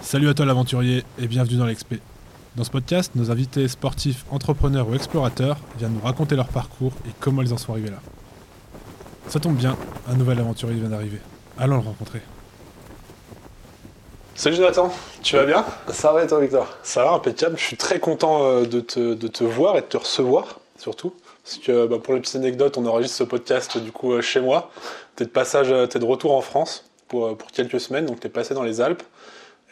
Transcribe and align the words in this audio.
Salut 0.00 0.28
à 0.28 0.34
toi 0.34 0.46
l'aventurier 0.46 1.04
et 1.20 1.26
bienvenue 1.26 1.58
dans 1.58 1.66
l'Expé. 1.66 2.00
Dans 2.56 2.64
ce 2.64 2.70
podcast, 2.70 3.12
nos 3.14 3.30
invités 3.30 3.68
sportifs, 3.68 4.24
entrepreneurs 4.30 4.88
ou 4.88 4.94
explorateurs 4.94 5.58
viennent 5.76 5.94
nous 5.94 6.04
raconter 6.04 6.34
leur 6.34 6.48
parcours 6.48 6.92
et 7.06 7.10
comment 7.20 7.42
ils 7.42 7.52
en 7.52 7.58
sont 7.58 7.72
arrivés 7.72 7.90
là. 7.90 7.98
Ça 9.28 9.38
tombe 9.38 9.56
bien, 9.56 9.76
un 10.08 10.14
nouvel 10.14 10.38
aventurier 10.40 10.80
vient 10.80 10.88
d'arriver. 10.88 11.20
Allons 11.58 11.76
le 11.76 11.82
rencontrer. 11.82 12.22
Salut 14.34 14.56
Jonathan, 14.56 14.92
tu 15.22 15.36
vas 15.36 15.44
bien? 15.44 15.64
Ça 15.88 16.12
va 16.12 16.24
et 16.24 16.26
toi 16.26 16.40
Victor? 16.40 16.66
Ça 16.82 17.04
va, 17.04 17.12
impeccable. 17.12 17.58
Je 17.58 17.64
suis 17.64 17.76
très 17.76 18.00
content 18.00 18.44
euh, 18.44 18.64
de 18.64 18.80
te, 18.80 19.14
de 19.14 19.28
te 19.28 19.44
voir 19.44 19.76
et 19.76 19.80
de 19.80 19.86
te 19.86 19.96
recevoir, 19.96 20.60
surtout. 20.78 21.12
Parce 21.48 21.64
que 21.64 21.86
bah, 21.86 21.96
pour 21.98 22.12
les 22.12 22.20
petites 22.20 22.36
anecdotes, 22.36 22.76
on 22.76 22.84
enregistre 22.84 23.16
ce 23.16 23.24
podcast 23.24 23.78
du 23.78 23.90
coup 23.90 24.12
euh, 24.12 24.20
chez 24.20 24.40
moi. 24.40 24.70
T'es 25.16 25.24
de 25.24 25.30
passage, 25.30 25.72
euh, 25.72 25.86
t'es 25.86 25.98
de 25.98 26.04
retour 26.04 26.34
en 26.34 26.42
France 26.42 26.84
pour, 27.08 27.34
pour 27.38 27.50
quelques 27.50 27.80
semaines, 27.80 28.04
donc 28.04 28.20
t'es 28.20 28.28
passé 28.28 28.52
dans 28.52 28.62
les 28.62 28.82
Alpes 28.82 29.02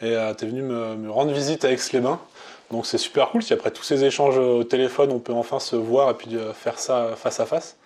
et 0.01 0.15
euh, 0.15 0.33
t'es 0.33 0.47
venu 0.47 0.63
me, 0.63 0.95
me 0.95 1.11
rendre 1.11 1.31
visite 1.31 1.65
à 1.65 1.71
Aix-les-Bains. 1.71 2.19
Donc 2.71 2.87
c'est 2.87 2.97
super 2.97 3.29
cool, 3.29 3.43
si 3.43 3.53
après 3.53 3.69
tous 3.69 3.83
ces 3.83 4.03
échanges 4.03 4.39
au 4.39 4.63
téléphone, 4.63 5.11
on 5.11 5.19
peut 5.19 5.33
enfin 5.33 5.59
se 5.59 5.75
voir 5.75 6.09
et 6.09 6.13
puis 6.15 6.35
euh, 6.35 6.51
faire 6.51 6.79
ça 6.79 7.11
face 7.15 7.39
à 7.39 7.45
face. 7.45 7.77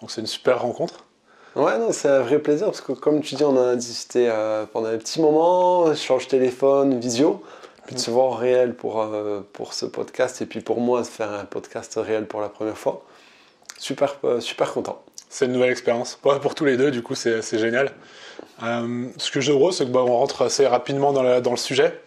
Donc 0.00 0.12
c'est 0.12 0.20
une 0.20 0.28
super 0.28 0.62
rencontre. 0.62 1.04
Ouais, 1.56 1.76
non, 1.78 1.90
c'est 1.90 2.08
un 2.08 2.20
vrai 2.20 2.38
plaisir 2.38 2.66
parce 2.66 2.80
que 2.80 2.92
comme 2.92 3.22
tu 3.22 3.34
dis, 3.34 3.44
on 3.44 3.60
a 3.60 3.74
discuté 3.74 4.28
euh, 4.30 4.66
pendant 4.72 4.88
un 4.88 4.98
petit 4.98 5.20
moment, 5.20 5.92
échange 5.92 6.28
téléphone, 6.28 6.98
visio, 7.00 7.42
puis 7.86 7.96
de 7.96 8.00
se 8.00 8.10
voir 8.10 8.26
en 8.26 8.30
réel 8.30 8.74
pour, 8.74 9.02
euh, 9.02 9.40
pour 9.52 9.74
ce 9.74 9.84
podcast 9.84 10.40
et 10.40 10.46
puis 10.46 10.60
pour 10.60 10.80
moi, 10.80 11.02
de 11.02 11.06
faire 11.06 11.32
un 11.32 11.44
podcast 11.44 11.98
réel 12.00 12.26
pour 12.26 12.40
la 12.40 12.48
première 12.48 12.78
fois. 12.78 13.02
Super, 13.82 14.16
euh, 14.22 14.38
super 14.38 14.72
content. 14.72 15.02
C'est 15.28 15.46
une 15.46 15.52
nouvelle 15.52 15.72
expérience. 15.72 16.16
Ouais, 16.24 16.38
pour 16.38 16.54
tous 16.54 16.64
les 16.64 16.76
deux, 16.76 16.92
du 16.92 17.02
coup, 17.02 17.16
c'est 17.16 17.42
génial. 17.58 17.90
Euh, 18.62 19.06
ce 19.16 19.32
que 19.32 19.40
je 19.40 19.50
gros, 19.52 19.72
c'est 19.72 19.86
que 19.86 19.90
bah, 19.90 20.04
on 20.06 20.16
rentre 20.18 20.42
assez 20.42 20.68
rapidement 20.68 21.12
dans, 21.12 21.24
la- 21.24 21.40
dans 21.40 21.50
le 21.50 21.56
sujet. 21.56 22.00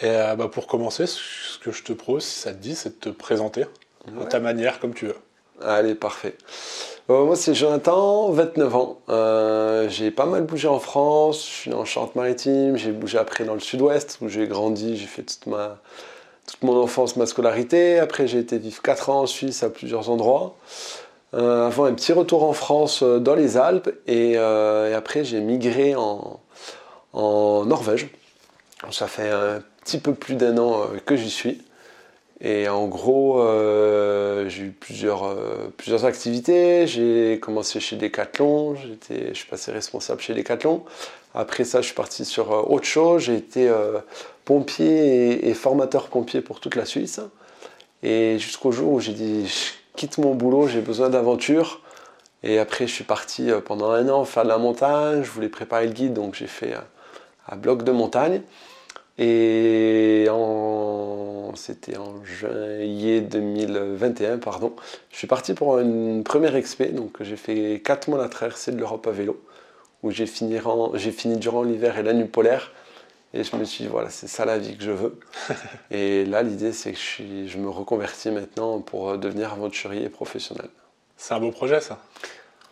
Et 0.00 0.04
euh, 0.06 0.36
bah, 0.36 0.46
pour 0.46 0.68
commencer, 0.68 1.06
ce 1.06 1.58
que 1.58 1.72
je 1.72 1.82
te 1.82 1.92
propose, 1.92 2.22
si 2.22 2.38
ça 2.38 2.52
te 2.52 2.58
dit, 2.58 2.76
c'est 2.76 2.90
de 2.90 2.94
te 3.00 3.08
présenter 3.08 3.64
à 4.22 4.26
ta 4.26 4.38
manière, 4.38 4.78
comme 4.78 4.94
tu 4.94 5.06
veux. 5.06 5.16
Allez, 5.60 5.96
parfait. 5.96 6.36
Euh, 7.10 7.24
moi, 7.24 7.34
c'est 7.34 7.52
Jonathan, 7.52 8.30
29 8.30 8.76
ans. 8.76 9.00
Euh, 9.08 9.88
j'ai 9.88 10.12
pas 10.12 10.26
mal 10.26 10.44
bougé 10.44 10.68
en 10.68 10.78
France. 10.78 11.40
Je 11.44 11.52
suis 11.52 11.74
en 11.74 11.84
Charente-Maritime. 11.84 12.76
J'ai 12.76 12.92
bougé 12.92 13.18
après 13.18 13.42
dans 13.44 13.54
le 13.54 13.60
sud-ouest 13.60 14.18
où 14.20 14.28
j'ai 14.28 14.46
grandi. 14.46 14.96
J'ai 14.96 15.06
fait 15.08 15.22
toute, 15.24 15.46
ma, 15.48 15.78
toute 16.46 16.62
mon 16.62 16.80
enfance, 16.80 17.16
ma 17.16 17.26
scolarité. 17.26 17.98
Après, 17.98 18.28
j'ai 18.28 18.38
été 18.38 18.56
vivre 18.58 18.80
4 18.82 19.10
ans 19.10 19.22
en 19.22 19.26
Suisse 19.26 19.64
à 19.64 19.70
plusieurs 19.70 20.10
endroits. 20.10 20.54
Euh, 21.34 21.66
avant 21.66 21.84
un 21.84 21.92
petit 21.92 22.12
retour 22.14 22.44
en 22.44 22.54
France 22.54 23.02
euh, 23.02 23.18
dans 23.18 23.34
les 23.34 23.56
Alpes. 23.58 23.90
Et, 24.06 24.34
euh, 24.36 24.90
et 24.90 24.94
après, 24.94 25.24
j'ai 25.24 25.40
migré 25.40 25.94
en, 25.94 26.40
Norvège. 27.14 28.08
Ça 28.90 29.08
fait 29.08 29.30
un 29.30 29.62
petit 29.84 29.98
peu 29.98 30.14
plus 30.14 30.36
d'un 30.36 30.56
an 30.58 30.86
que 31.04 31.16
j'y 31.16 31.30
suis. 31.30 31.62
Et 32.40 32.68
en 32.68 32.86
gros, 32.86 33.42
j'ai 34.46 34.62
eu 34.62 34.70
plusieurs, 34.70 35.24
activités. 36.04 36.86
J'ai 36.86 37.40
commencé 37.42 37.80
chez 37.80 37.96
Decathlon, 37.96 38.76
je 38.76 39.34
suis 39.34 39.48
passé 39.48 39.72
responsable 39.72 40.20
chez 40.20 40.34
Decathlon. 40.34 40.84
Après 41.34 41.64
ça, 41.64 41.80
je 41.80 41.86
suis 41.86 41.94
parti 41.94 42.24
sur 42.24 42.70
autre 42.70 42.86
chose. 42.86 43.22
J'ai 43.22 43.34
été 43.34 43.68
pompier 44.44 45.48
et, 45.48 45.54
formateur 45.54 46.06
pompier 46.06 46.40
pour 46.40 46.60
toute 46.60 46.76
la 46.76 46.84
Suisse. 46.84 47.20
Et 48.04 48.38
jusqu'au 48.38 48.70
jour 48.70 48.92
où 48.92 49.00
j'ai 49.00 49.14
dit, 49.14 49.50
quitte 49.98 50.18
mon 50.18 50.34
boulot, 50.34 50.68
j'ai 50.68 50.80
besoin 50.80 51.10
d'aventure. 51.10 51.80
Et 52.44 52.60
après, 52.60 52.86
je 52.86 52.92
suis 52.92 53.04
parti 53.04 53.50
euh, 53.50 53.60
pendant 53.60 53.90
un 53.90 54.08
an 54.08 54.24
faire 54.24 54.44
de 54.44 54.48
la 54.48 54.58
montagne. 54.58 55.24
Je 55.24 55.30
voulais 55.30 55.48
préparer 55.48 55.86
le 55.86 55.92
guide, 55.92 56.14
donc 56.14 56.36
j'ai 56.36 56.46
fait 56.46 56.72
euh, 56.72 56.80
un 57.48 57.56
bloc 57.56 57.82
de 57.82 57.90
montagne. 57.90 58.42
Et 59.18 60.28
en... 60.30 61.50
c'était 61.56 61.96
en 61.96 62.24
juillet 62.24 63.20
2021, 63.20 64.38
pardon. 64.38 64.72
Je 65.10 65.16
suis 65.16 65.26
parti 65.26 65.54
pour 65.54 65.80
une 65.80 66.22
première 66.22 66.54
expé, 66.54 66.86
donc 66.90 67.16
j'ai 67.20 67.36
fait 67.36 67.82
4 67.84 68.08
mois 68.08 68.20
la 68.20 68.28
traversée 68.28 68.70
de 68.70 68.78
l'Europe 68.78 69.08
à 69.08 69.10
vélo, 69.10 69.42
où 70.04 70.12
j'ai 70.12 70.26
fini, 70.26 70.60
fini 71.10 71.36
durant 71.38 71.64
l'hiver 71.64 71.98
et 71.98 72.04
la 72.04 72.12
nuit 72.12 72.26
polaire. 72.26 72.70
Et 73.34 73.44
je 73.44 73.54
me 73.56 73.64
suis 73.64 73.84
dit, 73.84 73.90
voilà, 73.90 74.08
c'est 74.10 74.26
ça 74.26 74.44
la 74.46 74.56
vie 74.58 74.76
que 74.76 74.82
je 74.82 74.90
veux. 74.90 75.18
et 75.90 76.24
là, 76.24 76.42
l'idée, 76.42 76.72
c'est 76.72 76.92
que 76.92 76.98
je, 76.98 77.02
suis- 77.02 77.48
je 77.48 77.58
me 77.58 77.68
reconvertis 77.68 78.30
maintenant 78.30 78.80
pour 78.80 79.10
euh, 79.10 79.16
devenir 79.18 79.52
aventurier 79.52 80.08
professionnel. 80.08 80.68
C'est 81.16 81.34
un 81.34 81.40
beau 81.40 81.50
projet, 81.50 81.80
ça. 81.80 81.98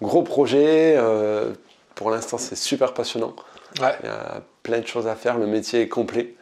Gros 0.01 0.23
projet, 0.23 0.95
euh, 0.97 1.53
pour 1.95 2.11
l'instant, 2.11 2.39
c'est 2.39 2.57
super 2.57 2.95
passionnant. 2.95 3.35
Ouais. 3.81 3.95
Il 4.03 4.07
y 4.07 4.09
a 4.09 4.43
plein 4.63 4.81
de 4.81 4.87
choses 4.87 5.07
à 5.07 5.15
faire, 5.15 5.37
le 5.39 5.47
métier 5.47 5.83
est 5.83 5.89
complet. 5.89 6.35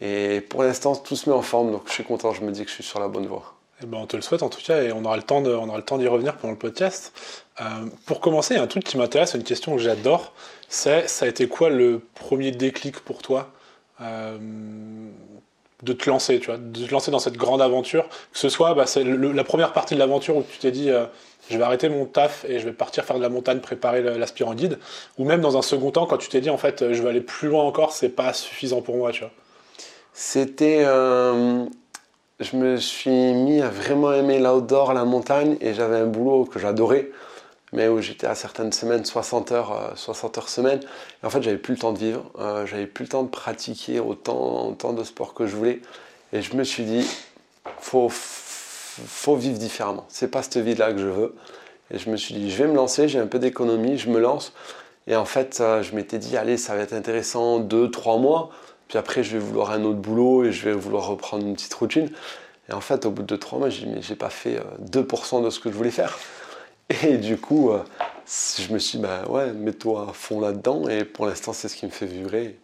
Et 0.00 0.42
pour 0.42 0.62
l'instant, 0.62 0.94
tout 0.94 1.16
se 1.16 1.28
met 1.30 1.34
en 1.34 1.40
forme, 1.42 1.72
donc 1.72 1.82
je 1.86 1.92
suis 1.92 2.04
content, 2.04 2.32
je 2.34 2.42
me 2.42 2.50
dis 2.52 2.62
que 2.64 2.68
je 2.68 2.74
suis 2.74 2.84
sur 2.84 3.00
la 3.00 3.08
bonne 3.08 3.26
voie. 3.26 3.54
Eh 3.82 3.86
ben, 3.86 3.98
on 3.98 4.06
te 4.06 4.16
le 4.16 4.22
souhaite 4.22 4.42
en 4.42 4.48
tout 4.48 4.60
cas 4.62 4.82
et 4.82 4.92
on 4.92 5.04
aura 5.04 5.16
le 5.16 5.22
temps 5.22 5.40
de- 5.42 5.54
on 5.54 5.68
aura 5.68 5.76
le 5.78 5.84
temps 5.84 5.98
d'y 5.98 6.08
revenir 6.08 6.36
pendant 6.36 6.52
le 6.52 6.58
podcast. 6.58 7.12
Euh, 7.60 7.64
pour 8.06 8.20
commencer, 8.20 8.54
il 8.54 8.56
y 8.58 8.60
a 8.60 8.62
un 8.62 8.66
truc 8.66 8.84
qui 8.84 8.96
m'intéresse, 8.98 9.34
une 9.34 9.42
question 9.44 9.74
que 9.76 9.82
j'adore, 9.82 10.32
c'est 10.68 11.08
ça 11.08 11.24
a 11.24 11.28
été 11.28 11.48
quoi 11.48 11.70
le 11.70 12.00
premier 12.14 12.50
déclic 12.50 13.00
pour 13.00 13.22
toi 13.22 13.52
euh, 14.00 14.38
de 15.82 15.92
te 15.92 16.08
lancer, 16.08 16.40
tu 16.40 16.46
vois, 16.46 16.58
de 16.58 16.86
te 16.86 16.90
lancer 16.90 17.10
dans 17.10 17.18
cette 17.18 17.36
grande 17.36 17.62
aventure, 17.62 18.08
que 18.08 18.38
ce 18.38 18.48
soit 18.48 18.74
bah, 18.74 18.86
c'est 18.86 19.04
la 19.04 19.44
première 19.44 19.72
partie 19.72 19.94
de 19.94 19.98
l'aventure 19.98 20.36
où 20.36 20.42
tu 20.42 20.58
t'es 20.58 20.70
dit 20.70 20.90
euh, 20.90 21.06
je 21.50 21.56
vais 21.56 21.64
arrêter 21.64 21.88
mon 21.88 22.06
taf 22.06 22.44
et 22.48 22.58
je 22.58 22.64
vais 22.64 22.72
partir 22.72 23.04
faire 23.04 23.16
de 23.16 23.22
la 23.22 23.28
montagne, 23.28 23.60
préparer 23.60 24.02
guide, 24.54 24.78
ou 25.18 25.24
même 25.24 25.40
dans 25.40 25.56
un 25.56 25.62
second 25.62 25.90
temps 25.90 26.06
quand 26.06 26.18
tu 26.18 26.28
t'es 26.28 26.40
dit 26.40 26.50
en 26.50 26.58
fait 26.58 26.92
je 26.92 27.02
vais 27.02 27.10
aller 27.10 27.20
plus 27.20 27.48
loin 27.48 27.62
encore, 27.62 27.92
c'est 27.92 28.08
pas 28.08 28.32
suffisant 28.32 28.80
pour 28.82 28.96
moi, 28.96 29.12
tu 29.12 29.20
vois. 29.20 29.32
C'était. 30.12 30.82
euh, 30.84 31.66
je 32.40 32.56
me 32.56 32.76
suis 32.76 33.10
mis 33.10 33.62
à 33.62 33.68
vraiment 33.68 34.12
aimer 34.12 34.38
l'outdoor, 34.38 34.92
la 34.92 35.04
montagne, 35.04 35.56
et 35.60 35.74
j'avais 35.74 35.96
un 35.96 36.06
boulot 36.06 36.44
que 36.44 36.58
j'adorais, 36.58 37.10
mais 37.72 37.88
où 37.88 38.00
j'étais 38.00 38.26
à 38.26 38.34
certaines 38.34 38.72
semaines 38.72 39.04
60 39.04 39.52
heures, 39.52 39.72
euh, 39.72 39.96
60 39.96 40.38
heures 40.38 40.48
semaine. 40.48 40.80
Et 41.22 41.26
en 41.26 41.30
fait, 41.30 41.42
j'avais 41.42 41.58
plus 41.58 41.74
le 41.74 41.80
temps 41.80 41.92
de 41.92 41.98
vivre, 41.98 42.30
euh, 42.38 42.66
j'avais 42.66 42.86
plus 42.86 43.04
le 43.04 43.08
temps 43.08 43.22
de 43.22 43.28
pratiquer 43.28 44.00
autant, 44.00 44.72
de 44.72 45.04
sport 45.04 45.34
que 45.34 45.46
je 45.46 45.56
voulais. 45.56 45.80
Et 46.32 46.42
je 46.42 46.54
me 46.56 46.64
suis 46.64 46.84
dit, 46.84 47.06
faut, 47.78 48.08
faut 48.10 49.36
vivre 49.36 49.58
différemment. 49.58 50.06
C'est 50.08 50.30
pas 50.30 50.42
cette 50.42 50.58
vie-là 50.58 50.92
que 50.92 50.98
je 50.98 51.06
veux. 51.06 51.34
Et 51.90 51.98
je 51.98 52.10
me 52.10 52.16
suis 52.16 52.34
dit, 52.34 52.50
je 52.50 52.62
vais 52.62 52.68
me 52.68 52.74
lancer, 52.74 53.08
j'ai 53.08 53.18
un 53.18 53.26
peu 53.26 53.38
d'économie, 53.38 53.98
je 53.98 54.10
me 54.10 54.18
lance. 54.18 54.52
Et 55.06 55.14
en 55.14 55.24
fait, 55.24 55.58
euh, 55.60 55.82
je 55.82 55.94
m'étais 55.94 56.18
dit, 56.18 56.36
allez, 56.36 56.56
ça 56.56 56.74
va 56.74 56.82
être 56.82 56.92
intéressant 56.92 57.58
deux, 57.58 57.90
trois 57.90 58.18
mois. 58.18 58.50
Puis 58.88 58.98
après, 58.98 59.22
je 59.22 59.32
vais 59.32 59.38
vouloir 59.38 59.70
un 59.70 59.84
autre 59.84 59.98
boulot 59.98 60.44
et 60.44 60.52
je 60.52 60.64
vais 60.68 60.72
vouloir 60.72 61.06
reprendre 61.06 61.46
une 61.46 61.54
petite 61.54 61.74
routine. 61.74 62.10
Et 62.68 62.72
en 62.72 62.80
fait, 62.80 63.06
au 63.06 63.10
bout 63.10 63.22
de 63.22 63.36
trois 63.36 63.58
mois, 63.58 63.68
j'ai 63.68 63.86
dit, 63.86 63.92
mais 63.92 64.02
j'ai 64.02 64.16
pas 64.16 64.30
fait 64.30 64.56
euh, 64.56 64.62
2% 64.90 65.44
de 65.44 65.50
ce 65.50 65.60
que 65.60 65.70
je 65.70 65.76
voulais 65.76 65.90
faire. 65.90 66.18
Et 66.88 67.18
du 67.18 67.36
coup, 67.36 67.70
euh, 67.70 67.82
je 68.26 68.72
me 68.72 68.78
suis 68.78 68.98
dit, 68.98 69.04
bah 69.04 69.24
ouais, 69.28 69.52
mets-toi 69.52 70.08
à 70.10 70.12
fond 70.12 70.40
là-dedans. 70.40 70.88
Et 70.88 71.04
pour 71.04 71.26
l'instant, 71.26 71.52
c'est 71.52 71.68
ce 71.68 71.76
qui 71.76 71.86
me 71.86 71.90
fait 71.90 72.06
vibrer. 72.06 72.58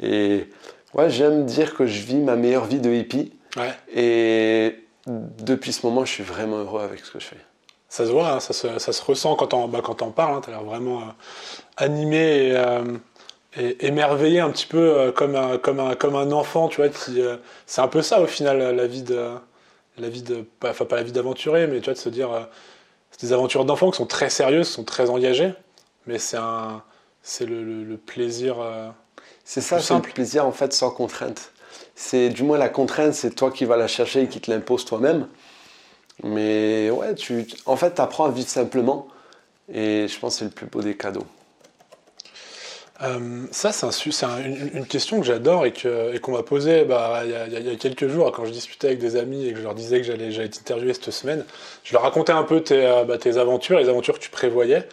Et 0.00 0.48
ouais, 0.94 1.10
j'aime 1.10 1.44
dire 1.44 1.74
que 1.74 1.86
je 1.86 2.02
vis 2.02 2.16
ma 2.16 2.36
meilleure 2.36 2.66
vie 2.66 2.80
de 2.80 2.92
hippie. 2.92 3.32
Ouais. 3.56 3.72
Et 3.94 4.84
depuis 5.06 5.72
ce 5.72 5.86
moment, 5.86 6.04
je 6.04 6.12
suis 6.12 6.24
vraiment 6.24 6.58
heureux 6.58 6.82
avec 6.82 7.04
ce 7.04 7.10
que 7.10 7.20
je 7.20 7.26
fais. 7.26 7.36
Ça 7.88 8.06
se 8.06 8.10
voit, 8.10 8.28
hein, 8.32 8.40
ça, 8.40 8.52
se, 8.52 8.78
ça 8.78 8.92
se 8.92 9.02
ressent 9.02 9.36
quand 9.36 9.54
on, 9.54 9.68
bah, 9.68 9.80
quand 9.82 10.02
on 10.02 10.10
parle. 10.10 10.40
tu 10.42 10.48
as 10.50 10.52
l'air 10.52 10.64
vraiment 10.64 11.00
euh, 11.00 11.04
animé 11.76 12.48
et, 12.48 12.56
euh, 12.56 12.82
et 13.56 13.86
émerveillé 13.86 14.40
un 14.40 14.50
petit 14.50 14.66
peu 14.66 14.78
euh, 14.78 15.12
comme, 15.12 15.36
un, 15.36 15.58
comme, 15.58 15.78
un, 15.78 15.94
comme 15.94 16.16
un 16.16 16.32
enfant. 16.32 16.68
Tu 16.68 16.78
vois, 16.78 16.88
qui, 16.88 17.20
c'est 17.66 17.80
un 17.80 17.88
peu 17.88 18.02
ça 18.02 18.20
au 18.20 18.26
final, 18.26 18.58
la 18.74 18.86
vie 18.86 19.02
de. 19.02 19.28
La 19.96 20.08
vie 20.08 20.22
de 20.22 20.44
enfin, 20.64 20.86
pas 20.86 20.96
la 20.96 21.04
vie 21.04 21.12
d'aventurier, 21.12 21.68
mais 21.68 21.78
tu 21.78 21.84
vois, 21.84 21.94
de 21.94 21.98
se 21.98 22.08
dire. 22.08 22.48
Euh, 23.14 23.18
c'est 23.18 23.26
des 23.26 23.32
aventures 23.32 23.64
d'enfants 23.64 23.90
qui 23.90 23.96
sont 23.98 24.06
très 24.06 24.30
sérieuses, 24.30 24.68
sont 24.68 24.84
très 24.84 25.10
engagées, 25.10 25.54
mais 26.06 26.18
c'est 26.18 26.36
un. 26.38 26.82
C'est 27.22 27.46
le, 27.46 27.64
le- 27.64 27.84
le 27.84 27.96
plaisir. 27.96 28.56
euh, 28.60 28.90
C'est 29.44 29.60
ça, 29.60 29.76
Plus 29.76 29.84
c'est 29.86 29.94
le 29.94 30.00
plaisir 30.02 30.46
en 30.46 30.52
fait 30.52 30.72
sans 30.72 30.90
contrainte. 30.90 31.52
C'est 31.94 32.28
du 32.30 32.42
moins 32.42 32.58
la 32.58 32.68
contrainte, 32.68 33.14
c'est 33.14 33.30
toi 33.34 33.50
qui 33.50 33.64
vas 33.64 33.76
la 33.76 33.88
chercher 33.88 34.22
et 34.22 34.28
qui 34.28 34.40
te 34.40 34.50
l'impose 34.50 34.84
toi-même. 34.84 35.28
Mais 36.22 36.90
ouais, 36.90 37.14
tu, 37.14 37.46
en 37.66 37.76
fait, 37.76 37.94
tu 37.94 38.00
apprends 38.00 38.26
à 38.26 38.30
vivre 38.30 38.48
simplement. 38.48 39.08
Et 39.72 40.06
je 40.08 40.18
pense 40.18 40.34
que 40.34 40.38
c'est 40.40 40.44
le 40.46 40.50
plus 40.50 40.66
beau 40.66 40.82
des 40.82 40.96
cadeaux. 40.96 41.26
Euh, 43.02 43.46
ça, 43.50 43.72
c'est 43.72 44.24
un 44.24 44.38
une, 44.44 44.86
question 44.86 45.18
que 45.18 45.26
j'adore 45.26 45.66
et 45.66 45.72
que- 45.72 46.14
et 46.14 46.20
qu'on 46.20 46.30
m'a 46.32 46.44
posée 46.44 46.84
bah, 46.84 47.22
il 47.24 47.30
y, 47.30 47.70
a- 47.70 47.74
quelques 47.76 48.06
jours 48.06 48.30
quand 48.30 48.44
je 48.44 48.52
discutais 48.52 48.86
avec 48.88 49.00
des 49.00 49.16
amis 49.16 49.46
et 49.46 49.52
que 49.52 49.58
je 49.58 49.64
leur 49.64 49.74
disais 49.74 49.98
que 49.98 50.04
j'allais 50.06 50.30
j'allais 50.30 50.48
t'interviewer 50.48 50.94
cette 50.94 51.10
semaine. 51.10 51.44
Je 51.82 51.92
leur 51.92 52.02
racontais 52.02 52.32
un 52.32 52.44
peu 52.44 52.62
tes, 52.62 52.86
euh, 52.86 53.04
bah, 53.04 53.18
tes 53.18 53.36
aventures, 53.36 53.78
les 53.80 53.88
aventures 53.88 54.14
que 54.14 54.20
tu 54.24 54.30
prévoyais. 54.30 54.86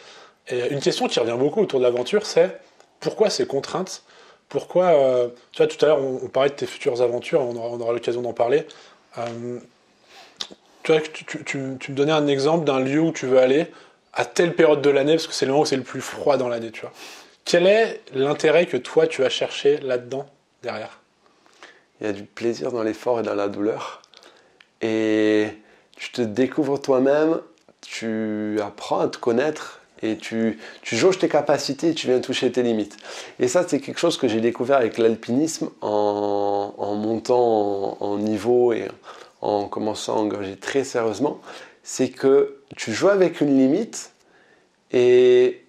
Et 0.50 0.70
une 0.72 0.80
question 0.80 1.08
qui 1.08 1.20
revient 1.20 1.38
beaucoup 1.38 1.62
autour 1.62 1.80
de 1.80 1.86
l'aventure, 1.86 2.26
c'est 2.26 2.60
pourquoi 3.00 3.30
ces 3.30 3.46
contraintes? 3.46 4.04
Pourquoi, 4.50 4.88
euh, 4.88 5.28
tu 5.52 5.58
vois, 5.64 5.68
tout 5.68 5.84
à 5.86 5.90
l'heure, 5.90 6.00
on, 6.02 6.28
parlait 6.28 6.50
de 6.50 6.56
tes 6.56 6.66
futures 6.66 7.02
aventures, 7.02 7.42
on 7.42 7.56
aura, 7.56 7.70
on 7.70 7.80
aura 7.80 7.94
l'occasion 7.94 8.22
d'en 8.22 8.34
parler. 8.34 8.66
Tu 10.84 10.92
vois, 10.92 11.02
tu, 11.02 11.26
tu- 11.26 11.44
tu- 11.44 11.78
tu 11.80 11.92
me 11.92 11.96
donnais 11.96 12.12
un 12.12 12.28
exemple 12.28 12.66
d'un 12.66 12.80
lieu 12.80 13.00
où 13.00 13.12
tu 13.12 13.28
veux 13.28 13.38
aller 13.40 13.68
à 14.14 14.26
telle 14.26 14.56
période 14.56 14.82
de 14.82 14.90
l'année, 14.90 15.14
parce 15.14 15.28
que 15.28 15.34
c'est 15.34 15.46
le 15.46 15.52
moment 15.52 15.64
où 15.64 15.66
c'est 15.66 15.78
le 15.78 15.84
plus 15.84 16.02
froid 16.02 16.38
dans 16.38 16.50
l'année, 16.50 16.72
tu 16.72 16.82
vois. 16.82 16.92
Quel 17.52 17.68
est 17.68 18.00
l'intérêt 18.14 18.66
que 18.66 18.78
toi 18.78 19.08
tu 19.08 19.26
as 19.26 19.30
cherché 19.30 19.76
là-dedans, 19.80 20.26
derrière? 20.64 21.02
Il 22.00 22.08
y 22.08 22.10
a 22.10 22.14
du 22.14 22.24
plaisir 22.24 22.72
dans 22.72 22.82
l'effort 22.82 23.20
et 23.20 23.24
dans 23.24 23.36
la 23.36 23.50
douleur. 23.50 24.02
Et 24.82 25.48
tu 25.98 26.14
te 26.14 26.22
découvres 26.22 26.82
toi-même, 26.82 27.42
tu 27.82 28.58
apprends 28.62 29.02
à 29.02 29.10
te 29.10 29.18
connaître 29.18 29.82
et 30.02 30.16
tu, 30.16 30.60
jauges 30.82 31.20
tes 31.20 31.28
capacités 31.28 31.94
tu 31.94 32.08
viens 32.08 32.22
toucher 32.22 32.54
tes 32.54 32.64
limites. 32.64 32.96
Et 33.38 33.50
ça, 33.50 33.68
c'est 33.68 33.82
quelque 33.82 34.00
chose 34.00 34.16
que 34.16 34.30
j'ai 34.30 34.40
découvert 34.40 34.78
avec 34.78 34.98
l'alpinisme 34.98 35.72
en, 35.82 36.74
en, 36.78 36.96
montant 36.96 37.98
en, 38.00 38.12
en, 38.12 38.18
niveau 38.18 38.72
et 38.72 38.88
en 39.42 39.68
commençant 39.68 40.16
à 40.16 40.20
engager 40.20 40.56
très 40.56 40.86
sérieusement. 40.86 41.42
C'est 41.84 42.12
que 42.12 42.62
tu 42.78 42.94
joues 42.94 43.10
avec 43.10 43.42
une 43.42 43.58
limite 43.58 44.14
et 44.94 45.61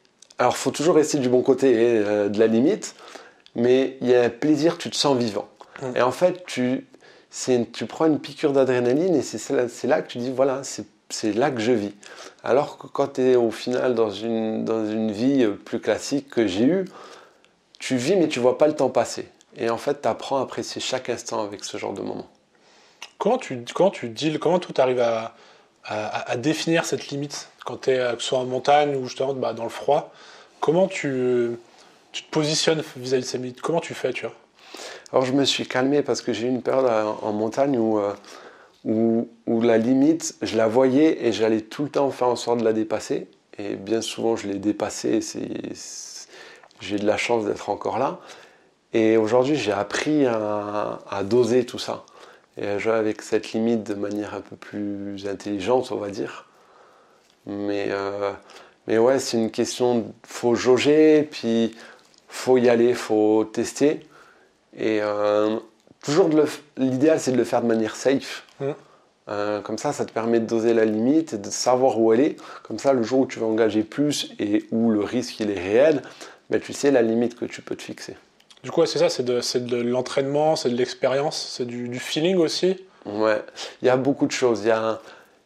alors, 0.42 0.54
il 0.54 0.58
faut 0.58 0.72
toujours 0.72 0.96
rester 0.96 1.18
du 1.18 1.28
bon 1.28 1.40
côté 1.40 1.72
euh, 1.76 2.28
de 2.28 2.36
la 2.40 2.48
limite, 2.48 2.96
mais 3.54 3.96
il 4.00 4.08
y 4.08 4.14
a 4.16 4.22
un 4.22 4.28
plaisir, 4.28 4.76
tu 4.76 4.90
te 4.90 4.96
sens 4.96 5.16
vivant. 5.16 5.48
Mm. 5.80 5.96
Et 5.96 6.02
en 6.02 6.10
fait, 6.10 6.44
tu, 6.46 6.88
tu 7.72 7.86
prends 7.86 8.06
une 8.06 8.18
piqûre 8.18 8.52
d'adrénaline 8.52 9.14
et 9.14 9.22
c'est 9.22 9.50
là, 9.50 9.66
là, 9.84 10.02
que 10.02 10.08
tu 10.08 10.18
dis, 10.18 10.32
voilà, 10.32 10.62
c'est 10.64 11.32
là 11.32 11.52
que 11.52 11.60
je 11.60 11.70
vis. 11.70 11.94
Alors 12.42 12.76
que 12.76 12.88
quand 12.88 13.12
tu 13.12 13.20
es 13.20 13.36
au 13.36 13.52
final 13.52 13.94
dans 13.94 14.10
une, 14.10 14.64
dans 14.64 14.84
une 14.84 15.12
vie 15.12 15.46
plus 15.64 15.78
classique 15.78 16.28
que 16.28 16.44
j'ai 16.48 16.64
eue, 16.64 16.86
tu 17.78 17.94
vis 17.94 18.16
mais 18.16 18.26
tu 18.26 18.40
vois 18.40 18.58
pas 18.58 18.66
le 18.66 18.74
temps 18.74 18.90
passer. 18.90 19.28
Et 19.56 19.70
en 19.70 19.78
fait, 19.78 20.02
tu 20.02 20.08
apprends 20.08 20.38
à 20.38 20.42
apprécier 20.42 20.80
chaque 20.80 21.08
instant 21.08 21.40
avec 21.44 21.62
ce 21.62 21.76
genre 21.76 21.92
de 21.92 22.02
moment. 22.02 22.26
Comment 23.18 23.38
tu, 23.38 23.64
comment 23.72 23.90
tu 23.90 24.08
deals, 24.08 24.40
comment 24.40 24.58
tout 24.58 24.74
arrive 24.78 24.98
à, 24.98 25.36
à, 25.84 26.36
définir 26.36 26.84
cette 26.84 27.10
limite? 27.10 27.48
Quand 27.64 27.82
tu 27.82 27.90
es 27.90 28.00
euh, 28.00 28.18
soit 28.18 28.40
en 28.40 28.44
montagne 28.44 28.96
ou 28.96 29.06
justement 29.06 29.34
bah, 29.34 29.52
dans 29.52 29.62
le 29.62 29.68
froid 29.68 30.12
Comment 30.62 30.86
tu, 30.86 31.58
tu 32.12 32.22
te 32.22 32.30
positionnes 32.30 32.84
vis-à-vis 32.96 33.24
de 33.24 33.28
ces 33.28 33.38
limites 33.38 33.60
Comment 33.60 33.80
tu 33.80 33.94
fais 33.94 34.12
tu 34.12 34.26
vois? 34.26 34.34
Alors 35.10 35.24
je 35.24 35.32
me 35.32 35.44
suis 35.44 35.66
calmé 35.66 36.02
parce 36.02 36.22
que 36.22 36.32
j'ai 36.32 36.46
eu 36.46 36.50
une 36.50 36.62
période 36.62 36.86
en 37.20 37.32
montagne 37.32 37.76
où, 37.76 37.98
euh, 37.98 38.14
où, 38.84 39.28
où, 39.48 39.60
la 39.60 39.76
limite, 39.76 40.36
je 40.40 40.56
la 40.56 40.68
voyais 40.68 41.26
et 41.26 41.32
j'allais 41.32 41.62
tout 41.62 41.82
le 41.82 41.88
temps 41.88 42.08
faire 42.12 42.28
en 42.28 42.36
sorte 42.36 42.60
de 42.60 42.64
la 42.64 42.72
dépasser. 42.72 43.26
Et 43.58 43.74
bien 43.74 44.00
souvent, 44.00 44.36
je 44.36 44.46
l'ai 44.46 44.60
dépassée. 44.60 45.18
J'ai 46.80 46.96
de 46.96 47.06
la 47.06 47.16
chance 47.16 47.44
d'être 47.44 47.68
encore 47.68 47.98
là. 47.98 48.20
Et 48.92 49.16
aujourd'hui, 49.16 49.56
j'ai 49.56 49.72
appris 49.72 50.26
à, 50.26 51.00
à, 51.10 51.24
doser 51.24 51.66
tout 51.66 51.80
ça 51.80 52.04
et 52.56 52.68
à 52.68 52.78
jouer 52.78 52.92
avec 52.92 53.22
cette 53.22 53.52
limite 53.52 53.82
de 53.82 53.94
manière 53.94 54.34
un 54.34 54.40
peu 54.40 54.54
plus 54.54 55.26
intelligente, 55.26 55.90
on 55.90 55.96
va 55.96 56.10
dire. 56.10 56.46
Mais, 57.46 57.86
euh, 57.90 58.32
mais 58.86 58.98
ouais, 58.98 59.18
c'est 59.18 59.36
une 59.36 59.50
question, 59.50 60.12
faut 60.24 60.54
jauger, 60.54 61.22
puis 61.30 61.74
faut 62.28 62.58
y 62.58 62.68
aller, 62.68 62.94
faut 62.94 63.44
tester. 63.44 64.00
Et 64.76 65.00
euh, 65.02 65.58
toujours, 66.02 66.28
l'idéal, 66.76 67.20
c'est 67.20 67.32
de 67.32 67.36
le 67.36 67.44
faire 67.44 67.62
de 67.62 67.66
manière 67.66 67.96
safe. 67.96 68.44
Mmh. 68.60 68.70
Euh, 69.28 69.60
comme 69.60 69.78
ça, 69.78 69.92
ça 69.92 70.04
te 70.04 70.12
permet 70.12 70.40
de 70.40 70.46
doser 70.46 70.74
la 70.74 70.84
limite 70.84 71.34
et 71.34 71.38
de 71.38 71.50
savoir 71.50 71.98
où 71.98 72.12
est. 72.12 72.36
Comme 72.64 72.78
ça, 72.78 72.92
le 72.92 73.02
jour 73.02 73.20
où 73.20 73.26
tu 73.26 73.38
vas 73.38 73.46
engager 73.46 73.82
plus 73.84 74.32
et 74.38 74.64
où 74.72 74.90
le 74.90 75.00
risque 75.00 75.38
il 75.40 75.50
est 75.50 75.60
réel, 75.60 76.02
ben, 76.50 76.60
tu 76.60 76.72
sais 76.72 76.90
la 76.90 77.02
limite 77.02 77.38
que 77.38 77.44
tu 77.44 77.62
peux 77.62 77.76
te 77.76 77.82
fixer. 77.82 78.16
Du 78.64 78.70
coup, 78.70 78.84
c'est 78.86 78.98
ça, 78.98 79.08
c'est 79.08 79.24
de, 79.24 79.40
de 79.58 79.76
l'entraînement, 79.76 80.56
c'est 80.56 80.70
de 80.70 80.76
l'expérience, 80.76 81.54
c'est 81.56 81.66
du, 81.66 81.88
du, 81.88 81.98
feeling 81.98 82.36
aussi 82.36 82.76
Ouais, 83.04 83.42
il 83.80 83.86
y 83.86 83.88
a 83.88 83.96
beaucoup 83.96 84.26
de 84.26 84.32
choses. 84.32 84.60
Il 84.62 84.68
y 84.68 84.70
a 84.70 85.00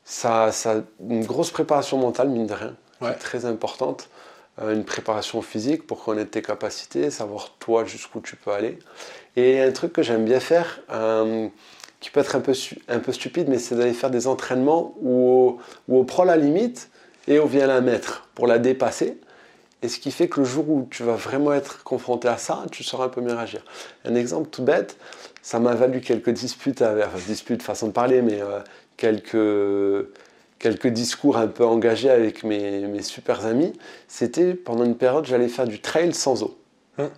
ça, 0.04 0.52
ça, 0.52 0.82
une 1.08 1.24
grosse 1.24 1.50
préparation 1.50 1.98
mentale, 1.98 2.28
mine 2.28 2.46
de 2.46 2.52
rien, 2.52 2.74
ouais. 3.00 3.14
très 3.14 3.44
importante. 3.44 4.08
Euh, 4.62 4.74
une 4.74 4.84
préparation 4.84 5.42
physique 5.42 5.86
pour 5.86 6.02
connaître 6.02 6.30
tes 6.30 6.42
capacités, 6.42 7.10
savoir 7.10 7.52
toi 7.58 7.84
jusqu'où 7.84 8.20
tu 8.20 8.36
peux 8.36 8.52
aller. 8.52 8.78
Et 9.36 9.60
un 9.60 9.70
truc 9.72 9.92
que 9.92 10.02
j'aime 10.02 10.24
bien 10.24 10.40
faire, 10.40 10.80
euh, 10.90 11.48
qui 12.00 12.10
peut 12.10 12.20
être 12.20 12.36
un 12.36 12.40
peu, 12.40 12.54
un 12.88 12.98
peu 12.98 13.12
stupide, 13.12 13.48
mais 13.48 13.58
c'est 13.58 13.74
d'aller 13.74 13.92
faire 13.92 14.10
des 14.10 14.26
entraînements 14.26 14.94
où, 15.02 15.58
où 15.88 15.98
on 15.98 16.04
prend 16.04 16.24
la 16.24 16.36
limite 16.36 16.90
et 17.28 17.38
on 17.38 17.46
vient 17.46 17.66
la 17.66 17.80
mettre 17.82 18.28
pour 18.34 18.46
la 18.46 18.58
dépasser. 18.58 19.18
Et 19.82 19.88
ce 19.88 19.98
qui 19.98 20.10
fait 20.10 20.28
que 20.28 20.40
le 20.40 20.46
jour 20.46 20.68
où 20.70 20.88
tu 20.90 21.02
vas 21.02 21.16
vraiment 21.16 21.52
être 21.52 21.84
confronté 21.84 22.28
à 22.28 22.38
ça, 22.38 22.64
tu 22.72 22.82
sauras 22.82 23.04
un 23.04 23.08
peu 23.08 23.20
mieux 23.20 23.34
réagir. 23.34 23.62
Un 24.04 24.14
exemple 24.14 24.48
tout 24.50 24.62
bête, 24.62 24.96
ça 25.42 25.60
m'a 25.60 25.74
valu 25.74 26.00
quelques 26.00 26.30
disputes, 26.30 26.80
enfin 26.80 27.06
disputes, 27.26 27.62
façon 27.62 27.88
de 27.88 27.92
parler, 27.92 28.22
mais 28.22 28.40
euh, 28.40 28.60
quelques, 28.96 30.08
quelques 30.58 30.88
discours 30.88 31.36
un 31.36 31.48
peu 31.48 31.64
engagés 31.64 32.10
avec 32.10 32.44
mes, 32.44 32.86
mes 32.86 33.02
super 33.02 33.44
amis. 33.46 33.72
C'était 34.08 34.54
pendant 34.54 34.84
une 34.84 34.96
période, 34.96 35.26
j'allais 35.26 35.48
faire 35.48 35.66
du 35.66 35.80
trail 35.80 36.14
sans 36.14 36.42
eau. 36.42 36.56
Hein. 36.98 37.10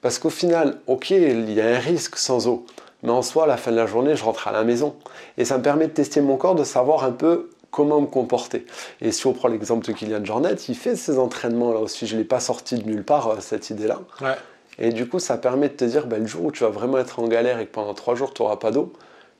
Parce 0.00 0.18
qu'au 0.18 0.30
final, 0.30 0.80
ok, 0.86 1.10
il 1.10 1.52
y 1.52 1.60
a 1.60 1.66
un 1.66 1.78
risque 1.78 2.16
sans 2.16 2.48
eau, 2.48 2.66
mais 3.02 3.10
en 3.10 3.22
soi, 3.22 3.44
à 3.44 3.46
la 3.46 3.56
fin 3.56 3.70
de 3.70 3.76
la 3.76 3.86
journée, 3.86 4.16
je 4.16 4.24
rentre 4.24 4.48
à 4.48 4.52
la 4.52 4.64
maison. 4.64 4.96
Et 5.38 5.44
ça 5.44 5.58
me 5.58 5.62
permet 5.62 5.86
de 5.86 5.92
tester 5.92 6.20
mon 6.20 6.36
corps, 6.36 6.54
de 6.54 6.64
savoir 6.64 7.04
un 7.04 7.12
peu 7.12 7.50
comment 7.70 8.00
me 8.00 8.06
comporter. 8.06 8.66
Et 9.00 9.12
si 9.12 9.26
on 9.26 9.32
prend 9.32 9.48
l'exemple 9.48 9.86
de 9.86 9.92
Kylian 9.92 10.24
Jornet, 10.24 10.54
il 10.68 10.76
fait 10.76 10.94
ses 10.94 11.18
entraînements 11.18 11.72
là 11.72 11.80
aussi. 11.80 12.06
Je 12.06 12.14
ne 12.14 12.20
l'ai 12.20 12.24
pas 12.26 12.40
sorti 12.40 12.76
de 12.76 12.84
nulle 12.84 13.04
part, 13.04 13.28
euh, 13.28 13.36
cette 13.40 13.70
idée-là. 13.70 14.00
Et 14.78 14.90
du 14.90 15.08
coup, 15.08 15.18
ça 15.18 15.36
permet 15.36 15.68
de 15.68 15.74
te 15.74 15.84
dire, 15.84 16.06
ben, 16.06 16.20
le 16.20 16.26
jour 16.26 16.44
où 16.44 16.52
tu 16.52 16.64
vas 16.64 16.70
vraiment 16.70 16.98
être 16.98 17.18
en 17.18 17.28
galère 17.28 17.58
et 17.58 17.66
que 17.66 17.72
pendant 17.72 17.94
trois 17.94 18.14
jours, 18.14 18.32
tu 18.32 18.42
n'auras 18.42 18.56
pas 18.56 18.70
d'eau, 18.70 18.92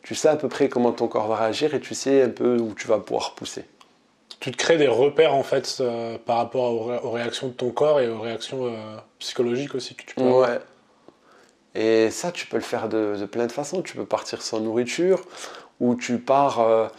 tu 0.02 0.14
sais 0.14 0.28
à 0.28 0.36
peu 0.36 0.48
près 0.48 0.68
comment 0.68 0.92
ton 0.92 1.08
corps 1.08 1.28
va 1.28 1.36
réagir 1.36 1.74
et 1.74 1.80
tu 1.80 1.94
sais 1.94 2.22
un 2.22 2.28
peu 2.28 2.56
où 2.58 2.74
tu 2.74 2.88
vas 2.88 2.98
pouvoir 2.98 3.34
pousser. 3.34 3.64
Tu 4.40 4.50
te 4.50 4.56
crées 4.56 4.76
des 4.76 4.88
repères 4.88 5.34
en 5.34 5.42
fait 5.42 5.78
euh, 5.80 6.18
par 6.18 6.38
rapport 6.38 7.04
aux, 7.04 7.10
réactions 7.10 7.48
de 7.48 7.52
ton 7.52 7.70
corps 7.70 8.00
et 8.00 8.08
aux 8.08 8.20
réactions 8.20 8.66
euh, 8.66 8.96
psychologiques 9.18 9.74
aussi 9.74 9.94
que 9.94 10.04
tu 10.04 10.14
peux 10.16 10.22
Ouais. 10.22 10.58
Et 11.74 12.10
ça, 12.10 12.32
tu 12.32 12.46
peux 12.46 12.56
le 12.56 12.62
faire 12.62 12.88
de, 12.88 13.24
plein 13.24 13.46
de 13.46 13.52
façons. 13.52 13.80
Tu 13.80 13.96
peux 13.96 14.04
partir 14.04 14.42
sans 14.42 14.60
nourriture 14.60 15.22
ou 15.80 15.94
tu 15.94 16.18
pars 16.18 16.90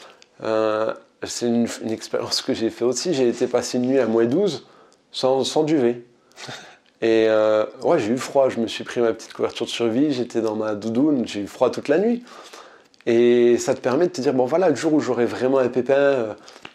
c'est 1.28 1.48
une, 1.48 1.68
expérience 1.90 2.42
que 2.42 2.54
j'ai 2.54 2.70
fait 2.70 2.86
aussi. 2.86 3.14
J'ai 3.14 3.28
été 3.28 3.48
passer 3.48 3.78
une 3.78 3.88
nuit 3.88 4.00
à 4.00 4.08
moins 4.08 4.26
12 4.26 4.68
sans, 5.12 5.44
sans 5.44 5.64
duvet. 5.64 6.02
Et 7.02 7.26
euh, 7.28 7.66
ouais, 7.82 8.00
j'ai 8.00 8.12
eu 8.12 8.18
froid. 8.18 8.50
Je 8.50 8.60
me 8.60 8.68
suis 8.68 8.84
pris 8.84 9.02
ma 9.02 9.12
petite 9.14 9.34
couverture 9.34 9.66
de 9.66 9.72
survie. 9.72 10.14
J'étais 10.14 10.42
dans 10.42 10.56
ma 10.56 10.74
doudoune. 10.76 11.28
J'ai 11.28 11.42
eu 11.42 11.48
froid 11.48 11.70
toute 11.70 11.90
la 11.90 11.98
nuit. 11.98 12.24
Et 13.06 13.58
ça 13.58 13.74
te 13.74 13.82
permet 13.82 14.08
de 14.08 14.12
te 14.12 14.22
dire 14.22 14.34
bon, 14.34 14.46
voilà, 14.46 14.70
le 14.70 14.76
jour 14.76 14.94
où 14.94 15.00
j'aurai 15.00 15.26
vraiment 15.26 15.60
un 15.60 15.68
pépin, 15.68 15.94
euh, 15.94 16.34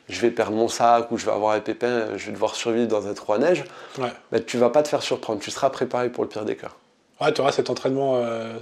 je 0.09 0.21
vais 0.21 0.31
perdre 0.31 0.53
mon 0.53 0.69
sac 0.69 1.11
ou 1.11 1.17
je 1.17 1.25
vais 1.25 1.33
avoir 1.33 1.55
un 1.55 1.61
pépin, 1.61 2.17
je 2.17 2.27
vais 2.27 2.33
devoir 2.33 2.55
survivre 2.55 2.89
dans 2.89 3.07
un 3.07 3.15
trou 3.15 3.33
à 3.33 3.39
neige. 3.39 3.65
Ouais. 3.99 4.13
Ben, 4.31 4.45
tu 4.45 4.59
vas 4.59 4.71
pas 4.71 4.83
te 4.83 4.89
faire 4.89 5.03
surprendre. 5.03 5.41
Tu 5.41 5.51
seras 5.51 5.71
préparé 5.71 6.11
pour 6.11 6.25
le 6.25 6.29
pire 6.29 6.45
des 6.45 6.57
cas. 6.57 6.73
Ouais, 7.21 7.33
tu 7.33 7.41
auras 7.41 7.53
cet 7.53 7.71
entraînement 7.71 8.17
euh, 8.17 8.59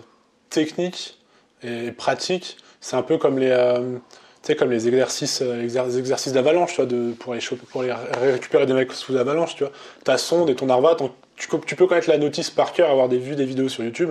technique 0.51 1.19
et 1.63 1.93
pratique. 1.93 2.57
C'est 2.81 2.97
un 2.97 3.03
peu 3.03 3.19
comme 3.19 3.39
les 3.39 3.51
comme 4.55 4.71
les 4.71 4.87
exercices, 4.87 5.43
euh, 5.43 5.63
exercices 5.63 6.33
d'avalanche, 6.33 6.71
tu 6.71 6.77
vois, 6.77 6.87
de, 6.87 7.13
pour, 7.13 7.33
récupérer 7.33 8.67
des 8.67 8.75
mecs 8.75 8.93
sous 8.93 9.13
l'avalanche, 9.13 9.57
tu 9.57 9.65
vois. 9.65 9.73
Ta 10.05 10.19
sonde 10.19 10.49
et 10.51 10.55
ton 10.55 10.69
arva, 10.69 10.95
tu, 10.95 11.49
tu, 11.67 11.77
peux 11.77 11.87
connaître 11.87 12.09
la 12.09 12.19
notice 12.19 12.51
par 12.51 12.73
cœur, 12.73 12.91
avoir 12.91 13.09
des 13.09 13.19
vues, 13.19 13.35
des 13.35 13.45
vidéos 13.45 13.69
sur 13.69 13.83
YouTube. 13.83 14.11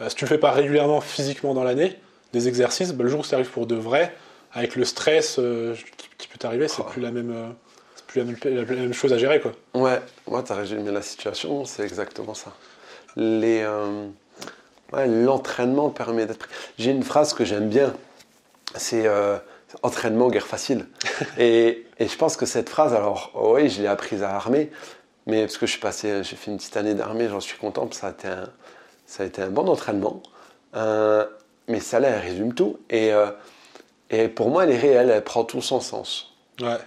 Euh, 0.00 0.08
si 0.10 0.16
tu 0.16 0.24
le 0.24 0.28
fais 0.28 0.38
pas 0.38 0.50
régulièrement, 0.50 1.00
physiquement 1.00 1.54
dans 1.54 1.64
l'année, 1.64 1.96
des 2.32 2.48
exercices, 2.48 2.92
bah, 2.92 3.04
le 3.04 3.10
jour 3.10 3.20
où 3.20 3.24
ça 3.24 3.36
arrive 3.36 3.50
pour 3.50 3.66
de 3.66 3.74
vrai, 3.74 4.14
avec 4.52 4.76
le 4.76 4.84
stress 4.84 5.36
euh, 5.38 5.74
qui, 6.18 6.28
peut 6.28 6.38
t'arriver, 6.38 6.68
c'est 6.68 6.84
plus 6.86 7.00
la 7.00 7.10
même. 7.10 7.54
plus 8.06 8.20
la 8.20 8.64
même, 8.64 8.92
chose 8.92 9.12
à 9.12 9.18
gérer 9.18 9.40
quoi. 9.40 9.52
Ouais, 9.74 10.00
moi 10.26 10.42
tu 10.42 10.52
as 10.52 10.56
résumé 10.56 10.90
la 10.90 11.02
situation, 11.02 11.64
c'est 11.64 11.82
exactement 11.82 12.34
ça. 12.34 12.52
Les, 13.16 13.66
l'entraînement 14.92 15.90
permet 15.90 16.26
d'être. 16.26 16.48
J'ai 16.78 16.90
une 16.90 17.02
phrase 17.02 17.34
que 17.34 17.44
j'aime 17.44 17.68
bien, 17.68 17.94
c'est 18.74 19.08
entraînement, 19.82 20.28
guerre 20.28 20.46
facile. 20.46 20.86
et, 21.38 21.86
et, 21.98 22.08
je 22.08 22.16
pense 22.16 22.36
que 22.36 22.46
cette 22.46 22.68
phrase, 22.68 22.94
alors 22.94 23.32
oui, 23.34 23.68
je 23.68 23.82
l'ai 23.82 23.88
apprise 23.88 24.22
à 24.22 24.32
l'armée, 24.32 24.70
mais 25.26 25.42
parce 25.42 25.58
que 25.58 25.66
je 25.66 25.72
suis 25.72 25.80
passé, 25.80 26.22
j'ai 26.24 26.36
fait 26.36 26.50
une 26.50 26.56
petite 26.56 26.76
année 26.76 26.94
d'armée, 26.94 27.28
j'en 27.28 27.40
suis 27.40 27.58
content, 27.58 27.88
ça 27.92 28.08
a 28.08 28.10
été 28.10 28.28
un, 28.28 28.48
ça 29.06 29.22
a 29.22 29.26
été 29.26 29.42
un 29.42 29.50
bon 29.50 29.68
entraînement. 29.68 30.22
Euh, 30.76 31.26
mais 31.70 31.80
ça 31.80 32.00
là, 32.00 32.08
elle 32.08 32.20
résume 32.20 32.54
tout. 32.54 32.78
Et, 32.90 33.12
euh, 33.12 33.30
et 34.10 34.28
pour 34.28 34.50
moi, 34.50 34.64
elle 34.64 34.72
est 34.72 34.78
réelle, 34.78 35.10
elle 35.10 35.24
prend 35.24 35.44
tout 35.44 35.62
son 35.62 35.80
sens. 35.80 36.32
Ouais. 36.60 36.78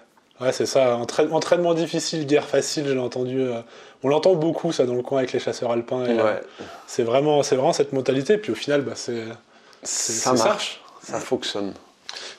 Ouais, 0.41 0.51
c'est 0.51 0.65
ça. 0.65 0.97
entraînement 0.97 1.73
difficile, 1.73 2.25
guerre 2.25 2.45
facile, 2.45 2.85
je 2.87 2.93
l'ai 2.93 2.99
entendu. 2.99 3.41
Euh, 3.41 3.61
on 4.03 4.09
l'entend 4.09 4.35
beaucoup, 4.35 4.71
ça, 4.71 4.85
dans 4.85 4.95
le 4.95 5.03
coin 5.03 5.19
avec 5.19 5.31
les 5.31 5.39
chasseurs 5.39 5.71
alpins. 5.71 6.03
ouais. 6.05 6.41
c'est 6.87 7.03
vraiment, 7.03 7.41
vraiment 7.41 7.73
cette 7.73 7.93
mentalité. 7.93 8.37
Puis 8.37 8.51
au 8.51 8.55
final, 8.55 8.81
bah, 8.81 8.93
c'est. 8.95 9.23
Ça 9.83 10.33
marche, 10.33 10.81
ça 11.01 11.19
fonctionne. 11.19 11.73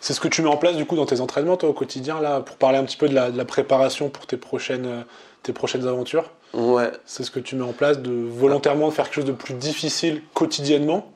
C'est 0.01 0.13
ce 0.13 0.21
que 0.21 0.29
tu 0.29 0.43
mets 0.43 0.49
en 0.49 0.57
place 0.57 0.77
du 0.77 0.87
coup 0.87 0.97
dans 0.97 1.07
tes 1.07 1.21
entraînements 1.21 1.57
toi 1.57 1.69
au 1.69 1.73
quotidien 1.73 2.21
là 2.21 2.41
pour 2.41 2.57
parler 2.57 2.79
un 2.79 2.85
petit 2.85 2.97
peu 2.97 3.09
de 3.09 3.15
la, 3.15 3.45
préparation 3.45 4.09
pour 4.09 4.27
tes 4.27 4.37
prochaines, 4.37 4.87
euh, 4.87 5.03
tes 5.43 5.53
prochaines 5.53 5.87
aventures? 5.87 6.31
Ouais. 6.53 6.91
C'est 7.07 7.25
ce 7.25 7.31
que 7.31 7.41
tu 7.41 7.57
mets 7.57 7.65
en 7.65 7.73
place 7.73 7.99
de 7.99 8.13
volontairement 8.13 8.91
faire 8.91 9.07
quelque 9.07 9.15
chose 9.15 9.25
de 9.25 9.33
plus 9.33 9.55
difficile 9.55 10.23
quotidiennement? 10.33 11.11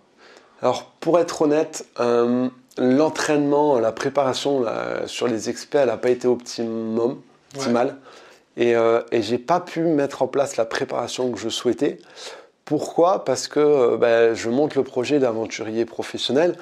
Alors 0.62 0.84
pour 1.00 1.18
être 1.18 1.42
honnête, 1.42 1.86
euh, 2.00 2.48
l'entraînement, 2.76 3.78
la 3.78 3.92
préparation 3.92 4.64
sur 5.06 5.28
les 5.28 5.50
experts, 5.50 5.82
elle 5.82 5.88
n'a 5.88 5.96
pas 5.96 6.10
été 6.10 6.26
optimum, 6.26 7.20
optimale. 7.54 7.96
Et, 8.58 8.74
euh, 8.74 9.00
et 9.12 9.22
j'ai 9.22 9.38
pas 9.38 9.60
pu 9.60 9.80
mettre 9.80 10.22
en 10.22 10.26
place 10.26 10.56
la 10.56 10.64
préparation 10.64 11.30
que 11.30 11.38
je 11.38 11.48
souhaitais. 11.48 11.98
Pourquoi? 12.64 13.24
Parce 13.24 13.46
que 13.46 13.60
euh, 13.60 13.96
ben, 13.96 14.34
je 14.34 14.50
monte 14.50 14.74
le 14.74 14.82
projet 14.82 15.20
d'aventurier 15.20 15.84
professionnel. 15.84 16.56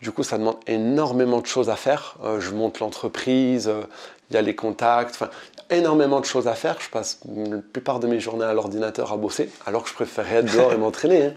Du 0.00 0.10
coup, 0.10 0.24
ça 0.24 0.38
demande 0.38 0.56
énormément 0.66 1.40
de 1.40 1.46
choses 1.46 1.68
à 1.68 1.76
faire. 1.76 2.16
Euh, 2.24 2.40
je 2.40 2.50
monte 2.50 2.80
l'entreprise, 2.80 3.70
il 4.30 4.34
y 4.34 4.36
a 4.38 4.42
les 4.42 4.56
contacts, 4.56 5.14
enfin, 5.14 5.28
énormément 5.70 6.20
de 6.20 6.24
choses 6.24 6.48
à 6.48 6.54
faire. 6.54 6.78
Je 6.80 6.88
passe 6.88 7.20
la 7.36 7.58
plupart 7.58 8.00
de 8.00 8.06
mes 8.06 8.18
journées 8.18 8.46
à 8.46 8.54
l'ordinateur 8.54 9.12
à 9.12 9.18
bosser, 9.18 9.50
alors 9.66 9.84
que 9.84 9.90
je 9.90 9.94
préférerais 9.94 10.36
être 10.36 10.52
dehors 10.52 10.72
et 10.72 10.76
m'entraîner. 10.78 11.26
Hein. 11.26 11.34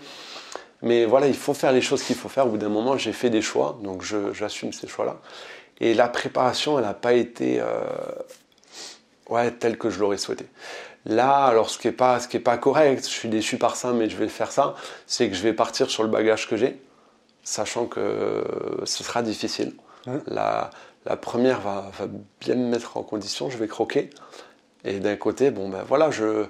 Mais 0.85 1.05
voilà, 1.05 1.27
il 1.27 1.35
faut 1.35 1.55
faire 1.55 1.71
les 1.71 1.81
choses 1.81 2.03
qu'il 2.03 2.15
faut 2.15 2.29
faire. 2.29 2.45
Au 2.45 2.51
bout 2.51 2.57
d'un 2.57 2.69
moment, 2.69 2.95
j'ai 2.95 3.11
fait 3.11 3.31
des 3.31 3.41
choix, 3.41 3.77
donc 3.81 4.03
j'assume 4.03 4.71
ces 4.71 4.87
choix-là. 4.87 5.17
Et 5.81 5.95
la 5.95 6.07
préparation, 6.07 6.77
elle 6.77 6.85
n'a 6.85 6.93
pas 6.93 7.13
été 7.13 7.59
euh, 7.59 7.65
ouais, 9.29 9.51
telle 9.51 9.79
que 9.79 9.89
je 9.89 9.99
l'aurais 9.99 10.17
souhaité. 10.17 10.45
Là, 11.07 11.45
alors 11.45 11.71
ce 11.71 11.79
qui 11.79 11.87
n'est 11.87 11.93
pas, 11.93 12.19
ce 12.19 12.27
qui 12.27 12.37
est 12.37 12.39
pas 12.39 12.57
correct, 12.57 13.03
je 13.03 13.09
suis 13.09 13.29
déçu 13.29 13.57
par 13.57 13.75
ça, 13.75 13.93
mais 13.93 14.09
je 14.09 14.15
vais 14.15 14.27
faire 14.27 14.51
ça, 14.51 14.75
c'est 15.07 15.27
que 15.27 15.35
je 15.35 15.41
vais 15.41 15.53
partir 15.53 15.89
sur 15.89 16.03
le 16.03 16.09
bagage 16.09 16.47
que 16.47 16.55
j'ai, 16.55 16.79
sachant 17.43 17.87
que 17.87 18.43
ce 18.85 19.03
sera 19.03 19.23
difficile. 19.23 19.73
La, 20.27 20.69
la, 21.05 21.17
première 21.17 21.61
va, 21.61 21.89
va, 21.97 22.05
bien 22.41 22.55
me 22.55 22.69
mettre 22.69 22.97
en 22.97 23.01
condition, 23.01 23.49
je 23.49 23.57
vais 23.57 23.67
croquer. 23.67 24.11
Et 24.83 24.99
d'un 24.99 25.15
côté, 25.15 25.49
bon 25.49 25.67
ben 25.67 25.83
voilà, 25.87 26.11
je, 26.11 26.45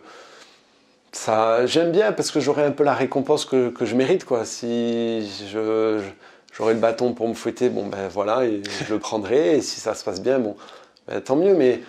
ça, 1.16 1.66
j'aime 1.66 1.92
bien 1.92 2.12
parce 2.12 2.30
que 2.30 2.40
j'aurai 2.40 2.64
un 2.64 2.72
peu 2.72 2.84
la 2.84 2.94
récompense 2.94 3.46
que, 3.46 3.70
que 3.70 3.86
je 3.86 3.96
mérite, 3.96 4.26
quoi. 4.26 4.44
Si 4.44 5.26
je, 5.50 6.02
j'aurai 6.54 6.74
le 6.74 6.80
bâton 6.80 7.14
pour 7.14 7.28
me 7.28 7.34
fouetter, 7.34 7.70
bon 7.70 7.88
ben 7.88 8.10
voilà, 8.10 8.46
et 8.46 8.62
je 8.86 8.94
le 8.94 9.00
prendrai. 9.00 9.58
Et 9.58 9.62
si 9.62 9.80
ça 9.80 9.96
se 9.96 10.04
passe 10.04 10.22
bien, 10.22 10.40
bon, 10.40 10.58
ben, 11.08 11.22
tant 11.22 11.38
mieux. 11.38 11.56
Mais 11.56 11.82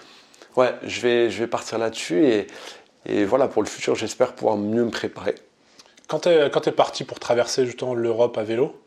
ouais, 0.57 0.75
je 0.85 1.01
vais, 1.01 1.31
je 1.31 1.41
vais 1.41 1.49
partir 1.49 1.77
là-dessus 1.79 2.25
et, 2.25 2.47
et 3.05 3.25
voilà, 3.25 3.49
pour 3.49 3.63
le 3.63 3.69
futur, 3.69 3.97
j'espère 3.97 4.33
pouvoir 4.33 4.57
mieux 4.57 4.85
me 4.85 4.91
préparer. 4.91 5.35
Quand 6.07 6.21
tu 6.21 6.29
es, 6.29 6.47
es, 6.47 6.73
parti 6.73 7.03
pour 7.03 7.19
traverser 7.19 7.67
justement 7.67 7.95
l'Europe 7.95 8.39
à 8.39 8.45
vélo, 8.45 8.81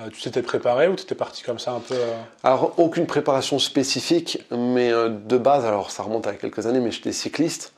euh, 0.00 0.08
tu 0.10 0.20
t'étais 0.20 0.42
préparé 0.42 0.88
ou 0.88 0.96
tu 0.96 1.04
étais 1.04 1.14
parti 1.14 1.44
comme 1.44 1.60
ça 1.60 1.70
un 1.70 1.80
peu 1.80 1.94
euh? 1.94 2.12
Alors, 2.42 2.74
aucune 2.78 3.06
préparation 3.06 3.60
spécifique, 3.60 4.44
mais 4.50 4.92
euh, 4.92 5.08
de 5.08 5.38
base, 5.38 5.64
alors 5.64 5.92
ça 5.92 6.02
remonte 6.02 6.26
à 6.26 6.34
quelques 6.34 6.66
années, 6.66 6.80
mais 6.80 6.90
j'étais 6.90 7.12
cycliste 7.12 7.72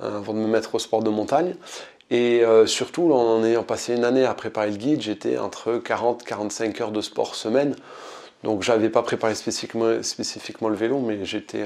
avant 0.00 0.32
de 0.32 0.38
me 0.38 0.46
mettre 0.46 0.74
au 0.74 0.78
sport 0.78 1.02
de 1.02 1.10
montagne. 1.10 1.54
Et 2.10 2.42
surtout, 2.66 3.12
en 3.12 3.44
ayant 3.44 3.64
passé 3.64 3.94
une 3.94 4.04
année 4.04 4.24
à 4.24 4.34
préparer 4.34 4.70
le 4.70 4.76
guide, 4.76 5.02
j'étais 5.02 5.38
entre 5.38 5.78
40-45 5.78 6.82
heures 6.82 6.92
de 6.92 7.00
sport 7.00 7.34
semaine. 7.34 7.74
Donc, 8.44 8.62
j'avais 8.62 8.90
pas 8.90 9.02
préparé 9.02 9.34
spécifiquement, 9.34 10.02
spécifiquement, 10.02 10.68
le 10.68 10.76
vélo, 10.76 11.00
mais 11.00 11.24
j'étais 11.24 11.64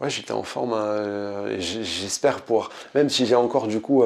ouais, 0.00 0.10
j'étais 0.10 0.32
en 0.32 0.44
forme. 0.44 0.76
J'espère 1.58 2.42
pouvoir, 2.42 2.70
même 2.94 3.08
si 3.08 3.26
j'ai 3.26 3.34
encore 3.34 3.66
du 3.66 3.80
coup 3.80 4.04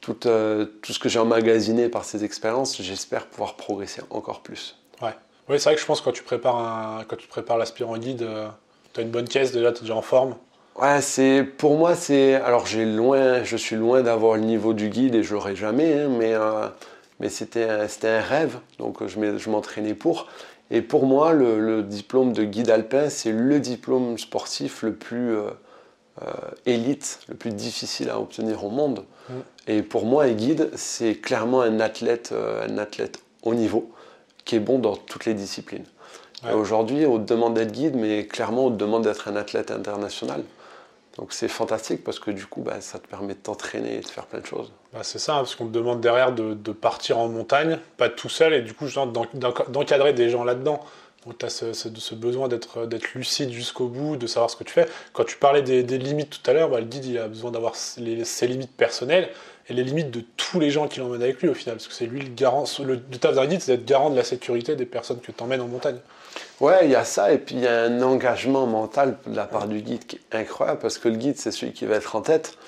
tout, 0.00 0.16
euh, 0.26 0.66
tout 0.82 0.92
ce 0.92 0.98
que 0.98 1.08
j'ai 1.08 1.18
emmagasiné 1.18 1.88
par 1.88 2.04
ces 2.04 2.24
expériences, 2.24 2.80
j'espère 2.80 3.26
pouvoir 3.26 3.54
progresser 3.54 4.02
encore 4.10 4.40
plus. 4.40 4.78
Ouais. 5.02 5.14
Oui, 5.48 5.58
c'est 5.58 5.64
vrai 5.64 5.74
que 5.74 5.80
je 5.80 5.86
pense 5.86 6.00
que 6.00 6.06
quand 6.06 6.12
tu 6.12 6.22
prépares, 6.22 6.56
un, 6.56 7.04
quand 7.04 7.16
tu 7.16 7.26
prépares 7.26 7.58
l'aspirant 7.58 7.96
guide, 7.98 8.22
euh, 8.22 8.48
tu 8.92 9.00
as 9.00 9.02
une 9.02 9.10
bonne 9.10 9.28
caisse 9.28 9.52
déjà, 9.52 9.72
tu 9.72 9.78
es 9.78 9.80
déjà 9.82 9.96
en 9.96 10.02
forme. 10.02 10.36
Ouais, 10.80 11.00
c'est 11.00 11.42
pour 11.42 11.76
moi 11.76 11.94
c'est 11.96 12.34
alors 12.34 12.66
j'ai 12.66 12.84
loin, 12.84 13.42
je 13.42 13.56
suis 13.56 13.76
loin 13.76 14.02
d'avoir 14.02 14.36
le 14.36 14.42
niveau 14.42 14.74
du 14.74 14.88
guide 14.88 15.14
et 15.14 15.22
je 15.22 15.34
l'aurai 15.34 15.56
jamais, 15.56 16.00
hein, 16.00 16.08
mais 16.08 16.34
euh, 16.34 16.68
mais 17.18 17.28
c'était 17.28 17.88
c'était 17.88 18.08
un 18.08 18.20
rêve, 18.20 18.58
donc 18.78 19.06
je 19.06 19.50
m'entraînais 19.50 19.94
pour. 19.94 20.28
Et 20.70 20.82
pour 20.82 21.06
moi, 21.06 21.32
le, 21.32 21.82
diplôme 21.82 22.32
de 22.34 22.44
guide 22.44 22.68
alpin, 22.70 23.08
c'est 23.08 23.32
le 23.32 23.58
diplôme 23.58 24.18
sportif 24.18 24.82
le 24.82 24.92
plus 24.92 25.34
élite, 26.66 27.20
le 27.28 27.34
plus 27.34 27.50
difficile 27.50 28.10
à 28.10 28.20
obtenir 28.20 28.64
au 28.64 28.70
monde. 28.70 29.04
Mm. 29.28 29.32
Et 29.66 29.82
pour 29.82 30.06
moi, 30.06 30.24
un 30.24 30.32
guide, 30.32 30.70
c'est 30.74 31.14
clairement 31.14 31.60
un 31.60 31.80
athlète, 31.80 32.30
euh, 32.32 32.66
un 32.66 32.78
athlète 32.78 33.20
haut 33.42 33.54
niveau 33.54 33.90
qui 34.44 34.56
est 34.56 34.60
bon 34.60 34.78
dans 34.78 34.96
toutes 34.96 35.26
les 35.26 35.34
disciplines. 35.34 35.84
Aujourd'hui, 36.52 37.06
on 37.06 37.18
te 37.18 37.24
demande 37.32 37.54
d'être 37.54 37.72
guide, 37.72 37.96
mais 37.96 38.26
clairement, 38.26 38.66
on 38.66 38.70
te 38.70 38.76
demande 38.76 39.04
d'être 39.04 39.28
un 39.28 39.36
athlète 39.36 39.70
international. 39.70 40.42
Donc 41.16 41.32
c'est 41.32 41.48
fantastique 41.48 42.04
parce 42.04 42.20
que 42.20 42.30
du 42.30 42.46
coup, 42.46 42.62
bah, 42.62 42.80
ça 42.80 43.00
te 43.00 43.08
permet 43.08 43.34
de 43.34 43.40
t'entraîner 43.40 43.96
et 43.96 44.00
de 44.00 44.06
faire 44.06 44.26
plein 44.26 44.38
de 44.38 44.46
choses. 44.46 44.72
Bah, 44.92 45.00
c'est 45.02 45.18
ça, 45.18 45.34
parce 45.34 45.56
qu'on 45.56 45.66
te 45.66 45.72
demande 45.72 46.00
derrière 46.00 46.32
de, 46.32 46.72
partir 46.72 47.18
en 47.18 47.28
montagne, 47.28 47.78
pas 47.96 48.08
tout 48.08 48.28
seul, 48.28 48.54
et 48.54 48.62
du 48.62 48.72
coup, 48.72 48.86
d'encadrer 49.68 50.12
des 50.12 50.30
gens 50.30 50.44
là-dedans. 50.44 50.80
Donc 51.26 51.38
tu 51.38 51.44
as 51.44 51.50
ce, 51.50 52.14
besoin 52.14 52.46
d'être 52.46 53.08
lucide 53.16 53.50
jusqu'au 53.50 53.88
bout, 53.88 54.16
de 54.16 54.28
savoir 54.28 54.48
ce 54.48 54.56
que 54.56 54.62
tu 54.62 54.72
fais. 54.72 54.86
Quand 55.12 55.24
tu 55.24 55.36
parlais 55.36 55.62
des, 55.62 55.98
limites 55.98 56.30
tout 56.30 56.50
à 56.50 56.54
l'heure, 56.54 56.68
bah, 56.68 56.78
le 56.78 56.86
guide 56.86 57.04
il 57.04 57.18
a 57.18 57.26
besoin 57.26 57.50
d'avoir 57.50 57.74
ses 57.74 58.46
limites 58.46 58.76
personnelles 58.76 59.28
et 59.68 59.74
les 59.74 59.82
limites 59.82 60.12
de 60.12 60.22
tous 60.36 60.60
les 60.60 60.70
gens 60.70 60.86
qui 60.86 61.00
l'emmènent 61.00 61.22
avec 61.22 61.42
lui 61.42 61.48
au 61.48 61.54
final, 61.54 61.74
parce 61.74 61.88
que 61.88 61.94
c'est 61.94 62.06
lui 62.06 62.20
le 62.20 62.30
garant. 62.30 62.64
Le, 62.78 62.94
le 62.94 63.18
taf 63.18 63.34
d'un 63.34 63.46
guide, 63.46 63.60
c'est 63.60 63.76
d'être 63.76 63.84
garant 63.84 64.08
de 64.08 64.16
la 64.16 64.24
sécurité 64.24 64.76
des 64.76 64.86
personnes 64.86 65.18
que 65.18 65.32
tu 65.32 65.42
emmènes 65.42 65.60
en 65.60 65.66
montagne. 65.66 65.98
Ouais, 66.60 66.84
il 66.84 66.90
y 66.90 66.96
a 66.96 67.04
ça, 67.04 67.32
et 67.32 67.38
puis 67.38 67.54
il 67.54 67.60
y 67.62 67.66
a 67.66 67.82
un 67.82 68.02
engagement 68.02 68.66
mental 68.66 69.18
de 69.26 69.36
la 69.36 69.44
part 69.44 69.68
du 69.68 69.80
guide 69.80 70.06
qui 70.06 70.16
est 70.16 70.36
incroyable, 70.36 70.80
parce 70.80 70.98
que 70.98 71.08
le 71.08 71.16
guide, 71.16 71.36
c'est 71.38 71.52
celui 71.52 71.72
qui 71.72 71.86
va 71.86 71.96
être 71.96 72.16
en 72.16 72.20
tête, 72.20 72.58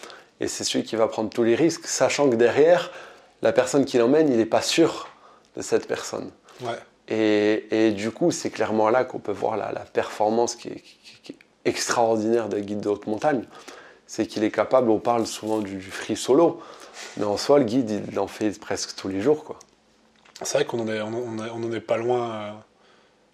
et 0.41 0.49
c'est 0.49 0.65
celui 0.65 0.85
qui 0.85 0.97
va 0.97 1.07
prendre 1.09 1.31
tous 1.31 1.43
les 1.43 1.55
risques, 1.55 1.87
sachant 1.87 2.31
que 2.31 2.37
derrière, 2.37 2.91
la 3.43 3.53
personne 3.53 3.85
qui 3.85 3.99
l'emmène, 3.99 4.31
il 4.31 4.37
n'est 4.37 4.47
pas 4.47 4.63
sûr 4.63 5.09
de 5.57 5.63
cette 5.63 5.87
personne. 5.87 6.31
Ouais. 6.63 6.79
Et, 7.13 7.91
du 7.91 8.13
coup, 8.13 8.31
c'est 8.31 8.51
clairement 8.51 8.89
là 8.89 9.05
qu'on 9.05 9.19
peut 9.19 9.33
voir 9.33 9.57
la, 9.57 9.73
performance 9.93 10.55
qui 10.55 10.69
est, 10.69 10.85
extraordinaire 11.67 12.49
d'un 12.49 12.61
guide 12.61 12.81
de 12.81 12.89
haute 12.89 13.07
montagne. 13.07 13.45
C'est 14.07 14.27
qu'il 14.27 14.45
est 14.45 14.51
capable, 14.51 14.89
on 14.91 14.99
parle 14.99 15.27
souvent 15.27 15.59
du, 15.59 15.81
free 15.83 16.17
solo, 16.17 16.63
mais 17.17 17.25
en 17.25 17.37
soi, 17.37 17.59
le 17.59 17.65
guide, 17.65 18.03
il 18.11 18.19
en 18.19 18.29
fait 18.29 18.59
presque 18.59 18.95
tous 18.97 19.09
les 19.09 19.21
jours. 19.21 19.57
C'est 20.43 20.59
vrai 20.59 20.65
qu'on 20.65 20.85
n'en 20.85 21.13
on, 21.13 21.73
est 21.73 21.81
pas 21.81 21.97
loin. 21.97 22.31
Euh, 22.31 22.51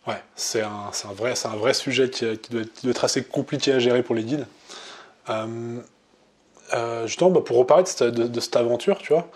ouais, 0.06 0.22
c'est 0.34 0.62
un, 0.62 0.90
un, 1.04 1.12
vrai, 1.12 1.34
un 1.44 1.56
vrai 1.56 1.74
sujet 1.74 2.10
qui, 2.10 2.24
doit 2.50 2.62
être, 2.84 3.04
assez 3.04 3.24
compliqué 3.24 3.72
à 3.72 3.78
gérer 3.78 4.02
pour 4.02 4.14
les 4.14 4.24
guides. 4.24 4.46
Euh, 5.30 5.80
euh, 6.74 7.06
justement, 7.06 7.30
bah, 7.30 7.40
pour 7.44 7.56
reparler 7.58 7.84
de 7.84 8.40
cette, 8.40 8.56
aventure, 8.56 8.98
tu 8.98 9.12
vois, 9.12 9.28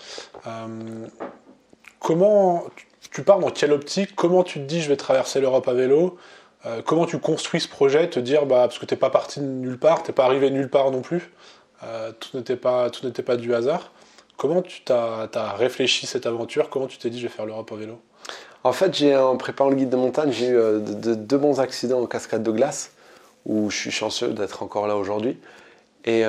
comment 1.98 2.64
tu 3.12 3.22
pars 3.22 3.38
dans 3.38 3.50
quelle 3.50 3.72
optique? 3.72 4.14
Comment 4.14 4.42
tu 4.44 4.60
te 4.60 4.64
dis 4.64 4.80
je 4.80 4.88
vais 4.88 4.96
traverser 4.96 5.40
l'Europe 5.40 5.66
à 5.68 5.74
vélo? 5.74 6.18
Euh, 6.66 6.82
Comment 6.84 7.06
tu 7.06 7.18
construis 7.18 7.60
ce 7.60 7.68
projet? 7.68 8.08
Te 8.10 8.20
dire, 8.20 8.46
bah, 8.46 8.62
parce 8.62 8.78
que 8.78 8.86
tu 8.86 8.94
n'es 8.94 8.98
pas 8.98 9.10
parti 9.10 9.40
de 9.40 9.46
nulle 9.46 9.78
part, 9.78 10.02
tu 10.02 10.10
n'es 10.10 10.14
pas 10.14 10.24
arrivé 10.24 10.50
nulle 10.50 10.68
part 10.68 10.90
non 10.90 11.02
plus, 11.02 11.30
euh, 11.84 12.12
tout 12.12 12.36
n'était 12.36 12.56
pas, 12.56 12.90
pas 13.26 13.36
du 13.36 13.54
hasard. 13.54 13.92
Comment 14.36 14.62
tu 14.62 14.82
t'as 14.82 15.28
as 15.34 15.52
réfléchi 15.54 16.06
cette 16.06 16.26
aventure? 16.26 16.70
Comment 16.70 16.86
tu 16.86 16.98
t'es 16.98 17.10
dit 17.10 17.18
je 17.18 17.26
vais 17.26 17.32
faire 17.32 17.46
l'Europe 17.46 17.70
à 17.72 17.76
vélo? 17.76 18.00
En 18.62 18.72
fait, 18.72 18.94
j'ai 18.94 19.16
en 19.16 19.36
préparant 19.36 19.70
le 19.70 19.76
guide 19.76 19.90
de 19.90 19.96
montagne, 19.96 20.30
j'ai 20.32 20.48
eu 20.48 20.56
euh, 20.56 20.78
deux 20.80 21.38
bons 21.38 21.60
accidents 21.60 22.02
en 22.02 22.06
cascade 22.06 22.42
de 22.42 22.50
glace, 22.50 22.92
où 23.46 23.70
je 23.70 23.76
suis 23.76 23.90
chanceux 23.90 24.28
d'être 24.28 24.62
encore 24.62 24.86
là 24.86 24.96
aujourd'hui. 24.96 25.38
Et, 26.04 26.24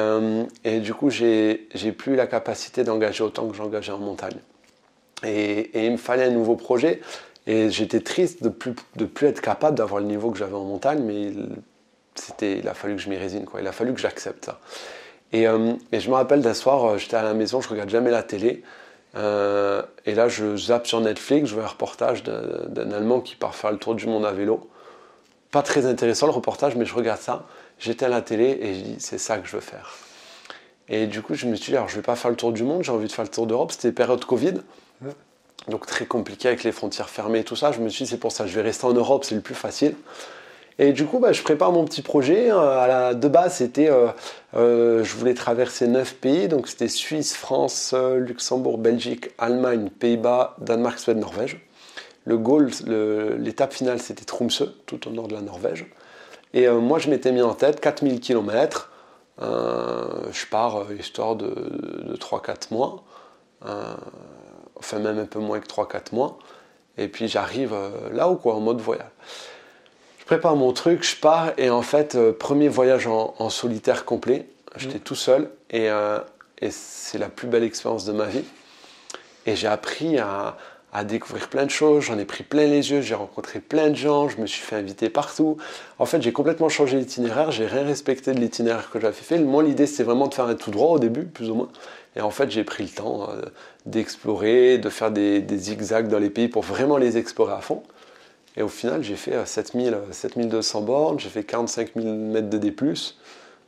et, 0.66 0.80
du 0.82 0.94
coup, 0.94 1.10
j'ai 1.10 1.68
plus 1.98 2.16
la 2.18 2.28
capacité 2.28 2.84
d'engager 2.84 3.24
autant 3.24 3.48
que 3.48 3.56
j'engageais 3.56 3.94
en 3.94 4.00
montagne. 4.00 4.38
Et, 5.24 5.86
il 5.86 5.92
me 5.92 5.98
fallait 5.98 6.26
un 6.26 6.32
nouveau 6.32 6.56
projet. 6.56 7.02
Et 7.48 7.70
j'étais 7.70 8.02
triste 8.02 8.44
de 8.44 8.50
ne 8.50 8.54
plus, 8.54 8.76
de 8.96 9.06
plus 9.06 9.28
être 9.28 9.42
capable 9.42 9.78
d'avoir 9.78 10.00
le 10.02 10.08
niveau 10.08 10.30
que 10.30 10.38
j'avais 10.38 10.56
en 10.56 10.64
montagne, 10.64 11.02
mais 11.04 11.22
il, 11.22 11.50
il 12.42 12.68
a 12.68 12.74
fallu 12.74 12.96
que 12.96 13.02
je 13.02 13.10
m'y 13.10 13.18
résine, 13.18 13.46
quoi. 13.46 13.62
il 13.62 13.68
a 13.68 13.72
fallu 13.72 13.94
que 13.94 14.00
j'accepte 14.00 14.46
ça. 14.46 14.60
Et, 15.34 15.48
euh, 15.48 15.74
et, 15.92 16.00
je 16.00 16.10
me 16.10 16.16
rappelle 16.16 16.42
d'un 16.42 16.54
soir, 16.54 16.86
euh, 16.86 16.98
j'étais 16.98 17.16
à 17.16 17.24
la 17.24 17.34
maison, 17.34 17.62
je 17.62 17.70
regarde 17.70 17.90
jamais 17.90 18.12
la 18.12 18.22
télé, 18.22 18.64
euh, 19.16 19.84
et 20.06 20.16
là 20.16 20.28
je 20.28 20.56
zappe 20.56 20.88
sur 20.88 21.02
Netflix, 21.02 21.50
je 21.50 21.56
vois 21.56 21.64
un 21.64 21.68
reportage 21.68 22.24
d'un 22.24 22.92
Allemand 22.92 23.22
qui 23.22 23.36
part 23.36 23.56
faire 23.56 23.72
le 23.72 23.78
tour 23.78 23.96
du 23.96 24.08
monde 24.08 24.26
à 24.26 24.32
vélo. 24.32 24.70
Pas 25.52 25.64
très 25.64 25.86
intéressant 25.86 26.28
le 26.28 26.32
reportage, 26.32 26.76
mais 26.76 26.86
je 26.86 26.94
regarde 26.94 27.20
ça, 27.20 27.46
j'éteins 27.80 28.08
la 28.08 28.22
télé 28.22 28.58
et 28.62 28.74
je 28.74 28.80
dis 28.82 28.96
c'est 29.00 29.18
ça 29.18 29.38
que 29.38 29.48
je 29.48 29.54
veux 29.54 29.62
faire. 29.62 29.96
Et 30.88 31.08
du 31.08 31.22
coup 31.22 31.34
je 31.34 31.46
me 31.48 31.56
suis 31.56 31.72
dit 31.72 31.78
alors 31.78 31.90
je 31.90 31.96
vais 31.96 32.02
pas 32.02 32.16
faire 32.16 32.32
le 32.32 32.38
tour 32.38 32.52
du 32.52 32.64
monde, 32.64 32.84
j'ai 32.84 32.92
envie 32.92 33.08
de 33.08 33.12
faire 33.12 33.26
le 33.26 33.32
tour 33.32 33.48
d'Europe, 33.48 33.72
c'était 33.72 33.92
période 33.92 34.24
Covid. 34.24 34.62
Donc 35.68 35.86
très 35.86 36.06
compliqué 36.06 36.48
avec 36.48 36.64
les 36.64 36.72
frontières 36.72 37.10
fermées 37.10 37.40
et 37.40 37.44
tout 37.44 37.56
ça. 37.56 37.72
Je 37.72 37.80
me 37.80 37.90
suis 37.90 38.06
dit, 38.06 38.10
c'est 38.10 38.18
pour 38.18 38.32
ça, 38.32 38.48
je 38.48 38.56
vais 38.56 38.62
rester 38.62 38.86
en 38.86 38.94
Europe, 38.94 39.24
c'est 39.24 39.36
le 39.36 39.42
plus 39.42 39.56
facile. 39.56 39.96
Et 40.80 40.94
du 40.94 41.06
coup, 41.06 41.20
bah, 41.20 41.32
je 41.32 41.42
prépare 41.44 41.72
mon 41.72 41.86
petit 41.86 42.02
projet. 42.02 42.52
Euh, 42.52 42.80
à 42.80 42.88
la, 42.88 43.14
de 43.14 43.28
base, 43.28 43.56
c'était, 43.56 43.90
euh, 43.90 44.08
euh, 44.56 45.04
je 45.04 45.16
voulais 45.16 45.34
traverser 45.34 45.88
9 45.88 46.16
pays. 46.16 46.48
Donc 46.48 46.68
c'était 46.68 46.88
Suisse, 46.88 47.36
France, 47.36 47.94
Luxembourg, 47.94 48.78
Belgique, 48.78 49.32
Allemagne, 49.38 49.90
Pays-Bas, 49.90 50.56
Danemark, 50.60 51.00
Suède, 51.00 51.18
Norvège. 51.18 51.60
Le 52.26 52.38
goal, 52.38 52.70
l'étape 53.40 53.74
finale, 53.74 54.00
c'était 54.00 54.26
Tromsø, 54.26 54.66
tout 54.86 55.08
au 55.08 55.12
nord 55.12 55.28
de 55.28 55.34
la 55.34 55.42
Norvège. 55.42 55.88
Et 56.54 56.68
moi, 56.70 57.00
je 57.00 57.10
m'étais 57.10 57.32
mis 57.32 57.42
en 57.42 57.56
tête 57.56 57.80
4000 57.80 58.20
km. 58.20 58.92
je 59.40 60.46
pars 60.52 60.86
histoire 61.00 61.36
de, 61.36 61.48
de 61.48 62.16
3-4 62.16 62.74
mois 62.74 63.04
enfin 64.76 65.00
même 65.00 65.20
un 65.20 65.26
peu 65.26 65.40
moins 65.40 65.60
que 65.60 65.68
3-4 65.68 66.14
mois. 66.14 66.38
Et 66.98 67.08
puis 67.08 67.28
j'arrive 67.28 67.76
là-haut, 68.12 68.36
quoi, 68.36 68.56
en 68.56 68.60
mode 68.60 68.82
voyage. 68.82 69.06
Je 70.22 70.26
prépare 70.26 70.56
mon 70.56 70.72
truc, 70.72 71.04
je 71.04 71.16
pars, 71.16 71.52
et 71.58 71.70
en 71.70 71.82
fait, 71.82 72.16
euh, 72.16 72.32
premier 72.32 72.70
voyage 72.70 73.08
en, 73.08 73.50
solitaire 73.50 74.06
complet. 74.06 74.46
J'étais 74.78 75.00
tout 75.00 75.16
seul 75.16 75.50
et, 75.70 75.90
euh, 75.90 76.20
et 76.60 76.70
c'est 76.72 77.18
la 77.18 77.28
plus 77.28 77.48
belle 77.48 77.64
expérience 77.64 78.06
de 78.06 78.14
ma 78.14 78.28
vie. 78.28 78.46
Et 79.46 79.56
j'ai 79.58 79.68
appris 79.68 80.20
à, 80.20 80.56
à 80.94 81.04
découvrir 81.04 81.48
plein 81.48 81.66
de 81.66 81.72
choses, 81.72 82.04
j'en 82.04 82.20
ai 82.20 82.26
pris 82.26 82.44
plein 82.44 82.68
les 82.68 82.92
yeux, 82.92 83.02
j'ai 83.02 83.16
rencontré 83.16 83.60
plein 83.60 83.90
de 83.90 83.96
gens, 83.96 84.28
je 84.28 84.40
me 84.40 84.46
suis 84.46 84.62
fait 84.62 84.76
inviter 84.76 85.10
partout. 85.10 85.58
En 86.00 86.06
fait, 86.06 86.22
j'ai 86.22 86.34
complètement 86.34 86.70
changé 86.70 86.98
l'itinéraire, 86.98 87.52
j'ai 87.52 87.66
rien 87.66 87.84
respecté 87.84 88.34
de 88.34 88.40
l'itinéraire 88.40 88.90
que 88.92 89.00
j'avais 89.00 89.14
fait. 89.14 89.40
Moi, 89.40 89.64
l'idée, 89.64 89.88
c'était 89.88 90.04
vraiment 90.04 90.28
de 90.28 90.34
faire 90.34 90.46
un 90.46 90.56
tout 90.56 90.70
droit 90.70 90.90
au 90.90 91.00
début, 91.00 91.26
plus 91.26 91.50
ou 91.50 91.56
moins. 91.56 91.70
Et 92.16 92.22
en 92.22 92.30
fait, 92.30 92.52
j'ai 92.52 92.66
pris 92.66 92.84
le 92.84 92.90
temps 92.90 93.30
euh, 93.30 93.42
d'explorer, 93.86 94.78
de 94.78 94.90
faire 94.90 95.12
des, 95.12 95.42
des, 95.42 95.58
zigzags 95.58 96.10
dans 96.10 96.20
les 96.20 96.30
pays 96.30 96.50
pour 96.50 96.64
vraiment 96.64 96.98
les 96.98 97.18
explorer 97.18 97.54
à 97.54 97.62
fond. 97.62 97.84
Et 98.58 98.64
au 98.64 98.68
final, 98.68 99.04
j'ai 99.04 99.16
fait 99.16 99.46
7000, 99.46 99.94
euh, 99.94 100.12
7200 100.12 100.82
bornes, 100.82 101.20
j'ai 101.20 101.30
fait 101.30 101.44
45 101.44 101.92
000 101.96 102.08
mètres 102.16 102.50
de 102.50 102.58
D+, 102.58 102.76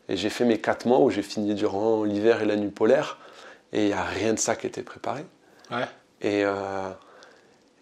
et 0.10 0.18
j'ai 0.18 0.30
fait 0.30 0.46
mes 0.46 0.60
4 0.60 0.86
mois 0.86 1.00
où 1.00 1.10
j'ai 1.10 1.22
fini 1.22 1.56
durant 1.56 2.04
l'hiver 2.04 2.42
et 2.42 2.46
la 2.46 2.58
nuit 2.58 2.70
polaire, 2.70 3.18
et 3.72 3.84
il 3.84 3.88
n'y 3.88 3.94
a 3.94 4.04
rien 4.04 4.34
de 4.34 4.40
ça 4.40 4.56
qui 4.56 4.68
était 4.68 4.84
préparé. 4.84 5.26
Ouais. 5.72 5.86
Et, 6.22 6.44
euh, 6.44 6.90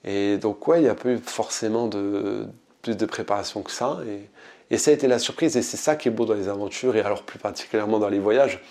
et 0.04 0.38
donc, 0.38 0.68
ouais, 0.68 0.80
il 0.80 0.84
n'y 0.84 0.90
a 0.90 0.96
pas 0.96 1.10
eu 1.10 1.18
forcément 1.18 1.88
de, 1.88 2.46
plus 2.84 2.96
de 2.96 3.06
préparation 3.06 3.64
que 3.64 3.72
ça. 3.72 4.00
Et, 4.08 4.30
et, 4.74 4.78
ça 4.78 4.92
a 4.92 4.94
été 4.94 5.08
la 5.08 5.20
surprise, 5.20 5.58
et 5.58 5.64
c'est 5.64 5.78
ça 5.78 5.96
qui 5.96 6.08
est 6.08 6.12
beau 6.12 6.26
dans 6.26 6.36
les 6.36 6.50
aventures, 6.50 6.96
et 6.96 7.02
alors 7.02 7.24
plus 7.24 7.40
particulièrement 7.40 7.98
dans 7.98 8.10
les 8.10 8.20
voyages, 8.20 8.64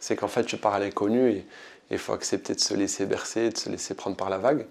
c'est 0.00 0.16
qu'en 0.16 0.28
fait, 0.28 0.44
tu 0.44 0.56
pars 0.56 0.74
à 0.74 0.78
l'inconnu, 0.78 1.30
et 1.30 1.46
il 1.90 1.98
faut 1.98 2.14
accepter 2.14 2.54
de 2.54 2.60
se 2.60 2.74
laisser 2.74 3.04
bercer, 3.04 3.50
de 3.50 3.56
se 3.56 3.68
laisser 3.68 3.94
prendre 3.94 4.16
par 4.16 4.30
la 4.30 4.38
vague. 4.38 4.66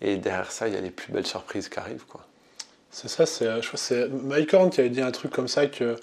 Et 0.00 0.16
derrière 0.16 0.50
ça, 0.50 0.68
il 0.68 0.74
y 0.74 0.76
a 0.76 0.80
les 0.80 0.90
plus 0.90 1.12
belles 1.12 1.26
surprises 1.26 1.68
qui 1.68 1.78
arrivent. 1.78 2.06
Quoi. 2.06 2.26
C'est 2.90 3.08
ça, 3.08 3.24
c'est, 3.24 3.46
je 3.62 3.66
crois 3.66 3.78
c'est 3.78 4.08
Mike 4.08 4.52
Horn 4.52 4.70
qui 4.70 4.80
avait 4.80 4.90
dit 4.90 5.00
un 5.00 5.12
truc 5.12 5.32
comme 5.32 5.48
ça 5.48 5.66
que, 5.66 5.96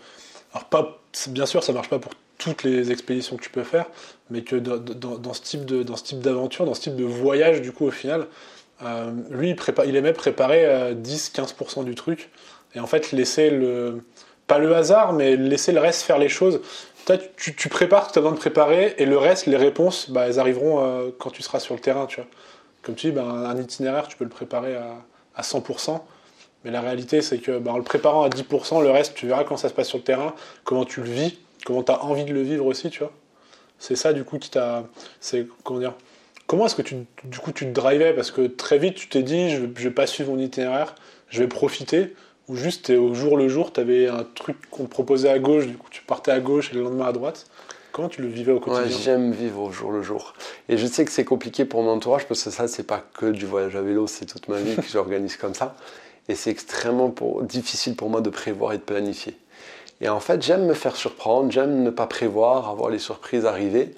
alors 0.54 0.66
pas, 0.66 1.02
bien 1.28 1.46
sûr, 1.46 1.64
ça 1.64 1.74
marche 1.74 1.90
pas 1.90 2.00
pour 2.00 2.14
toutes 2.38 2.64
les 2.64 2.92
expéditions 2.92 3.36
que 3.36 3.44
tu 3.44 3.50
peux 3.50 3.64
faire, 3.64 3.88
mais 4.30 4.44
que 4.44 4.56
dans, 4.56 5.34
ce 5.34 5.42
type 5.42 5.66
de, 5.66 5.84
dans 5.84 5.96
ce 5.96 6.04
type 6.04 6.20
d'aventure, 6.20 6.66
dans 6.66 6.74
ce 6.74 6.82
type 6.82 6.96
de 6.96 7.04
voyage, 7.04 7.62
du 7.62 7.72
coup, 7.72 7.86
au 7.86 7.92
final, 7.92 8.28
euh, 8.84 9.12
lui, 9.32 9.50
il, 9.50 9.56
prépare, 9.56 9.86
il 9.86 9.96
aimait 9.96 10.14
préparer 10.14 10.66
euh, 10.66 10.94
10-15% 10.94 11.84
du 11.84 11.96
truc, 11.96 12.30
et 12.76 12.80
en 12.80 12.88
fait, 12.88 13.12
laisser 13.12 13.50
le, 13.50 14.04
pas 14.46 14.60
le 14.60 14.76
hasard, 14.76 15.14
mais 15.14 15.36
laisser 15.36 15.72
le 15.72 15.80
reste 15.80 16.04
faire 16.04 16.20
les 16.20 16.30
choses. 16.30 16.62
Tu, 17.38 17.56
tu 17.56 17.70
prépares 17.70 18.04
ce 18.04 18.10
que 18.10 18.14
tu 18.14 18.20
as 18.20 18.22
besoin 18.22 18.36
de 18.36 18.40
préparer, 18.40 18.96
et 18.98 19.06
le 19.06 19.18
reste, 19.18 19.46
les 19.48 19.58
réponses, 19.58 20.10
bah, 20.10 20.28
elles 20.28 20.40
arriveront 20.40 20.84
euh, 20.84 21.10
quand 21.18 21.32
tu 21.32 21.42
seras 21.42 21.60
sur 21.60 21.74
le 21.74 21.80
terrain, 21.80 22.06
tu 22.06 22.18
vois. 22.18 22.30
Comme 22.82 22.96
tu 22.96 23.08
dis, 23.08 23.14
bah, 23.14 23.24
un 23.24 23.58
itinéraire, 23.58 24.08
tu 24.08 24.18
peux 24.18 24.26
le 24.26 24.30
préparer 24.30 24.76
à, 24.76 24.96
à 25.36 25.42
100%. 25.42 26.02
Mais 26.64 26.72
la 26.72 26.82
réalité, 26.82 27.22
c'est 27.22 27.38
que 27.38 27.60
bah, 27.60 27.72
en 27.72 27.78
le 27.78 27.84
préparant 27.84 28.24
à 28.24 28.30
10%, 28.30 28.82
le 28.82 28.90
reste, 28.90 29.14
tu 29.16 29.28
verras 29.28 29.44
quand 29.44 29.58
ça 29.58 29.70
se 29.70 29.74
passe 29.74 29.88
sur 29.88 29.98
le 29.98 30.04
terrain, 30.04 30.34
comment 30.64 30.86
tu 30.86 31.02
le 31.02 31.10
vis, 31.10 31.38
comment 31.66 31.84
tu 31.84 31.92
as 31.92 32.04
envie 32.04 32.26
de 32.26 32.34
le 32.34 32.42
vivre 32.42 32.66
aussi, 32.66 32.90
tu 32.90 33.00
vois. 33.00 33.12
C'est 33.80 33.96
ça, 33.96 34.14
du 34.14 34.24
coup, 34.24 34.40
qui 34.40 34.50
t'a. 34.50 34.86
C'est. 35.20 35.48
Comment 35.64 35.80
dire 35.80 35.94
Comment 36.48 36.66
est-ce 36.66 36.76
que 36.76 36.82
tu, 36.82 36.96
du 37.26 37.40
coup, 37.40 37.52
tu 37.52 37.66
te 37.66 37.72
drivais? 37.72 38.14
Parce 38.14 38.32
que 38.32 38.48
très 38.48 38.78
vite, 38.78 38.96
tu 38.96 39.10
t'es 39.10 39.22
dit, 39.22 39.50
je 39.50 39.62
ne 39.62 39.68
vais 39.68 39.92
pas 39.92 40.08
suivre 40.08 40.32
mon 40.32 40.40
itinéraire, 40.40 40.96
je 41.30 41.42
vais 41.42 41.48
profiter. 41.48 42.16
Ou 42.48 42.56
juste, 42.56 42.90
au 42.90 43.14
jour 43.14 43.36
le 43.36 43.50
jour, 43.50 43.74
tu 43.74 43.82
avais 43.82 44.08
un 44.08 44.24
truc 44.24 44.56
qu'on 44.72 44.86
te 44.86 44.90
proposait 44.90 45.30
à 45.30 45.38
gauche, 45.38 45.68
du 45.68 45.76
coup, 45.76 45.90
tu 45.92 46.02
partais 46.02 46.32
à 46.32 46.40
gauche 46.40 46.72
et 46.72 46.76
le 46.76 46.84
lendemain 46.84 47.08
à 47.08 47.12
droite. 47.12 47.48
Comment 47.92 48.08
tu 48.08 48.22
le 48.22 48.30
vivais 48.30 48.54
au 48.54 48.62
quotidien? 48.62 48.86
Ouais, 48.86 49.04
J'aime 49.04 49.32
vivre 49.34 49.60
au 49.60 49.72
jour 49.72 49.92
le 49.92 50.02
jour. 50.02 50.34
Et 50.70 50.78
je 50.78 50.88
sais 50.88 51.04
que 51.04 51.12
c'est 51.12 51.26
compliqué 51.26 51.66
pour 51.66 51.84
mon 51.84 51.92
entourage 51.92 52.26
parce 52.28 52.44
que 52.44 52.50
ça, 52.50 52.70
c'est 52.70 52.84
pas 52.84 53.04
que 53.14 53.26
du 53.26 53.46
voyage 53.46 53.76
à 53.76 53.82
vélo, 53.82 54.08
c'est 54.08 54.26
toute 54.26 54.48
ma 54.48 54.62
vie 54.62 54.76
que 54.76 54.84
j'organise 54.90 55.36
comme 55.36 55.54
ça. 55.54 55.76
Et 56.30 56.36
c'est 56.36 56.50
extrêmement 56.50 57.10
pour, 57.10 57.44
difficile 57.44 57.96
pour 57.96 58.10
moi 58.10 58.22
de 58.22 58.30
prévoir 58.30 58.74
et 58.74 58.78
de 58.78 58.84
planifier. 58.84 59.38
Et 60.02 60.10
en 60.10 60.20
fait, 60.20 60.42
j'aime 60.42 60.66
me 60.66 60.74
faire 60.74 60.96
surprendre, 60.96 61.52
j'aime 61.52 61.84
ne 61.84 61.90
pas 61.90 62.08
prévoir, 62.08 62.70
avoir 62.70 62.90
les 62.90 63.00
surprises 63.00 63.46
arriver. 63.46 63.96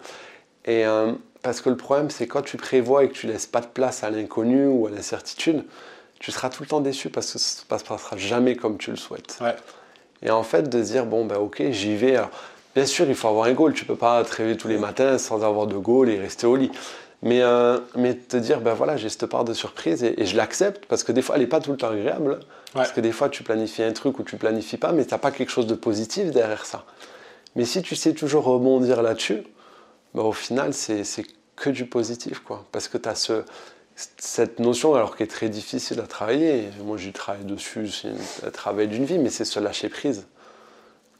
Et 0.65 0.85
euh, 0.85 1.11
parce 1.41 1.61
que 1.61 1.69
le 1.69 1.77
problème, 1.77 2.09
c'est 2.09 2.27
quand 2.27 2.41
tu 2.41 2.57
prévois 2.57 3.03
et 3.03 3.09
que 3.09 3.13
tu 3.13 3.27
laisses 3.27 3.47
pas 3.47 3.61
de 3.61 3.67
place 3.67 4.03
à 4.03 4.09
l'inconnu 4.09 4.67
ou 4.67 4.87
à 4.87 4.89
l'incertitude, 4.89 5.65
tu 6.19 6.31
seras 6.31 6.49
tout 6.49 6.63
le 6.63 6.69
temps 6.69 6.81
déçu 6.81 7.09
parce 7.09 7.31
que 7.33 7.39
ça 7.39 7.59
ne 7.59 7.79
se 7.79 7.85
passera 7.85 8.17
jamais 8.17 8.55
comme 8.55 8.77
tu 8.77 8.91
le 8.91 8.97
souhaites. 8.97 9.37
Ouais. 9.41 9.55
Et 10.21 10.31
en 10.31 10.43
fait, 10.43 10.69
de 10.69 10.83
se 10.83 10.91
dire, 10.91 11.05
bon, 11.05 11.25
ben 11.25 11.37
ok, 11.37 11.63
j'y 11.71 11.95
vais. 11.95 12.17
Alors, 12.17 12.31
bien 12.75 12.85
sûr, 12.85 13.07
il 13.07 13.15
faut 13.15 13.29
avoir 13.29 13.45
un 13.45 13.53
goal. 13.53 13.73
Tu 13.73 13.85
peux 13.85 13.95
pas 13.95 14.23
te 14.23 14.35
réveiller 14.35 14.57
tous 14.57 14.67
les 14.67 14.77
matins 14.77 15.17
sans 15.17 15.43
avoir 15.43 15.67
de 15.67 15.77
goal 15.77 16.09
et 16.09 16.19
rester 16.19 16.45
au 16.45 16.55
lit. 16.55 16.71
Mais, 17.21 17.41
euh, 17.41 17.79
mais 17.95 18.15
te 18.15 18.37
dire, 18.37 18.61
ben 18.61 18.73
voilà, 18.73 18.95
j'ai 18.95 19.09
cette 19.09 19.25
part 19.25 19.43
de 19.43 19.53
surprise 19.53 20.03
et, 20.03 20.21
et 20.21 20.25
je 20.25 20.37
l'accepte 20.37 20.85
parce 20.85 21.03
que 21.03 21.11
des 21.11 21.21
fois, 21.21 21.35
elle 21.35 21.41
n'est 21.41 21.47
pas 21.47 21.59
tout 21.59 21.71
le 21.71 21.77
temps 21.77 21.89
agréable. 21.89 22.31
Ouais. 22.31 22.39
Parce 22.73 22.91
que 22.91 23.01
des 23.01 23.11
fois, 23.11 23.29
tu 23.29 23.43
planifies 23.43 23.83
un 23.83 23.91
truc 23.91 24.19
ou 24.19 24.23
tu 24.23 24.37
planifies 24.37 24.77
pas, 24.77 24.91
mais 24.91 25.05
tu 25.05 25.13
n'as 25.13 25.17
pas 25.17 25.31
quelque 25.31 25.49
chose 25.49 25.67
de 25.67 25.75
positif 25.75 26.31
derrière 26.31 26.65
ça. 26.65 26.85
Mais 27.55 27.65
si 27.65 27.81
tu 27.81 27.95
sais 27.95 28.13
toujours 28.13 28.45
rebondir 28.45 29.01
là-dessus, 29.01 29.43
ben, 30.13 30.23
au 30.23 30.31
final, 30.31 30.73
c'est 30.73 31.03
que 31.55 31.69
du 31.69 31.85
positif. 31.85 32.39
Quoi. 32.39 32.65
Parce 32.71 32.87
que 32.87 32.97
tu 32.97 33.09
as 33.09 33.15
ce, 33.15 33.43
cette 34.17 34.59
notion, 34.59 34.95
alors 34.95 35.17
qui 35.17 35.23
est 35.23 35.27
très 35.27 35.49
difficile 35.49 35.99
à 35.99 36.07
travailler, 36.07 36.69
moi 36.83 36.97
j'ai 36.97 37.11
travaillé 37.11 37.45
dessus, 37.45 37.89
c'est 37.89 38.45
un 38.45 38.51
travail 38.51 38.87
d'une 38.87 39.03
vie, 39.05 39.17
mais 39.17 39.29
c'est 39.29 39.45
se 39.45 39.59
lâcher 39.59 39.89
prise. 39.89 40.25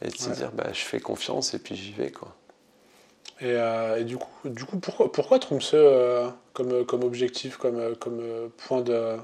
Et 0.01 0.07
de 0.07 0.15
se 0.15 0.29
dire, 0.29 0.51
ben, 0.53 0.67
je 0.71 0.79
fais 0.79 1.01
confiance 1.01 1.53
et 1.53 1.59
puis 1.59 1.75
j'y 1.75 1.91
vais. 1.91 2.09
Quoi. 2.09 2.33
Et, 3.41 3.45
euh, 3.45 3.97
et, 3.97 4.03
du 4.03 4.17
coup, 4.17 4.27
du 4.45 4.65
coup 4.65 4.77
pourquoi, 4.79 5.11
pourquoi 5.11 5.39
Tromsø 5.39 5.75
euh, 5.75 6.27
comme, 6.53 6.85
comme 6.85 7.03
objectif, 7.03 7.57
comme, 7.57 7.95
comme 7.95 8.19
euh, 8.21 8.47
point 8.67 8.81
de. 8.81 9.15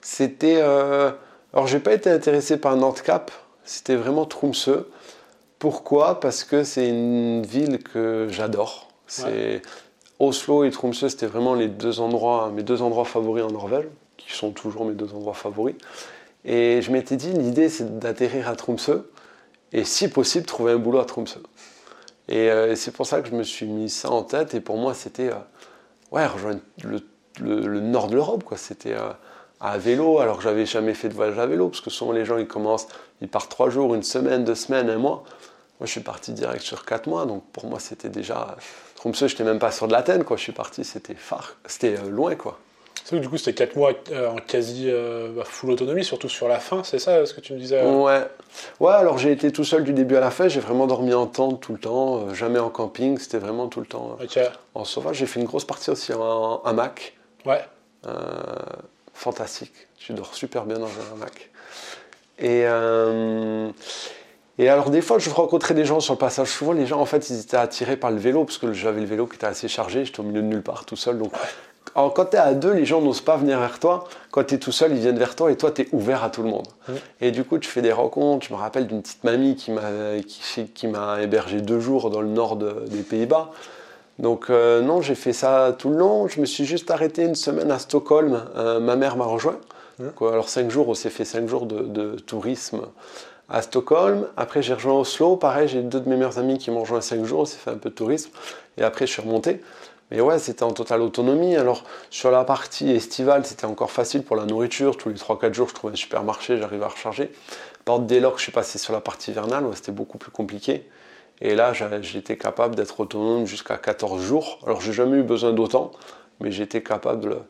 C'était. 0.00 0.58
Euh, 0.58 1.10
alors, 1.52 1.66
j'ai 1.66 1.80
pas 1.80 1.94
été 1.94 2.10
intéressé 2.10 2.56
par 2.56 2.76
Nordcap, 2.76 3.32
c'était 3.64 3.96
vraiment 3.96 4.24
Tromsø. 4.24 4.86
Pourquoi? 5.58 6.20
Parce 6.20 6.44
que 6.44 6.62
c'est 6.62 6.88
une 6.88 7.42
ville 7.42 7.82
que 7.82 8.28
j'adore. 8.30 8.88
C'est. 9.06 9.24
Ouais. 9.24 9.62
Oslo 10.20 10.64
et 10.64 10.70
Tromsø, 10.70 11.08
c'était 11.08 11.26
vraiment 11.26 11.54
les 11.54 11.68
deux 11.68 12.00
endroits, 12.00 12.50
mes 12.54 12.62
deux 12.62 12.82
endroits 12.82 13.04
favoris 13.04 13.44
en 13.44 13.50
Norvège, 13.50 13.86
qui 14.16 14.32
sont 14.32 14.52
toujours 14.52 14.84
mes 14.84 14.94
deux 14.94 15.12
endroits 15.12 15.34
favoris. 15.34 15.74
Et 16.44 16.82
je 16.82 16.92
m'étais 16.92 17.16
dit, 17.16 17.32
l'idée, 17.32 17.68
c'est 17.68 17.98
d'atterrir 17.98 18.48
à 18.48 18.54
Tromsø 18.54 19.10
et, 19.72 19.84
si 19.84 20.08
possible, 20.08 20.46
trouver 20.46 20.72
un 20.72 20.78
boulot 20.78 21.00
à 21.00 21.04
Tromsø. 21.04 21.40
Et 22.28 22.50
euh, 22.50 22.74
c'est 22.74 22.90
pour 22.90 23.06
ça 23.06 23.20
que 23.20 23.28
je 23.28 23.34
me 23.34 23.42
suis 23.42 23.66
mis 23.66 23.90
ça 23.90 24.10
en 24.10 24.22
tête. 24.22 24.54
Et 24.54 24.60
pour 24.60 24.76
moi, 24.76 24.94
c'était 24.94 25.30
euh, 25.30 25.36
ouais, 26.10 26.26
rejoindre 26.26 26.60
le, 26.82 27.80
nord 27.80 28.08
de 28.08 28.14
l'Europe. 28.14 28.44
C'était 28.56 28.94
euh, 28.94 29.10
à 29.60 29.78
vélo, 29.78 30.18
alors 30.20 30.38
que 30.38 30.42
j'avais 30.42 30.66
jamais 30.66 30.94
fait 30.94 31.08
de 31.08 31.14
voyage 31.14 31.38
à 31.38 31.46
vélo. 31.46 31.68
Parce 31.68 31.80
que 31.80 31.90
souvent, 31.90 32.12
les 32.12 32.24
gens, 32.24 32.38
ils 32.38 32.48
commencent, 32.48 32.88
ils 33.20 33.28
partent 33.28 33.50
trois 33.50 33.70
jours, 33.70 33.94
une 33.94 34.02
semaine, 34.02 34.44
deux 34.44 34.54
semaines, 34.54 34.88
un 34.88 34.98
mois. 34.98 35.24
Moi, 35.80 35.86
je 35.86 35.90
suis 35.90 36.00
parti 36.00 36.32
direct 36.32 36.62
sur 36.62 36.84
quatre 36.84 37.08
mois. 37.08 37.26
Donc 37.26 37.44
pour 37.52 37.66
moi, 37.66 37.80
c'était 37.80 38.08
déjà. 38.08 38.56
Tromsø, 38.96 39.26
je 39.28 39.34
n'étais 39.34 39.44
même 39.44 39.58
pas 39.58 39.70
sur 39.70 39.86
de 39.86 39.92
l'Athènes. 39.92 40.24
Je 40.28 40.36
suis 40.36 40.52
parti, 40.52 40.84
c'était 40.84 41.14
phare, 41.14 41.56
c'était 41.66 41.96
loin. 42.08 42.34
quoi. 42.36 42.58
C'est 43.04 43.16
que 43.16 43.20
du 43.20 43.28
coup, 43.28 43.36
c'était 43.36 43.52
4 43.52 43.76
mois 43.76 43.92
euh, 44.12 44.30
en 44.30 44.36
quasi 44.36 44.84
euh, 44.86 45.28
bah, 45.36 45.44
full 45.44 45.70
autonomie, 45.70 46.04
surtout 46.04 46.30
sur 46.30 46.48
la 46.48 46.58
fin, 46.58 46.82
c'est 46.84 46.98
ça 46.98 47.26
ce 47.26 47.34
que 47.34 47.42
tu 47.42 47.52
me 47.52 47.58
disais 47.58 47.84
Ouais. 47.84 48.26
Ouais, 48.80 48.92
alors 48.92 49.18
j'ai 49.18 49.30
été 49.30 49.52
tout 49.52 49.64
seul 49.64 49.84
du 49.84 49.92
début 49.92 50.16
à 50.16 50.20
la 50.20 50.30
fin, 50.30 50.48
j'ai 50.48 50.60
vraiment 50.60 50.86
dormi 50.86 51.12
en 51.12 51.26
tente 51.26 51.60
tout 51.60 51.74
le 51.74 51.78
temps, 51.78 52.16
euh, 52.16 52.34
jamais 52.34 52.58
en 52.58 52.70
camping, 52.70 53.18
c'était 53.18 53.36
vraiment 53.36 53.68
tout 53.68 53.80
le 53.80 53.86
temps 53.86 54.16
okay. 54.22 54.48
en 54.74 54.84
sauvage. 54.84 55.16
J'ai 55.16 55.26
fait 55.26 55.38
une 55.38 55.46
grosse 55.46 55.66
partie 55.66 55.90
aussi 55.90 56.14
en 56.14 56.62
hamac. 56.62 57.14
Ouais. 57.44 57.60
fantastique, 59.12 59.74
tu 59.98 60.14
dors 60.14 60.34
super 60.34 60.64
bien 60.64 60.78
dans 60.78 60.86
un 60.86 61.14
hamac. 61.14 61.50
Et. 62.38 62.64
Et 64.56 64.68
alors 64.68 64.90
des 64.90 65.02
fois, 65.02 65.18
je 65.18 65.28
rencontrais 65.30 65.74
des 65.74 65.84
gens 65.84 65.98
sur 65.98 66.14
le 66.14 66.18
passage. 66.18 66.48
Souvent, 66.48 66.72
les 66.72 66.86
gens, 66.86 67.00
en 67.00 67.06
fait, 67.06 67.28
ils 67.28 67.40
étaient 67.40 67.56
attirés 67.56 67.96
par 67.96 68.12
le 68.12 68.18
vélo, 68.18 68.44
parce 68.44 68.56
que 68.56 68.72
j'avais 68.72 69.00
le 69.00 69.06
vélo 69.06 69.26
qui 69.26 69.34
était 69.34 69.46
assez 69.46 69.66
chargé, 69.66 70.04
j'étais 70.04 70.20
au 70.20 70.22
milieu 70.22 70.42
de 70.42 70.46
nulle 70.46 70.62
part, 70.62 70.84
tout 70.86 70.94
seul. 70.94 71.18
Donc, 71.18 71.32
alors, 71.96 72.12
quand 72.12 72.26
tu 72.26 72.36
es 72.36 72.40
à 72.40 72.54
deux, 72.54 72.72
les 72.72 72.84
gens 72.84 73.00
n'osent 73.00 73.20
pas 73.20 73.36
venir 73.36 73.60
vers 73.60 73.78
toi. 73.78 74.04
Quand 74.32 74.42
tu 74.44 74.56
es 74.56 74.58
tout 74.58 74.72
seul, 74.72 74.92
ils 74.92 74.98
viennent 74.98 75.18
vers 75.18 75.36
toi 75.36 75.52
et 75.52 75.56
toi, 75.56 75.70
tu 75.70 75.82
es 75.82 75.88
ouvert 75.92 76.24
à 76.24 76.30
tout 76.30 76.42
le 76.42 76.48
monde. 76.48 76.66
Mmh. 76.88 76.92
Et 77.20 77.30
du 77.30 77.44
coup, 77.44 77.58
tu 77.58 77.70
fais 77.70 77.82
des 77.82 77.92
rencontres. 77.92 78.46
Je 78.46 78.52
me 78.52 78.58
rappelle 78.58 78.88
d'une 78.88 79.00
petite 79.00 79.22
mamie 79.22 79.54
qui 79.54 79.70
m'a 79.70 79.82
qui, 80.26 80.64
qui 80.74 80.88
hébergé 81.22 81.60
deux 81.60 81.78
jours 81.78 82.10
dans 82.10 82.20
le 82.20 82.28
nord 82.28 82.56
de, 82.56 82.84
des 82.88 83.02
Pays-Bas. 83.02 83.52
Donc, 84.18 84.50
euh, 84.50 84.80
non, 84.80 85.00
j'ai 85.00 85.14
fait 85.14 85.32
ça 85.32 85.74
tout 85.78 85.90
le 85.90 85.96
long. 85.96 86.26
Je 86.26 86.40
me 86.40 86.46
suis 86.46 86.64
juste 86.64 86.90
arrêté 86.90 87.22
une 87.22 87.36
semaine 87.36 87.70
à 87.70 87.78
Stockholm. 87.78 88.44
Euh, 88.56 88.80
ma 88.80 88.96
mère 88.96 89.16
m'a 89.16 89.24
rejoint. 89.24 89.58
Mmh. 89.98 90.04
Donc, 90.06 90.32
alors, 90.32 90.48
cinq 90.48 90.70
jours, 90.70 90.88
on 90.88 90.94
s'est 90.94 91.10
fait 91.10 91.24
cinq 91.24 91.48
jours 91.48 91.66
de, 91.66 91.82
de 91.82 92.18
tourisme 92.18 92.82
à 93.48 93.62
Stockholm. 93.62 94.26
Après, 94.36 94.62
j'ai 94.62 94.74
rejoint 94.74 94.94
Oslo. 94.94 95.36
Pareil, 95.36 95.68
j'ai 95.68 95.82
deux 95.82 96.00
de 96.00 96.08
mes 96.08 96.16
meilleurs 96.16 96.38
amis 96.38 96.58
qui 96.58 96.72
m'ont 96.72 96.80
rejoint 96.80 97.00
cinq 97.00 97.24
jours. 97.24 97.40
On 97.40 97.44
s'est 97.44 97.58
fait 97.58 97.70
un 97.70 97.78
peu 97.78 97.90
de 97.90 97.94
tourisme. 97.94 98.30
Et 98.78 98.82
après, 98.82 99.06
je 99.06 99.12
suis 99.12 99.22
remonté. 99.22 99.60
Mais 100.10 100.20
ouais, 100.20 100.38
c'était 100.38 100.62
en 100.62 100.72
totale 100.72 101.00
autonomie. 101.00 101.56
Alors, 101.56 101.84
sur 102.10 102.30
la 102.30 102.44
partie 102.44 102.90
estivale, 102.90 103.44
c'était 103.46 103.64
encore 103.64 103.90
facile 103.90 104.22
pour 104.22 104.36
la 104.36 104.44
nourriture. 104.44 104.96
Tous 104.96 105.08
les 105.08 105.14
3-4 105.14 105.54
jours, 105.54 105.68
je 105.68 105.74
trouvais 105.74 105.92
un 105.94 105.96
supermarché, 105.96 106.58
j'arrivais 106.58 106.84
à 106.84 106.88
recharger. 106.88 107.32
Par 107.84 108.00
dès 108.00 108.20
lors 108.20 108.32
que 108.32 108.38
je 108.38 108.44
suis 108.44 108.52
passé 108.52 108.78
sur 108.78 108.92
la 108.92 109.00
partie 109.00 109.30
hivernale, 109.30 109.64
ouais, 109.64 109.76
c'était 109.76 109.92
beaucoup 109.92 110.18
plus 110.18 110.30
compliqué. 110.30 110.88
Et 111.40 111.54
là, 111.54 111.72
j'étais 112.00 112.36
capable 112.36 112.74
d'être 112.76 113.00
autonome 113.00 113.46
jusqu'à 113.46 113.76
14 113.76 114.22
jours. 114.22 114.60
Alors, 114.66 114.80
j'ai 114.80 114.92
jamais 114.92 115.18
eu 115.18 115.22
besoin 115.22 115.52
d'autant, 115.52 115.90
mais 116.40 116.52
j'étais 116.52 116.82
capable 116.82 117.42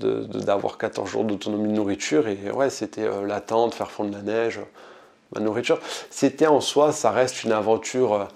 d'avoir 0.00 0.72
de, 0.72 0.76
de, 0.76 0.78
14 0.78 1.08
jours 1.08 1.24
d'autonomie 1.24 1.68
de 1.68 1.74
nourriture. 1.74 2.28
Et 2.28 2.50
ouais, 2.50 2.70
c'était 2.70 3.02
euh, 3.04 3.26
l'attente, 3.26 3.74
faire 3.74 3.90
fondre 3.90 4.12
la 4.12 4.22
neige, 4.22 4.60
ma 5.34 5.40
nourriture. 5.40 5.78
C'était 6.10 6.46
en 6.46 6.60
soi, 6.60 6.92
ça 6.92 7.10
reste 7.10 7.44
une 7.44 7.52
aventure. 7.52 8.14
Euh, 8.14 8.24
Euh, 8.24 8.26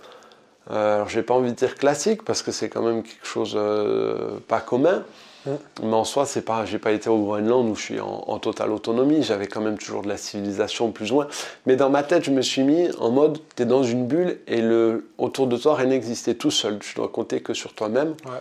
alors, 0.68 1.08
j'ai 1.08 1.22
pas 1.22 1.34
envie 1.34 1.50
de 1.50 1.56
dire 1.56 1.74
classique 1.74 2.24
parce 2.24 2.42
que 2.42 2.52
c'est 2.52 2.68
quand 2.68 2.82
même 2.82 3.02
quelque 3.02 3.26
chose 3.26 3.54
euh, 3.56 4.38
pas 4.46 4.60
commun. 4.60 5.04
Mm. 5.46 5.50
Mais 5.84 5.94
en 5.94 6.04
soi, 6.04 6.26
c'est 6.26 6.42
pas, 6.42 6.66
j'ai 6.66 6.78
pas 6.78 6.92
été 6.92 7.08
au 7.08 7.18
Groenland 7.18 7.66
où 7.68 7.74
je 7.74 7.80
suis 7.80 8.00
en, 8.00 8.24
en 8.26 8.38
totale 8.38 8.70
autonomie. 8.70 9.22
J'avais 9.22 9.46
quand 9.46 9.62
même 9.62 9.78
toujours 9.78 10.02
de 10.02 10.08
la 10.08 10.18
civilisation 10.18 10.92
plus 10.92 11.12
ou 11.12 11.14
moins. 11.14 11.28
Mais 11.66 11.76
dans 11.76 11.88
ma 11.88 12.02
tête, 12.02 12.24
je 12.24 12.30
me 12.30 12.42
suis 12.42 12.62
mis 12.62 12.88
en 12.98 13.10
mode, 13.10 13.38
tu 13.56 13.62
es 13.62 13.66
dans 13.66 13.82
une 13.82 14.06
bulle 14.06 14.38
et 14.46 14.60
le, 14.60 15.08
autour 15.16 15.46
de 15.46 15.56
toi, 15.56 15.74
rien 15.76 15.86
n'existait 15.86 16.34
tout 16.34 16.50
seul. 16.50 16.78
Tu 16.78 16.94
dois 16.94 17.08
compter 17.08 17.40
que 17.40 17.54
sur 17.54 17.72
toi-même. 17.72 18.10
Ouais. 18.26 18.40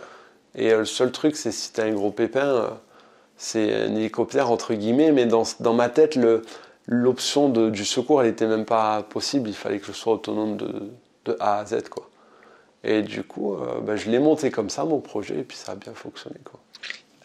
Et 0.56 0.72
euh, 0.72 0.80
le 0.80 0.84
seul 0.84 1.10
truc, 1.10 1.36
c'est 1.36 1.52
si 1.52 1.72
tu 1.72 1.80
as 1.80 1.84
un 1.84 1.92
gros 1.92 2.10
pépin, 2.10 2.46
euh, 2.46 2.68
c'est 3.38 3.74
un 3.86 3.96
hélicoptère 3.96 4.50
entre 4.50 4.74
guillemets. 4.74 5.10
Mais 5.10 5.24
dans, 5.24 5.44
dans 5.60 5.72
ma 5.72 5.88
tête, 5.88 6.16
le, 6.16 6.42
l'option 6.86 7.48
de- 7.48 7.70
du 7.70 7.86
secours, 7.86 8.20
elle 8.22 8.28
était 8.28 8.46
même 8.46 8.66
pas 8.66 9.02
possible. 9.04 9.48
Il 9.48 9.54
fallait 9.56 9.78
que 9.78 9.86
je 9.86 9.92
sois 9.92 10.12
autonome 10.12 10.58
de, 10.58 10.90
de 11.24 11.36
A 11.40 11.60
à 11.60 11.64
Z, 11.64 11.88
quoi. 11.88 12.09
Et 12.82 13.02
du 13.02 13.22
coup, 13.22 13.54
euh, 13.54 13.80
ben, 13.80 13.96
je 13.96 14.10
l'ai 14.10 14.18
monté 14.18 14.50
comme 14.50 14.70
ça, 14.70 14.84
mon 14.84 15.00
projet, 15.00 15.38
et 15.38 15.42
puis 15.42 15.56
ça 15.56 15.72
a 15.72 15.74
bien 15.74 15.92
fonctionné, 15.94 16.36
quoi. 16.44 16.60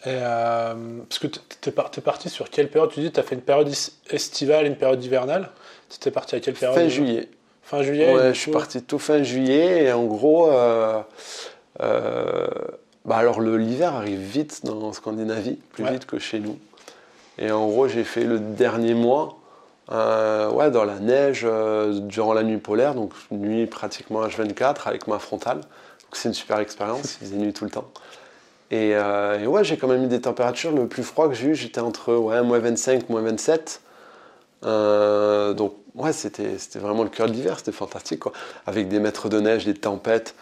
Et, 0.04 0.10
euh, 0.12 0.74
parce 1.08 1.18
que 1.18 1.26
tu 1.26 1.40
es, 1.68 1.72
parti 2.02 2.28
sur 2.28 2.50
quelle 2.50 2.68
période? 2.68 2.90
Tu 2.92 3.00
dis 3.00 3.10
tu 3.10 3.18
as 3.18 3.22
fait 3.22 3.34
une 3.34 3.40
période 3.40 3.68
estivale, 4.10 4.66
une 4.66 4.76
période 4.76 5.02
hivernale. 5.02 5.50
Tu 5.88 5.96
étais 5.96 6.10
parti 6.10 6.36
à 6.36 6.40
quelle 6.40 6.54
période 6.54 6.78
Fin 6.78 6.88
juillet. 6.88 7.28
Fin 7.62 7.82
juillet 7.82 8.14
Ouais, 8.14 8.34
je 8.34 8.38
suis 8.38 8.52
parti 8.52 8.82
tout 8.82 8.98
fin 8.98 9.22
juillet, 9.22 9.84
et 9.84 9.92
en 9.92 10.04
gros, 10.04 10.50
euh, 10.50 11.00
bah 11.80 13.16
alors 13.16 13.40
l'hiver 13.40 13.94
arrive 13.94 14.20
vite 14.20 14.64
dans- 14.64 14.80
en 14.82 14.92
Scandinavie, 14.92 15.56
plus 15.72 15.84
Ouais. 15.84 15.92
vite 15.92 16.06
que 16.06 16.18
chez 16.18 16.38
nous. 16.38 16.58
Et 17.38 17.50
en 17.50 17.66
gros, 17.66 17.88
j'ai 17.88 18.04
fait 18.04 18.24
le 18.24 18.38
dernier 18.38 18.94
mois, 18.94 19.38
euh, 19.92 20.50
ouais, 20.50 20.70
dans 20.70 20.84
la 20.84 20.98
neige, 20.98 21.42
euh, 21.44 22.00
durant 22.00 22.34
la 22.34 22.42
nuit 22.42 22.58
polaire, 22.58 22.94
donc 22.94 23.12
nuit 23.30 23.66
pratiquement 23.66 24.26
H24 24.26 24.86
avec 24.86 25.06
ma 25.06 25.18
frontale. 25.18 25.58
Donc 25.60 26.14
c'est 26.14 26.28
une 26.28 26.34
super 26.34 26.58
expérience, 26.58 27.18
il 27.20 27.26
faisait 27.26 27.36
nuit 27.36 27.52
tout 27.52 27.64
le 27.64 27.70
temps. 27.70 27.88
Et, 28.72 28.92
euh, 28.96 29.38
et 29.40 29.46
ouais, 29.46 29.62
j'ai 29.62 29.76
quand 29.76 29.86
même 29.86 30.02
eu 30.04 30.08
des 30.08 30.20
températures. 30.20 30.72
Le 30.72 30.88
plus 30.88 31.04
froid 31.04 31.28
que 31.28 31.34
j'ai 31.34 31.48
eu, 31.48 31.54
j'étais 31.54 31.80
entre 31.80 32.14
ouais, 32.14 32.42
moins 32.42 32.58
25, 32.58 33.08
moins 33.08 33.22
27. 33.22 33.80
Euh, 34.64 35.52
donc 35.52 35.74
ouais, 35.94 36.12
c'était 36.12 36.58
c'était 36.58 36.78
vraiment 36.80 37.04
le 37.04 37.10
cœur 37.10 37.28
de 37.28 37.32
l'hiver, 37.32 37.58
c'était 37.58 37.72
fantastique 37.72 38.20
quoi. 38.20 38.32
Avec 38.66 38.88
des 38.88 38.98
mètres 38.98 39.28
de 39.28 39.38
neige, 39.38 39.64
des 39.66 39.74
tempêtes. 39.74 40.34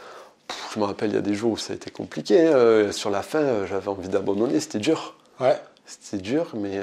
Pff, 0.49 0.73
je 0.75 0.81
me 0.81 0.85
rappelle, 0.85 1.11
il 1.11 1.15
y 1.17 1.19
a 1.19 1.23
des 1.23 1.35
jours 1.35 1.53
où 1.53 1.57
ça 1.59 1.73
a 1.73 1.77
été 1.77 1.91
compliqué. 1.91 2.47
hein. 2.49 2.93
Sur 2.93 3.11
la 3.11 3.23
fin, 3.23 3.67
j'avais 3.67 3.89
envie 3.89 4.09
d'abandonner, 4.09 4.59
c'était 4.61 4.79
dur. 4.79 5.17
Ouais. 5.41 5.59
C'était 5.85 6.23
dur, 6.23 6.47
mais. 6.55 6.81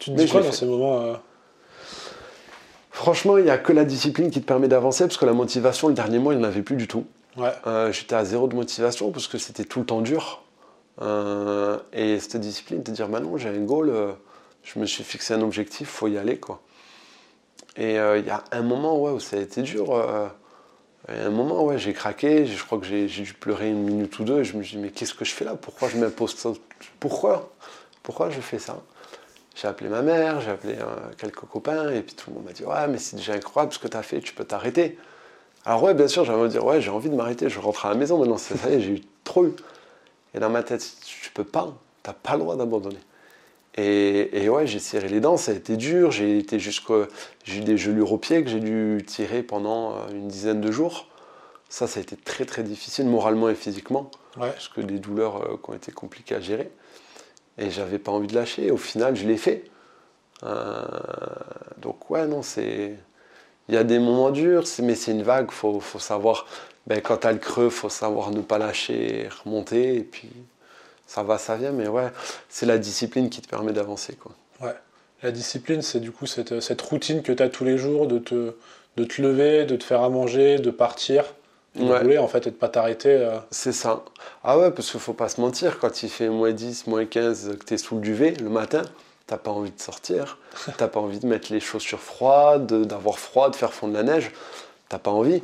Tu 0.00 0.10
te 0.10 0.16
mais 0.16 0.24
dis 0.24 0.30
quoi 0.30 0.42
dans 0.42 0.52
ces 0.52 0.66
moments 0.66 1.14
Franchement, 2.94 3.38
il 3.38 3.44
n'y 3.44 3.50
a 3.50 3.58
que 3.58 3.72
la 3.72 3.84
discipline 3.84 4.30
qui 4.30 4.40
te 4.40 4.46
permet 4.46 4.68
d'avancer, 4.68 5.02
parce 5.02 5.16
que 5.16 5.26
la 5.26 5.32
motivation, 5.32 5.88
le 5.88 5.94
dernier 5.94 6.20
mois, 6.20 6.32
il 6.32 6.38
n'y 6.38 6.44
en 6.44 6.48
avait 6.48 6.62
plus 6.62 6.76
du 6.76 6.86
tout. 6.86 7.04
Ouais. 7.36 7.50
Euh, 7.66 7.90
J'étais 7.90 8.14
à 8.14 8.24
zéro 8.24 8.46
de 8.46 8.54
motivation, 8.54 9.10
parce 9.10 9.26
que 9.26 9.36
c'était 9.36 9.64
tout 9.64 9.80
le 9.80 9.84
temps 9.84 10.00
dur. 10.00 10.44
Euh, 11.02 11.76
et 11.92 12.20
cette 12.20 12.36
discipline, 12.36 12.84
de 12.84 12.92
dire, 12.92 13.08
bah 13.08 13.18
non, 13.18 13.36
j'ai 13.36 13.48
un 13.48 13.58
goal, 13.58 13.90
euh, 13.90 14.12
je 14.62 14.78
me 14.78 14.86
suis 14.86 15.02
fixé 15.02 15.34
un 15.34 15.40
objectif, 15.40 15.88
faut 15.88 16.06
y 16.06 16.16
aller, 16.16 16.38
quoi. 16.38 16.62
Et 17.76 17.94
il 17.96 18.26
y 18.26 18.30
a 18.30 18.44
un 18.52 18.62
moment 18.62 18.96
ouais, 19.00 19.10
où 19.10 19.18
ça 19.18 19.38
a 19.38 19.40
été 19.40 19.62
dur. 19.62 19.86
il 21.08 21.16
y 21.16 21.18
a 21.18 21.26
un 21.26 21.30
moment, 21.30 21.64
ouais, 21.64 21.78
j'ai 21.78 21.94
craqué, 21.94 22.46
je 22.46 22.64
crois 22.64 22.78
que 22.78 22.86
j'ai 22.86 23.08
j'ai 23.08 23.24
dû 23.24 23.34
pleurer 23.34 23.70
une 23.70 23.82
minute 23.82 24.16
ou 24.20 24.24
deux, 24.24 24.38
et 24.38 24.44
je 24.44 24.56
me 24.56 24.62
suis 24.62 24.76
dit, 24.76 24.82
mais 24.84 24.90
qu'est-ce 24.90 25.14
que 25.14 25.24
je 25.24 25.32
fais 25.32 25.44
là? 25.44 25.56
Pourquoi 25.56 25.88
je 25.88 25.96
m'impose 25.96 26.36
ça? 26.36 26.52
Pourquoi? 27.00 27.52
Pourquoi 28.04 28.30
je 28.30 28.40
fais 28.40 28.60
ça? 28.60 28.80
J'ai 29.54 29.68
appelé 29.68 29.88
ma 29.88 30.02
mère, 30.02 30.40
j'ai 30.40 30.50
appelé 30.50 30.74
euh, 30.80 30.84
quelques 31.16 31.36
copains, 31.46 31.90
et 31.92 32.02
puis 32.02 32.14
tout 32.14 32.30
le 32.30 32.36
monde 32.36 32.46
m'a 32.46 32.52
dit, 32.52 32.64
ouais, 32.64 32.88
mais 32.88 32.98
c'est 32.98 33.16
déjà 33.16 33.34
incroyable 33.34 33.72
ce 33.72 33.78
que 33.78 33.86
tu 33.88 33.96
as 33.96 34.02
fait, 34.02 34.20
tu 34.20 34.34
peux 34.34 34.44
t'arrêter. 34.44 34.98
Alors 35.64 35.82
ouais, 35.84 35.94
bien 35.94 36.08
sûr, 36.08 36.24
j'avais 36.24 36.38
envie 36.38 36.48
de 36.48 36.52
dire, 36.52 36.64
ouais, 36.64 36.80
j'ai 36.80 36.90
envie 36.90 37.08
de 37.08 37.14
m'arrêter, 37.14 37.48
je 37.48 37.58
rentre 37.60 37.86
à 37.86 37.88
la 37.90 37.94
maison 37.94 38.18
maintenant, 38.18 38.36
ça 38.38 38.54
y 38.68 38.74
est, 38.74 38.80
j'ai 38.80 38.90
eu 38.92 39.00
trop 39.22 39.46
eu. 39.46 39.52
Et 40.34 40.40
dans 40.40 40.50
ma 40.50 40.62
tête, 40.64 40.84
tu 41.04 41.30
peux 41.30 41.44
pas, 41.44 41.72
t'as 42.02 42.12
pas 42.12 42.32
le 42.34 42.40
droit 42.40 42.56
d'abandonner. 42.56 42.98
Et, 43.76 44.44
et 44.44 44.48
ouais, 44.48 44.66
j'ai 44.66 44.78
serré 44.78 45.08
les 45.08 45.20
dents, 45.20 45.36
ça 45.36 45.52
a 45.52 45.54
été 45.54 45.76
dur, 45.76 46.10
j'ai 46.10 46.38
été 46.38 46.58
jusqu'au, 46.58 47.06
j'ai 47.44 47.58
eu 47.58 47.60
des 47.60 47.76
gelures 47.76 48.12
aux 48.12 48.18
pieds 48.18 48.42
que 48.44 48.50
j'ai 48.50 48.60
dû 48.60 49.02
tirer 49.06 49.42
pendant 49.42 49.92
euh, 49.94 49.96
une 50.12 50.28
dizaine 50.28 50.60
de 50.60 50.70
jours. 50.70 51.08
Ça, 51.68 51.86
ça 51.88 51.98
a 51.98 52.02
été 52.02 52.16
très 52.16 52.44
très 52.44 52.62
difficile 52.62 53.06
moralement 53.06 53.48
et 53.48 53.54
physiquement, 53.54 54.10
Ouais. 54.36 54.50
parce 54.50 54.68
que 54.68 54.80
des 54.80 54.98
douleurs 54.98 55.42
euh, 55.42 55.56
qui 55.62 55.70
ont 55.70 55.74
été 55.74 55.90
compliquées 55.92 56.34
à 56.36 56.40
gérer. 56.40 56.70
Et 57.58 57.70
j'avais 57.70 57.98
pas 57.98 58.12
envie 58.12 58.26
de 58.26 58.34
lâcher. 58.34 58.70
Au 58.70 58.76
final, 58.76 59.16
je 59.16 59.26
l'ai 59.26 59.36
fait. 59.36 59.64
Euh, 60.42 60.82
donc 61.78 62.10
ouais, 62.10 62.26
non, 62.26 62.42
c'est, 62.42 62.96
il 63.68 63.74
y 63.74 63.78
a 63.78 63.84
des 63.84 63.98
moments 63.98 64.30
durs, 64.30 64.64
mais 64.82 64.94
c'est 64.94 65.12
une 65.12 65.22
vague. 65.22 65.50
Faut, 65.50 65.80
faut 65.80 65.98
savoir, 65.98 66.46
ben, 66.86 67.00
quand 67.00 67.18
t'as 67.18 67.32
le 67.32 67.38
creux, 67.38 67.70
faut 67.70 67.88
savoir 67.88 68.30
ne 68.30 68.40
pas 68.40 68.58
lâcher, 68.58 69.28
remonter, 69.44 69.96
et 69.96 70.02
puis 70.02 70.30
ça 71.06 71.22
va, 71.22 71.38
ça 71.38 71.56
vient. 71.56 71.72
Mais 71.72 71.88
ouais, 71.88 72.10
c'est 72.48 72.66
la 72.66 72.78
discipline 72.78 73.30
qui 73.30 73.40
te 73.40 73.48
permet 73.48 73.72
d'avancer, 73.72 74.14
quoi. 74.14 74.32
La 75.22 75.30
discipline, 75.30 75.80
c'est 75.80 76.00
du 76.00 76.10
coup 76.10 76.26
cette, 76.26 76.60
cette 76.60 76.82
routine 76.82 77.22
que 77.22 77.32
tu 77.32 77.42
as 77.42 77.48
tous 77.48 77.64
les 77.64 77.78
jours 77.78 78.06
de 78.06 78.18
te, 78.18 78.56
de 78.98 79.04
te 79.04 79.22
lever, 79.22 79.64
de 79.64 79.74
te 79.74 79.82
faire 79.82 80.02
à 80.02 80.10
manger, 80.10 80.58
de 80.58 80.70
partir, 80.70 81.24
Ouais. 81.76 81.98
rouler 81.98 82.18
en 82.18 82.28
fait 82.28 82.46
et 82.46 82.50
de 82.50 82.56
pas 82.56 82.68
t'arrêter. 82.68 83.10
euh. 83.10 83.38
C'est 83.50 83.72
ça. 83.72 84.04
Ah 84.44 84.58
ouais, 84.58 84.70
parce 84.70 84.90
qu'il 84.90 85.00
faut 85.00 85.12
pas 85.12 85.28
se 85.28 85.40
mentir, 85.40 85.78
quand 85.78 86.02
il 86.02 86.08
fait 86.08 86.28
moins 86.28 86.52
10, 86.52 86.86
moins 86.86 87.04
15, 87.04 87.56
que 87.58 87.64
tu 87.64 87.74
es 87.74 87.78
sous 87.78 87.96
le 87.96 88.00
duvet 88.00 88.30
le 88.32 88.48
matin, 88.50 88.82
t'as 89.26 89.38
pas 89.38 89.50
envie 89.50 89.70
de 89.72 89.80
sortir, 89.80 90.38
t'as 90.78 90.88
pas 90.88 91.00
envie 91.00 91.18
de 91.18 91.26
mettre 91.26 91.52
les 91.52 91.60
chaussures 91.60 92.00
froides, 92.00 92.66
de- 92.66 92.84
d'avoir 92.84 93.18
froid, 93.18 93.50
de 93.50 93.56
faire 93.56 93.72
fondre 93.72 93.94
la 93.94 94.02
neige, 94.04 94.30
t'as 94.88 94.98
pas 94.98 95.10
envie. 95.10 95.42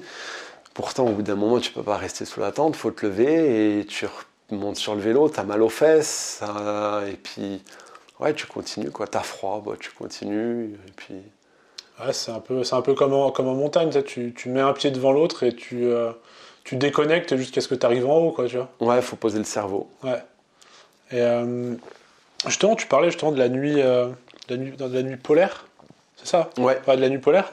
Pourtant, 0.75 1.07
au 1.07 1.11
bout 1.13 1.23
d'un 1.23 1.35
moment, 1.35 1.59
tu 1.59 1.73
peux 1.73 1.83
pas 1.83 1.97
rester 1.97 2.25
sous 2.25 2.41
la 2.41 2.53
tente, 2.53 2.77
faut 2.77 2.91
te 2.93 3.05
lever 3.07 3.81
et 3.81 3.85
tu 3.87 4.07
remontes 4.51 4.77
sur 4.77 4.95
le 4.95 5.01
vélo, 5.01 5.29
t'as 5.29 5.43
mal 5.45 5.63
aux 5.63 5.69
fesses, 5.69 6.39
ça- 6.41 7.03
et 7.09 7.17
puis 7.17 7.63
ouais, 8.21 8.35
tu 8.35 8.47
continues 8.47 8.91
quoi, 8.93 9.07
t'as 9.09 9.21
froid, 9.21 9.63
bah, 9.67 9.73
tu 9.81 9.91
continues, 9.91 10.75
et 10.87 10.93
puis 10.95 11.15
Ouais, 12.05 12.13
c'est 12.13 12.31
un 12.31 12.41
peu, 12.41 12.65
c'est 12.65 12.75
un 12.75 12.83
peu 12.83 12.95
comme 12.95 13.13
en, 13.13 13.31
comme 13.31 13.49
en 13.49 13.55
montagne, 13.55 13.91
tu, 14.03 14.33
tu, 14.37 14.49
mets 14.49 14.61
un 14.61 14.73
pied 14.73 14.91
devant 14.91 15.13
l'autre 15.13 15.43
et 15.43 15.55
tu, 15.55 15.85
euh, 15.85 16.11
tu 16.65 16.77
déconnectes 16.77 17.37
jusqu'à 17.37 17.61
ce 17.61 17.69
que 17.69 17.75
tu 17.75 17.85
arrives 17.85 18.07
en 18.09 18.19
haut, 18.19 18.31
quoi, 18.33 18.47
tu 18.47 18.57
vois. 18.57 18.69
ouais, 18.81 19.03
faut 19.03 19.17
poser 19.17 19.39
le 19.39 19.45
cerveau. 19.45 19.89
Ouais. 20.03 20.23
Et 21.13 21.21
euh, 21.21 21.75
justement, 22.47 22.77
tu 22.77 22.87
parlais 22.87 23.11
justement 23.11 23.33
de 23.33 23.39
la 23.39 23.49
nuit, 23.49 23.81
euh, 23.81 24.07
de 24.49 24.55
la 24.55 24.57
nuit, 24.57 24.73
de 24.77 24.85
la 24.85 25.03
nuit 25.03 25.17
polaire, 25.17 25.67
c'est 26.17 26.29
ça? 26.29 26.51
Ouais, 26.59 26.79
Enfin, 26.81 26.97
de 26.97 27.01
la 27.01 27.09
nuit 27.09 27.19
polaire. 27.19 27.53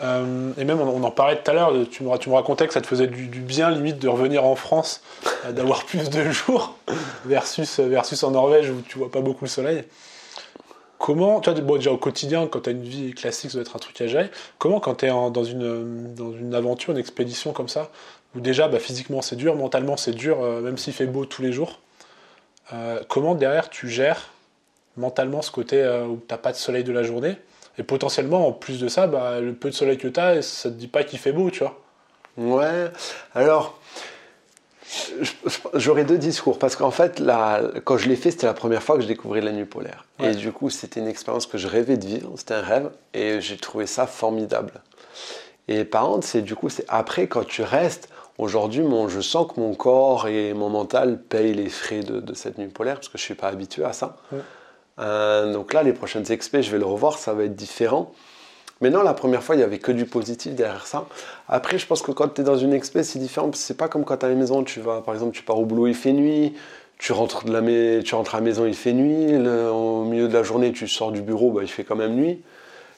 Euh, 0.00 0.52
et 0.56 0.64
même, 0.64 0.80
on, 0.80 0.88
on 0.88 1.02
en 1.02 1.10
parlait 1.10 1.36
tout 1.36 1.50
à 1.50 1.54
l'heure, 1.54 1.72
tu 1.90 2.04
me, 2.04 2.16
tu 2.18 2.30
me 2.30 2.34
racontais 2.34 2.66
que 2.66 2.72
ça 2.72 2.80
te 2.80 2.86
faisait 2.86 3.08
du, 3.08 3.26
du 3.26 3.40
bien, 3.40 3.70
limite, 3.70 3.98
de 3.98 4.08
revenir 4.08 4.44
en 4.44 4.54
France, 4.54 5.02
d'avoir 5.50 5.84
plus 5.86 6.08
de 6.08 6.30
jours, 6.30 6.76
versus, 7.26 7.80
versus 7.80 8.22
en 8.22 8.30
Norvège 8.30 8.70
où 8.70 8.80
tu 8.82 8.98
vois 8.98 9.10
pas 9.10 9.20
beaucoup 9.20 9.44
le 9.44 9.50
soleil. 9.50 9.84
Comment, 10.98 11.40
tu 11.40 11.50
bon, 11.62 11.76
déjà 11.76 11.92
au 11.92 11.96
quotidien, 11.96 12.48
quand 12.48 12.62
tu 12.62 12.70
as 12.70 12.72
une 12.72 12.82
vie 12.82 13.12
classique, 13.12 13.50
ça 13.50 13.58
doit 13.58 13.62
être 13.62 13.76
un 13.76 13.78
truc 13.78 14.00
à 14.00 14.08
gérer. 14.08 14.30
Comment, 14.58 14.80
quand 14.80 14.96
tu 14.96 15.06
es 15.06 15.08
dans 15.08 15.44
une, 15.44 16.14
dans 16.14 16.32
une 16.32 16.54
aventure, 16.54 16.92
une 16.92 16.98
expédition 16.98 17.52
comme 17.52 17.68
ça, 17.68 17.90
où 18.34 18.40
déjà 18.40 18.68
bah, 18.68 18.80
physiquement 18.80 19.22
c'est 19.22 19.36
dur, 19.36 19.54
mentalement 19.54 19.96
c'est 19.96 20.12
dur, 20.12 20.42
euh, 20.42 20.60
même 20.60 20.76
s'il 20.76 20.92
fait 20.92 21.06
beau 21.06 21.24
tous 21.24 21.42
les 21.42 21.52
jours, 21.52 21.80
euh, 22.72 23.00
comment 23.08 23.34
derrière 23.34 23.70
tu 23.70 23.88
gères 23.88 24.30
mentalement 24.96 25.40
ce 25.40 25.52
côté 25.52 25.80
euh, 25.80 26.04
où 26.04 26.20
t'as 26.26 26.36
pas 26.36 26.50
de 26.50 26.56
soleil 26.56 26.84
de 26.84 26.92
la 26.92 27.04
journée? 27.04 27.36
Et 27.78 27.84
potentiellement 27.84 28.48
en 28.48 28.52
plus 28.52 28.80
de 28.80 28.88
ça, 28.88 29.06
bah, 29.06 29.40
le 29.40 29.54
peu 29.54 29.70
de 29.70 29.74
soleil 29.74 29.98
que 29.98 30.08
t'as, 30.08 30.42
ça 30.42 30.68
te 30.68 30.74
dit 30.74 30.88
pas 30.88 31.04
qu'il 31.04 31.20
fait 31.20 31.32
beau, 31.32 31.50
tu 31.50 31.60
vois? 31.60 31.78
Ouais, 32.36 32.90
alors, 33.34 33.77
j'aurais 35.74 36.04
deux 36.04 36.18
discours, 36.18 36.58
parce 36.58 36.76
qu'en 36.76 36.90
fait, 36.90 37.18
la- 37.18 37.62
quand 37.84 37.98
je 37.98 38.08
l'ai 38.08 38.16
fait, 38.16 38.30
c'était 38.30 38.46
la 38.46 38.54
première 38.54 38.82
fois 38.82 38.96
que 38.96 39.02
je 39.02 39.06
découvrais 39.06 39.40
la 39.40 39.52
nuit 39.52 39.64
polaire. 39.64 40.04
Ouais. 40.18 40.32
Et 40.32 40.34
du 40.34 40.52
coup, 40.52 40.70
c'était 40.70 41.00
une 41.00 41.08
expérience 41.08 41.46
que 41.46 41.58
je 41.58 41.68
rêvais 41.68 41.96
de 41.96 42.06
vivre, 42.06 42.32
c'était 42.36 42.54
un 42.54 42.62
rêve, 42.62 42.90
et 43.14 43.40
j'ai 43.40 43.56
trouvé 43.56 43.86
ça 43.86 44.06
formidable. 44.06 44.72
Et 45.68 45.84
par 45.84 46.04
contre, 46.06 46.26
c'est 46.26 46.42
du 46.42 46.54
coup, 46.54 46.68
c'est 46.70 46.86
après, 46.88 47.26
quand 47.26 47.46
tu 47.46 47.62
restes, 47.62 48.08
aujourd'hui, 48.38 48.82
je 49.08 49.20
sens 49.20 49.52
que 49.52 49.60
mon 49.60 49.74
corps 49.74 50.28
et 50.28 50.54
mon 50.54 50.70
mental 50.70 51.20
payent 51.20 51.54
les 51.54 51.68
frais 51.68 52.00
de, 52.00 52.20
de 52.20 52.34
cette 52.34 52.56
nuit 52.58 52.68
polaire, 52.68 52.94
parce 52.94 53.08
que 53.08 53.18
je 53.18 53.22
suis 53.22 53.34
pas 53.34 53.48
habitué 53.48 53.84
à 53.84 53.92
ça. 53.92 54.16
Ouais. 54.32 54.38
Euh, 55.00 55.52
donc 55.52 55.74
là, 55.74 55.82
les 55.82 55.92
prochaines 55.92 56.30
expés, 56.32 56.62
je 56.62 56.70
vais 56.70 56.78
le 56.78 56.86
revoir, 56.86 57.18
ça 57.18 57.32
va 57.32 57.44
être 57.44 57.54
différent. 57.54 58.12
Mais 58.80 58.90
non, 58.90 59.02
la 59.02 59.14
première 59.14 59.42
fois, 59.42 59.54
il 59.56 59.58
n'y 59.58 59.64
avait 59.64 59.78
que 59.78 59.90
du 59.92 60.04
positif 60.06 60.54
derrière 60.54 60.86
ça. 60.86 61.06
Après, 61.48 61.78
je 61.78 61.86
pense 61.86 62.00
que 62.02 62.12
quand 62.12 62.28
tu 62.28 62.42
es 62.42 62.44
dans 62.44 62.56
une 62.56 62.72
expé, 62.72 63.02
c'est 63.02 63.18
différent. 63.18 63.50
C'est 63.54 63.76
pas 63.76 63.88
comme 63.88 64.04
quand 64.04 64.18
tu 64.18 64.26
à 64.26 64.28
la 64.28 64.34
maison, 64.36 64.62
tu 64.62 64.80
vas, 64.80 65.00
par 65.00 65.14
exemple, 65.14 65.34
tu 65.36 65.42
pars 65.42 65.58
au 65.58 65.64
boulot, 65.64 65.86
il 65.88 65.94
fait 65.96 66.12
nuit. 66.12 66.54
Tu 66.98 67.12
rentres, 67.12 67.44
de 67.44 67.52
la 67.52 67.60
mai- 67.60 68.02
tu 68.04 68.14
rentres 68.14 68.34
à 68.34 68.38
la 68.38 68.44
maison, 68.44 68.66
il 68.66 68.74
fait 68.74 68.92
nuit. 68.92 69.32
le- 69.32 69.70
au 69.70 70.04
milieu 70.04 70.28
de 70.28 70.34
la 70.34 70.42
journée, 70.42 70.72
tu 70.72 70.86
sors 70.88 71.12
du 71.12 71.22
bureau, 71.22 71.50
bah, 71.52 71.62
il 71.62 71.68
fait 71.68 71.84
quand 71.84 71.96
même 71.96 72.14
nuit. 72.14 72.40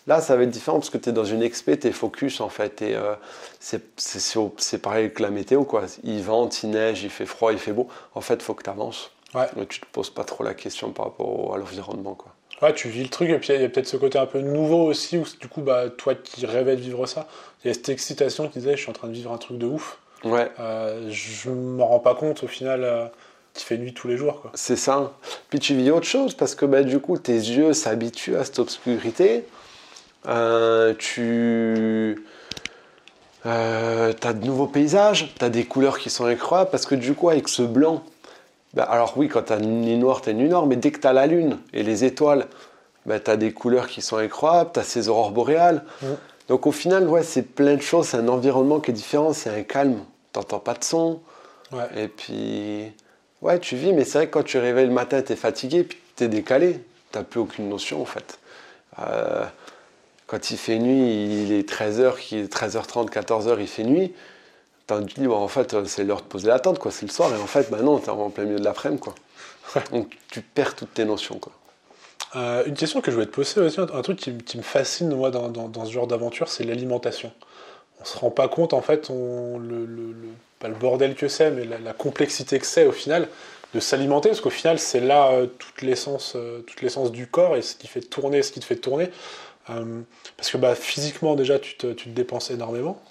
Là, 0.07 0.21
ça 0.23 0.35
va 0.37 0.43
être 0.45 0.51
différent 0.51 0.79
parce 0.79 0.88
que 0.90 0.97
tu 0.99 1.11
es 1.11 1.12
dans 1.12 1.25
une 1.27 1.43
expé, 1.43 1.79
tu 1.79 1.87
es 1.88 1.93
focus 1.93 2.40
en 2.40 2.49
fait. 2.49 2.81
Et, 2.83 2.95
euh, 2.97 3.14
c'est- 3.59 4.79
pareil 4.83 5.12
que 5.12 5.23
la 5.23 5.31
météo. 5.31 5.64
Quoi. 5.64 5.83
Il 6.05 6.23
vente, 6.23 6.62
il 6.62 6.71
neige, 6.71 7.03
il 7.05 7.11
fait 7.11 7.27
froid, 7.27 7.53
il 7.53 7.59
fait 7.59 7.73
beau. 7.73 7.88
En 8.14 8.21
fait, 8.23 8.35
il 8.35 8.43
faut 8.43 8.55
que 8.55 8.62
tu 8.62 8.71
avances. 8.71 9.11
Ouais. 9.35 9.47
Tu 9.69 9.81
te 9.81 9.87
poses 9.93 10.11
pas 10.11 10.25
trop 10.25 10.43
la 10.45 10.55
question 10.55 10.90
par 10.93 11.07
rapport 11.07 11.51
au- 11.51 11.55
à 11.55 11.59
l'environnement. 11.59 12.14
quoi. 12.14 12.33
Ouais, 12.62 12.75
tu 12.75 12.88
vis 12.88 13.03
le 13.03 13.09
truc, 13.09 13.31
et 13.31 13.38
puis 13.38 13.55
il 13.55 13.61
y 13.61 13.64
a 13.64 13.68
peut-être 13.68 13.87
ce 13.87 13.96
côté 13.96 14.18
un 14.18 14.27
peu 14.27 14.40
nouveau 14.40 14.85
aussi, 14.85 15.16
où 15.16 15.25
du 15.40 15.49
coup, 15.49 15.62
bah, 15.62 15.85
toi 15.88 16.14
qui 16.14 16.44
rêvais 16.44 16.77
de 16.77 16.81
vivre 16.83 17.07
ça, 17.07 17.27
il 17.64 17.68
y 17.68 17.70
a 17.70 17.75
cette 17.75 17.88
excitation 17.88 18.49
qui 18.49 18.59
disait, 18.59 18.77
je 18.77 18.83
suis 18.83 18.90
en 18.90 18.94
train 18.94 19.09
de 19.09 19.14
vivre 19.14 19.33
un 19.33 19.38
truc 19.38 19.57
de 19.59 19.66
ouf. 19.66 19.99
Ouais. 20.25 20.51
Euh, 20.61 21.09
je 21.11 21.51
me 21.51 21.83
rends 21.83 22.01
pas 22.01 22.14
compte 22.14 22.42
au 22.42 22.46
final 22.46 22.85
euh, 22.85 23.07
qu'il 23.55 23.66
fait 23.66 23.79
nuit 23.79 23.94
tous 23.94 24.09
les 24.09 24.16
jours. 24.16 24.42
Quoi. 24.42 24.51
C'est 24.55 24.77
ça. 24.77 25.12
Puis 25.49 25.59
tu 25.59 25.75
vis 25.75 25.90
autre 25.90 26.07
chose 26.07 26.35
parce 26.35 26.55
que 26.55 26.66
bah, 26.66 26.83
du 26.83 27.01
coup, 27.01 27.16
tes 27.16 27.33
yeux 27.33 27.73
s'habituent 27.73 28.37
à 28.37 28.44
cette 28.44 28.59
obscurité. 28.59 29.44
Euh, 30.29 30.92
tu 30.99 32.23
as 33.44 34.33
de 34.35 34.44
nouveaux 34.44 34.66
paysages, 34.66 35.33
tu 35.38 35.44
as 35.44 35.49
des 35.49 35.64
couleurs 35.64 35.99
qui 35.99 36.11
sont 36.11 36.27
incroyables 36.27 36.70
parce 36.70 36.85
que 36.85 36.94
du 36.94 37.14
coup, 37.14 37.31
avec 37.31 37.49
ce 37.49 37.62
blanc, 37.62 38.05
bah, 38.75 38.85
alors 38.85 39.15
oui, 39.17 39.29
quand 39.29 39.43
tu 39.43 39.53
as 39.53 39.57
une 39.57 39.83
nuit 39.83 39.97
noire, 39.97 40.21
tu 40.21 40.29
as 40.29 40.33
une 40.33 40.39
nuit 40.39 40.49
noire, 40.49 40.67
mais 40.67 40.77
dès 40.77 40.91
que 40.91 41.01
tu 41.01 41.07
as 41.07 41.13
la 41.13 41.27
lune 41.27 41.59
et 41.73 41.83
les 41.83 42.05
étoiles, 42.05 42.47
bah, 43.07 43.19
tu 43.19 43.31
as 43.31 43.37
des 43.37 43.53
couleurs 43.53 43.89
qui 43.89 44.03
sont 44.03 44.17
incroyables, 44.17 44.71
tu 44.73 44.81
as 44.81 44.85
ces 44.85 45.09
aurores 45.09 45.33
boréales. 45.33 45.85
Donc 46.49 46.67
au 46.67 46.73
final, 46.73 47.09
ouais, 47.09 47.23
c'est 47.23 47.43
plein 47.43 47.77
de 47.77 47.83
choses, 47.83 48.09
c'est 48.09 48.17
un 48.17 48.29
environnement 48.29 48.81
qui 48.81 48.91
est 48.91 48.95
différent, 48.95 49.33
c'est 49.33 49.51
un 49.51 49.63
calme, 49.63 49.99
t'entends 50.33 50.59
pas 50.59 50.75
de 50.75 50.85
son. 50.85 51.21
Et 51.97 52.09
puis, 52.09 52.93
ouais, 53.43 53.59
tu 53.61 53.77
vis, 53.77 53.93
mais 53.93 54.05
c'est 54.05 54.19
vrai 54.19 54.27
que 54.27 54.33
quand 54.33 54.43
tu 54.43 54.59
réveilles 54.59 54.87
le 54.87 54.93
matin, 54.93 55.23
tu 55.23 55.33
es 55.33 55.37
fatigué, 55.37 55.85
puis 55.85 55.99
tu 56.17 56.25
es 56.25 56.29
décalé, 56.29 56.81
tu 57.13 57.23
plus 57.23 57.41
aucune 57.41 57.69
notion 57.69 58.03
en 58.03 58.07
fait. 58.07 58.39
Euh, 58.99 59.45
quand 60.27 60.51
il 60.51 60.57
fait 60.57 60.79
nuit, 60.79 61.45
il 61.45 61.53
est 61.53 61.69
13h, 61.69 62.49
13h30, 62.49 63.11
14h, 63.11 63.57
il 63.61 63.67
fait 63.67 63.85
nuit. 63.85 64.13
Tu 65.07 65.20
dis, 65.20 65.26
bon, 65.26 65.37
en 65.37 65.48
fait, 65.48 65.85
c'est 65.87 66.05
l'heure 66.05 66.22
de 66.22 66.26
poser 66.26 66.48
la 66.48 66.59
tente, 66.59 66.79
quoi, 66.79 66.90
c'est 66.90 67.07
le 67.07 67.12
soir, 67.12 67.33
et 67.33 67.40
en 67.40 67.46
fait, 67.46 67.70
bah 67.70 67.83
non, 67.83 67.98
tu 67.98 68.07
es 68.07 68.11
en 68.11 68.31
plein 68.31 68.44
milieu 68.44 68.59
de 68.59 68.64
l'après-midi, 68.64 69.00
quoi. 69.00 69.14
Donc 69.92 70.16
tu 70.31 70.40
perds 70.42 70.74
toutes 70.74 70.94
tes 70.94 71.05
notions, 71.05 71.38
quoi. 71.38 71.53
Euh, 72.37 72.62
une 72.66 72.74
question 72.74 73.00
que 73.00 73.11
je 73.11 73.16
voulais 73.16 73.26
te 73.26 73.33
poser 73.33 73.61
aussi, 73.61 73.81
un 73.81 74.03
truc 74.03 74.18
qui, 74.18 74.57
me 74.57 74.62
fascine 74.62 75.12
moi 75.14 75.31
dans, 75.31 75.85
ce 75.85 75.90
genre 75.90 76.07
d'aventure, 76.07 76.48
c'est 76.48 76.64
l'alimentation. 76.64 77.33
On 78.00 78.05
se 78.05 78.16
rend 78.16 78.31
pas 78.31 78.48
compte 78.48 78.72
en 78.72 78.81
fait, 78.81 79.11
on, 79.11 79.59
le, 79.59 80.14
pas 80.61 80.68
le 80.68 80.74
bordel 80.74 81.16
que 81.16 81.26
c'est, 81.26 81.50
mais 81.50 81.64
la, 81.64 81.92
complexité 81.92 82.59
que 82.61 82.66
c'est 82.66 82.87
au 82.87 82.92
final 82.92 83.29
de 83.74 83.81
s'alimenter, 83.81 84.29
parce 84.29 84.40
qu'au 84.40 84.50
final 84.50 84.79
c'est 84.79 85.00
là 85.00 85.33
euh, 85.33 85.46
toute 85.46 85.83
l'essence, 85.83 86.35
euh, 86.37 86.61
toute 86.61 86.83
l'essence 86.83 87.11
du 87.11 87.26
corps 87.26 87.57
et 87.57 87.62
ce 87.62 87.74
qui 87.74 87.88
fait 87.88 88.00
tourner, 88.00 88.42
ce 88.42 88.53
qui 88.53 88.61
te 88.61 88.64
fait 88.64 88.76
tourner. 88.76 89.11
parce 89.66 90.50
que 90.50 90.57
bah, 90.57 90.76
physiquement 90.76 91.35
déjà 91.35 91.59
tu 91.59 91.76
te, 91.76 91.92
tu 91.92 92.11
te 92.11 92.14
dépenses 92.14 92.50
énormément. 92.50 93.03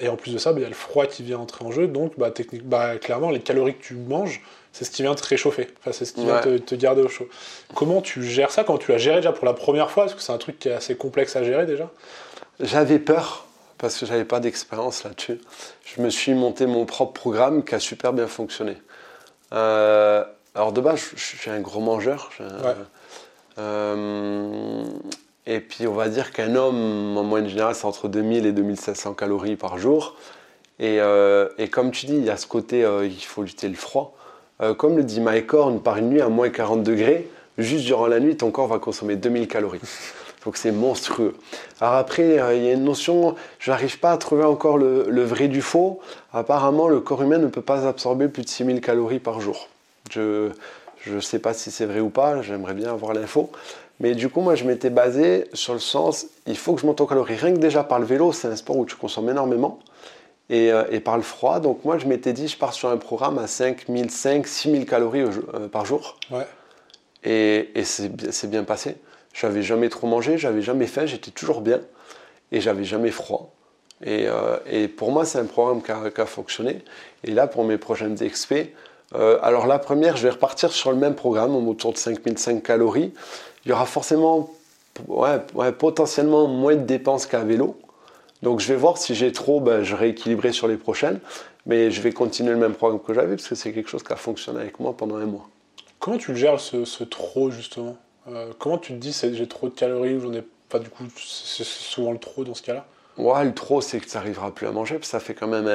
Et 0.00 0.08
en 0.08 0.16
plus 0.16 0.32
de 0.32 0.38
ça, 0.38 0.52
bah, 0.52 0.60
il 0.60 0.62
y 0.62 0.66
a 0.66 0.68
le 0.68 0.74
froid 0.74 1.06
qui 1.06 1.22
vient 1.22 1.38
entrer 1.38 1.64
en 1.64 1.70
jeu, 1.70 1.86
donc 1.86 2.18
bah, 2.18 2.30
technique, 2.30 2.64
bah, 2.64 2.96
clairement 2.98 3.30
les 3.30 3.40
calories 3.40 3.74
que 3.76 3.82
tu 3.82 3.94
manges, 3.94 4.42
c'est 4.72 4.84
ce 4.84 4.90
qui 4.90 5.02
vient 5.02 5.14
te 5.14 5.26
réchauffer, 5.26 5.68
enfin, 5.80 5.92
c'est 5.92 6.04
ce 6.04 6.12
qui 6.12 6.24
vient 6.24 6.40
te, 6.40 6.74
garder 6.74 7.02
au 7.02 7.08
chaud. 7.08 7.28
Comment 7.74 8.00
tu 8.00 8.22
gères 8.22 8.50
ça 8.50 8.64
quand 8.64 8.78
tu 8.78 8.92
l'as 8.92 8.98
géré 8.98 9.16
déjà 9.16 9.32
pour 9.32 9.46
la 9.46 9.54
première 9.54 9.90
fois? 9.90 10.04
Parce 10.04 10.14
que 10.14 10.22
c'est 10.22 10.32
un 10.32 10.38
truc 10.38 10.58
qui 10.58 10.68
est 10.68 10.72
assez 10.72 10.96
complexe 10.96 11.36
à 11.36 11.42
gérer 11.42 11.66
déjà. 11.66 11.90
J'avais 12.60 12.98
peur 12.98 13.46
parce 13.78 13.96
que 13.98 14.06
j'avais 14.06 14.24
pas 14.24 14.40
d'expérience 14.40 15.04
là-dessus. 15.04 15.40
Je 15.84 16.02
me 16.02 16.10
suis 16.10 16.34
monté 16.34 16.66
mon 16.66 16.84
propre 16.84 17.12
programme 17.12 17.64
qui 17.64 17.74
a 17.74 17.80
super 17.80 18.12
bien 18.12 18.26
fonctionné. 18.26 18.76
Euh, 19.52 20.24
alors 20.54 20.72
de 20.72 20.80
base, 20.80 21.00
je, 21.14 21.36
suis 21.36 21.50
un 21.50 21.60
gros 21.60 21.80
mangeur. 21.80 22.30
Euh, 23.58 24.84
et 25.48 25.58
puis 25.58 25.88
on 25.88 25.94
va 25.94 26.08
dire 26.08 26.30
qu'un 26.30 26.54
homme, 26.54 27.16
en 27.16 27.24
moyenne 27.24 27.48
générale, 27.48 27.74
c'est 27.74 27.86
entre 27.86 28.06
2000 28.06 28.46
et 28.46 28.52
2500 28.52 29.14
calories 29.14 29.56
par 29.56 29.78
jour. 29.78 30.14
Et, 30.78 31.00
euh, 31.00 31.48
et, 31.58 31.68
comme 31.68 31.90
tu 31.90 32.06
dis, 32.06 32.14
il 32.14 32.24
y 32.24 32.30
a 32.30 32.36
ce 32.36 32.46
côté, 32.46 32.86
il 33.02 33.24
faut 33.24 33.42
lutter 33.42 33.68
le 33.68 33.74
froid. 33.74 34.14
Euh, 34.60 34.74
comme 34.74 34.96
le 34.96 35.04
dit 35.04 35.20
Mike 35.20 35.54
Horn, 35.54 35.80
par 35.80 35.96
une 35.98 36.08
nuit 36.10 36.20
à 36.20 36.28
moins 36.28 36.50
40 36.50 36.82
degrés, 36.82 37.28
juste 37.58 37.84
durant 37.84 38.06
la 38.06 38.18
nuit, 38.18 38.36
ton 38.36 38.50
corps 38.50 38.66
va 38.66 38.78
consommer 38.78 39.16
2000 39.16 39.46
calories. 39.46 39.80
Donc 40.44 40.56
c'est 40.56 40.72
monstrueux. 40.72 41.34
Alors 41.80 41.94
après, 41.94 42.40
euh, 42.40 42.54
il 42.54 42.64
y 42.64 42.68
a 42.68 42.72
une 42.72 42.84
notion, 42.84 43.36
je 43.58 43.70
n'arrive 43.70 43.98
pas 43.98 44.12
à 44.12 44.16
trouver 44.18 44.44
encore 44.44 44.78
le, 44.78 45.22
vrai 45.22 45.48
du 45.48 45.62
faux. 45.62 46.00
Apparemment, 46.32 46.88
le 46.88 47.00
corps 47.00 47.22
humain 47.22 47.38
ne 47.38 47.46
peut 47.46 47.62
pas 47.62 47.86
absorber 47.86 48.28
plus 48.28 48.42
de 48.42 48.48
6000 48.48 48.80
calories 48.80 49.18
par 49.20 49.40
jour. 49.40 49.68
Je 50.10 50.50
ne 51.06 51.20
sais 51.20 51.38
pas 51.38 51.54
si 51.54 51.70
c'est 51.70 51.86
vrai 51.86 52.00
ou 52.00 52.10
pas, 52.10 52.42
j'aimerais 52.42 52.74
bien 52.74 52.90
avoir 52.90 53.14
l'info. 53.14 53.50
Mais 54.00 54.14
du 54.14 54.28
coup, 54.28 54.40
moi, 54.40 54.54
je 54.54 54.64
m'étais 54.64 54.90
basé 54.90 55.46
sur 55.54 55.72
le 55.72 55.80
sens, 55.80 56.26
il 56.46 56.56
faut 56.56 56.74
que 56.74 56.80
je 56.80 56.86
monte 56.86 57.00
en 57.00 57.06
calories. 57.06 57.36
Rien 57.36 57.52
que 57.52 57.58
déjà 57.58 57.82
par 57.82 57.98
le 57.98 58.06
vélo, 58.06 58.32
c'est 58.32 58.48
un 58.48 58.56
sport 58.56 58.76
où 58.76 58.86
tu 58.86 58.94
consommes 58.94 59.30
énormément. 59.30 59.80
Euh, 60.50 60.86
et, 60.90 61.00
par 61.00 61.18
le 61.18 61.22
froid. 61.22 61.60
Donc 61.60 61.84
moi, 61.84 61.98
je 61.98 62.06
m'étais 62.06 62.32
dit, 62.32 62.48
je 62.48 62.56
pars 62.56 62.72
sur 62.72 62.88
un 62.88 62.96
programme 62.96 63.38
à 63.38 63.46
5005, 63.46 64.46
6000 64.46 64.86
calories 64.86 65.20
euh, 65.20 65.68
par 65.68 65.84
jour. 65.84 66.18
Ouais. 66.30 66.46
Et, 67.22 67.70
et 67.78 67.84
c'est 67.84 68.48
bien 68.48 68.64
passé. 68.64 68.96
J'avais 69.34 69.62
jamais 69.62 69.90
trop 69.90 70.06
mangé, 70.06 70.38
j'avais 70.38 70.62
jamais 70.62 70.86
faim, 70.86 71.04
j'étais 71.04 71.30
toujours 71.30 71.60
bien. 71.60 71.80
Et 72.50 72.62
j'avais 72.62 72.84
jamais 72.84 73.10
froid. 73.10 73.52
Et, 74.02 74.26
euh, 74.26 74.56
et, 74.66 74.88
pour 74.88 75.12
moi, 75.12 75.26
c'est 75.26 75.38
un 75.38 75.44
programme 75.44 75.82
qui 75.82 75.90
a, 75.90 76.10
qui 76.10 76.20
a, 76.22 76.26
fonctionné. 76.26 76.82
Et 77.24 77.32
là, 77.32 77.46
pour 77.46 77.64
mes 77.64 77.76
prochaines 77.76 78.22
expés, 78.22 78.74
alors 79.42 79.66
la 79.66 79.78
première, 79.78 80.18
je 80.18 80.22
vais 80.22 80.30
repartir 80.30 80.70
sur 80.70 80.90
le 80.90 80.98
même 80.98 81.14
programme, 81.14 81.56
autour 81.68 81.94
de 81.94 81.98
5005 81.98 82.62
calories. 82.62 83.12
Il 83.64 83.70
y 83.70 83.72
aura 83.72 83.86
forcément, 83.86 84.50
ouais, 85.06 85.40
ouais, 85.54 85.72
potentiellement 85.72 86.46
moins 86.46 86.76
de 86.76 86.84
dépenses 86.84 87.26
qu'à 87.26 87.40
vélo. 87.40 87.76
Donc 88.42 88.60
je 88.60 88.68
vais 88.68 88.76
voir 88.76 88.98
si 88.98 89.14
j'ai 89.14 89.32
trop, 89.32 89.60
ben, 89.60 89.82
je 89.82 89.96
rééquilibrerai 89.96 90.52
sur 90.52 90.68
les 90.68 90.76
prochaines, 90.76 91.20
mais 91.66 91.90
je 91.90 92.00
vais 92.00 92.12
continuer 92.12 92.52
le 92.52 92.58
même 92.58 92.74
programme 92.74 93.00
que 93.00 93.12
j'avais 93.12 93.34
parce 93.36 93.48
que 93.48 93.54
c'est 93.54 93.72
quelque 93.72 93.90
chose 93.90 94.02
qui 94.02 94.12
a 94.12 94.16
fonctionné 94.16 94.60
avec 94.60 94.78
moi 94.78 94.96
pendant 94.96 95.16
un 95.16 95.26
mois. 95.26 95.48
Comment 95.98 96.18
tu 96.18 96.30
le 96.30 96.36
gères 96.36 96.60
ce, 96.60 97.02
trop 97.04 97.50
justement? 97.50 97.96
Euh, 98.28 98.52
Comment 98.58 98.78
tu 98.78 98.92
te 98.92 98.98
dis 98.98 99.12
j'ai 99.32 99.48
trop 99.48 99.68
de 99.68 99.74
calories 99.74 100.14
ou 100.14 100.20
j'en 100.20 100.32
ai 100.32 100.44
pas 100.68 100.78
du 100.78 100.88
coup 100.88 101.04
c'est 101.16 101.64
souvent 101.64 102.12
le 102.12 102.18
trop 102.18 102.44
dans 102.44 102.54
ce 102.54 102.62
cas-là? 102.62 102.86
Ouais, 103.16 103.44
le 103.44 103.52
trop 103.52 103.80
c'est 103.80 103.98
que 103.98 104.06
tu 104.06 104.16
n'arriveras 104.16 104.52
plus 104.52 104.68
à 104.68 104.70
manger, 104.70 104.94
parce 104.94 105.08
que 105.08 105.10
ça 105.10 105.20
fait 105.20 105.34
quand 105.34 105.48
même 105.48 105.66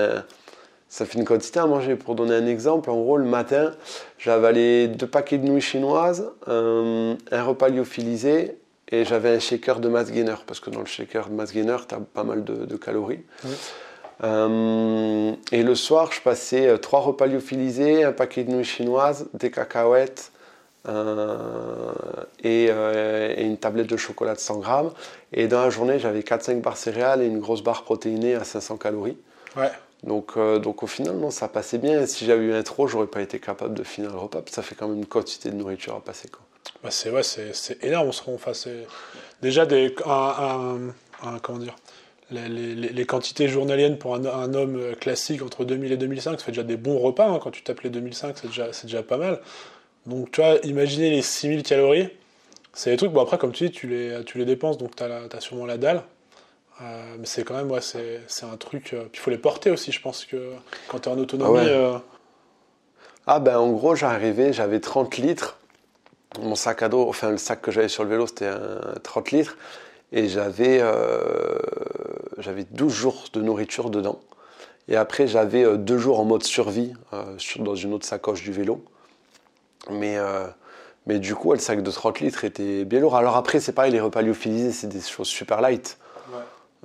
ça 0.94 1.06
fait 1.06 1.18
une 1.18 1.26
quantité 1.26 1.60
à 1.60 1.66
manger. 1.66 1.96
Pour 1.96 2.14
donner 2.14 2.36
un 2.36 2.46
exemple, 2.46 2.90
en 2.92 3.02
gros 3.02 3.18
le 3.18 3.26
matin 3.26 3.72
j'ai 4.20 4.32
avalé 4.32 4.88
deux 4.88 5.08
paquets 5.08 5.38
de 5.38 5.48
nouilles 5.48 5.62
chinoises, 5.62 6.32
un 6.48 7.44
repas 7.44 7.70
lyophilisé 7.70 8.58
et 8.94 9.06
j'avais 9.06 9.30
un 9.30 9.40
shaker 9.40 9.80
de 9.80 9.90
mass 9.90 10.12
gainer, 10.12 10.36
parce 10.46 10.60
que 10.60 10.70
dans 10.70 10.82
le 10.82 10.86
shaker 10.86 11.30
de 11.30 11.34
mass 11.34 11.52
gainer, 11.52 11.78
tu 11.90 11.96
as 11.96 12.00
pas 12.00 12.24
mal 12.24 12.44
de, 12.44 12.76
calories. 12.78 13.24
Euh, 14.24 15.34
et 15.52 15.64
le 15.64 15.76
soir, 15.76 16.12
je 16.12 16.22
passais 16.22 16.68
euh, 16.68 16.78
trois 16.78 17.00
repas 17.00 17.26
lyophilisés, 17.26 18.04
un 18.04 18.12
paquet 18.12 18.44
de 18.44 18.52
nouilles 18.52 18.64
chinoises, 18.64 19.28
des 19.34 19.50
cacahuètes 19.50 20.32
euh, 20.88 21.92
et, 22.44 22.70
une 23.44 23.58
tablette 23.58 23.88
de 23.88 23.98
chocolat 23.98 24.36
de 24.36 24.40
100 24.40 24.60
grammes. 24.60 24.92
Et 25.32 25.48
dans 25.48 25.62
la 25.62 25.72
journée, 25.72 25.98
j'avais 25.98 26.22
4-5 26.22 26.62
barres 26.62 26.78
céréales 26.78 27.24
et 27.24 27.26
une 27.26 27.40
grosse 27.40 27.64
barre 27.64 27.84
protéinée 27.84 28.36
à 28.36 28.44
500 28.44 28.78
calories. 28.78 29.18
Ouais. 29.58 29.72
Donc, 30.04 30.38
donc 30.38 30.84
au 30.84 30.88
final, 30.88 31.16
ça 31.32 31.48
passait 31.48 31.78
bien. 31.78 32.06
Si 32.06 32.26
j'avais 32.26 32.44
eu 32.44 32.54
un 32.54 32.64
trop, 32.64 32.88
j'aurais 32.88 33.08
pas 33.08 33.22
été 33.22 33.40
capable 33.40 33.74
de 33.74 33.84
finir 33.84 34.12
le 34.12 34.18
repas. 34.18 34.42
Ça 34.50 34.62
fait 34.62 34.76
quand 34.76 34.88
même 34.88 34.98
une 34.98 35.06
quantité 35.06 35.50
de 35.50 35.56
nourriture 35.56 35.96
à 35.96 36.02
passer. 36.02 36.28
Quoi. 36.28 36.42
Bah 36.84 36.92
c'est 36.92 37.10
ouais, 37.10 37.24
c'est 37.24 37.84
énorme. 37.84 38.12
On 38.28 38.38
déjà 39.42 39.66
des, 39.66 39.96
comment 39.96 41.60
dire, 41.60 41.76
les, 42.32 43.06
quantités 43.06 43.48
journaliennes 43.48 43.98
pour 43.98 44.16
un, 44.16 44.54
homme 44.54 44.96
classique 45.00 45.42
entre 45.42 45.66
2000 45.66 45.92
et 45.92 45.98
2005, 45.98 46.40
ça 46.40 46.46
fait 46.46 46.52
déjà 46.52 46.64
des 46.64 46.78
bons 46.78 47.00
repas. 47.00 47.28
Hein. 47.28 47.40
Quand 47.42 47.52
tu 47.52 47.64
tapes 47.64 47.82
les 47.82 47.90
2005, 47.90 48.38
c'est 48.38 48.48
déjà, 48.48 48.68
déjà 48.84 49.04
pas 49.04 49.18
mal. 49.18 49.40
Donc 50.06 50.32
tu 50.32 50.42
vois, 50.42 50.58
imaginer 50.64 51.10
les 51.10 51.22
6000 51.22 51.64
calories, 51.64 52.10
c'est 52.74 52.92
des 52.92 52.98
trucs. 52.98 53.12
Bon 53.12 53.22
après, 53.22 53.38
comme 53.38 53.52
tu 53.52 53.66
dis, 53.66 53.72
tu 53.72 53.88
les, 53.88 54.24
tu 54.26 54.38
les 54.38 54.46
dépenses, 54.46 54.78
donc 54.78 54.96
tu 54.96 55.04
as, 55.04 55.40
sûrement 55.40 55.66
la 55.66 55.78
dalle. 55.78 56.04
Euh, 56.82 57.16
mais 57.20 57.26
c'est 57.26 57.44
quand 57.44 57.56
même, 57.56 57.72
ouais, 57.72 57.82
c'est 57.82 58.46
un 58.46 58.58
truc. 58.58 58.94
Euh, 58.94 59.04
puis 59.04 59.20
il 59.20 59.20
faut 59.20 59.30
les 59.30 59.38
porter 59.38 59.72
aussi, 59.72 59.92
je 59.92 60.02
pense 60.02 60.26
que 60.26 60.52
quand 60.88 61.00
tu 61.00 61.10
es 61.10 61.12
en 61.12 61.18
autonomie. 61.18 61.60
Ah, 61.60 61.66
euh, 61.66 61.98
ah 63.28 63.40
ben 63.40 63.58
en 63.58 63.72
gros, 63.72 63.96
j'arrivais, 63.96 64.54
j'avais 64.54 64.80
30 64.80 65.18
litres 65.18 65.60
mon 66.42 66.56
sac 66.56 66.82
à 66.82 66.90
dos, 66.90 67.08
enfin 67.08 67.30
le 67.30 67.38
sac 67.38 67.62
que 67.62 67.70
j'avais 67.70 67.88
sur 67.88 68.04
le 68.04 68.10
vélo, 68.10 68.26
c'était 68.26 68.48
un 68.48 68.96
30 69.04 69.30
litres. 69.32 69.56
Et 70.12 70.28
j'avais, 70.28 70.80
euh, 70.82 71.60
j'avais 72.40 72.64
12 72.64 72.92
jours 72.92 73.26
de 73.34 73.42
nourriture 73.42 73.92
dedans. 73.92 74.20
Et 74.88 74.96
après, 74.96 75.28
j'avais 75.28 75.78
deux 75.78 76.00
jours 76.00 76.20
en 76.20 76.26
mode 76.26 76.42
survie 76.42 76.94
dans 77.60 77.76
une 77.76 77.94
autre 77.94 78.08
sacoche 78.08 78.42
du 78.42 78.52
vélo. 78.52 78.84
Mais, 79.92 80.18
mais 81.06 81.20
du 81.20 81.36
coup, 81.36 81.54
le 81.54 81.60
sac 81.60 81.84
de 81.84 81.92
30 81.92 82.20
litres 82.20 82.46
était 82.46 82.84
bien 82.84 83.00
lourd. 83.00 83.16
Alors 83.16 83.38
après, 83.38 83.60
c'est 83.60 83.74
pareil, 83.74 83.92
les 83.92 84.02
repas 84.02 84.24
lyophilisés, 84.24 84.72
c'est 84.72 84.88
des 84.88 85.02
choses 85.02 85.28
super 85.28 85.62
light. 85.62 86.00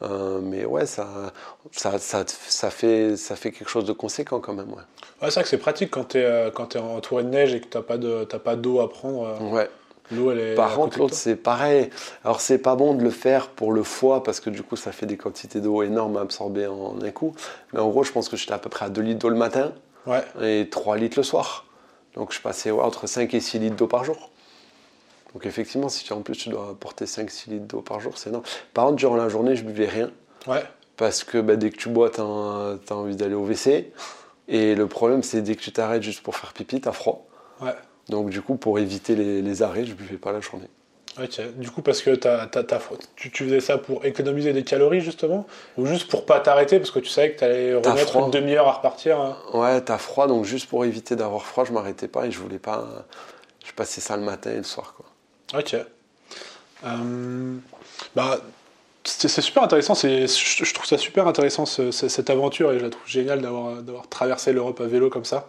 Euh, 0.02 0.40
mais 0.40 0.64
ouais, 0.64 0.86
ça, 0.86 1.32
ça, 1.72 1.98
ça, 1.98 2.24
ça, 2.26 2.70
fait, 2.70 3.16
ça 3.16 3.36
fait 3.36 3.50
quelque 3.50 3.68
chose 3.68 3.84
de 3.84 3.92
conséquent 3.92 4.40
quand 4.40 4.54
même. 4.54 4.70
Ouais, 4.70 4.76
ouais 5.22 5.30
c'est 5.30 5.34
vrai 5.34 5.42
que 5.42 5.48
c'est 5.48 5.58
pratique 5.58 5.90
quand 5.90 6.10
tu 6.10 6.18
es, 6.18 6.24
euh, 6.24 6.50
es 6.50 6.78
entouré 6.78 7.24
de 7.24 7.28
neige 7.28 7.54
et 7.54 7.60
que 7.60 7.66
tu 7.66 7.76
n'as 7.76 8.38
pas 8.38 8.56
d'eau 8.56 8.80
à 8.80 8.88
prendre. 8.88 9.26
Euh, 9.40 9.54
ouais. 9.54 9.70
L'eau, 10.10 10.30
elle 10.30 10.38
est. 10.38 10.54
Par 10.54 10.74
contre, 10.74 10.98
l'autre, 10.98 11.14
c'est 11.14 11.36
pareil. 11.36 11.90
Alors, 12.24 12.40
c'est 12.40 12.58
pas 12.58 12.76
bon 12.76 12.94
de 12.94 13.02
le 13.02 13.10
faire 13.10 13.48
pour 13.48 13.72
le 13.72 13.82
foie 13.82 14.22
parce 14.22 14.40
que 14.40 14.48
du 14.50 14.62
coup, 14.62 14.76
ça 14.76 14.92
fait 14.92 15.04
des 15.04 15.16
quantités 15.16 15.60
d'eau 15.60 15.82
énormes 15.82 16.16
à 16.16 16.20
absorber 16.20 16.66
en 16.66 16.96
un 17.02 17.10
coup. 17.10 17.34
Mais 17.72 17.80
en 17.80 17.88
gros, 17.88 18.04
je 18.04 18.12
pense 18.12 18.28
que 18.28 18.36
j'étais 18.36 18.54
à 18.54 18.58
peu 18.58 18.70
près 18.70 18.86
à 18.86 18.88
2 18.88 19.02
litres 19.02 19.18
d'eau 19.18 19.28
le 19.28 19.36
matin 19.36 19.72
ouais. 20.06 20.22
et 20.40 20.68
3 20.70 20.96
litres 20.96 21.18
le 21.18 21.24
soir. 21.24 21.66
Donc, 22.14 22.32
je 22.32 22.40
passais 22.40 22.70
entre 22.70 23.06
5 23.06 23.34
et 23.34 23.40
6 23.40 23.58
litres 23.58 23.76
d'eau 23.76 23.86
par 23.86 24.04
jour. 24.04 24.30
Donc 25.34 25.46
effectivement, 25.46 25.88
si 25.88 26.04
tu, 26.04 26.12
en 26.12 26.22
plus 26.22 26.36
tu 26.36 26.48
dois 26.48 26.76
porter 26.78 27.04
5-6 27.04 27.50
litres 27.50 27.66
d'eau 27.66 27.80
par 27.80 28.00
jour, 28.00 28.16
c'est 28.16 28.30
énorme. 28.30 28.44
Par 28.74 28.86
contre, 28.86 28.96
durant 28.96 29.16
la 29.16 29.28
journée, 29.28 29.56
je 29.56 29.64
buvais 29.64 29.86
rien. 29.86 30.10
Ouais. 30.46 30.62
parce 30.96 31.24
que 31.24 31.38
bah, 31.38 31.56
dès 31.56 31.70
que 31.70 31.76
tu 31.76 31.88
bois, 31.88 32.10
tu 32.10 32.20
as, 32.20 32.94
envie 32.94 33.16
d'aller 33.16 33.34
au 33.34 33.44
WC. 33.44 33.92
Et 34.48 34.74
le 34.74 34.86
problème, 34.86 35.22
c'est 35.22 35.42
dès 35.42 35.56
que 35.56 35.60
tu 35.60 35.72
t'arrêtes 35.72 36.02
juste 36.02 36.22
pour 36.22 36.36
faire 36.36 36.52
pipi, 36.52 36.80
tu 36.80 36.88
as 36.88 36.92
froid. 36.92 37.26
Ouais. 37.60 37.74
Donc 38.08 38.30
du 38.30 38.40
coup, 38.40 38.56
pour 38.56 38.78
éviter 38.78 39.14
les, 39.14 39.62
arrêts, 39.62 39.84
je 39.84 39.90
ne 39.90 39.96
buvais 39.96 40.16
pas 40.16 40.32
la 40.32 40.40
journée. 40.40 40.68
Ok, 41.20 41.40
du 41.56 41.68
coup, 41.68 41.82
parce 41.82 42.00
que 42.00 42.14
tu, 43.16 43.30
tu, 43.32 43.44
faisais 43.44 43.60
ça 43.60 43.76
pour 43.76 44.04
économiser 44.04 44.52
des 44.52 44.62
calories, 44.62 45.00
justement? 45.00 45.46
Ou 45.76 45.84
juste 45.84 46.08
pour 46.08 46.24
pas 46.24 46.38
t'arrêter, 46.38 46.78
parce 46.78 46.92
que 46.92 47.00
tu 47.00 47.10
savais 47.10 47.32
que 47.32 47.38
tu 47.38 47.44
allais 47.44 47.74
remettre 47.74 48.16
une 48.16 48.30
demi-heure 48.30 48.68
à 48.68 48.72
repartir 48.72 49.18
hein? 49.20 49.36
Ouais, 49.52 49.80
t'as 49.80 49.98
froid, 49.98 50.28
donc 50.28 50.44
juste 50.44 50.68
pour 50.68 50.84
éviter 50.84 51.16
d'avoir 51.16 51.44
froid, 51.44 51.64
je 51.64 51.72
m'arrêtais 51.72 52.06
pas 52.06 52.26
et 52.26 52.30
je 52.30 52.38
voulais 52.38 52.60
pas. 52.60 52.86
Je 53.66 53.72
passais 53.72 54.00
ça 54.00 54.16
le 54.16 54.22
matin 54.22 54.52
et 54.52 54.58
le 54.58 54.62
soir, 54.62 54.94
quoi. 54.96 55.07
Ok. 55.54 55.76
Euh, 56.84 57.56
bah, 58.14 58.38
c'est 59.04 59.40
super 59.40 59.62
intéressant, 59.62 59.94
je 59.94 60.74
trouve 60.74 60.86
ça 60.86 60.98
super 60.98 61.26
intéressant 61.26 61.64
cette 61.66 62.30
aventure 62.30 62.72
et 62.72 62.78
je 62.78 62.84
la 62.84 62.90
trouve 62.90 63.08
géniale 63.08 63.40
d'avoir 63.40 64.08
traversé 64.08 64.52
l'Europe 64.52 64.80
à 64.80 64.86
vélo 64.86 65.08
comme 65.08 65.24
ça. 65.24 65.48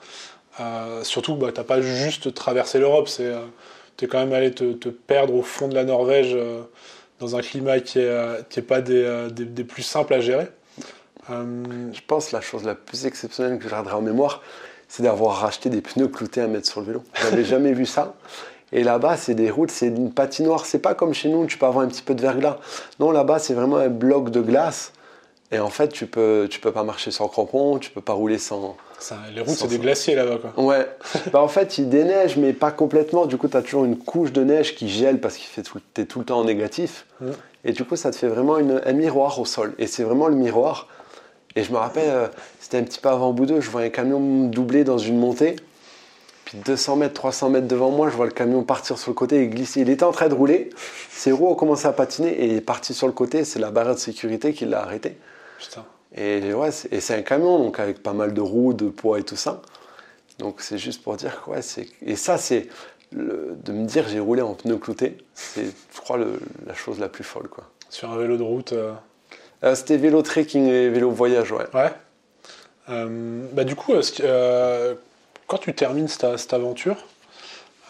Euh, 0.61 1.03
surtout, 1.03 1.35
bah, 1.35 1.51
t'as 1.53 1.63
pas 1.63 1.81
juste 1.81 2.33
traversé 2.33 2.79
l'Europe, 2.79 3.09
c'est 3.09 3.25
euh, 3.25 3.41
tu 3.97 4.05
es 4.05 4.07
quand 4.07 4.19
même 4.19 4.33
allé 4.33 4.53
te, 4.53 4.89
perdre 4.89 5.35
au 5.35 5.41
fond 5.41 5.67
de 5.67 5.75
la 5.75 5.83
Norvège 5.83 6.35
dans 7.19 7.35
un 7.35 7.41
climat 7.41 7.81
qui 7.81 7.99
n'est 7.99 8.63
pas 8.65 8.79
des, 8.79 9.27
des, 9.31 9.63
plus 9.65 9.83
simples 9.83 10.13
à 10.13 10.21
gérer. 10.21 10.47
Je 11.27 11.99
pense 12.07 12.31
la 12.31 12.39
chose 12.39 12.63
la 12.63 12.75
plus 12.75 13.05
exceptionnelle 13.05 13.57
que 13.57 13.65
je 13.65 13.69
garderai 13.69 13.95
en 13.95 14.01
mémoire, 14.01 14.41
c'est 14.87 15.03
d'avoir 15.03 15.41
racheté 15.41 15.69
des 15.69 15.81
pneus 15.81 16.07
cloutés 16.07 16.41
à 16.41 16.47
mettre 16.47 16.67
sur 16.67 16.79
le 16.79 16.87
vélo. 16.87 17.03
J'avais 17.21 17.43
jamais 17.45 17.73
vu 17.73 17.85
ça. 17.85 18.15
Et 18.71 18.83
là-bas, 18.83 19.17
c'est 19.17 19.33
des 19.33 19.49
routes, 19.49 19.71
c'est 19.71 19.87
une 19.87 20.11
patinoire. 20.11 20.65
C'est 20.65 20.79
pas 20.79 20.93
comme 20.93 21.13
chez 21.13 21.29
nous, 21.29 21.45
tu 21.45 21.57
peux 21.57 21.65
avoir 21.65 21.85
un 21.85 21.87
petit 21.87 22.03
peu 22.03 22.13
de 22.13 22.21
verglas. 22.21 22.57
Non, 22.99 23.11
là-bas, 23.11 23.39
c'est 23.39 23.53
vraiment 23.53 23.77
un 23.77 23.89
bloc 23.89 24.29
de 24.29 24.41
glace. 24.41 24.93
Et 25.51 25.59
en 25.59 25.69
fait, 25.69 25.89
tu 25.89 26.05
peux, 26.05 26.47
tu 26.49 26.59
peux 26.59 26.71
pas 26.71 26.83
marcher 26.83 27.09
sans 27.09 27.27
crampons, 27.27 27.79
tu 27.79 27.89
peux 27.89 28.01
pas 28.01 28.13
rouler 28.13 28.37
sans. 28.37 28.77
les 29.33 29.41
routes, 29.41 29.55
c'est 29.55 29.67
des 29.67 29.79
glaciers 29.79 30.13
là-bas, 30.13 30.37
quoi. 30.37 30.63
Ouais. 30.63 30.87
bah, 31.33 31.41
en 31.41 31.47
fait, 31.47 31.79
il 31.79 31.89
déneige, 31.89 32.37
mais 32.37 32.53
pas 32.53 32.71
complètement. 32.71 33.25
Du 33.25 33.37
coup, 33.37 33.47
tu 33.47 33.57
as 33.57 33.63
toujours 33.63 33.85
une 33.85 33.97
couche 33.97 34.31
de 34.31 34.43
neige 34.43 34.75
qui 34.75 34.87
gèle 34.87 35.19
parce 35.19 35.37
que 35.37 35.61
tu 35.61 36.01
es 36.01 36.05
tout 36.05 36.19
le 36.19 36.25
temps 36.25 36.39
en 36.39 36.43
négatif. 36.43 37.07
Et 37.65 37.71
du 37.71 37.83
coup, 37.83 37.95
ça 37.95 38.11
te 38.11 38.15
fait 38.15 38.27
vraiment 38.27 38.55
un 38.57 38.93
miroir 38.93 39.39
au 39.39 39.45
sol. 39.45 39.73
Et 39.79 39.87
c'est 39.87 40.03
vraiment 40.03 40.27
le 40.27 40.35
miroir. 40.35 40.87
Et 41.55 41.63
je 41.63 41.71
me 41.71 41.77
rappelle, 41.77 42.09
euh, 42.09 42.27
c'était 42.59 42.77
un 42.77 42.83
petit 42.83 42.99
peu 42.99 43.09
avant 43.09 43.33
Boudeux, 43.33 43.59
je 43.59 43.69
vois 43.69 43.81
un 43.81 43.89
camion 43.89 44.19
doubler 44.45 44.83
dans 44.83 44.99
une 44.99 45.17
montée. 45.17 45.55
200 46.53 46.95
mètres, 46.95 47.13
300 47.13 47.49
mètres 47.49 47.67
devant 47.67 47.91
moi, 47.91 48.09
je 48.09 48.15
vois 48.15 48.25
le 48.25 48.31
camion 48.31 48.63
partir 48.63 48.97
sur 48.97 49.11
le 49.11 49.15
côté 49.15 49.41
et 49.41 49.47
glisser. 49.47 49.81
Il 49.81 49.89
était 49.89 50.03
en 50.03 50.11
train 50.11 50.27
de 50.27 50.33
rouler, 50.33 50.69
ses 51.09 51.31
roues 51.31 51.47
ont 51.47 51.55
commencé 51.55 51.87
à 51.87 51.93
patiner 51.93 52.29
et 52.29 52.45
il 52.45 52.55
est 52.55 52.61
parti 52.61 52.93
sur 52.93 53.07
le 53.07 53.13
côté. 53.13 53.43
C'est 53.43 53.59
la 53.59 53.71
barrière 53.71 53.95
de 53.95 53.99
sécurité 53.99 54.53
qui 54.53 54.65
l'a 54.65 54.81
arrêté. 54.81 55.17
Putain. 55.59 55.85
Et 56.15 56.53
ouais, 56.53 56.69
et 56.91 56.99
c'est 56.99 57.15
un 57.15 57.21
camion, 57.21 57.59
donc 57.59 57.79
avec 57.79 58.01
pas 58.01 58.13
mal 58.13 58.33
de 58.33 58.41
roues, 58.41 58.73
de 58.73 58.89
poids 58.89 59.19
et 59.19 59.23
tout 59.23 59.35
ça. 59.35 59.61
Donc 60.39 60.61
c'est 60.61 60.77
juste 60.77 61.03
pour 61.03 61.17
dire 61.17 61.43
que 61.43 61.51
ouais, 61.51 61.61
c'est. 61.61 61.87
Et 62.01 62.15
ça, 62.15 62.37
c'est. 62.37 62.67
de 63.11 63.71
me 63.71 63.85
dire 63.85 64.07
j'ai 64.07 64.19
roulé 64.19 64.41
en 64.41 64.53
pneu 64.53 64.77
clouté, 64.77 65.17
c'est, 65.33 65.65
je 65.65 65.99
crois, 65.99 66.17
la 66.17 66.73
chose 66.73 66.99
la 66.99 67.09
plus 67.09 67.23
folle. 67.23 67.47
Quoi. 67.47 67.65
Sur 67.89 68.11
un 68.11 68.17
vélo 68.17 68.37
de 68.37 68.43
route 68.43 68.73
euh, 68.73 68.93
euh, 69.63 69.75
C'était 69.75 69.97
vélo 69.97 70.21
trekking 70.21 70.67
et 70.67 70.89
vélo 70.89 71.09
voyage, 71.09 71.51
ouais. 71.51 71.65
Ouais. 71.73 71.91
Euh, 72.89 73.45
bah, 73.51 73.63
du 73.63 73.75
coup, 73.75 73.93
quand 75.49 75.57
tu 75.57 75.73
termines 75.73 76.07
cette, 76.07 76.53
aventure, 76.53 76.95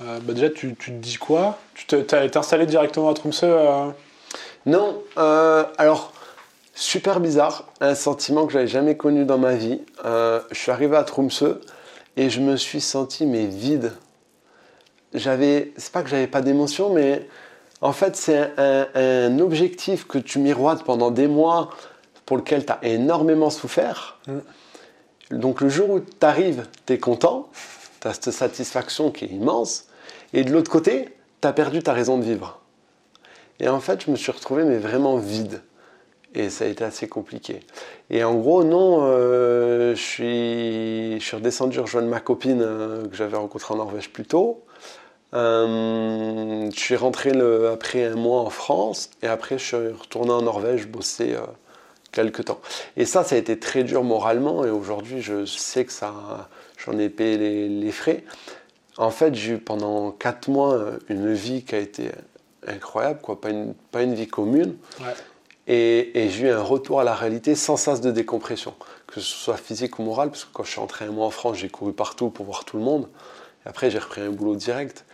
euh, 0.01 0.19
bah 0.23 0.33
déjà, 0.33 0.49
tu, 0.49 0.75
te 0.75 0.91
dis 0.91 1.17
quoi? 1.17 1.59
Tu 1.75 1.85
t'es 1.85 2.37
installé 2.37 2.65
directement 2.65 3.09
à 3.09 3.13
Tromsø 3.13 3.43
euh? 3.43 3.89
Non. 4.65 5.03
Euh, 5.17 5.65
alors, 5.77 6.13
super 6.73 7.19
bizarre. 7.19 7.65
Un 7.81 7.95
sentiment 7.95 8.47
que 8.47 8.53
j'avais 8.53 8.67
jamais 8.67 8.95
connu 8.95 9.25
dans 9.25 9.37
ma 9.37 9.55
vie. 9.55 9.81
je 10.03 10.39
suis 10.53 10.71
arrivé 10.71 10.95
à 10.95 11.03
Tromsø 11.03 11.59
et 12.15 12.29
je 12.29 12.39
me 12.39 12.55
suis 12.55 12.81
senti 12.81 13.25
mais 13.25 13.45
vide. 13.45 13.91
J'avais, 15.13 15.73
c'est 15.75 15.91
pas 15.91 16.01
que 16.01 16.09
j'avais 16.09 16.27
pas 16.27 16.41
d'émotion, 16.41 16.93
mais 16.93 17.27
en 17.81 17.91
fait, 17.91 18.15
c'est 18.15 18.51
un, 18.57 19.39
objectif 19.39 20.07
que 20.07 20.17
tu 20.17 20.39
miroites 20.39 20.83
pendant 20.83 21.11
des 21.11 21.27
mois, 21.27 21.71
pour 22.25 22.37
lequel 22.37 22.65
tu 22.65 22.71
as 22.71 22.79
énormément 22.83 23.49
souffert. 23.49 24.17
Mm. 24.27 24.37
Donc 25.31 25.61
le 25.61 25.69
jour 25.69 25.89
où 25.89 25.99
tu 25.99 26.25
arrives, 26.25 26.65
tu 26.85 26.93
es 26.93 26.97
content, 26.97 27.49
tu 28.01 28.07
as 28.07 28.13
cette 28.13 28.31
satisfaction 28.31 29.11
qui 29.11 29.25
est 29.25 29.29
immense, 29.29 29.85
et 30.33 30.43
de 30.43 30.51
l'autre 30.51 30.71
côté, 30.71 31.09
tu 31.41 31.47
as 31.47 31.53
perdu 31.53 31.83
ta 31.83 31.93
raison 31.93 32.17
de 32.17 32.23
vivre. 32.23 32.59
Et 33.59 33.67
en 33.67 33.79
fait, 33.79 34.05
je 34.05 34.11
me 34.11 34.15
suis 34.15 34.31
retrouvé 34.31 34.63
mais 34.63 34.77
vraiment 34.77 35.17
vide. 35.17 35.61
Et 36.35 36.49
ça 36.49 36.65
a 36.65 36.67
été 36.67 36.83
assez 36.83 37.07
compliqué. 37.07 37.61
Et 38.11 38.23
en 38.23 38.35
gros, 38.35 38.63
non, 38.63 38.99
euh, 39.01 39.95
je, 39.95 40.01
suis, 40.01 41.19
je 41.19 41.35
redescendu 41.35 41.79
rejoindre 41.79 42.07
ma 42.07 42.19
copine 42.19 42.61
euh, 42.61 43.07
que 43.07 43.15
j'avais 43.15 43.35
rencontrée 43.35 43.73
en 43.73 43.77
Norvège 43.77 44.11
plus 44.11 44.25
tôt. 44.25 44.63
Euh, 45.33 46.69
je 46.71 46.79
suis 46.79 46.95
rentré 46.95 47.31
après 47.71 48.05
un 48.05 48.15
mois 48.15 48.41
en 48.41 48.49
France 48.49 49.11
et 49.21 49.27
après 49.27 49.59
je 49.59 49.63
suis 49.63 49.75
retourné 49.75 50.31
en 50.31 50.41
Norvège 50.41 50.87
bosser 50.87 51.35
quelque 52.11 52.41
temps. 52.41 52.59
Et 52.97 53.05
ça, 53.05 53.23
ça 53.23 53.35
a 53.35 53.37
été 53.37 53.59
très 53.59 53.83
dur 53.83 54.03
moralement 54.03 54.65
et 54.65 54.69
aujourd'hui, 54.69 55.21
je 55.21 55.45
sais 55.45 55.85
que 55.85 55.91
ça, 55.91 56.49
j'en 56.83 56.97
ai 56.97 57.09
payé 57.09 57.67
les, 57.67 57.91
frais. 57.91 58.23
En 58.97 59.11
fait, 59.11 59.35
j'ai 59.35 59.53
eu 59.53 59.57
pendant 59.57 60.11
4 60.11 60.49
mois 60.49 60.79
une 61.09 61.33
vie 61.33 61.63
qui 61.63 61.75
a 61.75 61.79
été 61.79 62.11
incroyable, 62.67 63.21
quoi, 63.21 63.39
pas 63.39 63.49
une, 63.49 63.73
pas 63.91 64.03
une 64.03 64.13
vie 64.13 64.27
commune. 64.27 64.75
Et, 65.67 66.19
et 66.19 66.29
j'ai 66.29 66.47
eu 66.47 66.49
un 66.49 66.61
retour 66.61 66.99
à 66.99 67.03
la 67.03 67.13
réalité 67.13 67.53
sans 67.53 67.77
sas 67.77 68.01
de 68.01 68.11
décompression, 68.11 68.73
que 69.07 69.19
ce 69.19 69.35
soit 69.35 69.57
physique 69.57 69.99
ou 69.99 70.03
moral, 70.03 70.29
parce 70.29 70.45
que 70.45 70.51
quand 70.51 70.63
je 70.63 70.71
suis 70.71 70.79
entré 70.79 71.05
un 71.05 71.11
mois 71.11 71.27
en 71.27 71.31
France, 71.31 71.57
j'ai 71.57 71.69
couru 71.69 71.93
partout 71.93 72.29
pour 72.29 72.45
voir 72.45 72.65
tout 72.65 72.77
le 72.77 72.83
monde. 72.83 73.07
Et 73.65 73.69
après, 73.69 73.91
j'ai 73.91 73.99
repris 73.99 74.21
un 74.21 74.31
boulot 74.31 74.55
direct. 74.55 75.05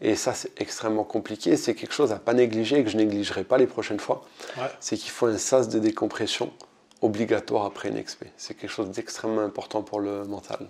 Et 0.00 0.14
ça, 0.14 0.32
c'est 0.32 0.50
extrêmement 0.60 1.04
compliqué. 1.04 1.56
C'est 1.56 1.74
quelque 1.74 1.92
chose 1.92 2.12
à 2.12 2.16
pas 2.16 2.34
négliger 2.34 2.78
et 2.78 2.84
que 2.84 2.90
je 2.90 2.96
négligerai 2.96 3.44
pas 3.44 3.58
les 3.58 3.66
prochaines 3.66 3.98
fois. 3.98 4.24
C'est 4.80 4.96
qu'il 4.96 5.10
faut 5.10 5.26
un 5.26 5.38
sas 5.38 5.68
de 5.68 5.78
décompression 5.78 6.52
obligatoire 7.02 7.64
après 7.64 7.88
une 7.88 7.96
expé. 7.96 8.26
C'est 8.36 8.54
quelque 8.54 8.70
chose 8.70 8.90
d'extrêmement 8.90 9.42
important 9.42 9.82
pour 9.82 10.00
le 10.00 10.24
mental. 10.24 10.66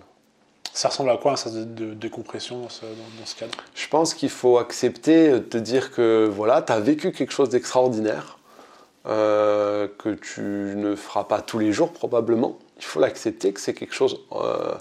Ça 0.73 0.89
ressemble 0.89 1.09
à 1.09 1.17
quoi 1.17 1.33
un 1.33 1.35
sas 1.35 1.53
de, 1.53 1.93
décompression 1.93 2.61
dans 2.61 2.69
ce, 2.69 3.35
cadre? 3.35 3.51
Je 3.73 3.87
pense 3.87 4.13
qu'il 4.13 4.29
faut 4.29 4.57
accepter 4.57 5.39
de 5.39 5.59
dire 5.59 5.91
que 5.91 6.29
voilà, 6.31 6.61
tu 6.61 6.71
as 6.71 6.79
vécu 6.79 7.11
quelque 7.11 7.33
chose 7.33 7.49
d'extraordinaire, 7.49 8.37
euh, 9.07 9.87
que 9.97 10.09
tu 10.09 10.41
ne 10.41 10.95
feras 10.95 11.23
pas 11.23 11.41
tous 11.41 11.59
les 11.59 11.71
jours 11.71 11.91
probablement. 11.91 12.57
Il 12.77 12.85
faut 12.85 12.99
l'accepter 12.99 13.51
que 13.51 13.59
c'est 13.59 13.73
quelque 13.73 13.93
chose 13.93 14.21
euh, 14.31 14.73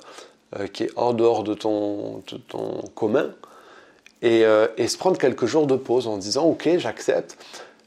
euh, 0.59 0.67
qui 0.67 0.85
est 0.85 0.91
en 0.97 1.13
dehors 1.13 1.43
de 1.43 1.55
ton, 1.55 2.23
de 2.31 2.37
ton 2.37 2.83
commun 2.95 3.35
euh, 4.25 4.69
et, 4.77 4.89
se 4.89 4.99
prendre 4.99 5.19
quelques 5.19 5.47
jours 5.47 5.67
de 5.67 5.77
pause 5.77 6.07
en 6.07 6.17
disant 6.17 6.45
ok 6.45 6.69
j'accepte. 6.79 7.37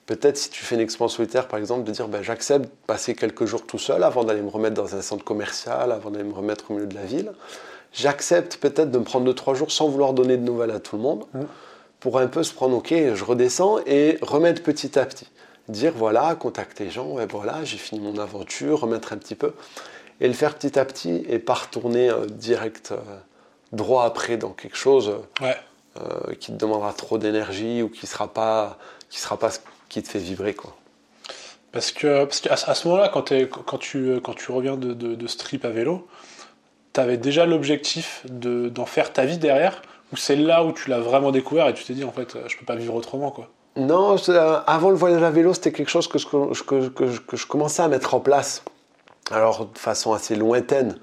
Peut-être 0.05 0.37
si 0.37 0.49
tu 0.49 0.63
fais 0.63 0.75
une 0.75 0.81
expérience 0.81 1.15
solitaire 1.15 1.47
par 1.47 1.59
exemple 1.59 1.83
de 1.83 1.91
dire 1.91 2.07
ben, 2.07 2.21
j'accepte 2.21 2.69
passer 2.87 3.15
quelques 3.15 3.45
jours 3.45 3.65
tout 3.65 3.77
seul 3.77 4.03
avant 4.03 4.23
d'aller 4.23 4.41
me 4.41 4.49
remettre 4.49 4.75
dans 4.75 4.95
un 4.95 5.01
centre 5.01 5.23
commercial, 5.23 5.91
avant 5.91 6.09
d'aller 6.09 6.23
me 6.23 6.33
remettre 6.33 6.71
au 6.71 6.75
milieu 6.75 6.87
de 6.87 6.95
la 6.95 7.03
ville. 7.03 7.31
J'accepte 7.93 8.57
peut-être 8.57 8.91
de 8.91 8.99
me 8.99 9.03
prendre 9.03 9.25
deux 9.25 9.33
trois 9.33 9.53
jours 9.53 9.71
sans 9.71 9.89
vouloir 9.89 10.13
donner 10.13 10.37
de 10.37 10.43
nouvelles 10.43 10.71
à 10.71 10.79
tout 10.79 10.95
le 10.95 11.01
monde 11.01 11.25
mmh. 11.33 11.41
pour 11.99 12.19
un 12.19 12.27
peu 12.27 12.43
se 12.43 12.53
prendre 12.53 12.77
ok 12.77 12.93
je 13.13 13.23
redescends 13.23 13.79
et 13.85 14.17
remettre 14.21 14.63
petit 14.63 14.97
à 14.97 15.05
petit. 15.05 15.27
Dire 15.67 15.93
voilà, 15.95 16.35
contacter 16.35 16.85
les 16.85 16.89
gens, 16.89 17.07
ouais, 17.11 17.27
voilà, 17.27 17.63
j'ai 17.63 17.77
fini 17.77 18.01
mon 18.01 18.17
aventure, 18.17 18.81
remettre 18.81 19.13
un 19.13 19.17
petit 19.17 19.35
peu 19.35 19.53
et 20.19 20.27
le 20.27 20.33
faire 20.33 20.55
petit 20.55 20.79
à 20.79 20.85
petit 20.85 21.23
et 21.27 21.39
pas 21.39 21.53
retourner 21.53 22.09
euh, 22.09 22.25
direct 22.25 22.91
euh, 22.91 22.97
droit 23.71 24.05
après 24.05 24.37
dans 24.37 24.51
quelque 24.51 24.77
chose. 24.77 25.13
Ouais 25.41 25.55
euh, 25.99 26.33
qui 26.39 26.51
te 26.51 26.57
demandera 26.57 26.93
trop 26.93 27.17
d'énergie 27.17 27.81
ou 27.81 27.89
qui 27.89 28.07
sera 28.07 28.27
pas 28.27 28.77
qui 29.09 29.19
sera 29.19 29.37
pas 29.37 29.51
ce 29.51 29.59
qui 29.89 30.01
te 30.01 30.07
fait 30.07 30.19
vibrer 30.19 30.53
quoi. 30.53 30.75
Parce 31.71 31.91
que 31.91 32.25
parce 32.25 32.39
qu'à 32.39 32.53
à 32.53 32.75
ce 32.75 32.87
moment-là, 32.87 33.09
quand, 33.09 33.33
quand, 33.65 33.77
tu 33.77 34.19
quand 34.21 34.33
tu 34.33 34.51
reviens 34.51 34.77
de, 34.77 34.93
de, 34.93 35.27
strip 35.27 35.65
à 35.65 35.69
vélo, 35.69 36.07
tu 36.93 36.99
avais 36.99 37.17
déjà 37.17 37.45
l'objectif 37.45 38.25
d'en 38.29 38.85
faire 38.85 39.13
ta 39.13 39.25
vie 39.25 39.37
derrière 39.37 39.81
ou 40.11 40.17
c'est 40.17 40.35
là 40.35 40.63
où 40.63 40.71
tu 40.73 40.89
l'as 40.89 40.99
vraiment 40.99 41.31
découvert 41.31 41.67
et 41.67 41.73
tu 41.73 41.83
t'es 41.83 41.93
dit 41.93 42.03
en 42.03 42.11
fait 42.11 42.37
je 42.47 42.57
peux 42.57 42.65
pas 42.65 42.75
vivre 42.75 42.95
autrement 42.95 43.31
quoi? 43.31 43.49
Non, 43.77 44.17
avant 44.67 44.89
le 44.89 44.97
voyage 44.97 45.23
à 45.23 45.31
vélo, 45.31 45.53
c'était 45.53 45.71
quelque 45.71 45.89
chose 45.89 46.09
que 46.09 46.17
je, 46.17 46.27
que, 46.27 46.89
que, 46.89 47.17
que 47.19 47.37
je 47.37 47.47
commençais 47.47 47.81
à 47.81 47.87
mettre 47.87 48.13
en 48.13 48.19
place. 48.19 48.63
Alors 49.29 49.65
de 49.65 49.77
façon 49.77 50.13
assez 50.13 50.35
lointaine. 50.35 50.97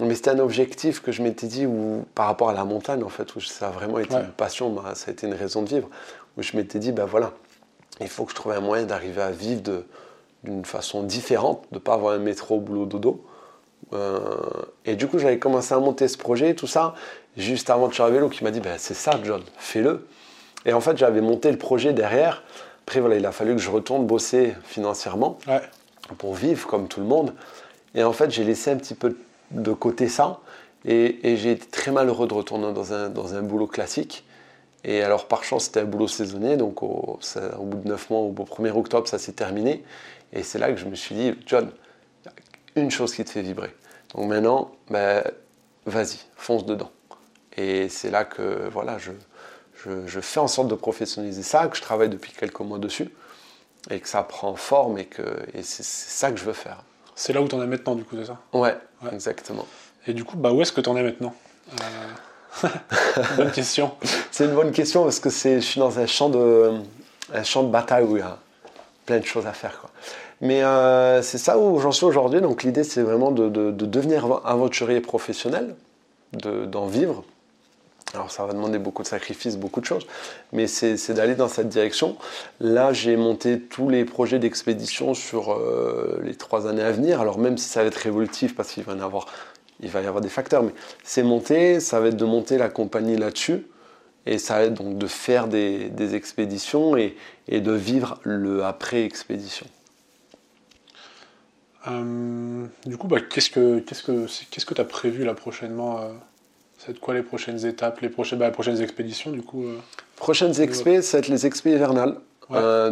Mais 0.00 0.14
c'était 0.14 0.30
un 0.30 0.38
objectif 0.38 1.00
que 1.00 1.12
je 1.12 1.22
m'étais 1.22 1.46
dit 1.46 1.66
où, 1.66 2.04
par 2.14 2.26
rapport 2.26 2.50
à 2.50 2.52
la 2.52 2.64
montagne, 2.64 3.02
en 3.02 3.08
fait, 3.08 3.34
où 3.34 3.40
ça 3.40 3.68
a 3.68 3.70
vraiment 3.70 3.98
été 3.98 4.14
une 4.14 4.32
passion, 4.36 4.70
bah, 4.70 4.94
ça 4.94 5.10
a 5.10 5.12
été 5.12 5.26
une 5.26 5.34
raison 5.34 5.62
de 5.62 5.68
vivre, 5.68 5.88
où 6.36 6.42
je 6.42 6.56
m'étais 6.56 6.78
dit, 6.78 6.92
ben 6.92 7.04
voilà, 7.04 7.32
il 8.00 8.08
faut 8.08 8.24
que 8.24 8.30
je 8.30 8.36
trouve 8.36 8.52
un 8.52 8.60
moyen 8.60 8.84
d'arriver 8.84 9.22
à 9.22 9.30
vivre 9.30 9.62
d'une 10.44 10.64
façon 10.64 11.02
différente, 11.02 11.64
de 11.72 11.76
ne 11.76 11.80
pas 11.80 11.94
avoir 11.94 12.14
un 12.14 12.18
métro, 12.18 12.60
boulot, 12.60 12.86
dodo. 12.86 13.24
Euh, 13.92 14.20
et 14.84 14.96
du 14.96 15.08
coup, 15.08 15.18
j'avais 15.18 15.38
commencé 15.38 15.74
à 15.74 15.78
monter 15.78 16.06
ce 16.08 16.18
projet, 16.18 16.54
tout 16.54 16.66
ça, 16.66 16.94
juste 17.36 17.70
avant 17.70 17.88
de 17.88 17.94
faire 17.94 18.08
vélo, 18.08 18.28
qui 18.28 18.44
m'a 18.44 18.50
dit, 18.50 18.60
ben, 18.60 18.76
c'est 18.78 18.94
ça, 18.94 19.18
John, 19.24 19.42
fais-le. 19.56 20.06
Et 20.64 20.72
en 20.72 20.80
fait, 20.80 20.96
j'avais 20.96 21.20
monté 21.20 21.50
le 21.50 21.58
projet 21.58 21.92
derrière. 21.92 22.42
Après, 22.86 23.00
voilà, 23.00 23.16
il 23.16 23.26
a 23.26 23.32
fallu 23.32 23.54
que 23.54 23.60
je 23.60 23.70
retourne 23.70 24.06
bosser 24.06 24.54
financièrement. 24.64 25.38
pour 26.16 26.34
vivre 26.34 26.66
comme 26.66 26.88
tout 26.88 27.00
le 27.00 27.06
monde. 27.06 27.34
Et 27.94 28.02
en 28.02 28.12
fait, 28.12 28.30
j'ai 28.30 28.44
laissé 28.44 28.70
un 28.70 28.76
petit 28.76 28.94
peu 28.94 29.10
de 29.10 29.18
côté 29.72 30.08
ça. 30.08 30.40
Et, 30.84 31.36
j'ai 31.36 31.52
été 31.52 31.66
très 31.66 31.90
malheureux 31.90 32.28
de 32.28 32.34
retourner 32.34 32.72
dans 32.72 32.92
un, 32.92 33.08
dans 33.08 33.34
un 33.34 33.42
boulot 33.42 33.66
classique. 33.66 34.24
Et 34.84 35.02
alors, 35.02 35.26
par 35.26 35.44
chance, 35.44 35.64
c'était 35.64 35.80
un 35.80 35.84
boulot 35.84 36.08
saisonnier. 36.08 36.56
Donc, 36.56 36.82
au, 36.82 37.18
bout 37.60 37.78
de 37.78 37.88
9 37.88 38.10
mois, 38.10 38.20
au 38.20 38.32
1er 38.32 38.70
octobre, 38.70 39.08
ça 39.08 39.18
s'est 39.18 39.32
terminé. 39.32 39.82
Et 40.32 40.42
c'est 40.42 40.58
là 40.58 40.70
que 40.70 40.76
je 40.76 40.86
me 40.86 40.94
suis 40.94 41.14
dit, 41.14 41.34
John, 41.46 41.70
une 42.76 42.90
chose 42.90 43.14
qui 43.14 43.24
te 43.24 43.30
fait 43.30 43.42
vibrer. 43.42 43.74
Donc 44.14 44.28
maintenant, 44.28 44.72
ben, 44.90 45.22
vas-y, 45.86 46.18
fonce 46.36 46.64
dedans. 46.64 46.90
Et 47.56 47.88
c'est 47.88 48.10
là 48.10 48.24
que 48.24 48.68
voilà, 48.70 48.98
je, 48.98 49.10
je, 50.06 50.20
fais 50.20 50.40
en 50.40 50.48
sorte 50.48 50.68
de 50.68 50.74
professionnaliser 50.74 51.42
ça, 51.42 51.66
que 51.66 51.76
je 51.76 51.82
travaille 51.82 52.08
depuis 52.08 52.32
quelques 52.32 52.60
mois 52.60 52.78
dessus, 52.78 53.10
et 53.90 54.00
que 54.00 54.08
ça 54.08 54.22
prend 54.22 54.54
forme, 54.54 54.98
et, 54.98 55.06
que, 55.06 55.22
et 55.54 55.62
c'est, 55.62 55.84
ça 55.84 56.30
que 56.30 56.38
je 56.38 56.44
veux 56.44 56.52
faire. 56.52 56.84
C'est 57.18 57.32
là 57.32 57.42
où 57.42 57.48
tu 57.48 57.56
en 57.56 57.62
es 57.62 57.66
maintenant, 57.66 57.96
du 57.96 58.04
coup, 58.04 58.14
c'est 58.16 58.26
ça 58.26 58.38
ouais, 58.52 58.76
exactement. 59.12 59.66
Et 60.06 60.14
du 60.14 60.22
coup, 60.22 60.36
bah, 60.36 60.52
où 60.52 60.62
est-ce 60.62 60.70
que 60.70 60.80
tu 60.80 60.88
en 60.88 60.96
es 60.96 61.02
maintenant 61.02 61.34
euh... 62.62 62.68
Bonne 63.36 63.50
question. 63.50 63.90
c'est 64.30 64.44
une 64.44 64.54
bonne 64.54 64.70
question 64.70 65.02
parce 65.02 65.18
que 65.18 65.28
je 65.28 65.58
suis 65.58 65.80
dans 65.80 65.98
un 65.98 66.06
champ 66.06 66.28
de, 66.28 66.74
un 67.34 67.42
champ 67.42 67.64
de 67.64 67.70
bataille 67.70 68.04
où 68.04 68.16
il 68.16 68.20
y 68.20 68.22
a 68.22 68.38
plein 69.04 69.18
de 69.18 69.24
choses 69.24 69.48
à 69.48 69.52
faire. 69.52 69.80
Quoi. 69.80 69.90
Mais 70.40 70.62
euh, 70.62 71.20
c'est 71.20 71.38
ça 71.38 71.58
où 71.58 71.80
j'en 71.80 71.90
suis 71.90 72.06
aujourd'hui. 72.06 72.40
Donc 72.40 72.62
l'idée, 72.62 72.84
c'est 72.84 73.02
vraiment 73.02 73.32
de, 73.32 73.48
de, 73.48 73.72
devenir 73.72 74.40
aventurier 74.44 75.00
professionnel, 75.00 75.74
d'en 76.32 76.86
vivre. 76.86 77.24
Alors 78.14 78.30
ça 78.30 78.46
va 78.46 78.54
demander 78.54 78.78
beaucoup 78.78 79.02
de 79.02 79.08
sacrifices, 79.08 79.56
beaucoup 79.56 79.80
de 79.80 79.86
choses, 79.86 80.06
mais 80.52 80.66
c'est 80.66 81.12
d'aller 81.12 81.34
dans 81.34 81.48
cette 81.48 81.68
direction. 81.68 82.16
Là, 82.58 82.92
j'ai 82.92 83.16
monté 83.16 83.60
tous 83.60 83.90
les 83.90 84.06
projets 84.06 84.38
d'expédition 84.38 85.12
sur 85.12 85.52
euh, 85.52 86.18
les 86.22 86.34
trois 86.34 86.66
années 86.66 86.82
à 86.82 86.90
venir. 86.90 87.20
Alors 87.20 87.38
même 87.38 87.58
si 87.58 87.68
ça 87.68 87.82
va 87.82 87.88
être 87.88 87.96
révolutif, 87.96 88.54
parce 88.54 88.72
qu'il 88.72 88.82
va 88.84 88.94
y 88.94 89.00
avoir, 89.00 89.26
il 89.80 89.90
va 89.90 90.00
y 90.00 90.06
avoir 90.06 90.22
des 90.22 90.30
facteurs, 90.30 90.62
mais 90.62 90.72
c'est 91.04 91.22
monté, 91.22 91.80
ça 91.80 92.00
va 92.00 92.08
être 92.08 92.16
de 92.16 92.24
monter 92.24 92.56
la 92.56 92.70
compagnie 92.70 93.16
là-dessus. 93.16 93.66
Et 94.24 94.38
ça 94.38 94.58
va 94.58 94.64
être 94.64 94.74
donc 94.74 94.98
de 94.98 95.06
faire 95.06 95.48
des, 95.48 96.14
expéditions 96.14 96.96
et, 96.96 97.14
de 97.48 97.72
vivre 97.72 98.20
le 98.24 98.64
après-expédition. 98.64 99.66
Euh, 101.86 102.66
du 102.84 102.96
coup, 102.98 103.06
bah, 103.06 103.20
qu'est-ce 103.20 103.50
que 103.50 103.78
qu'est-ce 103.78 104.02
que 104.02 104.26
que 104.26 104.74
tu 104.74 104.80
as 104.80 104.84
prévu 104.84 105.24
là 105.24 105.32
prochainement 105.32 106.00
euh, 106.00 106.12
C'est 106.88 106.98
quoi 106.98 107.12
les 107.12 107.22
prochaines 107.22 107.66
étapes, 107.66 108.00
les 108.00 108.08
prochaines, 108.08 108.38
bah, 108.38 108.50
prochaines 108.50 108.80
expéditions 108.80 109.30
du 109.30 109.42
coup 109.42 109.64
euh, 109.64 109.76
Prochaines 110.16 110.58
expé, 110.60 111.02
ça 111.02 111.18
va 111.18 111.20
être 111.20 111.28
les 111.28 111.44
expé 111.44 111.72
hivernales, 111.72 112.16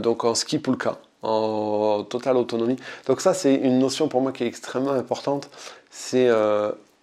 donc 0.02 0.24
en 0.24 0.34
ski 0.34 0.58
pulka, 0.58 0.98
en 1.22 2.04
totale 2.04 2.36
autonomie. 2.36 2.76
Donc 3.06 3.22
ça, 3.22 3.32
c'est 3.32 3.54
une 3.54 3.78
notion 3.78 4.08
pour 4.08 4.20
moi 4.20 4.32
qui 4.32 4.44
est 4.44 4.46
extrêmement 4.46 4.92
importante. 4.92 5.48
C'est 5.90 6.30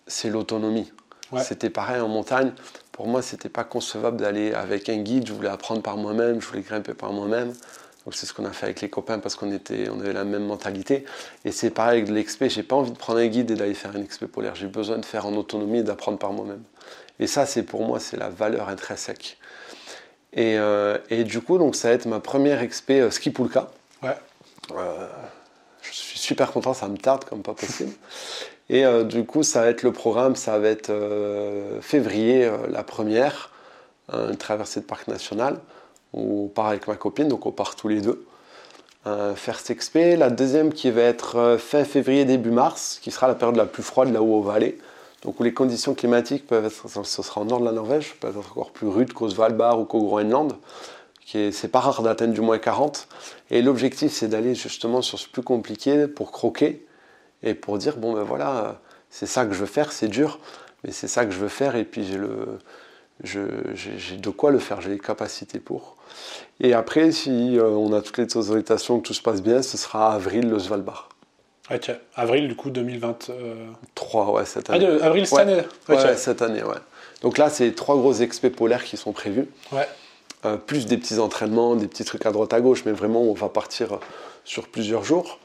c'est 0.07 0.29
l'autonomie. 0.29 0.91
C'était 1.39 1.69
pareil 1.69 1.99
en 1.99 2.07
montagne. 2.07 2.53
Pour 2.91 3.07
moi, 3.07 3.21
c'était 3.23 3.49
pas 3.49 3.63
concevable 3.63 4.17
d'aller 4.17 4.53
avec 4.53 4.87
un 4.87 4.97
guide. 4.97 5.27
Je 5.27 5.33
voulais 5.33 5.49
apprendre 5.49 5.81
par 5.81 5.97
moi-même, 5.97 6.39
je 6.39 6.47
voulais 6.47 6.61
grimper 6.61 6.93
par 6.93 7.11
moi-même. 7.11 7.53
Donc 8.05 8.15
c'est 8.15 8.25
ce 8.25 8.33
qu'on 8.33 8.45
a 8.45 8.51
fait 8.51 8.65
avec 8.65 8.81
les 8.81 8.89
copains 8.89 9.19
parce 9.19 9.35
qu'on 9.35 9.51
était, 9.51 9.89
on 9.89 9.99
avait 9.99 10.13
la 10.13 10.25
même 10.25 10.45
mentalité. 10.45 11.05
Et 11.45 11.51
c'est 11.51 11.69
pareil 11.69 12.01
avec 12.01 12.11
l'expé, 12.11 12.49
j'ai 12.49 12.63
pas 12.63 12.75
envie 12.75 12.91
de 12.91 12.97
prendre 12.97 13.19
un 13.19 13.27
guide 13.27 13.51
et 13.51 13.55
d'aller 13.55 13.73
faire 13.73 13.95
une 13.95 14.03
expé 14.03 14.27
polaire. 14.27 14.55
J'ai 14.55 14.67
besoin 14.67 14.97
de 14.97 15.05
faire 15.05 15.25
en 15.25 15.33
autonomie 15.33 15.79
et 15.79 15.83
d'apprendre 15.83 16.17
par 16.17 16.33
moi-même. 16.33 16.63
Et 17.19 17.27
ça, 17.27 17.45
c'est 17.45 17.63
pour 17.63 17.85
moi, 17.85 17.99
c'est 17.99 18.17
la 18.17 18.29
valeur 18.29 18.69
intrinsèque. 18.69 19.37
Et, 20.33 20.57
euh, 20.57 20.97
et, 21.09 21.23
du 21.23 21.41
coup, 21.41 21.57
donc 21.57 21.75
ça 21.75 21.89
va 21.89 21.93
être 21.93 22.05
ma 22.05 22.19
première 22.19 22.61
expé 22.61 22.99
euh, 22.99 23.11
ski 23.11 23.29
pulka. 23.29 23.69
Ouais. 24.01 24.17
Euh, 24.71 25.07
je 25.81 25.91
suis 25.91 26.19
super 26.19 26.51
content, 26.51 26.73
ça 26.73 26.87
me 26.87 26.97
tarde 26.97 27.23
comme 27.25 27.43
pas 27.43 27.53
possible. 27.53 27.91
Et 28.69 28.85
du 29.03 29.25
coup, 29.25 29.43
ça 29.43 29.61
va 29.61 29.67
être 29.67 29.83
le 29.83 29.91
programme, 29.91 30.37
ça 30.37 30.57
va 30.57 30.69
être 30.69 30.91
février 31.81 32.49
la 32.69 32.81
première, 32.81 33.51
une 34.11 34.37
traversée 34.37 34.79
de 34.79 34.85
parc 34.85 35.09
national. 35.09 35.59
On 36.13 36.47
part 36.47 36.67
avec 36.67 36.87
ma 36.87 36.95
copine, 36.95 37.27
donc 37.27 37.45
on 37.45 37.51
part 37.51 37.75
tous 37.75 37.87
les 37.87 38.01
deux 38.01 38.25
euh, 39.05 39.35
faire. 39.35 39.59
La 40.17 40.29
deuxième 40.29 40.73
qui 40.73 40.89
va 40.91 41.01
être 41.01 41.37
euh, 41.37 41.57
fin 41.57 41.83
février, 41.83 42.25
début 42.25 42.51
mars, 42.51 42.99
qui 43.01 43.11
sera 43.11 43.27
la 43.27 43.35
période 43.35 43.57
la 43.57 43.65
plus 43.65 43.83
froide 43.83 44.13
là 44.13 44.21
où 44.21 44.33
on 44.33 44.41
va 44.41 44.53
aller. 44.53 44.77
Donc 45.23 45.39
où 45.39 45.43
les 45.43 45.53
conditions 45.53 45.93
climatiques 45.93 46.47
peuvent 46.47 46.65
être, 46.65 47.05
ce 47.05 47.23
sera 47.23 47.41
en 47.41 47.45
nord 47.45 47.59
de 47.59 47.65
la 47.65 47.71
Norvège, 47.71 48.15
peuvent 48.19 48.37
être 48.37 48.51
encore 48.51 48.71
plus 48.71 48.87
rudes 48.87 49.13
qu'au 49.13 49.29
Svalbard 49.29 49.79
ou 49.79 49.85
qu'au 49.85 50.01
Groenland. 50.01 50.53
C'est 51.25 51.71
pas 51.71 51.79
rare 51.79 52.03
d'atteindre 52.03 52.33
du 52.33 52.41
moins 52.41 52.59
40. 52.59 53.07
Et 53.49 53.61
l'objectif, 53.61 54.11
c'est 54.11 54.27
d'aller 54.27 54.53
justement 54.53 55.01
sur 55.01 55.17
ce 55.17 55.27
plus 55.27 55.41
compliqué 55.41 56.07
pour 56.07 56.31
croquer 56.31 56.85
et 57.41 57.55
pour 57.55 57.77
dire 57.77 57.97
bon 57.97 58.13
ben 58.13 58.23
voilà, 58.23 58.79
c'est 59.09 59.25
ça 59.25 59.45
que 59.45 59.53
je 59.53 59.59
veux 59.59 59.65
faire, 59.65 59.91
c'est 59.91 60.09
dur, 60.09 60.39
mais 60.83 60.91
c'est 60.91 61.07
ça 61.07 61.25
que 61.25 61.31
je 61.31 61.39
veux 61.39 61.47
faire. 61.47 61.75
Et 61.75 61.85
puis 61.85 62.05
j'ai 62.05 62.17
le, 62.17 62.59
j'ai 63.21 64.17
de 64.17 64.29
quoi 64.29 64.51
le 64.51 64.59
faire, 64.59 64.81
j'ai 64.81 64.89
les 64.89 64.99
capacités 64.99 65.59
pour. 65.59 65.95
Et 66.59 66.73
après, 66.73 67.11
si 67.11 67.57
euh, 67.57 67.69
on 67.69 67.93
a 67.93 68.01
toutes 68.01 68.17
les 68.17 68.37
autorisations, 68.37 68.99
que 68.99 69.07
tout 69.07 69.13
se 69.13 69.21
passe 69.21 69.41
bien, 69.41 69.61
ce 69.61 69.77
sera 69.77 70.13
avril 70.13 70.49
le 70.49 70.59
Svalbard. 70.59 71.09
Ah 71.69 71.79
tiens, 71.79 71.97
avril 72.15 72.47
du 72.47 72.55
coup 72.55 72.69
2023, 72.69 74.31
ouais, 74.31 74.45
cette 74.45 74.69
année. 74.69 74.87
Ah, 75.01 75.05
avril 75.05 75.25
cette 75.25 75.39
année 75.39 75.61
ouais, 75.89 76.17
cette 76.17 76.41
année, 76.41 76.63
ouais. 76.63 76.75
Donc 77.21 77.37
là, 77.37 77.49
c'est 77.49 77.73
trois 77.73 77.95
gros 77.95 78.13
expés 78.13 78.49
polaires 78.49 78.83
qui 78.83 78.97
sont 78.97 79.13
prévus. 79.13 79.47
Ouais. 79.71 79.87
Euh, 80.45 80.57
plus 80.57 80.85
des 80.85 80.97
petits 80.97 81.19
entraînements, 81.19 81.75
des 81.75 81.87
petits 81.87 82.03
trucs 82.03 82.25
à 82.25 82.31
droite 82.31 82.51
à 82.51 82.59
gauche, 82.59 82.83
mais 82.85 82.91
vraiment, 82.91 83.21
on 83.21 83.33
va 83.33 83.47
partir 83.47 83.99
sur 84.43 84.67
plusieurs 84.67 85.05
jours. 85.05 85.39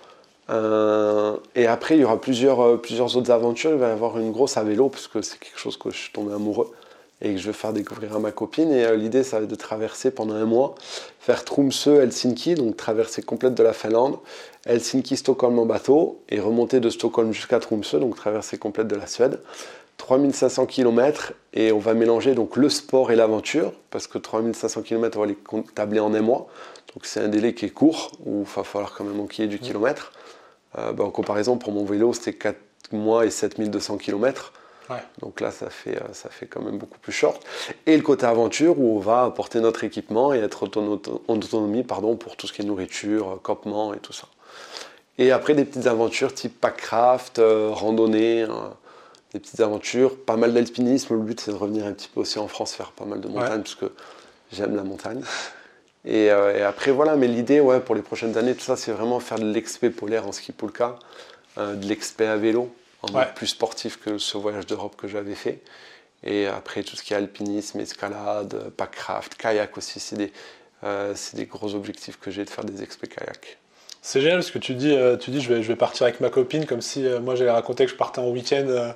Euh, 0.51 1.37
et 1.55 1.69
après, 1.69 1.97
il 1.97 2.01
y 2.01 2.05
aura 2.05 2.21
plusieurs, 2.21 2.81
plusieurs 2.81 3.17
autres 3.17 3.31
aventures. 3.31 3.71
Il 3.71 3.79
va 3.79 3.89
y 3.89 3.93
avoir 3.93 4.19
une 4.19 4.33
grosse 4.33 4.57
à 4.57 4.65
vélo, 4.65 4.89
parce 4.89 5.07
que 5.07 5.23
c'est 5.23 5.39
quelque 5.39 5.59
chose 5.59 5.77
que 5.77 5.91
je 5.91 5.97
suis 5.97 6.13
tombé 6.13 6.35
amoureux 6.35 6.73
et 7.21 7.33
que 7.33 7.39
je 7.39 7.47
vais 7.47 7.53
faire 7.53 7.73
découvrir 7.73 8.17
à 8.17 8.19
ma 8.19 8.33
copine. 8.33 8.73
Et 8.73 8.85
euh, 8.85 8.97
l'idée, 8.97 9.25
ça 9.25 9.39
va 9.39 9.45
être 9.45 9.51
de 9.51 9.55
traverser 9.55 10.11
pendant 10.11 10.35
un 10.35 10.45
mois, 10.45 10.75
faire 11.19 11.45
Tromsø, 11.45 12.01
Helsinki, 12.01 12.55
donc 12.55 12.77
traverser 12.77 13.23
complète 13.23 13.55
de 13.55 13.63
la 13.63 13.73
Finlande, 13.73 14.19
Helsinki, 14.67 15.17
Stockholm 15.17 15.59
en 15.59 15.67
bateau, 15.67 16.21
et 16.29 16.41
remonter 16.41 16.81
de 16.81 16.91
Stockholm 16.91 17.33
jusqu'à 17.33 17.59
Tromsø, 17.59 17.99
donc 17.99 18.17
traverser 18.17 18.59
complète 18.59 18.89
de 18.89 18.97
la 18.97 19.07
Suède. 19.07 19.41
3500 19.99 20.67
km 20.67 21.35
et 21.53 21.73
on 21.73 21.79
va 21.79 21.93
mélanger 21.93 22.35
donc 22.35 22.57
le 22.57 22.69
sport 22.69 23.13
et 23.13 23.17
l'aventure 23.17 23.73
parce 23.91 24.07
que 24.07 24.17
3500 24.17 24.83
km 24.83 25.19
on 25.19 25.21
va 25.23 25.27
les 25.27 25.37
tabler 25.75 26.01
en 26.01 26.15
un 26.15 26.23
mois 26.23 26.47
donc 26.95 27.05
c'est 27.05 27.21
un 27.21 27.29
délai 27.29 27.53
qui 27.53 27.67
est 27.67 27.71
court 27.71 28.13
où 28.25 28.45
il 28.47 28.57
va 28.57 28.65
falloir 28.65 28.95
quand 28.95 29.05
même 29.05 29.21
enquiller 29.21 29.49
du 29.49 29.59
kilomètre 29.59 30.13
euh, 30.79 30.93
bah, 30.93 31.05
en 31.05 31.11
comparaison 31.11 31.59
pour 31.59 31.73
mon 31.73 31.85
vélo 31.85 32.13
c'était 32.13 32.33
4 32.33 32.57
mois 32.93 33.27
et 33.27 33.31
7200 33.31 33.99
km 33.99 34.53
donc 35.21 35.41
là, 35.41 35.51
ça 35.51 35.71
fait, 35.71 35.97
euh, 35.97 36.13
ça 36.13 36.29
fait 36.31 36.47
quand 36.47 36.63
même 36.63 36.79
beaucoup 36.79 36.99
plus 36.99 37.13
short. 37.13 37.43
Et 37.87 37.97
le 37.97 38.03
côté 38.03 38.27
aventure 38.27 38.79
où 38.79 38.97
on 38.97 39.01
va 39.01 39.25
apporter 39.25 39.61
notre 39.61 39.85
équipement 39.85 40.33
et 40.33 40.39
être 40.39 40.69
en 40.79 41.01
autonomie 41.29 41.83
pardon, 41.83 42.17
pour 42.17 42.37
tout 42.37 42.47
ce 42.47 42.53
qui 42.53 42.63
est 42.63 42.65
nourriture, 42.65 43.33
euh, 43.33 43.37
campement 43.43 43.95
et 43.95 43.99
tout 43.99 44.13
ça. 44.13 44.29
Et 45.19 45.33
après, 45.33 45.55
des 45.55 45.65
petites 45.65 45.87
aventures 45.87 46.33
type 46.33 46.61
packcraft, 46.61 47.39
euh, 47.39 47.71
randonnée, 47.73 48.47
des 49.33 49.41
petites 49.41 49.61
aventures, 49.61 50.17
pas 50.17 50.37
mal 50.37 50.55
d'alpinisme. 50.55 51.15
Le 51.15 51.21
but, 51.21 51.41
c'est 51.41 51.51
de 51.51 51.57
revenir 51.57 51.87
un 51.87 51.93
petit 51.93 52.09
peu 52.09 52.21
aussi 52.21 52.39
en 52.39 52.47
France, 52.47 52.75
faire 52.75 52.93
pas 52.93 53.05
mal 53.05 53.21
de 53.21 53.29
montagne, 53.29 53.63
parce 53.63 53.75
que 53.75 53.93
j'aime 54.53 54.77
la 54.77 54.85
montagne. 54.85 55.21
Et, 56.05 56.31
après, 56.31 56.93
voilà, 56.93 57.17
mais 57.17 57.27
l'idée, 57.27 57.59
ouais, 57.59 57.81
pour 57.81 57.97
les 57.97 58.03
prochaines 58.03 58.39
années, 58.39 58.55
tout 58.55 58.65
ça, 58.65 58.77
c'est 58.77 58.93
vraiment 58.93 59.19
faire 59.19 59.41
de 59.41 59.51
l'expé 59.51 59.91
polaire 59.91 60.27
en 60.29 60.31
ski 60.31 60.53
poulka, 60.53 60.95
de 61.57 61.85
l'expé 61.85 62.25
à 62.25 62.37
vélo, 62.37 62.73
plus 63.35 63.47
sportif 63.49 63.99
que 63.99 64.19
ce 64.19 64.37
voyage 64.39 64.67
d'Europe 64.67 64.97
que 64.97 65.09
j'avais 65.09 65.35
fait. 65.35 65.61
Et 66.25 66.47
après, 66.47 66.83
tout 66.83 66.97
ce 66.97 67.03
qui 67.03 67.13
est 67.13 67.17
alpinisme, 67.17 67.81
escalade, 67.81 68.71
packcraft, 68.77 69.37
kayak 69.37 69.77
aussi, 69.79 70.01
c'est 70.01 70.17
des, 70.17 70.33
euh, 70.85 71.15
des, 71.35 71.47
gros 71.47 71.75
objectifs 71.75 72.19
que 72.19 72.31
j'ai 72.31 72.45
de 72.45 72.51
faire 72.51 72.65
des 72.65 72.83
expés 72.83 73.07
kayak. 73.07 73.59
C'est 74.03 74.21
génial 74.21 74.39
parce 74.39 74.51
que 74.51 74.59
tu 74.59 74.75
dis, 74.75 74.93
euh, 74.93 75.17
tu 75.17 75.31
dis 75.31 75.41
je, 75.41 75.53
vais, 75.53 75.63
je 75.63 75.69
vais 75.69 75.77
partir 75.77 76.05
avec 76.05 76.21
ma 76.21 76.31
copine 76.31 76.67
comme 76.67 76.81
si 76.81 77.07
euh, 77.07 77.21
moi 77.21 77.35
j'allais 77.35 77.51
raconter 77.51 77.85
que 77.85 77.91
je 77.91 77.97
partais 77.97 78.21
en 78.21 78.29
week-end 78.31 78.95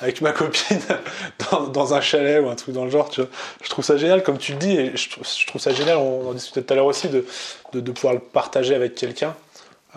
avec 0.00 0.20
ma 0.20 0.32
copine 0.32 0.80
dans, 1.50 1.68
dans, 1.68 1.94
un 1.94 2.00
chalet 2.00 2.42
ou 2.42 2.48
un 2.48 2.54
truc 2.54 2.74
dans 2.74 2.84
le 2.84 2.90
genre. 2.90 3.08
Tu 3.08 3.22
vois. 3.22 3.30
Je 3.62 3.70
trouve 3.70 3.84
ça 3.84 3.96
génial 3.96 4.22
comme 4.22 4.38
tu 4.38 4.52
le 4.52 4.58
dis 4.58 4.76
et 4.76 4.96
je, 4.96 5.08
je 5.10 5.46
trouve 5.46 5.60
ça 5.60 5.72
génial, 5.72 5.96
on 5.96 6.28
en 6.28 6.32
discutait 6.34 6.62
tout 6.62 6.72
à 6.72 6.76
l'heure 6.76 6.86
aussi, 6.86 7.08
de, 7.08 7.24
de, 7.72 7.80
de, 7.80 7.92
pouvoir 7.92 8.14
le 8.14 8.20
partager 8.20 8.74
avec 8.74 8.94
quelqu'un. 8.94 9.34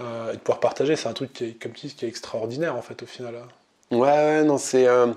Euh, 0.02 0.34
et 0.34 0.36
de 0.36 0.40
pouvoir 0.40 0.60
partager, 0.60 0.96
c'est 0.96 1.08
un 1.08 1.14
truc 1.14 1.34
qui 1.34 1.46
est, 1.46 1.62
comme 1.62 1.72
qui 1.74 1.88
est 1.88 2.08
extraordinaire 2.08 2.76
en 2.76 2.82
fait 2.82 3.02
au 3.04 3.06
final. 3.06 3.36
Ouais, 3.92 4.00
ouais 4.00 4.44
non, 4.44 4.58
c'est 4.58 4.88
euh, 4.88 5.08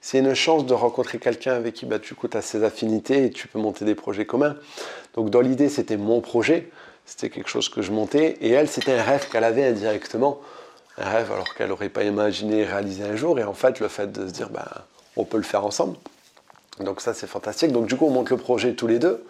c'est 0.00 0.18
une 0.18 0.34
chance 0.34 0.64
de 0.66 0.72
rencontrer 0.72 1.18
quelqu'un 1.18 1.54
avec 1.54 1.74
qui 1.74 1.84
bah, 1.84 1.98
tu 1.98 2.14
as 2.32 2.42
ses 2.42 2.62
affinités 2.62 3.24
et 3.24 3.30
tu 3.30 3.48
peux 3.48 3.58
monter 3.58 3.84
des 3.84 3.96
projets 3.96 4.24
communs. 4.24 4.56
Donc 5.14 5.30
dans 5.30 5.40
l'idée, 5.40 5.68
c'était 5.68 5.96
mon 5.96 6.20
projet, 6.20 6.70
c'était 7.06 7.28
quelque 7.28 7.48
chose 7.48 7.68
que 7.68 7.82
je 7.82 7.90
montais, 7.90 8.36
et 8.40 8.50
elle, 8.50 8.68
c'était 8.68 8.92
un 8.92 9.02
rêve 9.02 9.28
qu'elle 9.30 9.42
avait 9.42 9.64
indirectement, 9.64 10.40
un 10.98 11.08
rêve 11.08 11.32
alors 11.32 11.52
qu'elle 11.54 11.70
n'aurait 11.70 11.88
pas 11.88 12.04
imaginé 12.04 12.64
réaliser 12.64 13.02
un 13.02 13.16
jour, 13.16 13.38
et 13.40 13.42
en 13.42 13.52
fait, 13.52 13.80
le 13.80 13.88
fait 13.88 14.12
de 14.12 14.28
se 14.28 14.32
dire, 14.32 14.50
bah, 14.50 14.86
on 15.16 15.24
peut 15.24 15.38
le 15.38 15.42
faire 15.42 15.64
ensemble. 15.64 15.96
Donc 16.78 17.00
ça, 17.00 17.12
c'est 17.12 17.26
fantastique. 17.26 17.72
Donc 17.72 17.86
du 17.86 17.96
coup, 17.96 18.06
on 18.06 18.10
monte 18.10 18.30
le 18.30 18.36
projet 18.36 18.74
tous 18.74 18.86
les 18.86 19.00
deux, 19.00 19.24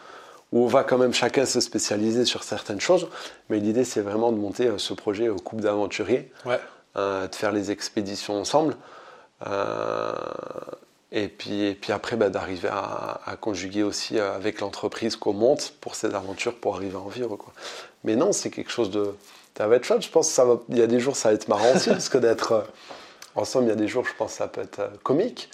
où 0.57 0.64
on 0.64 0.66
va 0.66 0.84
quand 0.84 0.98
même 0.98 1.12
chacun 1.12 1.44
se 1.44 1.61
spécialiser 1.61 2.24
sur 2.24 2.42
certaines 2.42 2.80
choses. 2.80 3.09
Mais 3.48 3.59
l'idée, 3.59 3.84
c'est 3.84 4.00
vraiment 4.00 4.32
de 4.32 4.38
monter 4.38 4.70
ce 4.78 4.94
projet 4.94 5.28
au 5.28 5.36
couple 5.36 5.62
d'aventuriers, 5.62 6.30
de 6.94 7.34
faire 7.34 7.52
les 7.52 7.70
expéditions 7.70 8.40
ensemble. 8.40 8.76
Et 11.12 11.28
puis, 11.28 11.64
et 11.64 11.74
puis 11.74 11.92
après, 11.92 12.16
bah, 12.16 12.30
d'arriver 12.30 12.68
à, 12.68 13.36
conjuguer 13.40 13.82
aussi 13.82 14.18
avec 14.18 14.61
l'entreprise 14.61 15.16
qu'on 15.16 15.32
monte 15.32 15.74
pour 15.80 15.94
ces 15.94 16.14
aventures, 16.14 16.54
pour 16.54 16.76
arriver 16.76 16.96
à 16.96 17.00
en 17.00 17.09
vivre. 17.09 17.36
Quoi. 17.36 17.52
Mais 18.04 18.16
non, 18.16 18.32
c'est 18.32 18.50
quelque 18.50 18.70
chose 18.70 18.90
de. 18.90 19.14
Ça 19.57 19.66
va 19.68 19.76
être 19.76 19.84
chouette, 19.84 20.02
je 20.02 20.11
pense. 20.11 20.28
Ça 20.28 20.44
va, 20.44 20.61
il 20.68 20.78
y 20.78 20.82
a 20.82 20.86
des 20.86 21.00
jours, 21.00 21.16
ça 21.16 21.30
va 21.30 21.34
être 21.34 21.48
marrant 21.48 21.74
aussi, 21.74 21.88
parce 21.90 22.09
que 22.09 22.18
d'être 22.18 22.52
euh, 22.52 22.62
ensemble, 23.34 23.66
il 23.66 23.68
y 23.68 23.72
a 23.72 23.76
des 23.76 23.88
jours, 23.88 24.04
je 24.04 24.14
pense, 24.18 24.32
ça 24.32 24.48
peut 24.48 24.61
être 24.61 24.80
euh, 24.80 24.88
comique. 25.02 25.48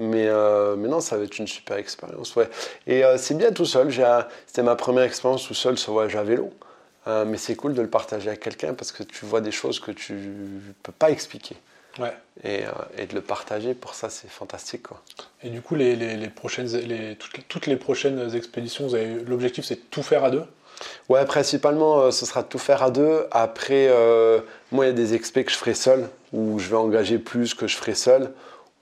Mais, 0.00 0.26
euh, 0.26 0.76
mais 0.76 0.88
non, 0.88 1.00
ça 1.00 1.16
va 1.16 1.24
être 1.24 1.38
une 1.38 1.46
super 1.46 1.76
expérience. 1.76 2.34
Ouais. 2.34 2.48
Et 2.86 3.02
c'est 3.16 3.36
bien 3.36 3.52
tout 3.52 3.66
seul. 3.66 3.92
C'était 4.46 4.62
ma 4.62 4.74
première 4.74 5.04
expérience 5.04 5.46
tout 5.46 5.54
seul 5.54 5.78
sur 5.78 5.92
voyage 5.92 6.16
à 6.16 6.24
vélo. 6.24 6.50
mais 7.06 7.36
c'est 7.36 7.54
cool 7.54 7.74
de 7.74 7.82
le 7.82 7.88
partager 7.88 8.28
avec 8.28 8.40
quelqu'un 8.40 8.74
parce 8.74 8.92
que 8.92 9.02
tu 9.02 9.24
vois 9.26 9.40
des 9.40 9.52
choses 9.52 9.78
que 9.78 9.90
tu 9.92 10.14
ne 10.14 10.72
peux 10.82 10.92
pas 10.92 11.10
expliquer. 11.10 11.56
Ouais. 11.98 12.12
Et, 12.44 12.62
et, 12.96 13.06
de 13.06 13.14
le 13.14 13.20
partager, 13.20 13.74
pour 13.74 13.94
ça, 13.94 14.08
c'est 14.08 14.30
fantastique. 14.30 14.84
Quoi. 14.84 15.02
Et 15.42 15.50
du 15.50 15.60
coup, 15.60 15.74
les, 15.74 15.96
les, 15.96 16.16
les 16.16 16.28
prochaines, 16.28 16.68
les, 16.68 17.16
toutes, 17.16 17.46
toutes, 17.48 17.66
les 17.66 17.76
prochaines 17.76 18.34
expéditions, 18.34 18.88
l'objectif, 19.26 19.64
c'est 19.64 19.74
de 19.74 19.84
tout 19.90 20.02
faire 20.02 20.24
à 20.24 20.30
deux? 20.30 20.44
Ouais, 21.08 21.24
principalement, 21.24 22.00
euh, 22.00 22.10
ce 22.10 22.26
sera 22.26 22.42
de 22.42 22.48
tout 22.48 22.58
faire 22.58 22.82
à 22.82 22.90
deux. 22.90 23.26
Après, 23.30 23.88
euh, 23.88 24.40
moi, 24.72 24.86
il 24.86 24.88
y 24.88 24.90
a 24.90 24.94
des 24.94 25.14
expés 25.14 25.44
que 25.44 25.52
je 25.52 25.56
ferai 25.56 25.74
seul, 25.74 26.08
où 26.32 26.58
je 26.58 26.68
vais 26.68 26.76
engager 26.76 27.18
plus 27.18 27.54
que 27.54 27.66
je 27.66 27.76
ferai 27.76 27.94
seul, 27.94 28.32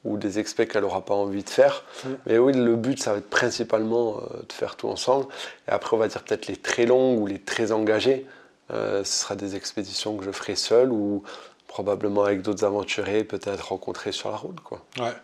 ou 0.09 0.17
des 0.17 0.39
expés 0.39 0.67
qu'elle 0.67 0.83
n'aura 0.83 1.05
pas 1.05 1.15
envie 1.15 1.45
de 1.45 1.51
faire. 1.51 1.85
Mm. 2.05 2.09
Mais 2.27 2.39
oui, 2.39 2.53
le 2.53 2.77
but, 2.77 3.01
ça 3.01 3.13
va 3.13 3.19
être 3.19 3.31
principalement 3.31 4.19
euh, 4.19 4.43
de 4.49 4.53
faire 4.53 4.77
tout 4.77 4.89
ensemble. 4.89 5.27
Et 5.69 5.71
après, 5.71 5.97
on 5.97 5.99
va 5.99 6.09
dire 6.09 6.23
peut-être 6.23 6.47
les 6.47 6.57
très 6.57 6.87
longues 6.87 7.21
ou 7.21 7.27
les 7.27 7.39
très 7.39 7.73
engagées. 7.73 8.27
ce 8.71 9.03
sera 9.05 9.35
des 9.35 9.57
expéditions 9.57 10.17
que 10.17 10.25
je 10.25 10.31
ferai 10.31 10.57
seul, 10.57 10.93
ou 10.93 11.23
probablement 11.67 12.25
avec 12.25 12.43
d'autres 12.43 12.65
aventuriers, 12.65 13.25
peut-être 13.25 13.69
rencontrés 13.69 14.13
sur 14.13 14.31
la 14.31 14.37
route. 14.37 14.61
Quoi. 14.61 14.85
Ouais. 14.99 15.15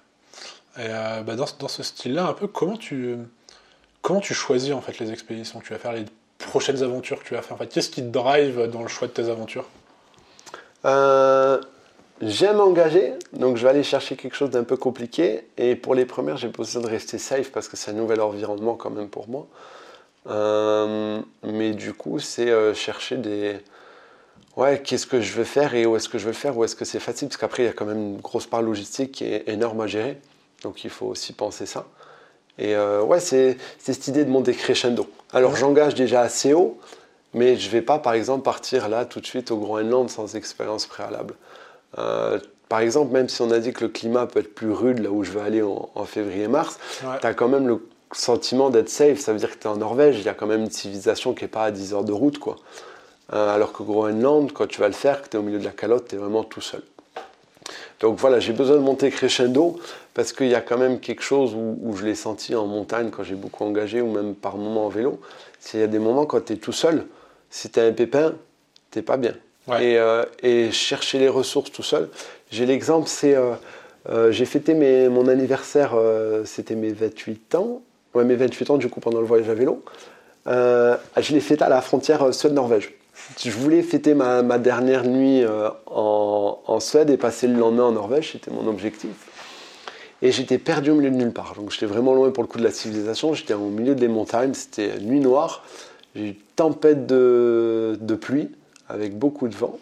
Et 0.78 0.88
bah, 1.24 1.36
dans, 1.36 1.46
dans, 1.58 1.68
ce 1.68 1.82
style-là, 1.82 2.26
un 2.26 2.32
peu, 2.32 2.46
comment 2.46 2.76
tu, 2.76 3.16
comment 4.04 4.20
tu 4.20 4.34
choisis 4.34 4.72
en 4.72 4.80
fait 4.80 4.98
les 4.98 5.10
expéditions 5.10 5.58
que 5.58 5.64
tu 5.64 5.72
vas 5.72 5.78
faire, 5.78 5.92
les 5.92 6.04
prochaines 6.38 6.82
aventures 6.82 7.20
que 7.22 7.28
tu 7.28 7.34
vas 7.34 7.42
faire? 7.42 7.54
En 7.54 7.58
fait, 7.58 7.68
Qu'est-ce 7.68 7.90
qui 7.90 8.02
te 8.02 8.08
drive 8.08 8.68
dans 8.70 8.82
le 8.82 8.88
choix 8.88 9.08
de 9.08 9.12
tes 9.12 9.28
aventures? 9.28 9.66
Euh, 10.84 11.60
J'aime 12.22 12.60
engager, 12.60 13.14
donc 13.32 13.56
je 13.56 13.64
vais 13.64 13.70
aller 13.70 13.82
chercher 13.82 14.14
quelque 14.14 14.36
chose 14.36 14.50
d'un 14.50 14.62
peu 14.62 14.76
compliqué. 14.76 15.48
Et 15.58 15.74
pour 15.74 15.94
les 15.94 16.04
premières, 16.04 16.36
j'ai 16.36 16.48
besoin 16.48 16.80
de 16.80 16.86
rester 16.86 17.18
safe 17.18 17.50
parce 17.50 17.68
que 17.68 17.76
c'est 17.76 17.90
un 17.90 17.94
nouvel 17.94 18.20
environnement 18.20 18.76
quand 18.76 18.90
même 18.90 19.08
pour 19.08 19.28
moi. 19.28 19.48
Euh, 20.28 21.20
mais 21.42 21.72
du 21.72 21.92
coup, 21.92 22.20
c'est 22.20 22.50
euh, 22.50 22.72
chercher 22.72 23.16
des. 23.16 23.56
Ouais, 24.56 24.80
qu'est-ce 24.80 25.06
que 25.08 25.20
je 25.20 25.32
veux 25.32 25.44
faire 25.44 25.74
et 25.74 25.86
où 25.86 25.96
est-ce 25.96 26.08
que 26.08 26.18
je 26.18 26.24
veux 26.24 26.30
le 26.30 26.36
faire, 26.36 26.56
où 26.56 26.62
est-ce 26.62 26.76
que 26.76 26.84
c'est 26.84 27.00
facile 27.00 27.26
Parce 27.28 27.36
qu'après, 27.36 27.64
il 27.64 27.66
y 27.66 27.68
a 27.68 27.72
quand 27.72 27.84
même 27.84 28.14
une 28.14 28.20
grosse 28.20 28.46
part 28.46 28.62
logistique 28.62 29.12
qui 29.12 29.24
est 29.24 29.48
énorme 29.48 29.80
à 29.80 29.88
gérer. 29.88 30.20
Donc 30.62 30.84
il 30.84 30.90
faut 30.90 31.06
aussi 31.06 31.32
penser 31.32 31.66
ça. 31.66 31.86
Et 32.58 32.76
ouais, 32.76 33.18
c'est 33.18 33.56
cette 33.78 34.06
idée 34.06 34.24
de 34.24 34.30
monter 34.30 34.54
crescendo. 34.54 35.08
Alors 35.32 35.56
j'engage 35.56 35.96
déjà 35.96 36.20
assez 36.20 36.54
haut, 36.54 36.78
mais 37.34 37.56
je 37.56 37.66
ne 37.66 37.72
vais 37.72 37.82
pas 37.82 37.98
par 37.98 38.14
exemple 38.14 38.44
partir 38.44 38.88
là 38.88 39.04
tout 39.04 39.20
de 39.20 39.26
suite 39.26 39.50
au 39.50 39.58
Groenland 39.58 40.08
sans 40.08 40.36
expérience 40.36 40.86
préalable. 40.86 41.34
Euh, 41.98 42.38
par 42.68 42.80
exemple, 42.80 43.12
même 43.12 43.28
si 43.28 43.42
on 43.42 43.50
a 43.50 43.58
dit 43.58 43.72
que 43.72 43.84
le 43.84 43.90
climat 43.90 44.26
peut 44.26 44.40
être 44.40 44.54
plus 44.54 44.72
rude 44.72 44.98
là 45.00 45.10
où 45.10 45.22
je 45.22 45.30
veux 45.30 45.40
aller 45.40 45.62
en, 45.62 46.04
février-mars, 46.04 46.78
tu 47.20 47.26
as 47.26 47.34
quand 47.34 47.48
même 47.48 47.68
le 47.68 47.86
sentiment 48.12 48.70
d'être 48.70 48.88
safe. 48.88 49.18
Ça 49.18 49.32
veut 49.32 49.38
dire 49.38 49.50
que 49.50 49.58
tu 49.58 49.68
es 49.68 49.70
en 49.70 49.76
Norvège, 49.76 50.18
il 50.18 50.24
y 50.24 50.28
a 50.28 50.34
quand 50.34 50.46
même 50.46 50.62
une 50.62 50.70
civilisation 50.70 51.34
qui 51.34 51.44
n'est 51.44 51.48
pas 51.48 51.64
à 51.64 51.70
10 51.70 51.94
heures 51.94 52.04
de 52.04 52.12
route. 52.12 52.38
quoi. 52.38 52.56
Euh, 53.32 53.54
alors 53.54 53.72
que 53.72 53.82
Groenland, 53.82 54.52
quand 54.52 54.66
tu 54.66 54.80
vas 54.80 54.88
le 54.88 54.94
faire, 54.94 55.22
que 55.22 55.28
tu 55.28 55.36
es 55.36 55.40
au 55.40 55.42
milieu 55.42 55.58
de 55.58 55.64
la 55.64 55.70
calotte, 55.70 56.08
tu 56.08 56.16
es 56.16 56.18
vraiment 56.18 56.44
tout 56.44 56.60
seul. 56.60 56.82
Donc 58.00 58.18
voilà, 58.18 58.40
j'ai 58.40 58.52
besoin 58.52 58.76
de 58.76 58.82
monter 58.82 59.10
crescendo 59.10 59.78
parce 60.12 60.32
qu'il 60.32 60.48
y 60.48 60.54
a 60.54 60.60
quand 60.60 60.76
même 60.76 61.00
quelque 61.00 61.22
chose 61.22 61.54
où, 61.54 61.96
je 61.96 62.04
l'ai 62.04 62.14
senti 62.14 62.54
en 62.54 62.66
montagne 62.66 63.10
quand 63.10 63.22
j'ai 63.22 63.34
beaucoup 63.34 63.64
engagé 63.64 64.00
ou 64.00 64.10
même 64.10 64.34
par 64.34 64.56
moments 64.56 64.86
en 64.86 64.88
vélo. 64.88 65.20
Il 65.72 65.80
y 65.80 65.82
a 65.82 65.86
des 65.86 65.98
moments 65.98 66.26
quand 66.26 66.44
tu 66.44 66.52
es 66.52 66.56
tout 66.56 66.72
seul, 66.72 67.06
si 67.50 67.70
tu 67.70 67.80
as 67.80 67.84
un 67.84 67.92
pépin, 67.92 68.34
tu 68.90 69.02
pas 69.02 69.16
bien. 69.16 69.34
Euh, 69.70 70.24
et, 70.42 70.70
chercher 70.70 71.18
les 71.18 71.28
ressources 71.28 71.72
tout 71.72 71.82
seul. 71.82 72.08
J'ai 72.50 72.66
l'exemple, 72.66 73.08
c'est. 73.08 73.34
Euh, 73.34 73.52
euh, 74.10 74.30
j'ai 74.30 74.44
fêté 74.44 74.74
mon 75.08 75.28
anniversaire, 75.28 75.96
c'était 76.44 76.74
mes 76.74 76.92
28 76.92 77.54
ans. 77.54 77.82
Ouais, 78.12 78.24
mes 78.24 78.36
28 78.36 78.70
ans, 78.70 78.76
du 78.76 78.88
coup, 78.88 79.00
pendant 79.00 79.20
le 79.20 79.26
voyage 79.26 79.48
à 79.48 79.54
vélo. 79.54 79.82
je 80.46 81.32
l'ai 81.32 81.40
fêté 81.40 81.64
à 81.64 81.68
la 81.68 81.80
frontière 81.80 82.34
Suède-Norvège. 82.34 82.92
Je 83.42 83.50
voulais 83.50 83.82
fêter 83.82 84.14
ma, 84.14 84.42
dernière 84.58 85.04
nuit 85.04 85.42
en, 85.86 86.80
Suède 86.80 87.08
et 87.08 87.16
passer 87.16 87.46
le 87.46 87.58
lendemain 87.58 87.84
en 87.84 87.92
Norvège, 87.92 88.32
c'était 88.32 88.50
mon 88.50 88.66
objectif. 88.66 89.10
Et 90.20 90.32
j'étais 90.32 90.58
perdu 90.58 90.90
au 90.90 90.96
milieu 90.96 91.10
de 91.10 91.16
nulle 91.16 91.32
part. 91.32 91.54
Donc 91.56 91.70
j'étais 91.70 91.86
vraiment 91.86 92.14
loin 92.14 92.30
pour 92.30 92.42
le 92.42 92.48
coup 92.48 92.58
de 92.58 92.64
la 92.64 92.70
civilisation. 92.70 93.34
J'étais 93.34 93.54
au 93.54 93.68
milieu 93.68 93.94
des 93.94 94.08
montagnes, 94.08 94.54
c'était 94.54 94.98
nuit 95.00 95.20
noire. 95.20 95.64
J'ai 96.14 96.28
eu 96.28 96.34
tempête 96.56 97.06
de, 97.06 98.18
pluie 98.20 98.50
avec 98.88 99.18
beaucoup 99.18 99.48
de 99.48 99.54
vent. 99.54 99.78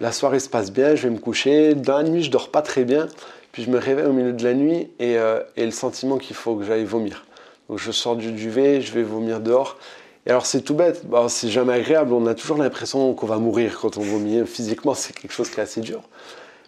La 0.00 0.12
soirée 0.12 0.40
se 0.40 0.48
passe 0.48 0.72
bien, 0.72 0.94
je 0.94 1.04
vais 1.04 1.14
me 1.14 1.18
coucher. 1.18 1.74
Dans 1.74 1.98
la 1.98 2.04
nuit, 2.04 2.22
je 2.22 2.30
dors 2.30 2.50
pas 2.50 2.62
très 2.62 2.84
bien. 2.84 3.08
Puis 3.52 3.62
je 3.62 3.70
me 3.70 3.78
réveille 3.78 4.06
au 4.06 4.12
milieu 4.12 4.32
de 4.32 4.42
la 4.42 4.54
nuit 4.54 4.90
et, 4.98 5.18
euh, 5.18 5.40
le 5.56 5.70
sentiment 5.70 6.18
qu'il 6.18 6.34
faut 6.34 6.56
que 6.56 6.64
j'aille 6.64 6.84
vomir. 6.84 7.26
Donc 7.68 7.78
je 7.78 7.92
sors 7.92 8.16
du 8.16 8.32
duvet, 8.32 8.80
je 8.80 8.92
vais 8.92 9.02
vomir 9.02 9.40
dehors. 9.40 9.78
Et 10.26 10.30
alors 10.30 10.46
c'est 10.46 10.62
tout 10.62 10.74
bête, 10.74 11.02
c'est 11.28 11.48
jamais 11.48 11.74
agréable, 11.74 12.12
on 12.12 12.26
a 12.26 12.34
toujours 12.34 12.56
l'impression 12.56 13.12
qu'on 13.12 13.26
va 13.26 13.38
mourir 13.38 13.78
quand 13.80 13.98
on 13.98 14.02
vomit. 14.02 14.46
Physiquement, 14.46 14.94
c'est 14.94 15.12
quelque 15.12 15.32
chose 15.32 15.50
qui 15.50 15.60
est 15.60 15.62
assez 15.62 15.80
dur. 15.80 16.02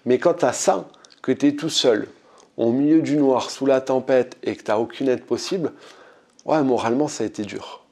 Mais 0.05 0.19
quand 0.19 0.35
tu 0.35 0.45
as 0.45 0.53
ça, 0.53 0.87
que 1.23 1.33
tu 1.33 1.49
es 1.49 1.53
tout 1.53 1.71
seul, 1.71 2.09
au 2.57 2.71
milieu 2.71 3.01
du 3.01 3.17
noir, 3.17 3.51
sous 3.51 3.67
la 3.67 3.81
tempête, 3.81 4.37
et 4.43 4.55
que 4.55 4.63
tu 4.63 4.71
n'as 4.71 4.79
aucune 4.79 5.09
aide 5.09 5.25
possible, 5.25 5.73
ouais, 6.45 6.63
moralement, 6.63 7.09
ça 7.09 7.25
a 7.25 7.27
été 7.27 7.43
dur. 7.43 7.84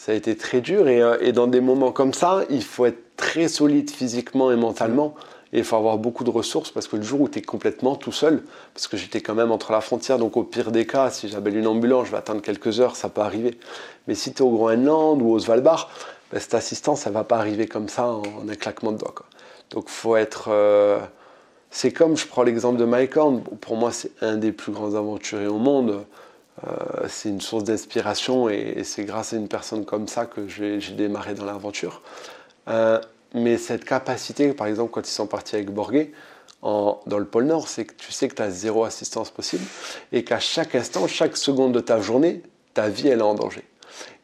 Ça 0.00 0.12
a 0.12 0.14
été 0.14 0.34
très 0.34 0.62
dur, 0.62 0.88
et, 0.88 1.02
euh, 1.02 1.30
dans 1.32 1.46
des 1.46 1.60
moments 1.60 1.92
comme 1.92 2.14
ça, 2.14 2.44
il 2.48 2.64
faut 2.64 2.86
être 2.86 3.16
très 3.18 3.48
solide 3.48 3.90
physiquement 3.90 4.50
et 4.50 4.56
mentalement. 4.56 5.14
Et 5.52 5.58
il 5.58 5.64
faut 5.64 5.76
avoir 5.76 5.98
beaucoup 5.98 6.24
de 6.24 6.30
ressources 6.30 6.70
parce 6.70 6.88
que 6.88 6.96
le 6.96 7.02
jour 7.02 7.20
où 7.20 7.28
tu 7.28 7.40
es 7.40 7.42
complètement 7.42 7.96
tout 7.96 8.10
seul, 8.10 8.42
parce 8.72 8.88
que 8.88 8.96
j'étais 8.96 9.20
quand 9.20 9.34
même 9.34 9.52
entre 9.52 9.72
la 9.72 9.82
frontière, 9.82 10.18
donc 10.18 10.38
au 10.38 10.42
pire 10.42 10.70
des 10.70 10.86
cas, 10.86 11.10
si 11.10 11.28
j'appelle 11.28 11.54
une 11.54 11.66
ambulance, 11.66 12.06
je 12.06 12.12
vais 12.12 12.16
attendre 12.16 12.40
quelques 12.40 12.80
heures, 12.80 12.96
ça 12.96 13.10
peut 13.10 13.20
arriver. 13.20 13.58
Mais 14.08 14.14
si 14.14 14.32
tu 14.32 14.38
es 14.38 14.42
au 14.42 14.48
Groenland 14.48 15.20
ou 15.20 15.32
au 15.32 15.38
Svalbard, 15.38 15.90
ben, 16.32 16.40
cette 16.40 16.54
assistance, 16.54 17.02
ça 17.02 17.10
va 17.10 17.22
pas 17.22 17.36
arriver 17.36 17.66
comme 17.66 17.90
ça 17.90 18.06
en, 18.06 18.22
un 18.48 18.54
claquement 18.54 18.92
de 18.92 18.96
doigts. 18.96 19.14
Donc 19.68 19.84
il 19.88 19.92
faut 19.92 20.16
être. 20.16 20.46
Euh, 20.48 20.98
c'est 21.70 21.92
comme, 21.92 22.16
je 22.16 22.26
prends 22.26 22.42
l'exemple 22.42 22.78
de 22.78 22.86
Mike 22.86 23.18
Horn, 23.18 23.42
pour 23.60 23.76
moi 23.76 23.92
c'est 23.92 24.12
un 24.22 24.38
des 24.38 24.52
plus 24.52 24.72
grands 24.72 24.94
aventuriers 24.94 25.46
au 25.46 25.58
monde. 25.58 26.06
Euh, 26.66 27.06
c'est 27.08 27.28
une 27.28 27.40
source 27.40 27.64
d'inspiration 27.64 28.48
et, 28.48 28.82
c'est 28.84 29.04
grâce 29.04 29.32
à 29.32 29.36
une 29.36 29.48
personne 29.48 29.84
comme 29.84 30.08
ça 30.08 30.26
que 30.26 30.46
j'ai 30.48 30.78
démarré 30.92 31.34
dans 31.34 31.44
l'aventure. 31.44 32.02
Euh, 32.68 33.00
mais 33.34 33.56
cette 33.56 33.84
capacité, 33.84 34.52
par 34.52 34.66
exemple, 34.66 34.90
quand 34.90 35.06
ils 35.08 35.12
sont 35.12 35.26
partis 35.26 35.56
avec 35.56 35.70
Borgé, 35.70 36.12
dans 36.62 37.00
le 37.06 37.24
pôle 37.24 37.44
Nord, 37.44 37.68
c'est 37.68 37.86
que 37.86 37.94
tu 37.94 38.12
sais 38.12 38.28
que 38.28 38.34
tu 38.34 38.42
as 38.42 38.50
zéro 38.50 38.84
assistance 38.84 39.30
possible 39.30 39.64
et 40.12 40.24
qu'à 40.24 40.38
chaque 40.38 40.74
instant, 40.74 41.06
chaque 41.06 41.38
seconde 41.38 41.72
de 41.72 41.80
ta 41.80 42.00
journée, 42.00 42.42
ta 42.74 42.88
vie, 42.88 43.08
elle 43.08 43.20
est 43.20 43.22
en 43.22 43.34
danger. 43.34 43.64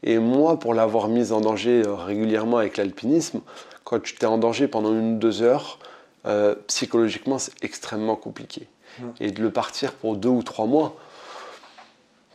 Et 0.02 0.18
moi, 0.18 0.58
pour 0.58 0.74
l'avoir 0.74 1.08
mise 1.08 1.32
en 1.32 1.40
danger 1.40 1.82
euh, 1.84 1.94
régulièrement 1.94 2.58
avec 2.58 2.76
l'alpinisme, 2.76 3.40
quand 3.84 4.00
tu 4.00 4.14
t'es 4.14 4.26
en 4.26 4.38
danger 4.38 4.68
pendant 4.68 4.92
une 4.92 5.14
ou 5.14 5.18
deux 5.18 5.42
heures, 5.42 5.78
euh, 6.26 6.54
psychologiquement, 6.66 7.38
c'est 7.38 7.52
extrêmement 7.62 8.16
compliqué. 8.16 8.68
Mm. 8.98 9.04
Et 9.20 9.30
de 9.30 9.42
le 9.42 9.50
partir 9.50 9.92
pour 9.92 10.16
deux 10.16 10.28
ou 10.28 10.42
trois 10.42 10.66
mois, 10.66 10.96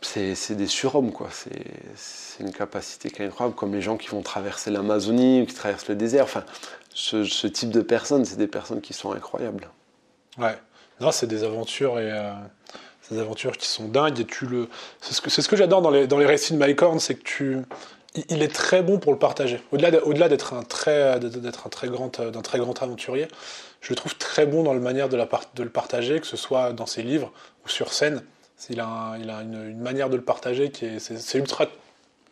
c'est 0.04 0.54
des 0.54 0.66
surhommes, 0.66 1.12
quoi. 1.12 1.28
C'est 1.30 2.42
une 2.42 2.52
capacité 2.52 3.10
qui 3.10 3.22
est 3.22 3.26
incroyable, 3.26 3.56
comme 3.56 3.74
les 3.74 3.82
gens 3.82 3.96
qui 3.96 4.08
vont 4.08 4.22
traverser 4.22 4.70
l'Amazonie 4.70 5.42
ou 5.42 5.46
qui 5.46 5.54
traversent 5.54 5.88
le 5.88 5.94
désert. 5.94 6.24
Enfin, 6.24 6.44
ce, 6.94 7.46
type 7.46 7.70
de 7.70 7.80
personnes, 7.80 8.24
c'est 8.24 8.36
des 8.36 8.46
personnes 8.46 8.80
qui 8.80 8.92
sont 8.92 9.12
incroyables. 9.12 9.68
Ouais, 10.38 10.56
c'est 11.10 11.26
des 11.26 11.44
aventures 11.44 11.98
et 11.98 12.10
euh, 12.10 12.32
des 13.10 13.18
aventures 13.18 13.56
qui 13.56 13.66
sont 13.66 13.88
dingues. 13.88 14.26
Tu 14.26 14.46
le, 14.46 14.68
c'est 15.00 15.14
ce 15.14 15.48
que, 15.48 15.56
j'adore 15.56 15.82
dans 15.82 15.90
les, 15.90 16.26
récits 16.26 16.52
de 16.52 16.58
Mike 16.58 16.80
c'est 16.98 17.14
que 17.14 17.22
tu, 17.22 17.58
il 18.28 18.42
est 18.42 18.54
très 18.54 18.82
bon 18.82 18.98
pour 18.98 19.12
le 19.12 19.18
partager. 19.18 19.60
Au-delà, 19.72 20.04
au-delà 20.04 20.28
d'être 20.28 20.54
un 20.54 20.60
un 20.60 20.62
très 20.62 21.88
grand, 21.88 22.82
aventurier, 22.82 23.28
je 23.80 23.90
le 23.90 23.96
trouve 23.96 24.16
très 24.16 24.46
bon 24.46 24.62
dans 24.62 24.74
la 24.74 24.80
manière 24.80 25.08
de, 25.08 25.16
le 25.16 25.70
partager, 25.70 26.20
que 26.20 26.26
ce 26.26 26.36
soit 26.36 26.72
dans 26.72 26.86
ses 26.86 27.02
livres 27.02 27.32
ou 27.64 27.68
sur 27.68 27.92
scène. 27.92 28.22
Il 28.70 28.80
a, 28.80 29.16
une, 29.18 29.80
manière 29.80 30.08
de 30.08 30.16
le 30.16 30.22
partager 30.22 30.70
qui 30.70 30.86
est, 30.86 30.98
c'est, 30.98 31.38
ultra. 31.38 31.66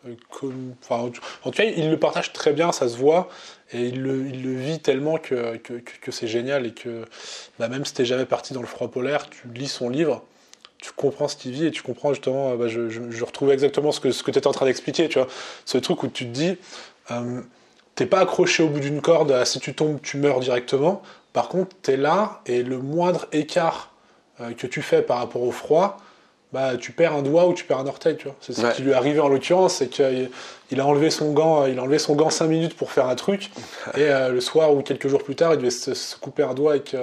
Euh, 0.07 0.15
en 0.89 1.09
tout 1.09 1.51
cas, 1.51 1.63
il 1.63 1.89
le 1.89 1.97
partage 1.97 2.33
très 2.33 2.53
bien, 2.53 2.71
ça 2.71 2.87
se 2.87 2.97
voit, 2.97 3.29
et 3.71 3.87
il 3.87 4.01
le, 4.01 4.55
vit 4.55 4.79
tellement 4.79 5.17
que, 5.17 5.59
c'est 6.09 6.27
génial 6.27 6.65
et 6.65 6.73
que 6.73 7.05
bah, 7.59 7.67
même 7.67 7.85
si 7.85 7.93
t'es 7.93 8.05
jamais 8.05 8.25
parti 8.25 8.53
dans 8.53 8.61
le 8.61 8.67
froid 8.67 8.89
polaire, 8.89 9.29
tu 9.29 9.47
lis 9.53 9.67
son 9.67 9.89
livre, 9.89 10.23
tu 10.79 10.91
comprends 10.93 11.27
ce 11.27 11.35
qu'il 11.35 11.51
vit 11.51 11.67
et 11.67 11.71
tu 11.71 11.83
comprends 11.83 12.13
justement, 12.13 12.55
bah, 12.55 12.67
je, 12.67 13.23
retrouve 13.23 13.51
exactement 13.51 13.91
ce 13.91 13.99
que, 13.99 14.11
ce 14.11 14.23
que 14.23 14.31
tu 14.31 14.39
étais 14.39 14.47
en 14.47 14.53
train 14.53 14.65
d'expliquer, 14.65 15.07
tu 15.07 15.19
vois. 15.19 15.27
Ce 15.65 15.77
truc 15.77 16.01
où 16.01 16.07
tu 16.07 16.25
te 16.25 16.31
dis, 16.31 16.57
euh, 17.11 17.41
t'es 17.95 18.07
pas 18.07 18.21
accroché 18.21 18.63
au 18.63 18.69
bout 18.69 18.79
d'une 18.79 19.01
corde, 19.01 19.45
si 19.45 19.59
tu 19.59 19.75
tombes, 19.75 20.01
tu 20.01 20.17
meurs 20.17 20.39
directement. 20.39 21.03
Par 21.33 21.49
contre, 21.49 21.75
tu 21.83 21.91
es 21.91 21.97
là 21.97 22.41
et 22.45 22.63
le 22.63 22.79
moindre 22.79 23.27
écart 23.31 23.93
euh, 24.39 24.53
que 24.53 24.65
tu 24.65 24.81
fais 24.81 25.01
par 25.01 25.19
rapport 25.19 25.43
au 25.43 25.51
froid, 25.51 25.97
bah, 26.53 26.77
tu 26.77 26.91
perds 26.91 27.13
un 27.13 27.21
doigt 27.21 27.47
ou 27.47 27.53
tu 27.53 27.63
perds 27.63 27.79
un 27.79 27.87
orteil, 27.87 28.17
tu 28.17 28.25
vois. 28.25 28.35
C'est 28.41 28.53
ce 28.53 28.65
qui 28.75 28.81
lui 28.81 28.91
est 28.91 28.95
arrivé 28.95 29.19
en 29.19 29.29
l'occurrence, 29.29 29.75
c'est 29.75 29.87
qu'il 29.87 30.79
a 30.79 30.85
enlevé 30.85 31.09
son 31.09 31.31
gant, 31.31 31.65
il 31.65 31.79
a 31.79 31.81
enlevé 31.81 31.99
son 31.99 32.15
gant 32.15 32.29
5 32.29 32.47
minutes 32.47 32.75
pour 32.75 32.91
faire 32.91 33.07
un 33.07 33.15
truc, 33.15 33.51
et 33.95 34.01
euh, 34.01 34.29
le 34.29 34.41
soir 34.41 34.73
ou 34.73 34.81
quelques 34.81 35.07
jours 35.07 35.23
plus 35.23 35.35
tard, 35.35 35.53
il 35.53 35.57
devait 35.57 35.69
se, 35.71 36.15
couper 36.17 36.43
un 36.43 36.53
doigt 36.53 36.71
avec 36.71 36.95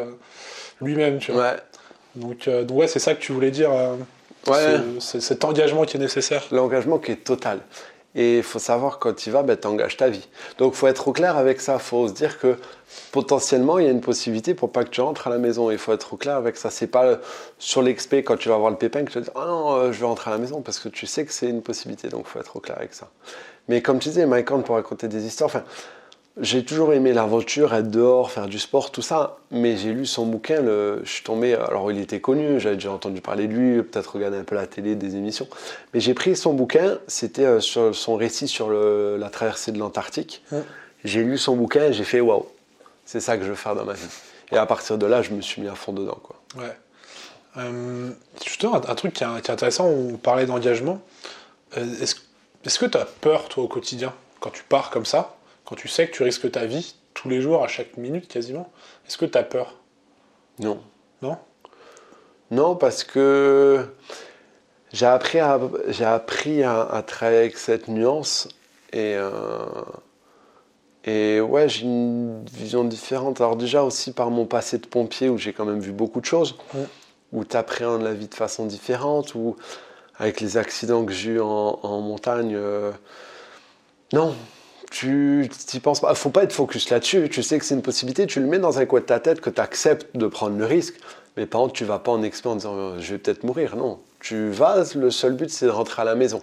lui-même, 0.81 1.19
tu 1.19 1.33
vois. 1.33 1.57
Donc, 2.15 2.49
donc 2.49 2.79
ouais, 2.79 2.89
c'est 2.89 2.99
ça 2.99 3.15
que 3.15 3.21
tu 3.21 3.33
voulais 3.33 3.51
dire. 3.51 3.71
Ouais. 4.47 4.77
C'est 5.01 5.21
cet 5.21 5.45
engagement 5.45 5.85
qui 5.85 5.97
est 5.97 6.01
nécessaire. 6.01 6.45
L'engagement 6.51 6.99
qui 6.99 7.13
est 7.13 7.25
total. 7.25 7.61
Et 8.15 8.39
il 8.39 8.43
faut 8.43 8.59
savoir 8.59 8.99
quand 8.99 9.15
tu 9.15 9.31
vas, 9.31 9.43
ben, 9.43 9.57
tu 9.57 9.67
engages 9.67 9.97
ta 9.97 10.09
vie. 10.09 10.27
Donc 10.57 10.73
il 10.75 10.77
faut 10.77 10.87
être 10.87 11.09
au 11.09 11.13
clair 11.13 11.37
avec 11.37 11.61
ça. 11.61 11.75
Il 11.75 11.81
faut 11.81 12.09
se 12.09 12.15
dire 12.15 12.39
que 12.39 12.57
potentiellement, 13.13 13.79
il 13.79 13.85
y 13.85 13.89
a 13.89 13.91
une 13.91 14.01
possibilité 14.01 14.55
pour 14.55 14.73
pas 14.73 14.85
que 14.85 14.89
tu 14.89 15.01
rentres 15.01 15.27
à 15.27 15.31
la 15.31 15.39
maison. 15.39 15.71
Il 15.71 15.79
faut 15.79 15.93
être 15.93 16.15
au 16.15 16.17
clair 16.17 16.37
avec 16.37 16.57
ça. 16.57 16.71
C'est 16.71 16.87
pas 16.87 17.19
sur 17.59 17.83
l'expé 17.83 18.25
quand 18.25 18.37
tu 18.37 18.49
vas 18.49 18.57
voir 18.57 18.71
le 18.71 18.77
pépin 18.77 19.05
que 19.05 19.11
tu 19.11 19.19
vas 19.19 19.25
dire 19.25 19.33
Ah 19.37 19.47
non, 19.47 19.73
euh, 19.75 19.93
je 19.93 20.01
vais 20.01 20.07
rentrer 20.07 20.31
à 20.31 20.35
la 20.35 20.39
maison 20.39 20.63
parce 20.63 20.79
que 20.79 20.89
tu 20.89 21.07
sais 21.07 21.27
que 21.27 21.33
c'est 21.33 21.49
une 21.49 21.63
possibilité. 21.63 22.09
Donc 22.09 22.25
il 22.27 22.31
faut 22.31 22.41
être 22.41 22.57
au 22.57 22.61
clair 22.61 22.79
avec 22.79 22.95
ça. 22.95 23.11
Mais 23.69 23.83
comme 23.83 23.99
tu 23.99 24.09
disais, 24.09 24.25
Mike 24.25 24.51
Horn 24.51 24.63
pour 24.63 24.77
raconter 24.77 25.09
des 25.09 25.27
histoires, 25.27 25.49
enfin, 25.49 25.65
j'ai 26.41 26.65
toujours 26.65 26.93
aimé 26.93 27.13
l'aventure, 27.13 27.75
être 27.75 27.91
dehors, 27.91 28.31
faire 28.31 28.47
du 28.47 28.59
sport, 28.59 28.91
tout 28.93 29.03
ça. 29.03 29.39
Mais 29.51 29.77
j'ai 29.77 29.93
lu 29.93 30.07
son 30.07 30.27
bouquin, 30.27 30.61
le... 30.61 31.01
je 31.05 31.11
suis 31.11 31.25
tombé. 31.25 31.55
Alors, 31.55 31.91
il 31.91 31.99
était 31.99 32.21
connu, 32.21 32.61
j'avais 32.61 32.77
déjà 32.77 32.93
entendu 32.93 33.21
parler 33.21 33.49
de 33.49 33.53
lui, 33.53 33.83
peut-être 33.83 34.15
regarder 34.15 34.39
un 34.39 34.45
peu 34.45 34.55
la 34.55 34.67
télé, 34.67 34.95
des 34.95 35.17
émissions. 35.17 35.49
Mais 35.93 36.01
j'ai 36.01 36.15
pris 36.15 36.37
son 36.37 36.55
bouquin, 36.55 36.99
c'était 37.07 37.45
euh, 37.45 37.61
sur 37.61 37.95
son 37.95 38.17
récit 38.17 38.49
sur 38.49 38.71
la 38.71 39.31
traversée 39.31 39.73
de 39.73 39.79
l'Antarctique. 39.79 40.43
J'ai 41.05 41.23
lu 41.23 41.39
son 41.39 41.57
bouquin 41.57 41.87
et 41.87 41.93
j'ai 41.93 42.05
fait 42.05 42.21
waouh, 42.21 42.47
c'est 43.05 43.21
ça 43.21 43.37
que 43.37 43.45
je 43.45 43.51
veux 43.51 43.55
faire 43.55 43.75
dans 43.75 43.85
ma 43.85 43.95
vie. 43.95 44.09
Et 44.53 44.57
à 44.57 44.67
partir 44.67 44.99
de 44.99 45.07
là, 45.07 45.23
je 45.23 45.31
me 45.31 45.41
suis 45.41 45.63
mis 45.63 45.69
à 45.69 45.75
fond 45.75 45.93
dedans. 45.93 46.19
Quoi. 46.23 46.37
Ouais. 46.57 46.77
Euh, 47.57 48.11
justement, 48.45 48.75
un, 48.75 48.95
truc 48.95 49.15
qui 49.15 49.25
est, 49.25 49.51
intéressant, 49.51 49.87
on 49.87 50.17
parlait 50.17 50.47
d'engagement. 50.47 51.01
Euh, 51.77 51.85
est-ce, 52.01 52.17
est-ce 52.65 52.79
que 52.79 52.87
tu 52.87 52.99
as 52.99 53.05
peur, 53.05 53.49
toi, 53.49 53.65
au 53.65 53.69
quotidien, 53.69 54.13
quand 54.41 54.51
tu 54.51 54.63
pars 54.63 54.91
comme 54.91 55.07
ça? 55.07 55.38
Quand 55.69 55.77
tu 55.77 55.87
sais 55.87 56.07
que 56.09 56.13
tu 56.13 56.23
risques 56.23 56.51
ta 56.51 56.65
vie 56.65 56.95
tous 57.13 57.29
les 57.29 57.43
jours, 57.43 57.63
à 57.63 57.69
chaque 57.69 57.99
minute 57.99 58.27
quasiment, 58.27 58.71
est-ce 59.07 59.19
que 59.19 59.27
tu 59.27 59.37
as 59.37 59.43
peur? 59.43 59.75
Non. 60.61 60.81
Non? 61.21 61.37
Non, 62.51 62.75
parce 62.75 63.05
que 63.05 63.87
j'ai 64.95 65.05
appris 65.05 65.41
à, 65.41 65.61
j'ai 65.89 66.07
appris 66.07 66.63
à, 66.63 67.05
travailler 67.07 67.41
avec 67.41 67.59
cette 67.59 67.89
nuance 67.89 68.49
et, 68.95 69.15
euh, 69.17 69.67
et 71.05 71.43
ouais, 71.43 71.69
j'ai 71.69 71.83
une 71.83 72.47
vision 72.47 72.85
différente. 72.85 73.43
Alors 73.43 73.57
déjà 73.57 73.83
aussi 73.83 74.13
par 74.13 74.31
mon 74.31 74.47
passé 74.47 74.79
de 74.79 74.87
pompier 74.87 75.29
où 75.29 75.37
j'ai 75.37 75.53
quand 75.53 75.67
même 75.67 75.81
vu 75.81 75.93
beaucoup 75.93 76.23
de 76.23 76.27
choses, 76.27 76.57
où 77.33 77.45
tu 77.45 77.57
appréhendes 77.59 78.03
la 78.03 78.15
vie 78.15 78.29
de 78.29 78.35
façon 78.35 78.65
différente, 78.65 79.35
ou 79.35 79.57
avec 80.17 80.41
les 80.41 80.57
accidents 80.57 81.05
que 81.05 81.13
j'ai 81.13 81.33
eu 81.33 81.41
en, 81.41 82.01
montagne, 82.01 82.55
euh, 82.57 82.91
non, 84.15 84.35
tu 84.91 85.49
n'y 85.75 85.81
penses 85.81 86.01
pas. 86.01 86.11
Il 86.11 86.17
faut 86.17 86.31
pas 86.31 86.45
être 86.45 86.53
focus 86.53 86.91
là-dessus. 86.91 87.29
Tu 87.29 87.43
sais 87.43 87.59
que 87.59 87.65
c'est 87.65 87.75
une 87.75 87.83
possibilité, 87.83 88.27
tu 88.27 88.41
le 88.41 88.47
mets 88.47 88.59
dans 88.59 88.79
un 88.79 88.87
coin 88.87 89.01
de 89.01 89.05
ta 89.05 89.21
tête 89.21 89.41
que 89.41 89.51
tu 89.51 89.61
acceptes 89.61 90.17
de 90.17 90.27
prendre 90.27 90.57
le 90.57 90.65
risque. 90.65 90.95
Mais 91.37 91.47
par 91.47 91.61
contre, 91.63 91.75
tu 91.75 91.85
vas 91.85 91.99
pas 91.99 92.11
en 92.11 92.23
expert 92.23 92.53
en 92.53 92.57
disant 92.57 92.75
euh, 92.77 92.99
je 92.99 93.13
vais 93.13 93.19
peut-être 93.19 93.45
mourir. 93.45 93.77
Non, 93.77 94.01
tu 94.21 94.51
vas. 94.51 94.85
Le 94.95 95.11
seul 95.11 95.35
but, 95.35 95.51
c'est 95.51 95.67
de 95.67 95.71
rentrer 95.71 96.03
à 96.03 96.05
la 96.05 96.15
maison. 96.15 96.43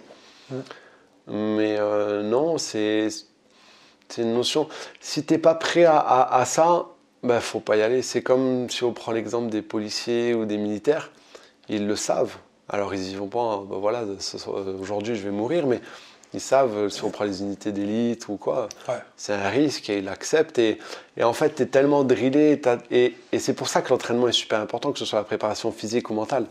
Mais 1.26 1.76
euh, 1.78 2.22
non, 2.22 2.56
c'est 2.56 3.08
une 4.16 4.34
notion. 4.34 4.68
Si 5.00 5.24
tu 5.24 5.34
n'es 5.34 5.38
pas 5.38 5.54
prêt 5.54 5.84
à, 5.84 5.98
à, 5.98 6.44
ça, 6.44 6.86
il 7.22 7.28
ben, 7.28 7.40
faut 7.40 7.60
pas 7.60 7.76
y 7.76 7.82
aller. 7.82 8.02
C'est 8.02 8.22
comme 8.22 8.70
si 8.70 8.84
on 8.84 8.92
prend 8.92 9.12
l'exemple 9.12 9.50
des 9.50 9.62
policiers 9.62 10.34
ou 10.34 10.44
des 10.44 10.56
militaires. 10.56 11.10
Ils 11.68 11.86
le 11.86 11.96
savent. 11.96 12.36
Alors 12.68 12.94
ils 12.94 13.10
y 13.10 13.16
vont 13.16 13.26
pas. 13.26 13.64
Ben, 13.68 13.78
voilà, 13.78 14.04
aujourd'hui 14.80 15.16
je 15.16 15.22
vais 15.22 15.30
mourir, 15.30 15.66
mais 15.66 15.80
ils 16.34 16.40
savent 16.40 16.76
euh, 16.76 16.88
si 16.88 17.04
on 17.04 17.10
prend 17.10 17.24
les 17.24 17.42
unités 17.42 17.72
d'élite 17.72 18.28
ou 18.28 18.36
quoi. 18.36 18.68
C'est 19.16 19.32
un 19.32 19.48
risque 19.48 19.88
et 19.90 19.98
ils 19.98 20.04
l'acceptent. 20.04 20.58
Et, 20.58 20.78
en 21.22 21.32
fait, 21.32 21.54
tu 21.54 21.62
es 21.62 21.66
tellement 21.66 22.04
drillé. 22.04 22.60
Et, 22.90 23.14
c'est 23.38 23.54
pour 23.54 23.68
ça 23.68 23.82
que 23.82 23.90
l'entraînement 23.90 24.28
est 24.28 24.32
super 24.32 24.60
important, 24.60 24.92
que 24.92 24.98
ce 24.98 25.04
soit 25.04 25.18
la 25.18 25.24
préparation 25.24 25.72
physique 25.72 26.10
ou 26.10 26.14
mentale. 26.14 26.46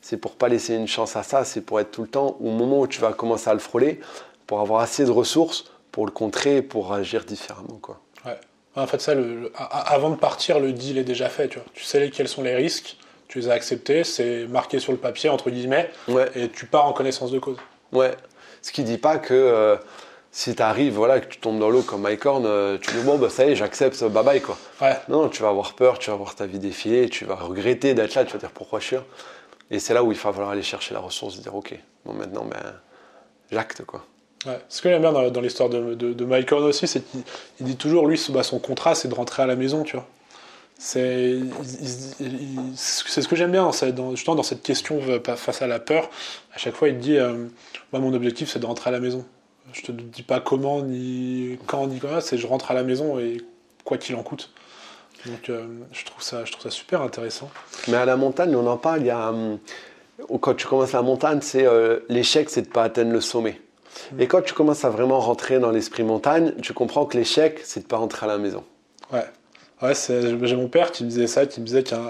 C'est 0.00 0.16
pour 0.16 0.36
pas 0.36 0.48
laisser 0.48 0.74
une 0.74 0.88
chance 0.88 1.16
à 1.16 1.22
ça. 1.22 1.44
C'est 1.44 1.60
pour 1.60 1.80
être 1.80 1.90
tout 1.90 2.02
le 2.02 2.08
temps 2.08 2.36
au 2.40 2.50
moment 2.50 2.80
où 2.80 2.86
tu 2.86 3.00
vas 3.00 3.12
commencer 3.12 3.50
à 3.50 3.54
le 3.54 3.60
frôler, 3.60 4.00
pour 4.46 4.60
avoir 4.60 4.80
assez 4.80 5.04
de 5.04 5.10
ressources 5.10 5.70
pour 5.92 6.06
le 6.06 6.12
contrer 6.12 6.62
pour 6.62 6.92
agir 6.92 7.24
différemment. 7.24 7.78
Quoi. 7.80 8.00
Ouais. 8.24 8.38
En 8.76 8.86
fait, 8.86 9.00
ça, 9.00 9.12
avant 9.54 10.10
de 10.10 10.16
partir, 10.16 10.60
le 10.60 10.72
deal 10.72 10.98
est 10.98 11.04
déjà 11.04 11.28
fait. 11.28 11.48
Tu, 11.48 11.58
vois. 11.58 11.66
tu 11.74 11.84
sais 11.84 12.10
quels 12.10 12.28
sont 12.28 12.42
les 12.42 12.54
risques, 12.54 12.96
tu 13.28 13.40
les 13.40 13.48
as 13.48 13.52
acceptés, 13.52 14.04
c'est 14.04 14.46
marqué 14.46 14.78
sur 14.78 14.92
le 14.92 14.98
papier, 14.98 15.28
entre 15.28 15.50
guillemets, 15.50 15.90
et 16.34 16.48
tu 16.48 16.66
pars 16.66 16.86
en 16.86 16.92
connaissance 16.92 17.32
de 17.32 17.38
cause. 17.38 17.56
Ouais, 17.92 18.14
ce 18.62 18.72
qui 18.72 18.82
ne 18.82 18.86
dit 18.86 18.98
pas 18.98 19.18
que 19.18 19.34
euh, 19.34 19.76
si 20.32 20.54
tu 20.54 20.62
arrives, 20.62 20.94
voilà, 20.94 21.20
que 21.20 21.26
tu 21.26 21.38
tombes 21.38 21.58
dans 21.58 21.70
l'eau 21.70 21.82
comme 21.82 22.02
Mike 22.02 22.24
Horn, 22.24 22.44
euh, 22.46 22.78
tu 22.78 22.92
dis 22.92 23.02
bon, 23.02 23.18
bah, 23.18 23.30
ça 23.30 23.46
y 23.46 23.52
est, 23.52 23.56
j'accepte, 23.56 24.02
bye 24.04 24.24
bye. 24.24 24.40
Quoi. 24.40 24.56
Non, 25.08 25.28
tu 25.28 25.42
vas 25.42 25.48
avoir 25.48 25.74
peur, 25.74 25.98
tu 25.98 26.10
vas 26.10 26.16
voir 26.16 26.34
ta 26.34 26.46
vie 26.46 26.58
défiler, 26.58 27.08
tu 27.08 27.24
vas 27.24 27.34
regretter 27.34 27.94
d'être 27.94 28.14
là, 28.14 28.24
tu 28.24 28.32
vas 28.32 28.38
dire 28.38 28.50
pourquoi 28.50 28.80
je 28.80 28.86
suis 28.86 28.96
là? 28.96 29.04
Et 29.70 29.78
c'est 29.78 29.94
là 29.94 30.02
où 30.02 30.12
il 30.12 30.18
va 30.18 30.32
falloir 30.32 30.50
aller 30.50 30.62
chercher 30.62 30.94
la 30.94 31.00
ressource 31.00 31.38
et 31.38 31.40
dire 31.40 31.54
ok, 31.54 31.74
bon, 32.04 32.12
maintenant, 32.12 32.44
ben, 32.44 32.74
j'acte. 33.50 33.84
quoi. 33.84 34.04
Ce 34.68 34.80
que 34.80 34.88
j'aime 34.88 35.02
bien 35.02 35.12
dans, 35.12 35.40
l'histoire 35.40 35.68
de, 35.68 35.94
de, 35.94 36.24
Mike 36.24 36.50
Horn 36.50 36.64
aussi, 36.64 36.86
c'est 36.86 37.02
qu'il 37.02 37.66
dit 37.66 37.76
toujours, 37.76 38.06
lui, 38.06 38.20
bah, 38.30 38.42
son 38.42 38.58
contrat, 38.58 38.94
c'est 38.94 39.08
de 39.08 39.14
rentrer 39.14 39.42
à 39.42 39.46
la 39.46 39.56
maison, 39.56 39.82
tu 39.82 39.96
vois. 39.96 40.06
C'est 40.82 41.38
ce 42.74 43.28
que 43.28 43.36
j'aime 43.36 43.52
bien 43.52 43.70
dans, 43.92 44.10
justement 44.16 44.34
dans 44.34 44.42
cette 44.42 44.62
question 44.62 44.98
face 45.22 45.60
à 45.60 45.66
la 45.66 45.78
peur. 45.78 46.08
À 46.54 46.58
chaque 46.58 46.74
fois, 46.74 46.88
il 46.88 46.94
te 46.96 47.00
dit 47.00 47.18
euh, 47.18 47.48
Moi, 47.92 48.00
mon 48.00 48.14
objectif, 48.14 48.48
c'est 48.50 48.60
de 48.60 48.64
rentrer 48.64 48.88
à 48.88 48.92
la 48.92 48.98
maison. 48.98 49.26
Je 49.74 49.82
te 49.82 49.92
dis 49.92 50.22
pas 50.22 50.40
comment, 50.40 50.80
ni 50.80 51.58
quand, 51.66 51.86
ni 51.86 52.00
quoi, 52.00 52.22
c'est 52.22 52.38
je 52.38 52.46
rentre 52.46 52.70
à 52.70 52.74
la 52.74 52.82
maison 52.82 53.18
et 53.18 53.42
quoi 53.84 53.98
qu'il 53.98 54.16
en 54.16 54.22
coûte. 54.22 54.50
Donc, 55.26 55.50
euh, 55.50 55.66
je, 55.92 56.06
trouve 56.06 56.22
ça, 56.22 56.46
je 56.46 56.52
trouve 56.52 56.62
ça 56.62 56.70
super 56.70 57.02
intéressant. 57.02 57.50
Mais 57.88 57.98
à 57.98 58.06
la 58.06 58.16
montagne, 58.16 58.56
on 58.56 58.66
en 58.66 58.78
parle. 58.78 59.00
Il 59.00 59.06
y 59.06 59.10
a, 59.10 59.28
euh, 59.28 59.56
quand 60.40 60.54
tu 60.54 60.66
commences 60.66 60.92
la 60.92 61.02
montagne, 61.02 61.40
c'est 61.42 61.66
l'échec, 62.08 62.48
c'est 62.48 62.62
de 62.62 62.68
pas 62.68 62.84
atteindre 62.84 63.12
le 63.12 63.20
sommet. 63.20 63.60
Mm. 64.12 64.20
Et 64.22 64.26
quand 64.28 64.40
tu 64.40 64.54
commences 64.54 64.86
à 64.86 64.88
vraiment 64.88 65.20
rentrer 65.20 65.58
dans 65.58 65.72
l'esprit 65.72 66.04
montagne, 66.04 66.54
tu 66.62 66.72
comprends 66.72 67.04
que 67.04 67.18
l'échec, 67.18 67.60
c'est 67.64 67.80
de 67.80 67.86
pas 67.86 67.98
rentrer 67.98 68.24
à 68.24 68.30
la 68.30 68.38
maison. 68.38 68.64
Ouais. 69.12 69.26
Ouais, 69.82 69.94
j'ai 69.94 70.56
mon 70.56 70.68
père 70.68 70.92
qui 70.92 71.04
me 71.04 71.08
disait 71.08 71.26
ça, 71.26 71.46
qui 71.46 71.60
me 71.60 71.66
disait 71.66 71.82
qu'un 71.82 72.02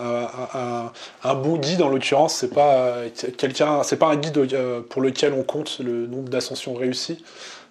un, 0.55 0.93
un, 1.23 1.35
bon 1.35 1.57
guide, 1.57 1.83
en 1.83 1.89
l'occurrence, 1.89 2.35
c'est 2.35 2.53
pas 2.53 2.97
quelqu'un, 3.39 3.85
c'est 3.85 3.97
pas 3.97 4.09
un 4.09 4.17
guide 4.17 4.37
euh, 4.39 4.81
pour 4.81 5.01
lequel 5.03 5.35
on 5.35 5.45
compte 5.45 5.79
le 5.79 6.09
nombre 6.09 6.29
d'ascensions 6.29 6.75
réussies. 6.75 7.23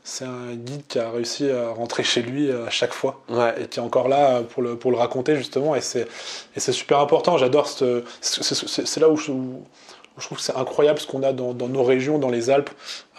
C'est 0.06 0.24
un 0.24 0.56
guide 0.56 0.84
qui 0.88 1.00
a 1.00 1.12
réussi 1.12 1.52
à 1.52 1.72
rentrer 1.72 2.04
chez 2.04 2.22
lui 2.22 2.50
euh, 2.50 2.66
à 2.66 2.70
chaque 2.70 2.94
fois 2.94 3.22
et 3.58 3.66
qui 3.68 3.80
est 3.80 3.84
encore 3.84 4.08
là 4.08 4.42
pour 4.42 4.64
le, 4.64 4.78
pour 4.78 4.92
le 4.92 4.98
raconter 4.98 5.36
justement. 5.36 5.76
Et 5.76 5.82
c'est 5.82 6.08
super 6.72 7.00
important. 7.00 7.38
J'adore 7.38 7.68
c'est 7.68 9.00
là 9.02 9.10
où 9.10 9.18
je, 9.18 9.34
je 10.18 10.26
trouve 10.26 10.38
que 10.38 10.44
c'est 10.44 10.56
incroyable 10.56 11.00
ce 11.00 11.08
qu'on 11.08 11.24
a 11.24 11.34
dans, 11.34 11.54
dans, 11.54 11.68
nos 11.68 11.84
régions, 11.84 12.20
dans 12.20 12.30
les 12.30 12.50
Alpes, 12.50 12.70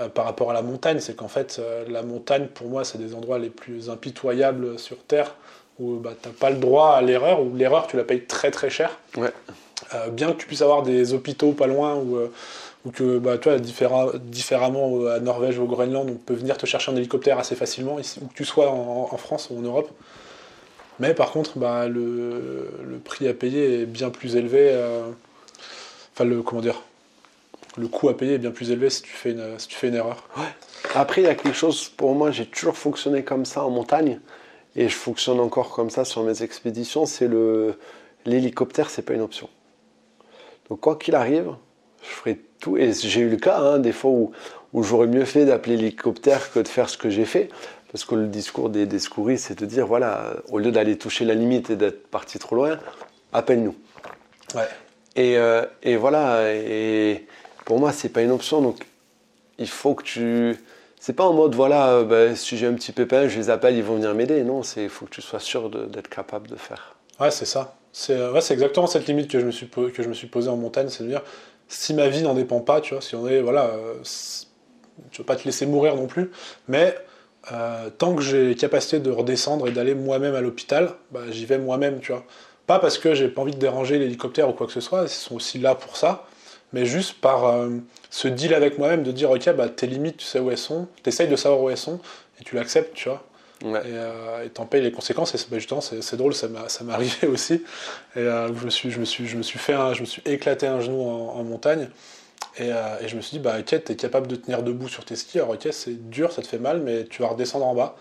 euh, 0.00 0.08
par 0.08 0.24
rapport 0.24 0.50
à 0.50 0.54
la 0.54 0.62
montagne. 0.62 1.00
C'est 1.00 1.14
qu'en 1.14 1.28
fait, 1.28 1.60
la 1.88 2.02
montagne, 2.02 2.46
pour 2.46 2.68
moi, 2.68 2.84
c'est 2.84 2.96
des 2.96 3.14
endroits 3.14 3.38
les 3.38 3.50
plus 3.50 3.90
impitoyables 3.90 4.78
sur 4.78 4.96
Terre 5.04 5.34
où 5.80 5.96
bah, 5.96 6.12
tu 6.20 6.28
n'as 6.28 6.34
pas 6.34 6.50
le 6.50 6.58
droit 6.58 6.90
à 6.90 7.02
l'erreur, 7.02 7.42
ou 7.42 7.54
l'erreur 7.56 7.86
tu 7.86 7.96
la 7.96 8.04
payes 8.04 8.24
très 8.24 8.50
très 8.50 8.70
cher. 8.70 8.98
Ouais. 9.16 9.32
Euh, 9.94 10.08
bien 10.08 10.32
que 10.32 10.36
tu 10.36 10.46
puisses 10.46 10.62
avoir 10.62 10.82
des 10.82 11.14
hôpitaux 11.14 11.52
pas 11.52 11.66
loin, 11.66 11.96
ou, 11.96 12.16
euh, 12.16 12.30
que 12.92 13.18
bah, 13.18 13.38
toi, 13.38 13.58
différemment 13.58 15.06
à 15.06 15.18
Norvège 15.20 15.58
ou 15.58 15.62
au 15.62 15.66
Groenland, 15.66 16.08
on 16.08 16.14
peut 16.14 16.34
venir 16.34 16.56
te 16.56 16.66
chercher 16.66 16.92
un 16.92 16.96
hélicoptère 16.96 17.38
assez 17.38 17.56
facilement, 17.56 17.98
ici, 17.98 18.20
où 18.22 18.26
que 18.26 18.34
tu 18.34 18.44
sois 18.44 18.70
en, 18.70 19.16
France 19.16 19.48
ou 19.50 19.58
en 19.58 19.62
Europe. 19.62 19.90
Mais 20.98 21.14
par 21.14 21.30
contre, 21.30 21.58
bah, 21.58 21.88
le, 21.88 22.68
le, 22.86 22.98
prix 22.98 23.26
à 23.26 23.34
payer 23.34 23.82
est 23.82 23.86
bien 23.86 24.10
plus 24.10 24.36
élevé. 24.36 24.70
Euh, 24.72 25.08
enfin, 26.14 26.24
le, 26.24 26.42
comment 26.42 26.60
dire 26.60 26.82
le 27.76 27.86
coût 27.86 28.08
à 28.08 28.16
payer 28.16 28.34
est 28.34 28.38
bien 28.38 28.50
plus 28.50 28.72
élevé 28.72 28.90
si 28.90 29.02
tu 29.02 29.10
fais 29.10 29.30
une, 29.30 29.58
si 29.58 29.68
tu 29.68 29.76
fais 29.76 29.88
une 29.88 29.94
erreur. 29.94 30.28
Ouais. 30.36 30.42
Après, 30.94 31.22
il 31.22 31.24
y 31.24 31.28
a 31.28 31.34
quelque 31.34 31.54
chose, 31.54 31.88
pour 31.88 32.14
moi, 32.14 32.30
j'ai 32.30 32.46
toujours 32.46 32.76
fonctionné 32.76 33.22
comme 33.22 33.44
ça 33.44 33.62
en 33.62 33.70
montagne 33.70 34.18
et 34.76 34.88
je 34.88 34.94
fonctionne 34.94 35.40
encore 35.40 35.70
comme 35.70 35.90
ça 35.90 36.04
sur 36.04 36.22
mes 36.22 36.42
expéditions, 36.42 37.06
c'est 37.06 37.28
le 37.28 37.74
l'hélicoptère, 38.26 38.90
c'est 38.90 39.02
pas 39.02 39.14
une 39.14 39.22
option. 39.22 39.48
Donc 40.68 40.80
quoi 40.80 40.96
qu'il 40.96 41.14
arrive, 41.14 41.54
je 42.02 42.08
ferai 42.08 42.40
tout. 42.60 42.76
Et 42.76 42.92
j'ai 42.92 43.20
eu 43.20 43.28
le 43.28 43.36
cas, 43.36 43.58
hein, 43.58 43.78
des 43.78 43.92
fois 43.92 44.10
où, 44.10 44.32
où 44.72 44.82
j'aurais 44.82 45.06
mieux 45.06 45.24
fait 45.24 45.44
d'appeler 45.44 45.76
l'hélicoptère 45.76 46.52
que 46.52 46.60
de 46.60 46.68
faire 46.68 46.88
ce 46.88 46.98
que 46.98 47.10
j'ai 47.10 47.24
fait. 47.24 47.48
Parce 47.90 48.04
que 48.04 48.14
le 48.14 48.28
discours 48.28 48.70
des, 48.70 48.86
des 48.86 49.00
secouristes, 49.00 49.46
c'est 49.48 49.58
de 49.58 49.66
dire, 49.66 49.86
voilà, 49.86 50.34
au 50.50 50.58
lieu 50.58 50.70
d'aller 50.70 50.96
toucher 50.96 51.24
la 51.24 51.34
limite 51.34 51.70
et 51.70 51.76
d'être 51.76 52.06
parti 52.08 52.38
trop 52.38 52.54
loin, 52.54 52.78
appelle-nous. 53.32 53.74
Ouais. 54.54 54.68
Et, 55.16 55.36
euh, 55.36 55.66
et 55.82 55.96
voilà, 55.96 56.52
et 56.52 57.26
pour 57.64 57.80
moi, 57.80 57.92
c'est 57.92 58.08
pas 58.08 58.22
une 58.22 58.30
option. 58.30 58.60
Donc, 58.60 58.86
il 59.58 59.68
faut 59.68 59.94
que 59.94 60.04
tu. 60.04 60.56
C'est 61.00 61.14
pas 61.14 61.24
en 61.24 61.32
mode, 61.32 61.56
voilà, 61.56 61.94
euh, 61.94 62.04
bah, 62.04 62.36
si 62.36 62.56
j'ai 62.56 62.66
un 62.68 62.74
petit 62.74 62.92
pépin, 62.92 63.26
je 63.26 63.36
les 63.38 63.50
appelle, 63.50 63.74
ils 63.76 63.82
vont 63.82 63.96
venir 63.96 64.14
m'aider. 64.14 64.44
Non, 64.44 64.62
il 64.76 64.88
faut 64.88 65.06
que 65.06 65.10
tu 65.10 65.20
sois 65.20 65.40
sûr 65.40 65.68
d'être 65.68 66.08
capable 66.08 66.46
de 66.48 66.54
faire. 66.56 66.94
Ouais, 67.18 67.30
c'est 67.30 67.44
ça. 67.46 67.76
C'est 67.92 68.14
euh, 68.16 68.40
exactement 68.50 68.86
cette 68.86 69.06
limite 69.06 69.30
que 69.30 69.40
je 69.40 69.46
me 69.46 69.50
suis 69.50 69.68
que 69.68 70.26
posée 70.26 70.48
en 70.48 70.56
montagne, 70.56 70.88
c'est 70.88 71.02
de 71.04 71.08
dire 71.08 71.22
si 71.68 71.92
ma 71.94 72.08
vie 72.08 72.22
n'en 72.22 72.34
dépend 72.34 72.60
pas, 72.60 72.80
tu 72.80 72.94
vois, 72.94 73.02
si 73.02 73.14
on 73.14 73.26
est 73.28 73.40
voilà, 73.40 73.66
euh, 73.66 74.00
s- 74.00 74.48
je 75.12 75.18
veux 75.18 75.24
pas 75.24 75.36
te 75.36 75.44
laisser 75.44 75.66
mourir 75.66 75.96
non 75.96 76.06
plus, 76.06 76.30
mais 76.68 76.94
euh, 77.52 77.90
tant 77.98 78.14
que 78.14 78.22
j'ai 78.22 78.54
capacité 78.56 79.00
de 79.00 79.10
redescendre 79.10 79.68
et 79.68 79.72
d'aller 79.72 79.94
moi-même 79.94 80.34
à 80.34 80.40
l'hôpital, 80.40 80.94
bah, 81.12 81.22
j'y 81.30 81.46
vais 81.46 81.58
moi-même, 81.58 82.00
tu 82.00 82.12
vois. 82.12 82.24
Pas 82.66 82.78
parce 82.78 82.98
que 82.98 83.14
j'ai 83.14 83.28
pas 83.28 83.42
envie 83.42 83.54
de 83.54 83.58
déranger 83.58 83.98
l'hélicoptère 83.98 84.48
ou 84.48 84.52
quoi 84.52 84.66
que 84.68 84.72
ce 84.72 84.80
soit, 84.80 85.02
ils 85.04 85.08
sont 85.08 85.36
aussi 85.36 85.58
là 85.58 85.74
pour 85.74 85.96
ça, 85.96 86.26
mais 86.72 86.84
juste 86.86 87.14
par 87.20 87.44
euh, 87.46 87.70
ce 88.10 88.28
deal 88.28 88.54
avec 88.54 88.78
moi-même 88.78 89.02
de 89.02 89.12
dire 89.12 89.30
ok, 89.30 89.50
bah 89.54 89.68
tes 89.68 89.86
limites, 89.86 90.18
tu 90.18 90.24
sais 90.26 90.38
où 90.38 90.50
elles 90.50 90.58
sont, 90.58 90.86
t'essayes 91.02 91.28
de 91.28 91.36
savoir 91.36 91.60
où 91.60 91.70
elles 91.70 91.76
sont 91.76 92.00
et 92.40 92.44
tu 92.44 92.54
l'acceptes, 92.56 92.94
tu 92.94 93.08
vois. 93.08 93.22
Ouais. 93.62 93.80
et 93.80 93.92
euh, 93.92 94.48
t'en 94.54 94.64
payes 94.64 94.80
les 94.80 94.90
conséquences 94.90 95.34
et 95.34 95.38
c'est- 95.38 95.50
bah, 95.50 95.58
justement 95.58 95.82
c'est 95.82 96.16
drôle 96.16 96.32
ça 96.34 96.48
m'est 96.48 96.92
arrivé 96.92 97.26
aussi. 97.28 97.62
Et 98.16 98.20
euh, 98.20 98.48
je 98.58 98.64
me 98.64 98.70
suis 98.70 98.90
je 98.90 98.98
me 99.00 99.04
suis 99.04 99.26
je 99.26 99.36
me 99.36 99.42
suis 99.42 99.58
fait 99.58 99.74
un- 99.74 99.92
je 99.92 100.00
me 100.00 100.06
suis 100.06 100.22
éclaté 100.24 100.66
un 100.66 100.80
genou 100.80 101.02
en, 101.02 101.34
en 101.38 101.44
montagne 101.44 101.90
et, 102.58 102.68
et 102.68 103.06
je 103.08 103.16
me 103.16 103.20
suis 103.20 103.32
dit 103.36 103.38
bah 103.38 103.56
ok 103.60 103.84
t'es 103.84 103.96
capable 103.96 104.26
de 104.28 104.36
tenir 104.36 104.62
debout 104.62 104.88
sur 104.88 105.04
tes 105.04 105.14
skis. 105.16 105.38
Alors 105.40 105.50
ok 105.50 105.68
c'est 105.72 106.08
dur 106.08 106.32
ça 106.32 106.40
te 106.40 106.46
fait 106.46 106.58
mal 106.58 106.80
mais 106.80 107.04
tu 107.04 107.20
vas 107.20 107.28
redescendre 107.28 107.66
en 107.66 107.74
bas 107.74 107.96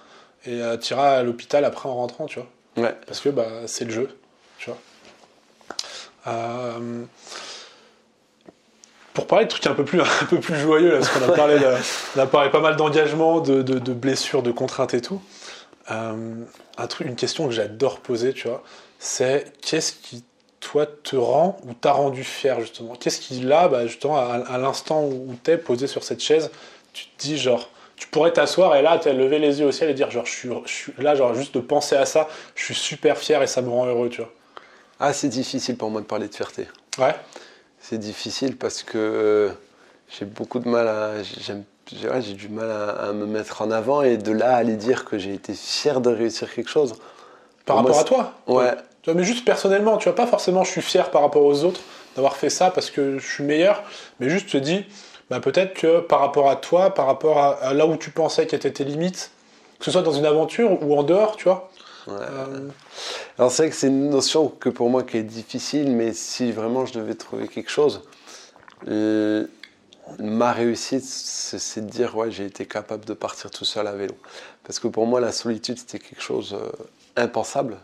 et 0.45 0.61
tu 0.81 0.93
iras 0.93 1.17
à 1.17 1.23
l'hôpital 1.23 1.65
après 1.65 1.89
en 1.89 1.95
rentrant 1.95 2.25
tu 2.27 2.39
vois. 2.39 2.47
Ouais. 2.85 2.95
parce 3.05 3.19
que 3.19 3.27
bah 3.27 3.47
c'est 3.65 3.83
le 3.83 3.91
jeu 3.91 4.09
tu 4.59 4.69
vois. 4.69 4.79
Euh, 6.27 7.03
pour 9.13 9.27
parler 9.27 9.45
de 9.45 9.49
trucs 9.49 9.65
un 9.67 9.73
peu 9.73 9.83
plus, 9.85 10.01
un 10.21 10.25
peu 10.29 10.39
plus 10.39 10.55
joyeux, 10.59 10.91
là, 10.91 10.97
parce 10.99 11.09
qu'on 11.09 11.29
a 11.29 11.35
parlé, 11.35 11.59
de- 11.59 11.75
on 12.15 12.19
a 12.19 12.25
parlé 12.27 12.49
pas 12.49 12.59
mal 12.61 12.75
d'engagement, 12.75 13.39
de, 13.39 13.61
de- 13.61 13.79
de 13.79 13.93
blessures, 13.93 14.43
de 14.43 14.51
contraintes 14.51 14.93
et 14.93 15.01
tout. 15.01 15.21
Euh, 15.91 16.33
un 16.77 16.87
truc, 16.87 17.07
une 17.07 17.15
question 17.15 17.47
que 17.47 17.53
j'adore 17.53 17.99
poser, 17.99 18.33
tu 18.33 18.47
vois, 18.47 18.63
c'est 18.99 19.51
qu'est-ce 19.61 19.93
qui, 19.93 20.23
toi, 20.59 20.85
te 20.85 21.15
rend 21.15 21.57
ou 21.65 21.73
t'a 21.73 21.91
rendu 21.93 22.23
fier, 22.23 22.59
justement? 22.59 22.93
Qu'est-ce 22.95 23.19
qui, 23.19 23.39
là, 23.41 23.67
bah, 23.67 23.87
justement, 23.87 24.17
à, 24.17 24.43
à 24.47 24.57
l'instant 24.57 25.03
où 25.03 25.35
t'es 25.41 25.57
posé 25.57 25.87
sur 25.87 26.03
cette 26.03 26.21
chaise, 26.21 26.51
tu 26.93 27.05
te 27.05 27.21
dis, 27.21 27.37
genre, 27.37 27.69
tu 27.95 28.07
pourrais 28.07 28.31
t'asseoir 28.31 28.75
et 28.75 28.81
là, 28.81 28.99
t'as 29.01 29.13
levé 29.13 29.39
les 29.39 29.59
yeux 29.59 29.65
au 29.67 29.71
ciel 29.71 29.89
et 29.89 29.93
dire, 29.93 30.11
genre, 30.11 30.25
je 30.25 30.31
suis, 30.31 30.49
je 30.65 30.71
suis 30.71 30.93
là, 30.99 31.15
genre, 31.15 31.33
juste 31.33 31.55
de 31.55 31.59
penser 31.59 31.95
à 31.95 32.05
ça, 32.05 32.27
je 32.55 32.63
suis 32.63 32.75
super 32.75 33.17
fier 33.17 33.41
et 33.41 33.47
ça 33.47 33.61
me 33.61 33.69
rend 33.69 33.85
heureux, 33.87 34.09
tu 34.09 34.21
vois? 34.21 34.31
Ah, 34.99 35.11
c'est 35.13 35.29
difficile 35.29 35.75
pour 35.77 35.89
moi 35.89 36.01
de 36.01 36.05
parler 36.05 36.27
de 36.27 36.35
fierté. 36.35 36.67
Ouais, 36.97 37.15
C'est 37.79 37.97
difficile 37.97 38.57
parce 38.57 38.83
que 38.83 38.97
euh, 38.97 39.49
j'ai 40.09 40.25
beaucoup 40.25 40.59
de 40.59 40.67
mal 40.69 40.87
à. 40.87 41.23
J'ai 41.23 42.33
du 42.35 42.49
mal 42.49 42.69
à, 42.69 42.89
à 43.09 43.13
me 43.13 43.25
mettre 43.25 43.63
en 43.63 43.71
avant 43.71 44.03
et 44.03 44.17
de 44.17 44.31
là 44.31 44.53
à 44.55 44.57
aller 44.57 44.75
dire 44.75 45.05
que 45.05 45.17
j'ai 45.17 45.33
été 45.33 45.53
fier 45.53 46.01
de 46.01 46.11
réussir 46.11 46.53
quelque 46.53 46.69
chose. 46.69 46.95
par 47.65 47.75
Pour 47.75 47.79
moi, 47.79 47.93
rapport 47.93 47.99
à 47.99 48.03
toi? 48.03 48.33
Ouais, 48.47 48.75
Tu 49.01 49.11
vois, 49.11 49.19
mais 49.19 49.25
juste 49.25 49.45
personnellement, 49.45 49.97
tu 49.97 50.05
vois, 50.05 50.15
pas 50.15 50.27
forcément 50.27 50.63
je 50.63 50.71
suis 50.71 50.81
fier 50.81 51.09
par 51.11 51.21
rapport 51.21 51.43
aux 51.43 51.63
autres 51.63 51.81
d'avoir 52.15 52.35
fait 52.35 52.49
ça 52.49 52.69
parce 52.71 52.89
que 52.91 53.17
je 53.19 53.25
suis 53.27 53.43
meilleur, 53.43 53.83
mais 54.19 54.29
juste 54.29 54.49
te 54.49 54.57
dis, 54.57 54.85
bah, 55.29 55.39
peut-être 55.39 55.73
que 55.73 55.99
par 56.01 56.19
rapport 56.19 56.49
à 56.49 56.55
toi, 56.57 56.93
par 56.93 57.05
rapport 57.05 57.37
à, 57.37 57.51
à 57.61 57.73
là 57.73 57.85
où 57.87 57.95
tu 57.97 58.11
pensais 58.11 58.47
qu'étaient 58.47 58.71
tes 58.71 58.83
limites, 58.83 59.31
que 59.79 59.85
ce 59.85 59.91
soit 59.91 60.01
dans 60.01 60.11
une 60.11 60.25
aventure 60.25 60.83
ou 60.83 60.97
en 60.97 61.03
dehors, 61.03 61.37
tu 61.37 61.45
vois. 61.45 61.71
Euh, 62.09 62.69
Alors 63.37 63.51
c'est 63.51 63.63
vrai 63.63 63.69
que 63.69 63.75
c'est 63.75 63.87
une 63.87 64.09
notion 64.09 64.49
que 64.49 64.69
pour 64.69 64.89
moi 64.89 65.03
qui 65.03 65.17
est 65.17 65.23
difficile, 65.23 65.91
mais 65.91 66.13
si 66.13 66.51
vraiment 66.51 66.85
je 66.85 66.93
devais 66.93 67.15
trouver 67.15 67.47
quelque 67.47 67.69
chose, 67.69 68.01
euh, 68.87 69.45
ma 70.19 70.51
réussite, 70.51 71.03
c'est 71.03 71.85
de 71.85 71.89
dire 71.89 72.15
ouais 72.15 72.31
j'ai 72.31 72.45
été 72.45 72.65
capable 72.65 73.05
de 73.05 73.13
partir 73.13 73.51
tout 73.51 73.65
seul 73.65 73.87
à 73.87 73.93
vélo. 73.93 74.15
Parce 74.63 74.79
que 74.79 74.87
pour 74.87 75.05
moi 75.05 75.19
la 75.19 75.31
solitude 75.31 75.77
c'était 75.77 75.99
quelque 75.99 76.21
chose 76.21 76.53
euh, 76.53 76.69
impensable. 77.15 77.77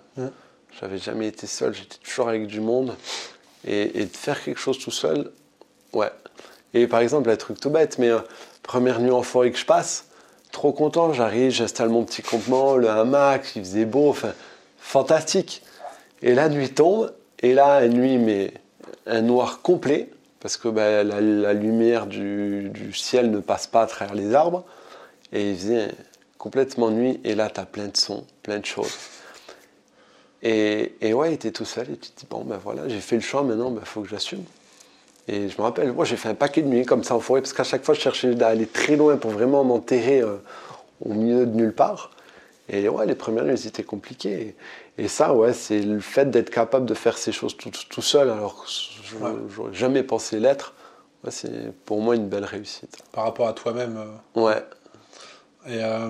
J'avais 0.80 0.98
jamais 0.98 1.28
été 1.28 1.48
seul, 1.48 1.74
j'étais 1.74 1.98
toujours 1.98 2.28
avec 2.28 2.48
du 2.48 2.60
monde. 2.60 2.96
Et, 3.68 4.02
et 4.02 4.06
de 4.06 4.16
faire 4.16 4.44
quelque 4.44 4.60
chose 4.60 4.78
tout 4.78 4.92
seul, 4.92 5.32
ouais. 5.94 6.12
Et 6.76 6.88
par 6.88 7.00
exemple, 7.00 7.30
un 7.30 7.38
truc 7.38 7.60
tout 7.60 7.70
bête, 7.70 7.98
mais 7.98 8.10
euh, 8.10 8.20
première 8.62 9.00
nuit 9.00 9.10
en 9.10 9.24
forêt 9.24 9.50
que 9.50 9.58
je 9.58 9.66
passe, 9.66 10.06
trop 10.56 10.72
content, 10.72 11.12
j'arrive, 11.12 11.52
j'installe 11.52 11.90
mon 11.90 12.06
petit 12.06 12.22
campement, 12.22 12.78
le 12.78 12.90
hamac, 12.90 13.58
il 13.58 13.62
faisait 13.62 13.84
beau, 13.84 14.10
enfin, 14.10 14.32
fantastique. 14.78 15.62
Et 16.22 16.34
la 16.34 16.48
nuit 16.48 16.70
tombe, 16.70 17.14
et 17.42 17.54
là, 17.54 17.84
une 17.86 17.96
nuit, 17.96 18.18
mais 18.18 18.54
un 19.06 19.22
noir 19.22 19.62
complet, 19.62 20.10
parce 20.40 20.56
que 20.56 20.70
bah, 20.70 21.04
la, 21.04 21.54
lumière 21.54 22.08
du, 22.08 22.72
ciel 22.94 23.32
ne 23.32 23.40
passe 23.40 23.68
pas 23.68 23.82
à 23.82 23.86
travers 23.86 24.16
les 24.16 24.34
arbres, 24.34 24.64
et 25.34 25.52
il 25.52 25.58
faisait 25.58 25.90
complètement 26.38 26.90
nuit, 26.90 27.20
et 27.26 27.36
là, 27.36 27.50
tu 27.50 27.60
as 27.60 27.66
plein 27.66 27.88
de 27.88 27.98
sons, 27.98 28.26
plein 28.42 28.60
de 28.60 28.66
choses. 28.66 28.96
Et, 30.42 30.96
et 31.02 31.14
ouais, 31.14 31.36
tu 31.36 31.48
es 31.48 31.52
tout 31.52 31.66
seul, 31.66 31.92
et 31.92 31.98
tu 31.98 32.12
te 32.12 32.22
dis, 32.22 32.28
bon, 32.30 32.46
ben 32.46 32.58
voilà, 32.64 32.88
j'ai 32.88 33.02
fait 33.02 33.18
le 33.18 33.22
choix, 33.22 33.44
maintenant, 33.44 33.76
il 33.78 33.86
faut 33.86 34.04
que 34.04 34.10
j'assume. 34.10 34.46
Et 35.28 35.50
je 35.50 35.58
me 35.58 35.64
rappelle, 35.64 35.92
moi 35.92 36.06
j'ai 36.06 36.18
fait 36.18 36.30
un 36.30 36.36
paquet 36.36 36.62
de 36.62 36.68
nuits 36.68 36.86
comme 36.86 37.04
ça 37.04 37.16
en 37.16 37.20
forêt, 37.20 37.42
parce 37.42 37.54
qu'à 37.54 37.64
chaque 37.64 37.84
fois 37.84 37.96
je 37.96 38.00
cherchais 38.02 38.36
d'aller 38.36 38.68
très 38.68 38.96
loin 38.96 39.18
pour 39.18 39.32
vraiment 39.32 39.64
m'enterrer 39.64 40.22
euh, 40.22 40.36
au 41.04 41.14
milieu 41.14 41.46
de 41.46 41.56
nulle 41.56 41.74
part. 41.74 42.12
Et 42.70 42.90
ouais, 42.90 43.06
les 43.06 43.16
premières 43.16 43.44
nuits 43.46 43.58
c'était 43.58 43.84
compliqué. 43.84 44.56
Et, 44.98 45.04
et 45.06 45.08
ça, 45.08 45.34
ouais, 45.34 45.54
c'est 45.54 45.80
le 45.82 46.00
fait 46.00 46.30
d'être 46.32 46.50
capable 46.50 46.86
de 46.86 46.94
faire 46.94 47.18
ces 47.18 47.32
choses 47.32 47.58
tout, 47.58 47.70
tout 47.90 48.02
seul, 48.02 48.30
alors 48.30 48.64
que 48.64 48.70
je 48.70 48.96
Ouais. 49.18 49.32
j'aurais 49.50 49.74
jamais 49.74 50.04
pensé 50.04 50.40
l'être. 50.40 50.74
Ouais, 51.24 51.32
c'est 51.32 51.72
pour 51.86 52.02
moi 52.02 52.16
une 52.16 52.28
belle 52.28 52.44
réussite. 52.46 52.98
par 53.12 53.24
rapport 53.26 53.48
à 53.48 53.54
toi-même. 53.54 53.98
euh. 54.36 54.42
Ouais. 54.42 54.64
Et 55.68 55.84
euh, 55.84 56.10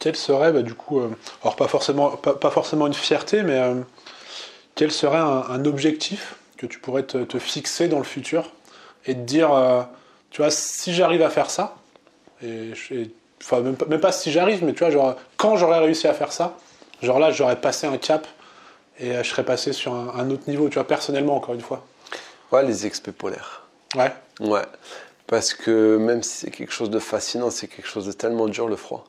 quelle 0.00 0.16
serait, 0.16 0.52
bah, 0.52 0.62
du 0.62 0.74
coup, 0.74 1.00
euh, 1.00 1.08
alors 1.42 1.54
pas 1.54 1.68
forcément, 1.68 2.10
pas, 2.16 2.34
pas 2.34 2.50
forcément 2.50 2.86
une 2.88 2.94
fierté, 2.94 3.42
mais 3.42 3.60
quel 4.74 4.90
serait 4.90 5.18
un, 5.18 5.44
un 5.48 5.64
objectif 5.66 6.36
que 6.56 6.66
tu 6.66 6.78
pourrais 6.78 7.02
te, 7.04 7.18
te 7.24 7.38
fixer 7.38 7.88
dans 7.88 7.98
le 7.98 8.04
futur 8.04 8.52
et 9.06 9.14
te 9.14 9.20
dire, 9.20 9.52
euh, 9.52 9.82
tu 10.30 10.42
vois, 10.42 10.50
si 10.50 10.94
j'arrive 10.94 11.22
à 11.22 11.30
faire 11.30 11.50
ça, 11.50 11.76
et, 12.42 12.72
enfin 13.42 13.60
même, 13.60 13.76
pas- 13.76 13.86
même 13.86 14.00
pas 14.00 14.12
si 14.12 14.30
j'arrive, 14.32 14.64
mais 14.64 14.72
tu 14.72 14.80
vois, 14.80 14.90
genre 14.90 15.16
quand 15.36 15.56
j'aurais 15.56 15.78
réussi 15.78 16.06
à 16.08 16.14
faire 16.14 16.32
ça, 16.32 16.56
genre 17.02 17.18
là 17.18 17.30
j'aurais 17.30 17.60
passé 17.60 17.86
un 17.86 17.98
cap 17.98 18.26
et 18.98 19.12
euh, 19.16 19.22
je 19.22 19.28
serais 19.28 19.44
passé 19.44 19.72
sur 19.72 19.94
un, 19.94 20.12
un 20.16 20.30
autre 20.30 20.44
niveau, 20.48 20.68
tu 20.68 20.74
vois, 20.74 20.86
personnellement 20.86 21.36
encore 21.36 21.54
une 21.54 21.60
fois. 21.60 21.84
Ouais, 22.52 22.64
les 22.64 22.86
expés 22.86 23.12
polaires. 23.12 23.62
Ouais, 23.94 24.12
Ouais, 24.40 24.62
parce 25.26 25.54
que 25.54 25.96
même 25.96 26.22
si 26.22 26.36
c'est 26.36 26.50
quelque 26.50 26.72
chose 26.72 26.90
de 26.90 26.98
fascinant, 26.98 27.50
c'est 27.50 27.66
quelque 27.68 27.88
chose 27.88 28.06
de 28.06 28.12
tellement 28.12 28.48
dur 28.48 28.68
le 28.68 28.76
froid. 28.76 29.04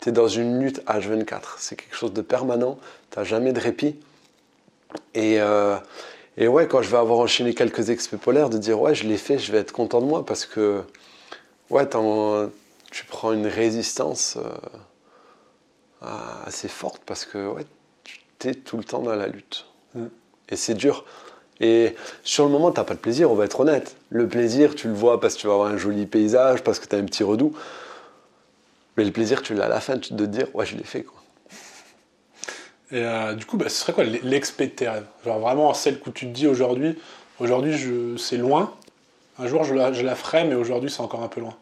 Tu 0.00 0.08
es 0.08 0.12
dans 0.12 0.28
une 0.28 0.60
lutte 0.60 0.84
H24, 0.86 1.40
c'est 1.58 1.76
quelque 1.76 1.94
chose 1.96 2.12
de 2.12 2.22
permanent, 2.22 2.78
tu 3.10 3.24
jamais 3.24 3.52
de 3.52 3.60
répit. 3.60 3.96
Et, 5.14 5.40
euh, 5.40 5.76
et 6.36 6.48
ouais, 6.48 6.66
quand 6.66 6.82
je 6.82 6.90
vais 6.90 6.96
avoir 6.96 7.18
enchaîné 7.18 7.54
quelques 7.54 7.90
expés 7.90 8.16
polaires, 8.16 8.50
de 8.50 8.58
dire 8.58 8.80
ouais, 8.80 8.94
je 8.94 9.06
l'ai 9.06 9.18
fait, 9.18 9.38
je 9.38 9.52
vais 9.52 9.58
être 9.58 9.72
content 9.72 10.00
de 10.00 10.06
moi 10.06 10.24
parce 10.24 10.46
que 10.46 10.82
ouais, 11.70 11.88
tu 12.90 13.04
prends 13.06 13.32
une 13.32 13.46
résistance 13.46 14.38
euh, 16.02 16.06
assez 16.46 16.68
forte 16.68 17.02
parce 17.04 17.24
que 17.24 17.48
ouais, 17.48 17.66
tu 18.38 18.48
es 18.48 18.54
tout 18.54 18.76
le 18.76 18.84
temps 18.84 19.02
dans 19.02 19.14
la 19.14 19.26
lutte. 19.26 19.66
Mm. 19.94 20.06
Et 20.48 20.56
c'est 20.56 20.74
dur. 20.74 21.04
Et 21.60 21.94
sur 22.24 22.44
le 22.44 22.50
moment, 22.50 22.72
tu 22.72 22.80
n'as 22.80 22.84
pas 22.84 22.94
de 22.94 22.98
plaisir, 22.98 23.30
on 23.30 23.34
va 23.34 23.44
être 23.44 23.60
honnête. 23.60 23.96
Le 24.10 24.26
plaisir, 24.26 24.74
tu 24.74 24.88
le 24.88 24.94
vois 24.94 25.20
parce 25.20 25.36
que 25.36 25.40
tu 25.40 25.46
vas 25.46 25.52
avoir 25.52 25.68
un 25.68 25.76
joli 25.76 26.06
paysage, 26.06 26.64
parce 26.64 26.80
que 26.80 26.86
tu 26.86 26.96
as 26.96 26.98
un 26.98 27.04
petit 27.04 27.22
redout. 27.22 27.54
Mais 28.96 29.04
le 29.04 29.12
plaisir, 29.12 29.42
tu 29.42 29.54
l'as 29.54 29.66
à 29.66 29.68
la 29.68 29.80
fin, 29.80 29.98
tu 29.98 30.14
te 30.14 30.22
dire, 30.24 30.48
ouais, 30.54 30.66
je 30.66 30.76
l'ai 30.76 30.84
fait. 30.84 31.02
Quoi. 31.02 31.21
Et 32.92 33.02
euh, 33.02 33.32
du 33.32 33.46
coup, 33.46 33.56
bah, 33.56 33.70
ce 33.70 33.76
serait 33.76 33.94
quoi 33.94 34.04
l'expé 34.04 34.66
de 34.66 34.86
Genre 35.24 35.38
vraiment 35.38 35.72
celle 35.72 35.98
où 36.06 36.10
tu 36.10 36.26
te 36.26 36.30
dis 36.30 36.46
aujourd'hui, 36.46 36.98
aujourd'hui 37.40 37.74
c'est 38.18 38.36
loin, 38.36 38.74
un 39.38 39.46
jour 39.46 39.64
je 39.64 39.74
la, 39.74 39.92
je 39.92 40.06
ferai, 40.08 40.44
mais 40.44 40.54
aujourd'hui 40.54 40.90
c'est 40.90 41.00
encore 41.00 41.22
un 41.22 41.28
peu 41.28 41.40
loin. 41.40 41.56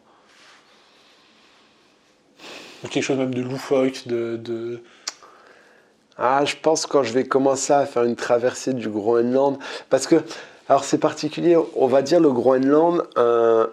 Quelque 2.89 3.03
chose 3.03 3.17
même 3.17 3.33
de 3.33 3.41
loufoque, 3.41 4.07
de... 4.07 4.37
de... 4.37 4.83
Ah, 6.17 6.43
je 6.45 6.55
pense 6.61 6.85
quand 6.85 7.03
je 7.03 7.13
vais 7.13 7.23
commencer 7.23 7.71
à 7.71 7.85
faire 7.85 8.03
une 8.03 8.15
traversée 8.17 8.73
du 8.73 8.89
Groenland, 8.89 9.57
parce 9.89 10.07
que, 10.07 10.21
alors 10.67 10.83
c'est 10.83 10.97
particulier, 10.97 11.57
on 11.75 11.87
va 11.87 12.01
dire 12.01 12.19
le 12.19 12.31
Groenland, 12.31 13.03
euh, 13.17 13.67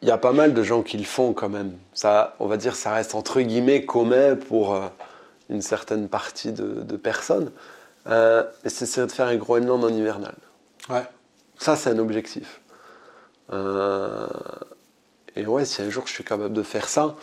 il 0.00 0.08
y 0.08 0.10
a 0.10 0.18
pas 0.18 0.32
mal 0.32 0.54
de 0.54 0.62
gens 0.62 0.82
qui 0.82 0.96
le 0.96 1.04
font 1.04 1.32
quand 1.32 1.48
même. 1.48 1.72
Ça, 1.92 2.34
on 2.40 2.46
va 2.46 2.56
dire, 2.56 2.74
ça 2.74 2.92
reste 2.92 3.14
entre 3.14 3.40
guillemets 3.40 3.84
commun 3.84 4.36
pour 4.36 4.74
euh, 4.74 4.86
une 5.48 5.62
certaine 5.62 6.08
partie 6.08 6.52
de, 6.52 6.82
de 6.82 6.96
personnes. 6.96 7.50
Euh, 8.08 8.42
mais 8.64 8.70
c'est 8.70 9.06
de 9.06 9.12
faire 9.12 9.26
un 9.28 9.36
Groenland 9.36 9.84
en 9.84 9.88
hivernal. 9.88 10.34
Ouais. 10.88 11.04
Ça, 11.58 11.76
c'est 11.76 11.90
un 11.90 11.98
objectif. 11.98 12.60
Euh, 13.52 14.26
et 15.36 15.46
ouais, 15.46 15.64
si 15.64 15.82
un 15.82 15.90
jour 15.90 16.04
je 16.06 16.12
suis 16.12 16.24
capable 16.24 16.52
de 16.54 16.62
faire 16.62 16.88
ça, 16.88 17.14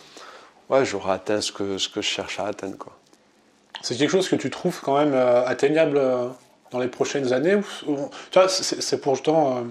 ouais, 0.68 0.84
j'aurai 0.84 1.12
atteint 1.12 1.40
ce 1.40 1.52
que, 1.52 1.78
ce 1.78 1.88
que 1.88 2.00
je 2.00 2.08
cherche 2.08 2.40
à 2.40 2.46
atteindre. 2.46 2.78
Quoi. 2.78 2.96
C'est 3.82 3.96
quelque 3.96 4.10
chose 4.10 4.28
que 4.28 4.36
tu 4.36 4.50
trouves 4.50 4.80
quand 4.80 4.96
même 4.98 5.14
euh, 5.14 5.44
atteignable 5.46 5.96
euh, 5.96 6.28
dans 6.70 6.78
les 6.78 6.88
prochaines 6.88 7.32
années 7.32 7.56
ou- 7.56 7.64
ou- 7.90 8.10
Tu 8.30 8.38
vois, 8.38 8.48
c'est 8.48 8.80
c'est 8.80 9.00
pour 9.00 9.14
justement 9.16 9.64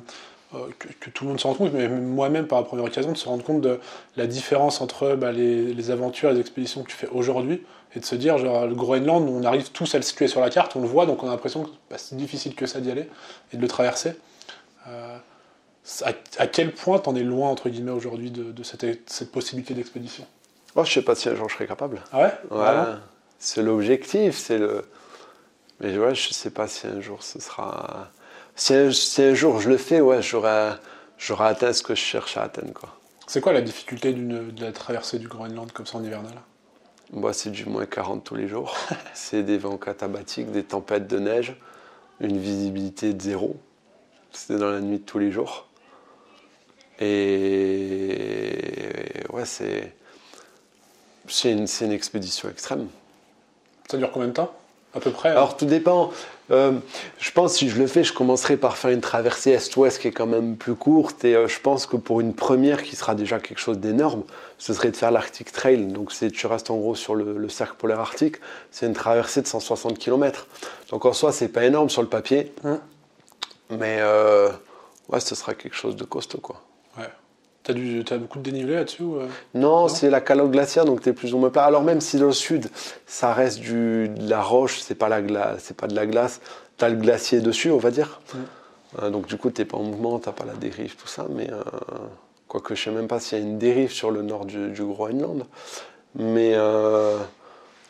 euh, 0.55 0.57
que, 0.77 1.09
tout 1.09 1.23
le 1.25 1.29
monde 1.29 1.39
se 1.39 1.47
rende 1.47 1.57
compte, 1.57 1.73
mais 1.73 1.87
moi-même 1.87 2.47
par 2.47 2.59
la 2.59 2.65
première 2.65 2.85
occasion, 2.85 3.11
de 3.11 3.17
se 3.17 3.27
rendre 3.27 3.43
compte 3.43 3.61
de 3.61 3.79
la 4.17 4.27
différence 4.27 4.81
entre 4.81 5.15
bah, 5.15 5.31
les, 5.31 5.91
aventures 5.91 6.31
et 6.31 6.33
les 6.33 6.39
expéditions 6.39 6.83
que 6.83 6.89
tu 6.89 6.95
fais 6.95 7.07
aujourd'hui, 7.07 7.63
et 7.95 7.99
de 7.99 8.05
se 8.05 8.15
dire, 8.15 8.37
genre, 8.37 8.67
le 8.67 8.75
Groenland, 8.75 9.27
on 9.27 9.43
arrive 9.43 9.71
tous 9.71 9.95
à 9.95 9.97
le 9.97 10.03
situer 10.03 10.27
sur 10.27 10.41
la 10.41 10.49
carte, 10.49 10.75
on 10.75 10.81
le 10.81 10.87
voit, 10.87 11.05
donc 11.05 11.23
on 11.23 11.27
a 11.27 11.31
l'impression 11.31 11.63
que 11.63 11.69
bah, 11.89 11.97
c'est 11.97 12.15
difficile 12.15 12.55
que 12.55 12.65
ça 12.65 12.79
d'y 12.79 12.91
aller 12.91 13.09
et 13.51 13.57
de 13.57 13.61
le 13.61 13.67
traverser. 13.67 14.13
à, 14.85 16.47
quel 16.47 16.73
point 16.73 16.99
t'en 16.99 17.15
es 17.15 17.23
loin, 17.23 17.49
entre 17.49 17.69
guillemets, 17.69 17.91
aujourd'hui 17.91 18.31
de, 18.31 18.63
cette, 18.63 19.09
cette, 19.09 19.31
possibilité 19.31 19.73
d'expédition? 19.73 20.25
Oh, 20.75 20.83
Je 20.83 20.93
sais 20.93 21.01
pas 21.01 21.15
si 21.15 21.29
un 21.29 21.35
jour 21.35 21.49
je 21.49 21.55
serai 21.55 21.67
capable. 21.67 22.01
Ah 22.11 22.19
ouais, 22.19 22.33
ouais 22.51 22.95
C'est 23.39 23.63
l'objectif, 23.63 24.37
c'est 24.37 24.59
le... 24.59 24.85
Mais 25.79 25.97
ouais, 25.97 26.13
je 26.13 26.33
sais 26.33 26.51
pas 26.51 26.67
si 26.67 26.85
un 26.85 27.01
jour 27.01 27.23
ce 27.23 27.39
sera 27.39 28.11
si 28.59 28.73
un, 28.73 29.33
jour 29.33 29.61
je 29.61 29.69
le 29.69 29.77
fais, 29.77 30.01
ouais, 30.01 30.21
j'aurai, 30.21 30.75
atteint 31.39 31.73
ce 31.73 31.81
que 31.81 31.95
je 31.95 32.01
cherche 32.01 32.37
à 32.37 32.43
atteindre. 32.43 32.73
Quoi. 32.73 32.89
C'est 33.25 33.41
quoi 33.41 33.53
la 33.53 33.61
difficulté 33.61 34.13
de 34.13 34.61
la 34.61 34.71
traversée 34.71 35.17
du 35.17 35.27
Groenland 35.27 35.71
comme 35.71 35.85
ça 35.85 35.97
en 35.97 36.03
hivernal? 36.03 36.33
Bah, 37.12 37.34
C'est 37.34 37.51
du 37.51 37.66
moins 37.66 37.86
40 37.86 38.24
tous 38.24 38.36
les 38.36 38.47
jours. 38.47 38.76
c'est 39.14 39.43
des 39.43 39.57
vents 39.57 39.78
catabatiques, 39.78 40.51
des 40.51 40.64
tempêtes 40.64 41.07
de 41.07 41.20
neige, 41.20 41.55
une 42.20 42.38
visibilité 42.38 43.14
de 43.14 43.22
zéro. 43.22 43.57
C'est 44.32 44.57
dans 44.57 44.72
la 44.72 44.82
nuit 44.82 44.99
de 44.99 45.03
tous 45.03 45.20
les 45.20 45.32
jours. 45.32 45.68
Et 46.99 48.53
ouais, 49.32 49.45
c'est, 49.45 49.95
c'est, 51.28 51.51
une, 51.51 51.66
c'est 51.66 51.86
une 51.86 51.91
expédition 51.91 52.49
extrême. 52.49 52.88
Ça 53.89 53.97
dure 53.97 54.12
combien 54.12 54.28
de 54.28 54.34
temps? 54.34 54.53
À 54.95 54.99
peu 54.99 55.11
près. 55.11 55.29
Hein. 55.29 55.33
Alors 55.33 55.57
tout 55.57 55.65
dépend. 55.65 56.11
Euh, 56.51 56.73
je 57.19 57.31
pense 57.31 57.55
si 57.55 57.69
je 57.69 57.77
le 57.77 57.85
fais, 57.85 58.03
je 58.03 58.11
commencerai 58.11 58.57
par 58.57 58.77
faire 58.77 58.89
une 58.89 59.01
traversée 59.01 59.51
est-ouest 59.51 59.99
qui 59.99 60.07
est 60.07 60.11
quand 60.11 60.25
même 60.25 60.57
plus 60.57 60.75
courte. 60.75 61.23
Et 61.23 61.35
euh, 61.35 61.47
je 61.47 61.59
pense 61.59 61.85
que 61.85 61.95
pour 61.95 62.21
une 62.21 62.33
première 62.33 62.81
qui 62.81 62.95
sera 62.95 63.13
déjà 63.13 63.39
quelque 63.39 63.59
chose 63.59 63.77
d'énorme, 63.77 64.23
ce 64.57 64.73
serait 64.73 64.89
de 64.89 64.95
faire 64.95 65.11
l'Arctic 65.11 65.51
Trail. 65.51 65.85
Donc 65.85 66.11
tu 66.11 66.47
restes 66.47 66.71
en 66.71 66.77
gros 66.77 66.95
sur 66.95 67.13
le, 67.15 67.47
cercle 67.49 67.75
polaire 67.77 67.99
arctique. 67.99 68.37
C'est 68.71 68.87
une 68.87 68.93
traversée 68.93 69.41
de 69.41 69.47
160 69.47 69.99
km. 69.99 70.47
Donc 70.89 71.05
en 71.05 71.13
soi, 71.13 71.31
c'est 71.31 71.49
pas 71.49 71.65
énorme 71.65 71.89
sur 71.89 72.01
le 72.01 72.09
papier. 72.09 72.51
Hein. 72.63 72.79
Mais 73.69 73.97
euh, 73.99 74.49
ouais, 75.09 75.19
ce 75.19 75.35
sera 75.35 75.53
quelque 75.53 75.75
chose 75.75 75.95
de 75.95 76.03
costaud 76.03 76.39
quoi. 76.39 76.61
T'as, 77.64 77.74
as 77.74 78.18
beaucoup 78.18 78.39
de 78.39 78.43
dénivelé 78.43 78.76
là-dessus 78.76 79.03
euh 79.03 79.28
non, 79.53 79.89
c'est 79.89 80.10
la 80.10 80.22
calotte 80.22 80.51
glaciaire, 80.51 80.86
donc 80.86 81.01
tu 81.01 81.10
es 81.10 81.14
plus 81.14 81.34
ou 81.34 81.38
moins 81.38 81.49
plat. 81.49 81.66
Alors 81.66 81.84
même 81.84 82.01
si 82.01 82.18
dans 82.18 82.28
le 82.28 82.32
sud, 82.32 82.70
ça 83.05 83.34
reste 83.34 83.60
du, 83.60 84.07
de 84.10 84.30
la 84.30 84.41
roche, 84.41 84.80
c'est 84.80 84.95
pas, 84.95 85.10
la 85.10 85.22
glace, 85.22 85.62
c'est 85.64 85.76
pas 85.76 85.88
de 85.88 85.95
la 85.95 86.05
glace, 86.05 86.39
tu 86.78 86.86
as 86.86 86.89
le 86.89 86.95
glacier 86.95 87.41
dessus, 87.41 87.70
on 87.72 87.78
va 87.78 87.91
dire. 87.91 88.22
Euh, 89.01 89.10
donc 89.10 89.28
du 89.28 89.38
coup, 89.38 89.51
tu 89.51 89.66
pas 89.66 89.78
en 89.78 89.84
mouvement, 89.84 90.20
tu 90.20 90.32
pas 90.32 90.45
la 90.45 90.53
dérive, 90.53 90.95
tout 90.95 91.07
ça. 91.07 91.28
Mais 91.30 91.51
euh, 91.51 91.62
quoique 92.47 92.76
je 92.76 92.84
sais 92.84 92.91
même 92.91 93.07
pas 93.07 93.20
s'il 93.20 93.38
y 93.38 93.41
a 93.41 93.43
une 93.43 93.57
dérive 93.57 93.91
sur 93.91 94.10
le 94.10 94.22
nord 94.22 94.45
du, 94.45 94.72
Groenland. 94.80 95.45
Mais 96.16 96.57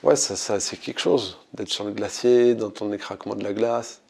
ouais, 0.03 0.15
ça, 0.15 0.35
ça, 0.35 0.59
c'est 0.59 0.77
quelque 0.77 0.99
chose, 0.99 1.37
d'être 1.53 1.69
sur 1.69 1.83
le 1.83 1.91
glacier, 1.91 2.55
d'entendre 2.55 2.91
les 2.91 2.97
craquements 2.97 3.35
de 3.35 3.43
la 3.43 3.53
glace, 3.53 4.01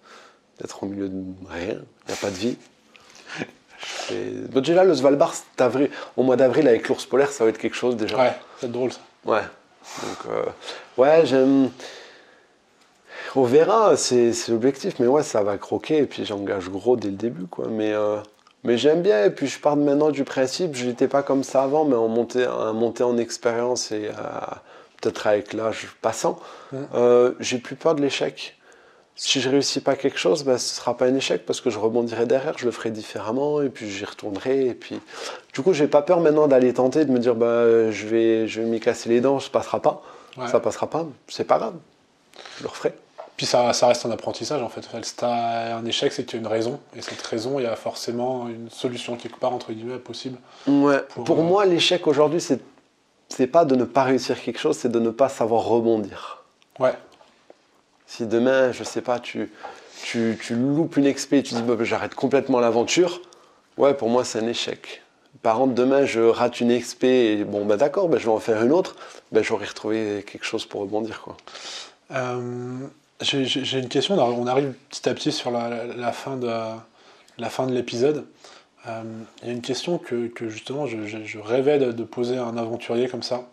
d'être 0.59 0.83
au 0.83 0.85
milieu 0.85 1.09
de 1.09 1.23
rien, 1.49 1.75
il 1.75 2.07
n'y 2.07 2.13
a 2.13 2.17
pas 2.21 2.29
de 2.29 2.35
vie. 2.35 2.57
Déjà, 4.09 4.83
le 4.83 4.95
Svalbard, 4.95 5.33
au 6.17 6.23
mois 6.23 6.35
d'avril 6.35 6.67
avec 6.67 6.87
l'ours 6.87 7.05
polaire, 7.05 7.31
ça 7.31 7.43
va 7.43 7.49
être 7.49 7.57
quelque 7.57 7.75
chose 7.75 7.95
déjà. 7.95 8.17
Ouais, 8.17 8.33
c'est 8.59 8.71
drôle 8.71 8.91
ça. 8.91 8.99
Ouais. 9.25 9.41
Donc, 10.03 10.31
euh, 10.31 10.45
ouais, 10.97 11.25
j'aime. 11.25 11.69
On 13.35 13.43
verra, 13.43 13.95
c'est 13.95 14.33
l'objectif, 14.49 14.95
mais 14.99 15.07
ouais, 15.07 15.23
ça 15.23 15.43
va 15.43 15.57
croquer, 15.57 15.97
et 15.97 16.05
puis 16.05 16.25
j'engage 16.25 16.69
gros 16.69 16.95
dès 16.95 17.09
le 17.09 17.15
début, 17.15 17.45
quoi. 17.45 17.67
Mais, 17.69 17.93
euh, 17.93 18.17
mais 18.63 18.77
j'aime 18.77 19.01
bien, 19.01 19.25
et 19.25 19.29
puis 19.29 19.47
je 19.47 19.59
pars 19.59 19.75
maintenant 19.75 20.09
du 20.09 20.23
principe, 20.23 20.75
je 20.75 20.85
n'étais 20.85 21.07
pas 21.07 21.21
comme 21.21 21.43
ça 21.43 21.63
avant, 21.63 21.85
mais 21.85 21.95
en 21.95 22.07
monter, 22.07 23.03
en 23.03 23.17
expérience 23.17 23.91
et 23.91 24.09
peut-être 25.01 25.27
avec 25.27 25.53
l'âge 25.53 25.87
passant, 26.01 26.39
euh, 26.93 27.33
j'ai 27.39 27.59
plus 27.59 27.75
peur 27.75 27.95
de 27.95 28.01
l'échec 28.01 28.58
si 29.21 29.41
je 29.41 29.49
réussis 29.49 29.81
pas 29.81 29.97
quelque 29.97 30.17
chose, 30.17 30.45
bah, 30.45 30.57
ce 30.57 30.75
sera 30.75 30.95
pas 30.95 31.05
un 31.05 31.13
échec 31.13 31.45
parce 31.45 31.59
que 31.59 31.69
je 31.69 31.77
rebondirai 31.77 32.25
derrière, 32.25 32.57
je 32.57 32.63
le 32.63 32.71
ferai 32.71 32.89
différemment 32.89 33.61
et 33.61 33.67
puis 33.67 33.89
j'y 33.91 34.05
retournerai. 34.05 34.67
Et 34.67 34.73
puis, 34.73 34.97
du 35.53 35.61
coup, 35.61 35.73
j'ai 35.73 35.87
pas 35.87 36.01
peur 36.01 36.21
maintenant 36.21 36.47
d'aller 36.47 36.73
tenter, 36.73 37.03
de 37.03 37.11
me 37.11 37.19
dire 37.19 37.35
bah, 37.35 37.91
je 37.91 38.07
vais, 38.07 38.47
je 38.47 38.61
vais 38.61 38.67
m'y 38.67 38.79
casser 38.79 39.09
les 39.09 39.19
dents, 39.19 39.41
ça 39.41 39.49
passera 39.51 39.81
pas. 39.81 40.01
Ça 40.47 40.61
passera 40.61 40.89
pas, 40.89 41.05
c'est 41.27 41.43
pas 41.43 41.57
grave, 41.57 41.73
je 42.57 42.63
le 42.63 42.69
referai. 42.69 42.93
Puis 43.35 43.45
ça, 43.45 43.73
ça 43.73 43.87
reste 43.87 44.05
un 44.05 44.11
apprentissage 44.11 44.61
en 44.61 44.69
fait. 44.69 44.87
Si 45.03 45.13
un 45.25 45.85
échec, 45.85 46.13
c'est 46.13 46.23
qu'il 46.23 46.39
y 46.39 46.41
a 46.41 46.45
une 46.45 46.47
raison. 46.47 46.79
Et 46.95 47.01
cette 47.01 47.21
raison, 47.21 47.59
il 47.59 47.63
y 47.63 47.67
a 47.67 47.75
forcément 47.75 48.47
une 48.47 48.69
solution 48.69 49.17
quelque 49.17 49.37
part, 49.37 49.51
entre 49.51 49.73
guillemets, 49.73 49.97
possible. 49.97 50.37
Ouais. 50.65 51.01
Pour, 51.25 51.37
euh, 51.37 51.43
moi, 51.43 51.65
l'échec 51.65 52.07
aujourd'hui, 52.07 52.39
c'est, 52.39 52.61
c'est 53.27 53.47
pas 53.47 53.65
de 53.65 53.75
ne 53.75 53.83
pas 53.83 54.03
réussir 54.03 54.41
quelque 54.41 54.59
chose, 54.59 54.77
c'est 54.77 54.91
de 54.91 54.99
ne 54.99 55.09
pas 55.09 55.27
savoir 55.27 55.65
rebondir. 55.65 56.45
Ouais. 56.79 56.93
Si 58.09 58.25
demain, 58.25 58.71
je 58.71 58.83
sais 58.83 59.01
pas, 59.01 59.19
tu, 59.19 59.51
tu, 60.03 60.35
loupes 60.49 60.97
une 60.97 61.05
expé 61.05 61.37
et 61.37 61.43
tu 61.43 61.53
dis 61.53 61.61
bah, 61.61 61.75
j'arrête 61.81 62.15
complètement 62.15 62.59
l'aventure, 62.59 63.21
ouais, 63.77 63.93
pour 63.93 64.09
moi, 64.09 64.25
c'est 64.25 64.39
un 64.39 64.47
échec. 64.47 65.03
Par 65.43 65.57
contre, 65.57 65.75
demain, 65.75 66.05
je 66.05 66.19
rate 66.19 66.59
une 66.59 66.71
expé 66.71 67.07
et 67.07 67.43
bon, 67.43 67.65
bah 67.65 67.77
d'accord, 67.77 68.09
bah, 68.09 68.17
je 68.17 68.25
vais 68.25 68.31
en 68.31 68.39
faire 68.39 68.63
une 68.63 68.71
autre, 68.71 68.95
bah, 69.31 69.43
j'aurai 69.43 69.67
retrouvé 69.67 70.25
quelque 70.25 70.43
chose 70.43 70.65
pour 70.65 70.81
rebondir. 70.81 71.21
Quoi. 71.21 71.37
Euh, 72.09 72.87
j'ai 73.21 73.77
une 73.77 73.89
question, 73.89 74.15
on 74.17 74.47
arrive 74.47 74.73
petit 74.89 75.07
à 75.07 75.13
petit 75.13 75.31
sur 75.31 75.51
la, 75.51 76.11
fin 76.11 76.35
de, 76.35 76.49
la 77.37 77.49
fin 77.51 77.67
de 77.67 77.75
l'épisode. 77.75 78.25
Euh, 78.87 79.03
il 79.43 79.47
y 79.49 79.51
a 79.51 79.53
une 79.53 79.61
question 79.61 79.99
que, 79.99 80.31
justement 80.47 80.87
je, 80.87 81.37
rêvais 81.37 81.77
de, 81.77 82.03
poser 82.03 82.37
à 82.37 82.45
un 82.45 82.57
aventurier 82.57 83.07
comme 83.07 83.23
ça. 83.23 83.43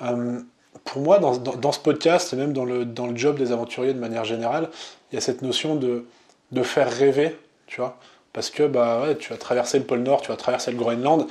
Euh, 0.00 0.40
pour 0.84 1.02
moi, 1.02 1.18
dans, 1.18 1.72
ce 1.72 1.78
podcast, 1.78 2.32
et 2.32 2.36
même 2.36 2.52
dans 2.52 2.64
le, 2.64 2.84
dans 2.84 3.06
le 3.06 3.16
job 3.16 3.38
des 3.38 3.52
aventuriers 3.52 3.94
de 3.94 3.98
manière 3.98 4.24
générale, 4.24 4.68
il 5.10 5.16
y 5.16 5.18
a 5.18 5.20
cette 5.20 5.42
notion 5.42 5.76
de, 5.76 6.04
de 6.50 6.62
faire 6.62 6.90
rêver, 6.90 7.36
tu 7.66 7.80
vois. 7.80 7.98
Parce 8.32 8.50
que 8.50 8.62
bah, 8.64 9.02
ouais, 9.02 9.16
tu 9.16 9.32
as 9.32 9.36
traversé 9.36 9.78
le 9.78 9.84
pôle 9.84 10.00
Nord, 10.00 10.22
tu 10.22 10.32
as 10.32 10.36
traversé 10.36 10.70
le 10.70 10.78
Groenland, 10.78 11.26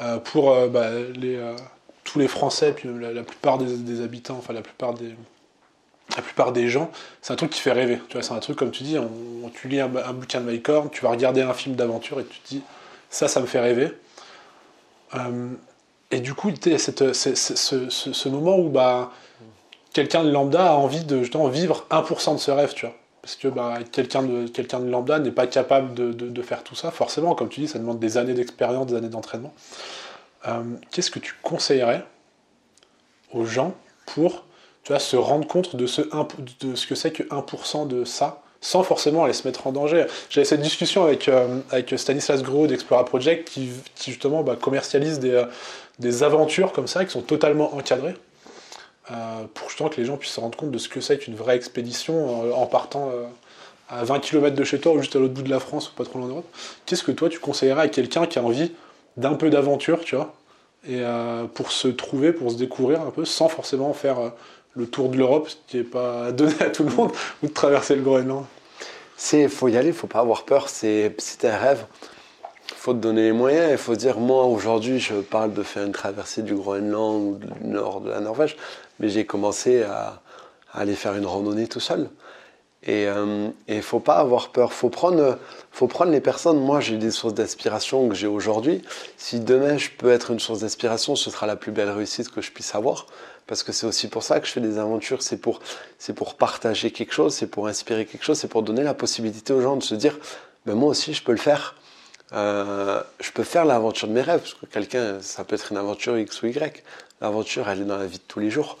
euh, 0.00 0.18
pour 0.18 0.52
euh, 0.52 0.68
bah, 0.68 0.86
euh, 0.86 1.56
tous 2.04 2.18
les 2.18 2.28
Français, 2.28 2.72
puis 2.72 2.88
la, 3.00 3.22
plupart 3.22 3.58
des, 3.58 4.02
habitants, 4.02 4.36
enfin 4.38 4.52
la 4.52 4.62
plupart 4.62 4.94
des, 4.94 5.14
la 6.16 6.22
plupart 6.22 6.52
des 6.52 6.68
gens, 6.68 6.90
c'est 7.20 7.32
un 7.32 7.36
truc 7.36 7.50
qui 7.50 7.60
fait 7.60 7.72
rêver. 7.72 8.00
Tu 8.08 8.14
vois, 8.14 8.22
c'est 8.22 8.34
un 8.34 8.40
truc, 8.40 8.56
comme 8.56 8.70
tu 8.70 8.82
dis, 8.82 8.96
tu 9.54 9.68
lis 9.68 9.80
un, 9.80 9.88
bouquin 9.88 10.40
de 10.40 10.46
Mike 10.46 10.68
tu 10.92 11.02
vas 11.02 11.10
regarder 11.10 11.42
un 11.42 11.54
film 11.54 11.74
d'aventure 11.74 12.20
et 12.20 12.24
tu 12.24 12.38
te 12.40 12.48
dis, 12.48 12.62
ça, 13.10 13.28
ça 13.28 13.40
me 13.40 13.46
fait 13.46 13.60
rêver. 13.60 13.92
Et 16.12 16.20
du 16.20 16.34
coup, 16.34 16.50
il 16.50 16.78
ce, 16.78 18.28
moment 18.28 18.58
où 18.58 18.68
bah, 18.68 19.10
quelqu'un 19.94 20.22
de 20.22 20.30
lambda 20.30 20.72
a 20.72 20.74
envie 20.74 21.04
de 21.04 21.16
vivre 21.48 21.86
1% 21.90 22.34
de 22.34 22.38
ce 22.38 22.50
rêve, 22.50 22.74
tu 22.74 22.86
vois. 22.86 22.94
Parce 23.22 23.36
que 23.36 23.48
bah, 23.48 23.78
quelqu'un 23.90 24.22
de, 24.22 24.46
quelqu'un 24.46 24.80
de 24.80 24.90
lambda 24.90 25.18
n'est 25.18 25.30
pas 25.30 25.46
capable 25.46 25.94
de, 25.94 26.42
faire 26.42 26.62
tout 26.62 26.74
ça, 26.74 26.90
forcément, 26.90 27.34
comme 27.34 27.48
tu 27.48 27.60
dis, 27.60 27.68
ça 27.68 27.78
demande 27.78 27.98
des 27.98 28.18
années 28.18 28.34
d'expérience, 28.34 28.86
des 28.86 28.96
années 28.96 29.08
d'entraînement. 29.08 29.54
Euh, 30.46 30.62
qu'est-ce 30.90 31.10
que 31.10 31.18
tu 31.18 31.34
conseillerais 31.42 32.04
aux 33.32 33.46
gens 33.46 33.74
pour 34.06 34.44
tu 34.82 34.92
vois, 34.92 34.98
se 34.98 35.16
rendre 35.16 35.46
compte 35.46 35.76
de 35.76 35.86
ce, 35.86 36.02
de 36.60 36.74
ce 36.74 36.86
que 36.86 36.94
c'est 36.94 37.12
que 37.12 37.22
1% 37.22 37.86
de 37.86 38.04
ça 38.04 38.42
sans 38.60 38.82
forcément 38.82 39.24
aller 39.24 39.32
se 39.32 39.46
mettre 39.46 39.66
en 39.66 39.72
danger? 39.72 40.06
J'avais 40.30 40.44
cette 40.44 40.60
discussion 40.60 41.04
avec, 41.04 41.28
euh, 41.28 41.60
avec 41.70 41.94
Stanislas 41.96 42.42
Gros 42.42 42.66
d'Explora 42.66 43.04
Project 43.04 43.48
qui, 43.48 43.70
justement 44.04 44.42
bah, 44.42 44.56
commercialise 44.60 45.20
des, 45.20 45.30
euh, 45.30 45.44
des, 46.02 46.22
aventures 46.22 46.72
comme 46.72 46.86
ça 46.86 47.04
qui 47.04 47.10
sont 47.10 47.22
totalement 47.22 47.74
encadrées 47.74 48.14
euh, 49.10 49.44
pour 49.54 49.68
justement 49.68 49.88
que 49.88 49.96
les 49.96 50.04
gens 50.04 50.16
puissent 50.16 50.32
se 50.32 50.40
rendre 50.40 50.56
compte 50.56 50.70
de 50.70 50.78
ce 50.78 50.88
que 50.88 51.00
c'est 51.00 51.18
qu'une 51.18 51.34
vraie 51.34 51.56
expédition 51.56 52.54
en 52.54 52.66
partant 52.66 53.10
à 53.88 54.04
20 54.04 54.20
km 54.20 54.54
de 54.54 54.64
chez 54.64 54.78
toi 54.80 54.92
ou 54.92 55.00
juste 55.00 55.16
à 55.16 55.18
l'autre 55.18 55.34
bout 55.34 55.42
de 55.42 55.50
la 55.50 55.60
France 55.60 55.90
ou 55.90 55.94
pas 55.94 56.04
trop 56.04 56.18
loin 56.18 56.28
d'Europe. 56.28 56.48
Qu'est-ce 56.86 57.02
que 57.02 57.12
toi 57.12 57.28
tu 57.28 57.38
conseillerais 57.38 57.82
à 57.82 57.88
quelqu'un 57.88 58.26
qui 58.26 58.38
a 58.38 58.42
envie 58.42 58.72
d'un 59.16 59.34
peu 59.34 59.50
d'aventure, 59.50 60.00
tu 60.04 60.16
vois, 60.16 60.34
et 60.88 61.02
pour 61.54 61.72
se 61.72 61.88
trouver, 61.88 62.32
pour 62.32 62.50
se 62.50 62.56
découvrir 62.56 63.02
un 63.02 63.10
peu 63.10 63.24
sans 63.24 63.48
forcément 63.48 63.92
faire 63.92 64.32
le 64.74 64.86
tour 64.86 65.08
de 65.08 65.16
l'Europe, 65.16 65.48
ce 65.48 65.56
qui 65.68 65.76
n'est 65.78 65.82
pas 65.82 66.32
donné 66.32 66.54
à 66.60 66.70
tout 66.70 66.84
le 66.84 66.90
monde, 66.90 67.12
ou 67.42 67.48
de 67.48 67.52
traverser 67.52 67.96
le 67.96 68.02
Groenland? 68.02 68.44
Il 69.32 69.48
faut 69.48 69.68
y 69.68 69.76
aller, 69.76 69.92
faut 69.92 70.06
pas 70.06 70.20
avoir 70.20 70.44
peur, 70.44 70.68
c'est 70.68 71.14
un 71.44 71.56
rêve. 71.56 71.86
Faut 72.82 72.94
te 72.94 72.98
donner 72.98 73.22
les 73.22 73.32
moyens, 73.32 73.70
il 73.70 73.78
faut 73.78 73.94
dire, 73.94 74.18
moi 74.18 74.44
aujourd'hui 74.44 74.98
je 74.98 75.14
parle 75.14 75.52
de 75.54 75.62
faire 75.62 75.84
une 75.84 75.92
traversée 75.92 76.42
du 76.42 76.56
Groenland 76.56 77.22
ou 77.22 77.38
du 77.38 77.68
nord 77.68 78.00
de 78.00 78.10
la 78.10 78.18
Norvège, 78.18 78.56
mais 78.98 79.08
j'ai 79.08 79.24
commencé 79.24 79.84
à, 79.84 80.20
aller 80.72 80.96
faire 80.96 81.14
une 81.14 81.24
randonnée 81.24 81.68
tout 81.68 81.78
seul. 81.78 82.10
Et 82.82 83.02
il 83.02 83.06
euh, 83.06 83.48
ne 83.68 83.80
faut 83.82 84.00
pas 84.00 84.16
avoir 84.16 84.48
peur, 84.48 84.72
faut 84.72 84.88
prendre, 84.88 85.38
faut 85.70 85.86
prendre 85.86 86.10
les 86.10 86.20
personnes. 86.20 86.58
Moi, 86.58 86.80
j'ai 86.80 86.96
des 86.96 87.12
sources 87.12 87.34
d'inspiration 87.34 88.08
que 88.08 88.16
j'ai 88.16 88.26
aujourd'hui. 88.26 88.82
Si 89.16 89.38
demain 89.38 89.78
je 89.78 89.90
peux 89.96 90.10
être 90.10 90.32
une 90.32 90.40
source 90.40 90.58
d'inspiration, 90.62 91.14
ce 91.14 91.30
sera 91.30 91.46
la 91.46 91.54
plus 91.54 91.70
belle 91.70 91.90
réussite 91.90 92.32
que 92.32 92.40
je 92.40 92.50
puisse 92.50 92.74
avoir 92.74 93.06
parce 93.46 93.62
que 93.62 93.70
c'est 93.70 93.86
aussi 93.86 94.08
pour 94.08 94.24
ça 94.24 94.40
que 94.40 94.46
je 94.48 94.50
fais 94.50 94.60
des 94.60 94.78
aventures, 94.78 95.22
c'est 95.22 95.36
pour, 95.36 95.60
pour 96.16 96.34
partager 96.34 96.90
quelque 96.90 97.12
chose, 97.12 97.32
c'est 97.32 97.46
pour 97.46 97.68
inspirer 97.68 98.06
quelque 98.06 98.24
chose, 98.24 98.38
c'est 98.38 98.48
pour 98.48 98.64
donner 98.64 98.82
la 98.82 98.94
possibilité 98.94 99.52
aux 99.52 99.60
gens 99.60 99.76
de 99.76 99.84
se 99.84 99.94
dire, 99.94 100.18
ben 100.66 100.74
moi 100.74 100.88
aussi 100.88 101.14
je 101.14 101.22
peux 101.22 101.30
le 101.30 101.38
faire. 101.38 101.76
Je 102.32 103.30
peux 103.34 103.44
faire 103.44 103.64
l'aventure 103.64 104.08
de 104.08 104.12
mes 104.12 104.22
rêves, 104.22 104.40
parce 104.40 104.54
que 104.54 104.66
quelqu'un, 104.66 105.20
ça 105.20 105.44
peut 105.44 105.54
être 105.54 105.72
une 105.72 105.78
aventure 105.78 106.18
X 106.18 106.42
ou 106.42 106.46
Y. 106.46 106.82
L'aventure, 107.20 107.68
elle 107.68 107.82
est 107.82 107.84
dans 107.84 107.98
la 107.98 108.06
vie 108.06 108.18
de 108.18 108.24
tous 108.26 108.40
les 108.40 108.50
jours. 108.50 108.78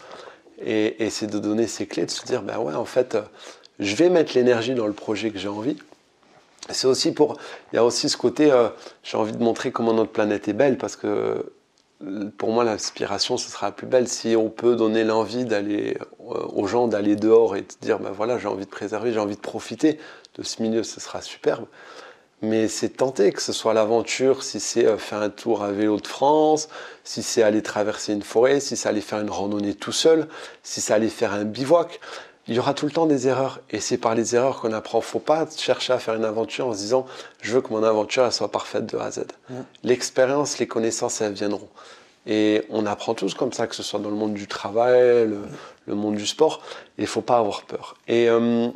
Et, 0.64 1.10
c'est 1.10 1.26
de 1.26 1.38
donner 1.38 1.66
ces 1.66 1.86
clés, 1.86 2.06
de 2.06 2.10
se 2.10 2.24
dire, 2.24 2.42
ben 2.42 2.58
ouais, 2.58 2.74
en 2.74 2.84
fait, 2.84 3.16
je 3.78 3.94
vais 3.96 4.10
mettre 4.10 4.32
l'énergie 4.34 4.74
dans 4.74 4.86
le 4.86 4.92
projet 4.92 5.30
que 5.30 5.38
j'ai 5.38 5.48
envie. 5.48 5.76
C'est 6.70 6.86
aussi 6.86 7.12
pour, 7.12 7.38
il 7.72 7.76
y 7.76 7.78
a 7.78 7.84
aussi 7.84 8.08
ce 8.08 8.16
côté, 8.16 8.52
j'ai 9.02 9.16
envie 9.16 9.32
de 9.32 9.42
montrer 9.42 9.72
comment 9.72 9.92
notre 9.92 10.12
planète 10.12 10.46
est 10.48 10.52
belle, 10.52 10.78
parce 10.78 10.96
que 10.96 11.44
pour 12.36 12.50
moi, 12.50 12.64
l'inspiration, 12.64 13.36
ce 13.36 13.50
sera 13.50 13.72
plus 13.72 13.86
belle 13.86 14.08
si 14.08 14.34
on 14.36 14.48
peut 14.48 14.76
donner 14.76 15.04
l'envie 15.04 15.44
d'aller 15.44 15.96
euh, 16.20 16.46
aux 16.52 16.66
gens 16.66 16.88
d'aller 16.88 17.16
dehors 17.16 17.56
et 17.56 17.62
de 17.62 17.66
dire 17.80 17.98
ben 17.98 18.10
voilà, 18.10 18.38
j'ai 18.38 18.48
envie 18.48 18.64
de 18.64 18.70
préserver, 18.70 19.12
j'ai 19.12 19.20
envie 19.20 19.36
de 19.36 19.40
profiter 19.40 19.98
de 20.36 20.42
ce 20.42 20.62
milieu, 20.62 20.82
ce 20.82 21.00
sera 21.00 21.20
superbe. 21.20 21.66
Mais 22.42 22.66
c'est 22.66 22.88
tenter 22.88 23.32
que 23.32 23.40
ce 23.40 23.52
soit 23.52 23.72
l'aventure, 23.72 24.42
si 24.42 24.58
c'est 24.58 24.84
euh, 24.84 24.98
faire 24.98 25.22
un 25.22 25.30
tour 25.30 25.62
à 25.62 25.70
vélo 25.70 25.98
de 26.00 26.06
France, 26.06 26.68
si 27.04 27.22
c'est 27.22 27.42
aller 27.42 27.62
traverser 27.62 28.12
une 28.12 28.22
forêt, 28.22 28.58
si 28.58 28.76
c'est 28.76 28.88
aller 28.88 29.00
faire 29.00 29.20
une 29.20 29.30
randonnée 29.30 29.74
tout 29.74 29.92
seul, 29.92 30.26
si 30.64 30.80
c'est 30.80 30.92
aller 30.92 31.08
faire 31.08 31.32
un 31.32 31.44
bivouac. 31.44 32.00
Il 32.48 32.56
y 32.56 32.58
aura 32.58 32.74
tout 32.74 32.86
le 32.86 32.90
temps 32.90 33.06
des 33.06 33.28
erreurs 33.28 33.60
et 33.70 33.78
c'est 33.78 33.98
par 33.98 34.16
les 34.16 34.34
erreurs 34.34 34.60
qu'on 34.60 34.72
apprend. 34.72 35.00
Faut 35.00 35.20
pas 35.20 35.46
chercher 35.56 35.92
à 35.92 36.00
faire 36.00 36.14
une 36.14 36.24
aventure 36.24 36.66
en 36.66 36.72
se 36.72 36.78
disant 36.78 37.06
je 37.40 37.54
veux 37.54 37.60
que 37.60 37.72
mon 37.72 37.84
aventure 37.84 38.32
soit 38.32 38.50
parfaite 38.50 38.86
de 38.86 38.98
A 38.98 39.04
à 39.04 39.10
Z. 39.12 39.26
Mm. 39.48 39.54
L'expérience, 39.84 40.58
les 40.58 40.66
connaissances, 40.66 41.20
elles 41.20 41.34
viendront. 41.34 41.68
Et 42.26 42.62
on 42.70 42.86
apprend 42.86 43.14
tous 43.14 43.34
comme 43.34 43.52
ça, 43.52 43.68
que 43.68 43.74
ce 43.74 43.82
soit 43.82 44.00
dans 44.00 44.10
le 44.10 44.16
monde 44.16 44.34
du 44.34 44.46
travail, 44.46 45.28
le, 45.86 45.94
monde 45.94 46.16
du 46.16 46.26
sport. 46.26 46.60
Et 46.98 47.02
il 47.02 47.06
faut 47.06 47.20
pas 47.20 47.38
avoir 47.38 47.62
peur. 47.62 47.96
Euh, 48.10 48.68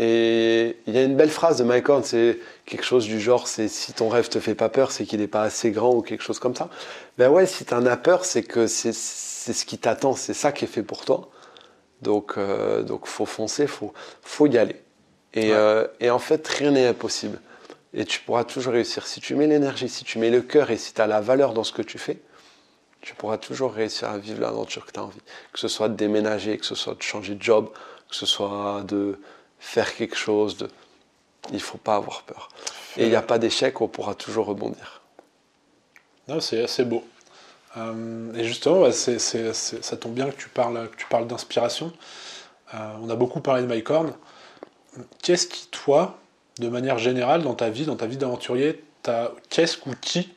et 0.00 0.76
il 0.86 0.94
y 0.94 0.98
a 0.98 1.02
une 1.02 1.16
belle 1.16 1.28
phrase 1.28 1.58
de 1.58 1.64
Mike 1.64 1.88
Horn, 1.88 2.04
c'est 2.04 2.38
quelque 2.66 2.84
chose 2.84 3.04
du 3.04 3.18
genre, 3.18 3.48
c'est 3.48 3.66
si 3.66 3.92
ton 3.92 4.08
rêve 4.08 4.28
te 4.28 4.38
fait 4.38 4.54
pas 4.54 4.68
peur, 4.68 4.92
c'est 4.92 5.04
qu'il 5.04 5.18
n'est 5.18 5.26
pas 5.26 5.42
assez 5.42 5.72
grand 5.72 5.92
ou 5.92 6.02
quelque 6.02 6.22
chose 6.22 6.38
comme 6.38 6.54
ça. 6.54 6.68
Ben 7.18 7.28
ouais, 7.30 7.46
si 7.46 7.64
tu 7.64 7.74
en 7.74 7.84
as 7.84 7.96
peur, 7.96 8.24
c'est 8.24 8.44
que 8.44 8.68
c'est 8.68 8.92
ce 8.92 9.64
qui 9.64 9.76
t'attend, 9.76 10.14
c'est 10.14 10.34
ça 10.34 10.52
qui 10.52 10.66
est 10.66 10.68
fait 10.68 10.84
pour 10.84 11.04
toi. 11.04 11.30
Donc, 12.00 12.34
euh, 12.38 12.84
donc 12.84 13.08
faut 13.08 13.26
foncer, 13.26 13.66
faut, 13.66 13.92
faut 14.22 14.46
y 14.46 14.56
aller. 14.56 14.76
Et, 15.34 15.52
euh, 15.52 15.88
et 15.98 16.10
en 16.10 16.20
fait, 16.20 16.46
rien 16.46 16.70
n'est 16.70 16.86
impossible. 16.86 17.40
Et 17.92 18.04
tu 18.04 18.20
pourras 18.20 18.44
toujours 18.44 18.74
réussir. 18.74 19.04
Si 19.04 19.18
tu 19.18 19.34
mets 19.34 19.48
l'énergie, 19.48 19.88
si 19.88 20.04
tu 20.04 20.20
mets 20.20 20.30
le 20.30 20.42
cœur 20.42 20.70
et 20.70 20.76
si 20.76 20.94
tu 20.94 21.00
as 21.00 21.08
la 21.08 21.20
valeur 21.20 21.54
dans 21.54 21.64
ce 21.64 21.72
que 21.72 21.82
tu 21.82 21.98
fais, 21.98 22.18
tu 23.00 23.16
pourras 23.16 23.38
toujours 23.38 23.72
réussir 23.72 24.10
à 24.10 24.18
vivre 24.18 24.40
l'aventure 24.40 24.86
que 24.86 24.92
tu 24.92 25.00
as 25.00 25.02
envie. 25.02 25.18
Que 25.52 25.58
ce 25.58 25.66
soit 25.66 25.88
de 25.88 25.94
déménager, 25.94 26.56
que 26.56 26.66
ce 26.66 26.76
soit 26.76 26.94
de 26.94 27.02
changer 27.02 27.34
de 27.34 27.42
job, 27.42 27.70
que 28.08 28.14
ce 28.14 28.26
soit 28.26 28.84
de 28.86 29.18
faire 29.58 29.94
quelque 29.94 30.16
chose. 30.16 30.56
De... 30.56 30.68
Il 31.50 31.56
ne 31.56 31.60
faut 31.60 31.78
pas 31.78 31.96
avoir 31.96 32.22
peur. 32.22 32.48
Et 32.96 33.04
il 33.04 33.10
n'y 33.10 33.16
a 33.16 33.22
pas 33.22 33.38
d'échec, 33.38 33.80
on 33.80 33.88
pourra 33.88 34.14
toujours 34.14 34.46
rebondir. 34.46 35.02
c'est 36.40 36.62
assez 36.62 36.84
beau. 36.84 37.04
Euh, 37.76 38.32
et 38.34 38.44
justement, 38.44 38.90
ça 38.90 39.96
tombe 39.96 40.14
bien 40.14 40.30
que 40.30 40.36
tu 40.36 40.48
parles, 40.48 40.90
parles 41.10 41.26
d'inspiration. 41.26 41.92
Euh, 42.74 42.92
on 43.02 43.08
a 43.10 43.16
beaucoup 43.16 43.40
parlé 43.40 43.62
de 43.62 43.66
Mike 43.66 43.90
Horn. 43.90 44.12
Qu'est-ce 45.22 45.46
qui, 45.46 45.68
toi, 45.68 46.18
de 46.58 46.68
manière 46.68 46.98
générale, 46.98 47.42
dans 47.42 47.54
ta 47.54 47.70
vie, 47.70 47.86
dans 47.86 47.96
ta 47.96 48.06
vie 48.06 48.16
d'aventurier, 48.16 48.82
qu'est-ce 49.48 49.78
ou 49.86 49.92
qui 50.00 50.30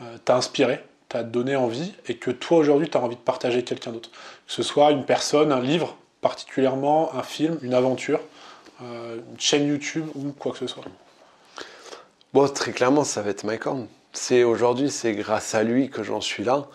euh, 0.00 0.18
t'a 0.24 0.36
inspiré, 0.36 0.84
t'a 1.08 1.22
donné 1.22 1.56
envie, 1.56 1.92
et 2.08 2.16
que 2.16 2.30
toi, 2.30 2.58
aujourd'hui, 2.58 2.88
tu 2.90 2.96
as 2.96 3.00
envie 3.00 3.16
de 3.16 3.20
partager 3.20 3.56
avec 3.56 3.66
quelqu'un 3.66 3.92
d'autre? 3.92 4.10
Que 4.10 4.52
ce 4.52 4.62
soit 4.62 4.90
une 4.90 5.04
personne, 5.04 5.50
un 5.50 5.60
livre, 5.60 5.96
particulièrement 6.20 7.14
un 7.14 7.22
film, 7.22 7.58
une 7.62 7.74
aventure, 7.74 8.20
une 8.80 9.38
chaîne 9.38 9.66
YouTube 9.66 10.06
ou 10.14 10.32
quoi 10.32 10.52
que 10.52 10.58
ce 10.58 10.66
soit 10.66 10.84
Bon, 12.32 12.48
très 12.48 12.72
clairement, 12.72 13.04
ça 13.04 13.22
va 13.22 13.30
être 13.30 13.44
Mike 13.44 13.66
Horn 13.66 13.86
c'est 14.16 14.44
aujourd'hui, 14.44 14.90
c'est 14.90 15.14
grâce 15.14 15.54
à 15.54 15.62
lui 15.62 15.90
que 15.90 16.02
j'en 16.02 16.20
suis 16.20 16.42
là. 16.42 16.66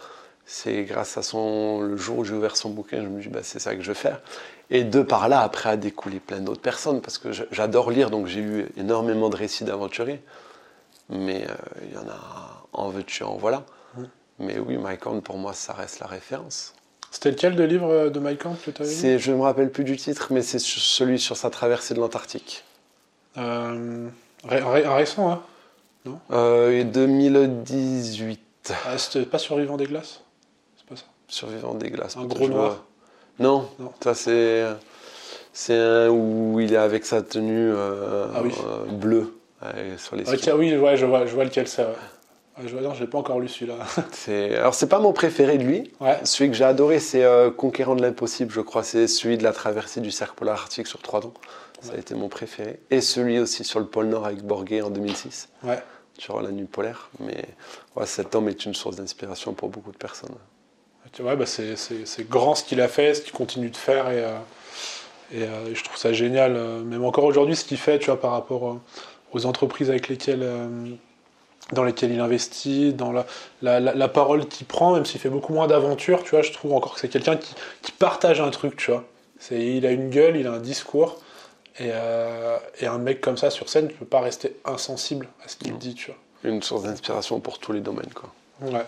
C'est 0.45 0.83
grâce 0.83 1.17
à 1.17 1.23
son 1.23 1.81
le 1.81 1.97
jour 1.97 2.19
où 2.19 2.23
j'ai 2.23 2.33
ouvert 2.33 2.57
son 2.57 2.69
bouquin, 2.69 3.01
je 3.01 3.07
me 3.07 3.21
dis 3.21 3.29
bah, 3.29 3.39
c'est 3.43 3.59
ça 3.59 3.75
que 3.75 3.81
je 3.81 3.91
vais 3.91 3.97
faire. 3.97 4.21
Et 4.69 4.83
de 4.83 5.01
par 5.01 5.29
là, 5.29 5.41
après, 5.41 5.69
a 5.69 5.77
découlé 5.77 6.19
plein 6.19 6.39
d'autres 6.39 6.61
personnes 6.61 7.01
parce 7.01 7.17
que 7.17 7.31
j'adore 7.51 7.91
lire, 7.91 8.09
donc 8.09 8.27
j'ai 8.27 8.39
eu 8.41 8.67
énormément 8.77 9.29
de 9.29 9.35
récits 9.35 9.63
d'aventuriers. 9.63 10.21
Mais 11.09 11.45
euh, 11.49 11.55
il 11.83 11.93
y 11.93 11.97
en 11.97 12.07
a 12.07 12.65
en 12.73 12.89
veux-tu, 12.89 13.23
en 13.23 13.35
voilà. 13.35 13.65
Mmh. 13.95 14.03
Mais 14.39 14.59
oui, 14.59 14.77
Mike 14.77 15.05
Horn, 15.05 15.21
pour 15.21 15.37
moi, 15.37 15.53
ça 15.53 15.73
reste 15.73 15.99
la 15.99 16.07
référence. 16.07 16.73
C'était 17.11 17.31
lequel 17.31 17.55
de 17.55 17.63
livre 17.63 17.89
euh, 17.89 18.09
de 18.09 18.19
Mike 18.19 18.45
Horn 18.45 18.55
que 18.57 18.71
tu 18.71 18.81
avais 18.81 18.91
lu 18.91 19.19
Je 19.19 19.31
ne 19.31 19.37
me 19.37 19.41
rappelle 19.43 19.69
plus 19.69 19.83
du 19.83 19.97
titre, 19.97 20.27
mais 20.31 20.41
c'est 20.41 20.59
celui 20.59 21.19
sur 21.19 21.37
sa 21.37 21.49
traversée 21.49 21.93
de 21.93 21.99
l'Antarctique. 21.99 22.63
Euh, 23.37 24.07
récent, 24.43 25.31
hein 25.31 25.41
non 26.05 26.19
euh, 26.31 26.83
2018. 26.83 28.73
Ah, 28.85 28.97
c'était 28.97 29.25
pas 29.25 29.37
Survivant 29.37 29.77
des 29.77 29.85
glaces 29.85 30.21
C'est 30.77 30.85
pas 30.87 30.95
ça 30.95 31.05
Survivant 31.27 31.75
des 31.75 31.91
glaces. 31.91 32.17
Un 32.17 32.25
gros 32.25 32.47
noir 32.47 32.83
non, 33.39 33.67
ça 34.03 34.13
c'est. 34.13 34.63
C'est 35.53 35.77
un 35.77 36.09
où 36.09 36.59
il 36.61 36.73
est 36.73 36.77
avec 36.77 37.05
sa 37.05 37.21
tenue 37.21 37.73
euh, 37.73 38.27
ah 38.33 38.39
euh, 38.39 38.85
bleue 38.85 39.33
sur 39.97 40.15
les 40.15 40.23
oui, 40.29 40.77
ouais, 40.77 40.95
je, 40.95 41.05
vois, 41.05 41.25
je 41.25 41.33
vois 41.33 41.43
lequel 41.43 41.67
c'est. 41.67 41.85
Ouais. 42.61 42.67
je 42.67 42.75
vois, 42.75 42.93
j'ai 42.93 43.07
pas 43.07 43.17
encore 43.17 43.39
lu 43.39 43.47
celui-là. 43.47 43.75
c'est... 44.11 44.55
Alors, 44.55 44.73
c'est 44.73 44.87
pas 44.87 44.99
mon 44.99 45.13
préféré 45.13 45.57
de 45.57 45.63
lui. 45.63 45.91
Ouais. 45.99 46.19
Celui 46.23 46.49
que 46.51 46.55
j'ai 46.55 46.63
adoré, 46.63 46.99
c'est 46.99 47.23
euh, 47.23 47.51
Conquérant 47.51 47.95
de 47.95 48.01
l'impossible, 48.01 48.51
je 48.51 48.61
crois. 48.61 48.83
C'est 48.83 49.07
celui 49.07 49.37
de 49.37 49.43
la 49.43 49.51
traversée 49.51 50.01
du 50.01 50.11
cercle 50.11 50.35
polaire 50.35 50.55
arctique 50.55 50.87
sur 50.87 51.01
trois 51.01 51.21
dents. 51.21 51.33
Ça 51.81 51.93
a 51.93 51.97
été 51.97 52.13
mon 52.13 52.29
préféré. 52.29 52.79
Et 52.91 53.01
celui 53.01 53.39
aussi 53.39 53.63
sur 53.63 53.79
le 53.79 53.87
pôle 53.87 54.05
Nord 54.05 54.25
avec 54.25 54.43
Borgé 54.43 54.83
en 54.83 54.91
2006. 54.91 55.49
Ouais. 55.63 55.79
Sur 56.17 56.39
la 56.41 56.51
nuit 56.51 56.65
polaire. 56.65 57.09
Mais 57.19 57.43
ouais, 57.95 58.05
cet 58.05 58.35
homme 58.35 58.47
est 58.49 58.65
une 58.65 58.75
source 58.75 58.97
d'inspiration 58.97 59.53
pour 59.53 59.69
beaucoup 59.69 59.91
de 59.91 59.97
personnes. 59.97 60.35
Ouais, 61.19 61.35
bah 61.35 61.45
c'est, 61.45 62.29
grand 62.29 62.55
ce 62.55 62.63
qu'il 62.63 62.79
a 62.79 62.87
fait, 62.87 63.15
ce 63.15 63.21
qu'il 63.21 63.33
continue 63.33 63.69
de 63.69 63.77
faire. 63.77 64.09
Et, 64.11 64.23
euh, 64.23 64.37
euh, 65.33 65.71
je 65.73 65.83
trouve 65.83 65.97
ça 65.97 66.13
génial. 66.13 66.53
Même 66.53 67.03
encore 67.03 67.25
aujourd'hui, 67.25 67.55
ce 67.55 67.65
qu'il 67.65 67.77
fait 67.77 67.97
tu 67.97 68.05
vois, 68.05 68.21
par 68.21 68.31
rapport 68.31 68.77
aux 69.33 69.45
entreprises 69.47 69.89
avec 69.89 70.07
lesquelles 70.07 70.47
dans 71.71 71.83
lesquelles 71.83 72.11
il 72.11 72.19
investit, 72.19 72.93
dans 72.93 73.11
la, 73.11 73.25
la, 73.61 73.79
la, 73.79 74.07
parole 74.07 74.47
qu'il 74.47 74.67
prend, 74.67 74.93
même 74.93 75.05
s'il 75.05 75.19
fait 75.19 75.29
beaucoup 75.29 75.53
moins 75.53 75.67
d'aventures, 75.67 76.23
tu 76.23 76.31
vois, 76.31 76.41
je 76.41 76.51
trouve 76.51 76.73
encore 76.73 76.95
que 76.95 76.99
c'est 76.99 77.07
quelqu'un 77.07 77.37
qui, 77.37 77.55
qui, 77.81 77.91
partage 77.91 78.41
un 78.41 78.49
truc, 78.49 78.75
tu 78.75 78.91
vois. 78.91 79.05
C'est, 79.39 79.59
il 79.59 79.85
a 79.85 79.91
une 79.91 80.09
gueule, 80.09 80.35
il 80.35 80.47
a 80.47 80.51
un 80.51 80.59
discours, 80.59 81.19
euh, 81.79 82.57
et, 82.79 82.87
un 82.87 82.97
mec 82.97 83.21
comme 83.21 83.37
ça 83.37 83.49
sur 83.49 83.69
scène, 83.69 83.87
tu 83.87 83.95
peux 83.95 84.05
pas 84.05 84.19
rester 84.19 84.57
insensible 84.65 85.27
à 85.45 85.47
ce 85.47 85.55
qu'il 85.55 85.77
dit, 85.77 85.95
tu 85.95 86.07
vois. 86.07 86.17
Une 86.43 86.61
source 86.61 86.83
d'inspiration 86.83 87.39
pour 87.39 87.59
tous 87.59 87.71
les 87.71 87.81
domaines, 87.81 88.11
quoi. 88.13 88.29
Ouais. 88.61 88.85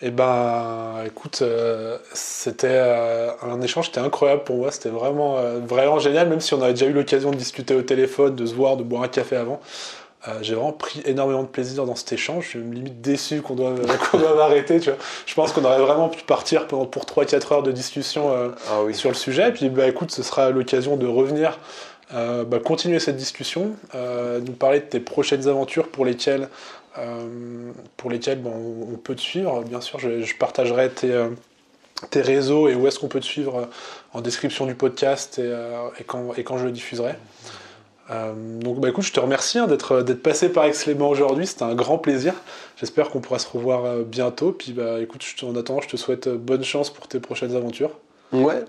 Et 0.00 0.06
eh 0.06 0.10
ben, 0.12 1.02
écoute, 1.04 1.40
euh, 1.42 1.98
c'était 2.14 2.68
euh, 2.70 3.32
un 3.42 3.60
échange, 3.60 3.86
c'était 3.86 3.98
incroyable 3.98 4.44
pour 4.44 4.56
moi, 4.56 4.70
c'était 4.70 4.90
vraiment, 4.90 5.42
vraiment 5.58 5.98
génial, 5.98 6.28
même 6.28 6.40
si 6.40 6.54
on 6.54 6.62
avait 6.62 6.72
déjà 6.72 6.86
eu 6.86 6.92
l'occasion 6.92 7.32
de 7.32 7.36
discuter 7.36 7.74
au 7.74 7.82
téléphone, 7.82 8.36
de 8.36 8.46
se 8.46 8.54
voir, 8.54 8.76
de 8.76 8.84
boire 8.84 9.02
un 9.02 9.08
café 9.08 9.34
avant. 9.34 9.60
J'ai 10.42 10.54
vraiment 10.54 10.72
pris 10.72 11.00
énormément 11.04 11.42
de 11.42 11.48
plaisir 11.48 11.86
dans 11.86 11.94
cet 11.94 12.12
échange. 12.12 12.44
Je 12.44 12.48
suis 12.48 12.58
limite 12.58 13.00
déçu 13.00 13.40
qu'on 13.40 13.54
doive, 13.54 13.80
qu 14.10 14.16
arrêter. 14.40 14.80
Tu 14.80 14.90
vois. 14.90 14.98
Je 15.26 15.34
pense 15.34 15.52
qu'on 15.52 15.64
aurait 15.64 15.80
vraiment 15.80 16.08
pu 16.08 16.22
partir 16.22 16.66
pour, 16.66 16.90
pour 16.90 17.04
3-4 17.04 17.54
heures 17.54 17.62
de 17.62 17.72
discussion 17.72 18.30
ah 18.68 18.82
oui. 18.82 18.94
sur 18.94 19.08
le 19.08 19.14
sujet. 19.14 19.52
Puis 19.52 19.70
bah, 19.70 19.86
écoute, 19.86 20.10
ce 20.10 20.22
sera 20.22 20.50
l'occasion 20.50 20.96
de 20.96 21.06
revenir 21.06 21.58
euh, 22.14 22.44
bah, 22.44 22.58
continuer 22.58 23.00
cette 23.00 23.16
discussion, 23.16 23.76
euh, 23.94 24.40
nous 24.40 24.52
parler 24.52 24.80
de 24.80 24.86
tes 24.86 25.00
prochaines 25.00 25.46
aventures 25.46 25.88
pour 25.88 26.06
lesquelles, 26.06 26.48
euh, 26.96 27.70
pour 27.98 28.10
lesquelles 28.10 28.40
on, 28.46 28.96
peut 28.96 29.14
te 29.14 29.20
suivre. 29.20 29.62
Bien 29.62 29.82
sûr, 29.82 29.98
je, 29.98 30.36
partagerai 30.36 30.88
tes, 30.88 31.26
tes, 32.10 32.22
réseaux 32.22 32.68
et 32.68 32.74
où 32.74 32.86
est-ce 32.86 32.98
qu'on 32.98 33.08
peut 33.08 33.20
te 33.20 33.26
suivre 33.26 33.68
en 34.14 34.22
description 34.22 34.64
du 34.64 34.74
podcast 34.74 35.38
et, 35.38 36.04
quand, 36.04 36.32
et 36.34 36.44
quand, 36.44 36.56
je 36.56 36.64
le 36.64 36.72
diffuserai. 36.72 37.14
Donc 38.08 38.80
bah, 38.80 38.88
écoute, 38.88 39.04
je 39.04 39.12
te 39.12 39.20
remercie 39.20 39.58
hein, 39.58 39.66
d'être 39.66 40.14
passé 40.14 40.48
par 40.50 40.64
Exclément 40.64 41.08
aujourd'hui, 41.08 41.46
c'était 41.46 41.64
un 41.64 41.74
grand 41.74 41.98
plaisir. 41.98 42.34
J'espère 42.76 43.10
qu'on 43.10 43.20
pourra 43.20 43.38
se 43.38 43.48
revoir 43.48 44.04
bientôt. 44.04 44.52
Puis 44.52 44.72
bah 44.72 45.00
écoute, 45.00 45.24
en 45.42 45.54
attendant, 45.56 45.80
je 45.80 45.88
te 45.88 45.96
souhaite 45.96 46.28
bonne 46.28 46.64
chance 46.64 46.90
pour 46.90 47.08
tes 47.08 47.20
prochaines 47.20 47.54
aventures. 47.54 47.90
Ouais, 48.32 48.64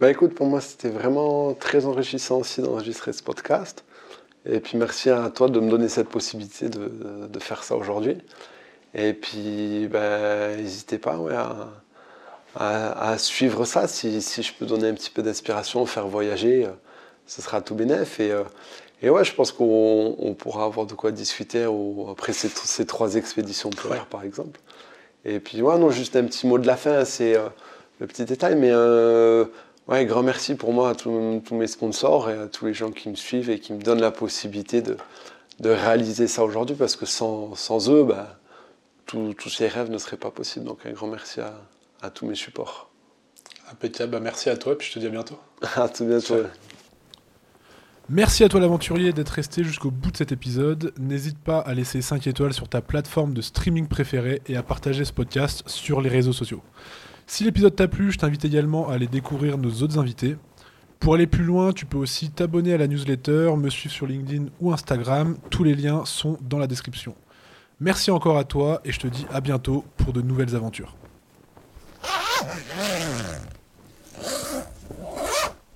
bah 0.00 0.10
écoute, 0.10 0.34
pour 0.34 0.46
moi, 0.46 0.60
c'était 0.60 0.90
vraiment 0.90 1.54
très 1.54 1.86
enrichissant 1.86 2.38
aussi 2.38 2.62
d'enregistrer 2.62 3.12
ce 3.12 3.22
podcast. 3.22 3.84
Et 4.46 4.60
puis 4.60 4.78
merci 4.78 5.10
à 5.10 5.28
toi 5.30 5.48
de 5.48 5.60
me 5.60 5.70
donner 5.70 5.88
cette 5.88 6.08
possibilité 6.08 6.68
de, 6.68 6.90
de 7.28 7.38
faire 7.38 7.64
ça 7.64 7.76
aujourd'hui. 7.76 8.16
Et 8.94 9.12
puis, 9.12 9.88
bah, 9.88 10.56
n'hésitez 10.56 10.98
pas 10.98 11.18
ouais, 11.18 11.34
à, 12.56 13.18
suivre 13.18 13.64
ça. 13.64 13.86
Si, 13.86 14.22
si, 14.22 14.42
je 14.42 14.52
peux 14.54 14.66
donner 14.66 14.88
un 14.88 14.94
petit 14.94 15.10
peu 15.10 15.22
d'inspiration, 15.22 15.84
faire 15.86 16.08
voyager, 16.08 16.64
euh, 16.66 16.70
ce 17.28 17.40
sera 17.40 17.60
tout 17.60 17.76
bénef. 17.76 18.18
Et, 18.18 18.32
euh, 18.32 18.42
et 19.02 19.10
ouais, 19.10 19.22
je 19.22 19.32
pense 19.32 19.52
qu'on 19.52 20.34
pourra 20.36 20.64
avoir 20.64 20.86
de 20.86 20.94
quoi 20.94 21.12
discuter 21.12 21.68
après 22.10 22.32
ces, 22.32 22.48
ces, 22.48 22.84
trois 22.84 23.14
expéditions 23.14 23.70
polaires, 23.70 24.06
par 24.06 24.24
exemple. 24.24 24.58
Et 25.24 25.38
puis, 25.38 25.62
ouais, 25.62 25.78
non, 25.78 25.90
juste 25.90 26.16
un 26.16 26.24
petit 26.24 26.48
mot 26.48 26.58
de 26.58 26.66
la 26.66 26.76
fin, 26.76 27.04
c'est 27.04 27.36
euh, 27.36 27.48
le 28.00 28.08
petit 28.08 28.24
détail, 28.24 28.56
mais 28.56 28.72
Ouais, 29.88 30.04
grand 30.04 30.22
merci 30.22 30.54
pour 30.54 30.74
moi 30.74 30.90
à 30.90 30.94
tous, 30.94 31.42
mes 31.50 31.66
sponsors 31.66 32.28
et 32.28 32.36
à 32.38 32.46
tous 32.46 32.66
les 32.66 32.74
gens 32.74 32.90
qui 32.90 33.08
me 33.08 33.14
suivent 33.14 33.48
et 33.48 33.58
qui 33.58 33.72
me 33.72 33.80
donnent 33.80 34.02
la 34.02 34.10
possibilité 34.10 34.82
de, 34.82 34.98
de 35.60 35.70
réaliser 35.70 36.28
ça 36.28 36.44
aujourd'hui 36.44 36.76
parce 36.76 36.94
que 36.94 37.06
sans, 37.06 37.54
sans 37.54 37.88
eux, 37.88 38.04
bah, 38.04 38.38
tous 39.06 39.48
ces 39.48 39.66
rêves 39.66 39.90
ne 39.90 39.96
seraient 39.96 40.18
pas 40.18 40.30
possibles. 40.30 40.66
Donc 40.66 40.84
un 40.84 40.92
grand 40.92 41.06
merci 41.06 41.40
à, 41.40 41.54
à 42.02 42.10
tous 42.10 42.26
mes 42.26 42.34
supports. 42.34 42.90
Impeccable, 43.72 44.12
bah, 44.12 44.20
merci 44.20 44.50
à 44.50 44.58
toi 44.58 44.74
et 44.74 44.76
puis 44.76 44.88
je 44.88 44.92
te 44.92 44.98
dis 44.98 45.06
à 45.06 45.10
bientôt. 45.10 45.38
à 45.76 45.88
tout 45.88 46.04
bientôt. 46.04 46.36
Merci 48.10 48.42
à 48.42 48.48
toi 48.48 48.58
l'aventurier 48.58 49.12
d'être 49.12 49.28
resté 49.28 49.62
jusqu'au 49.62 49.90
bout 49.90 50.10
de 50.10 50.16
cet 50.16 50.32
épisode. 50.32 50.94
N'hésite 50.98 51.36
pas 51.38 51.58
à 51.58 51.74
laisser 51.74 52.00
5 52.00 52.26
étoiles 52.26 52.54
sur 52.54 52.66
ta 52.66 52.80
plateforme 52.80 53.34
de 53.34 53.42
streaming 53.42 53.86
préférée 53.86 54.40
et 54.46 54.56
à 54.56 54.62
partager 54.62 55.04
ce 55.04 55.12
podcast 55.12 55.62
sur 55.66 56.00
les 56.00 56.08
réseaux 56.08 56.32
sociaux. 56.32 56.62
Si 57.26 57.44
l'épisode 57.44 57.76
t'a 57.76 57.86
plu, 57.86 58.10
je 58.10 58.16
t'invite 58.16 58.46
également 58.46 58.88
à 58.88 58.94
aller 58.94 59.08
découvrir 59.08 59.58
nos 59.58 59.70
autres 59.82 59.98
invités. 59.98 60.36
Pour 61.00 61.16
aller 61.16 61.26
plus 61.26 61.44
loin, 61.44 61.74
tu 61.74 61.84
peux 61.84 61.98
aussi 61.98 62.30
t'abonner 62.30 62.72
à 62.72 62.78
la 62.78 62.86
newsletter, 62.86 63.54
me 63.58 63.68
suivre 63.68 63.94
sur 63.94 64.06
LinkedIn 64.06 64.46
ou 64.62 64.72
Instagram. 64.72 65.36
Tous 65.50 65.62
les 65.62 65.74
liens 65.74 66.06
sont 66.06 66.38
dans 66.40 66.58
la 66.58 66.66
description. 66.66 67.14
Merci 67.78 68.10
encore 68.10 68.38
à 68.38 68.44
toi 68.44 68.80
et 68.86 68.92
je 68.92 69.00
te 69.00 69.06
dis 69.06 69.26
à 69.30 69.42
bientôt 69.42 69.84
pour 69.98 70.14
de 70.14 70.22
nouvelles 70.22 70.56
aventures. 70.56 70.96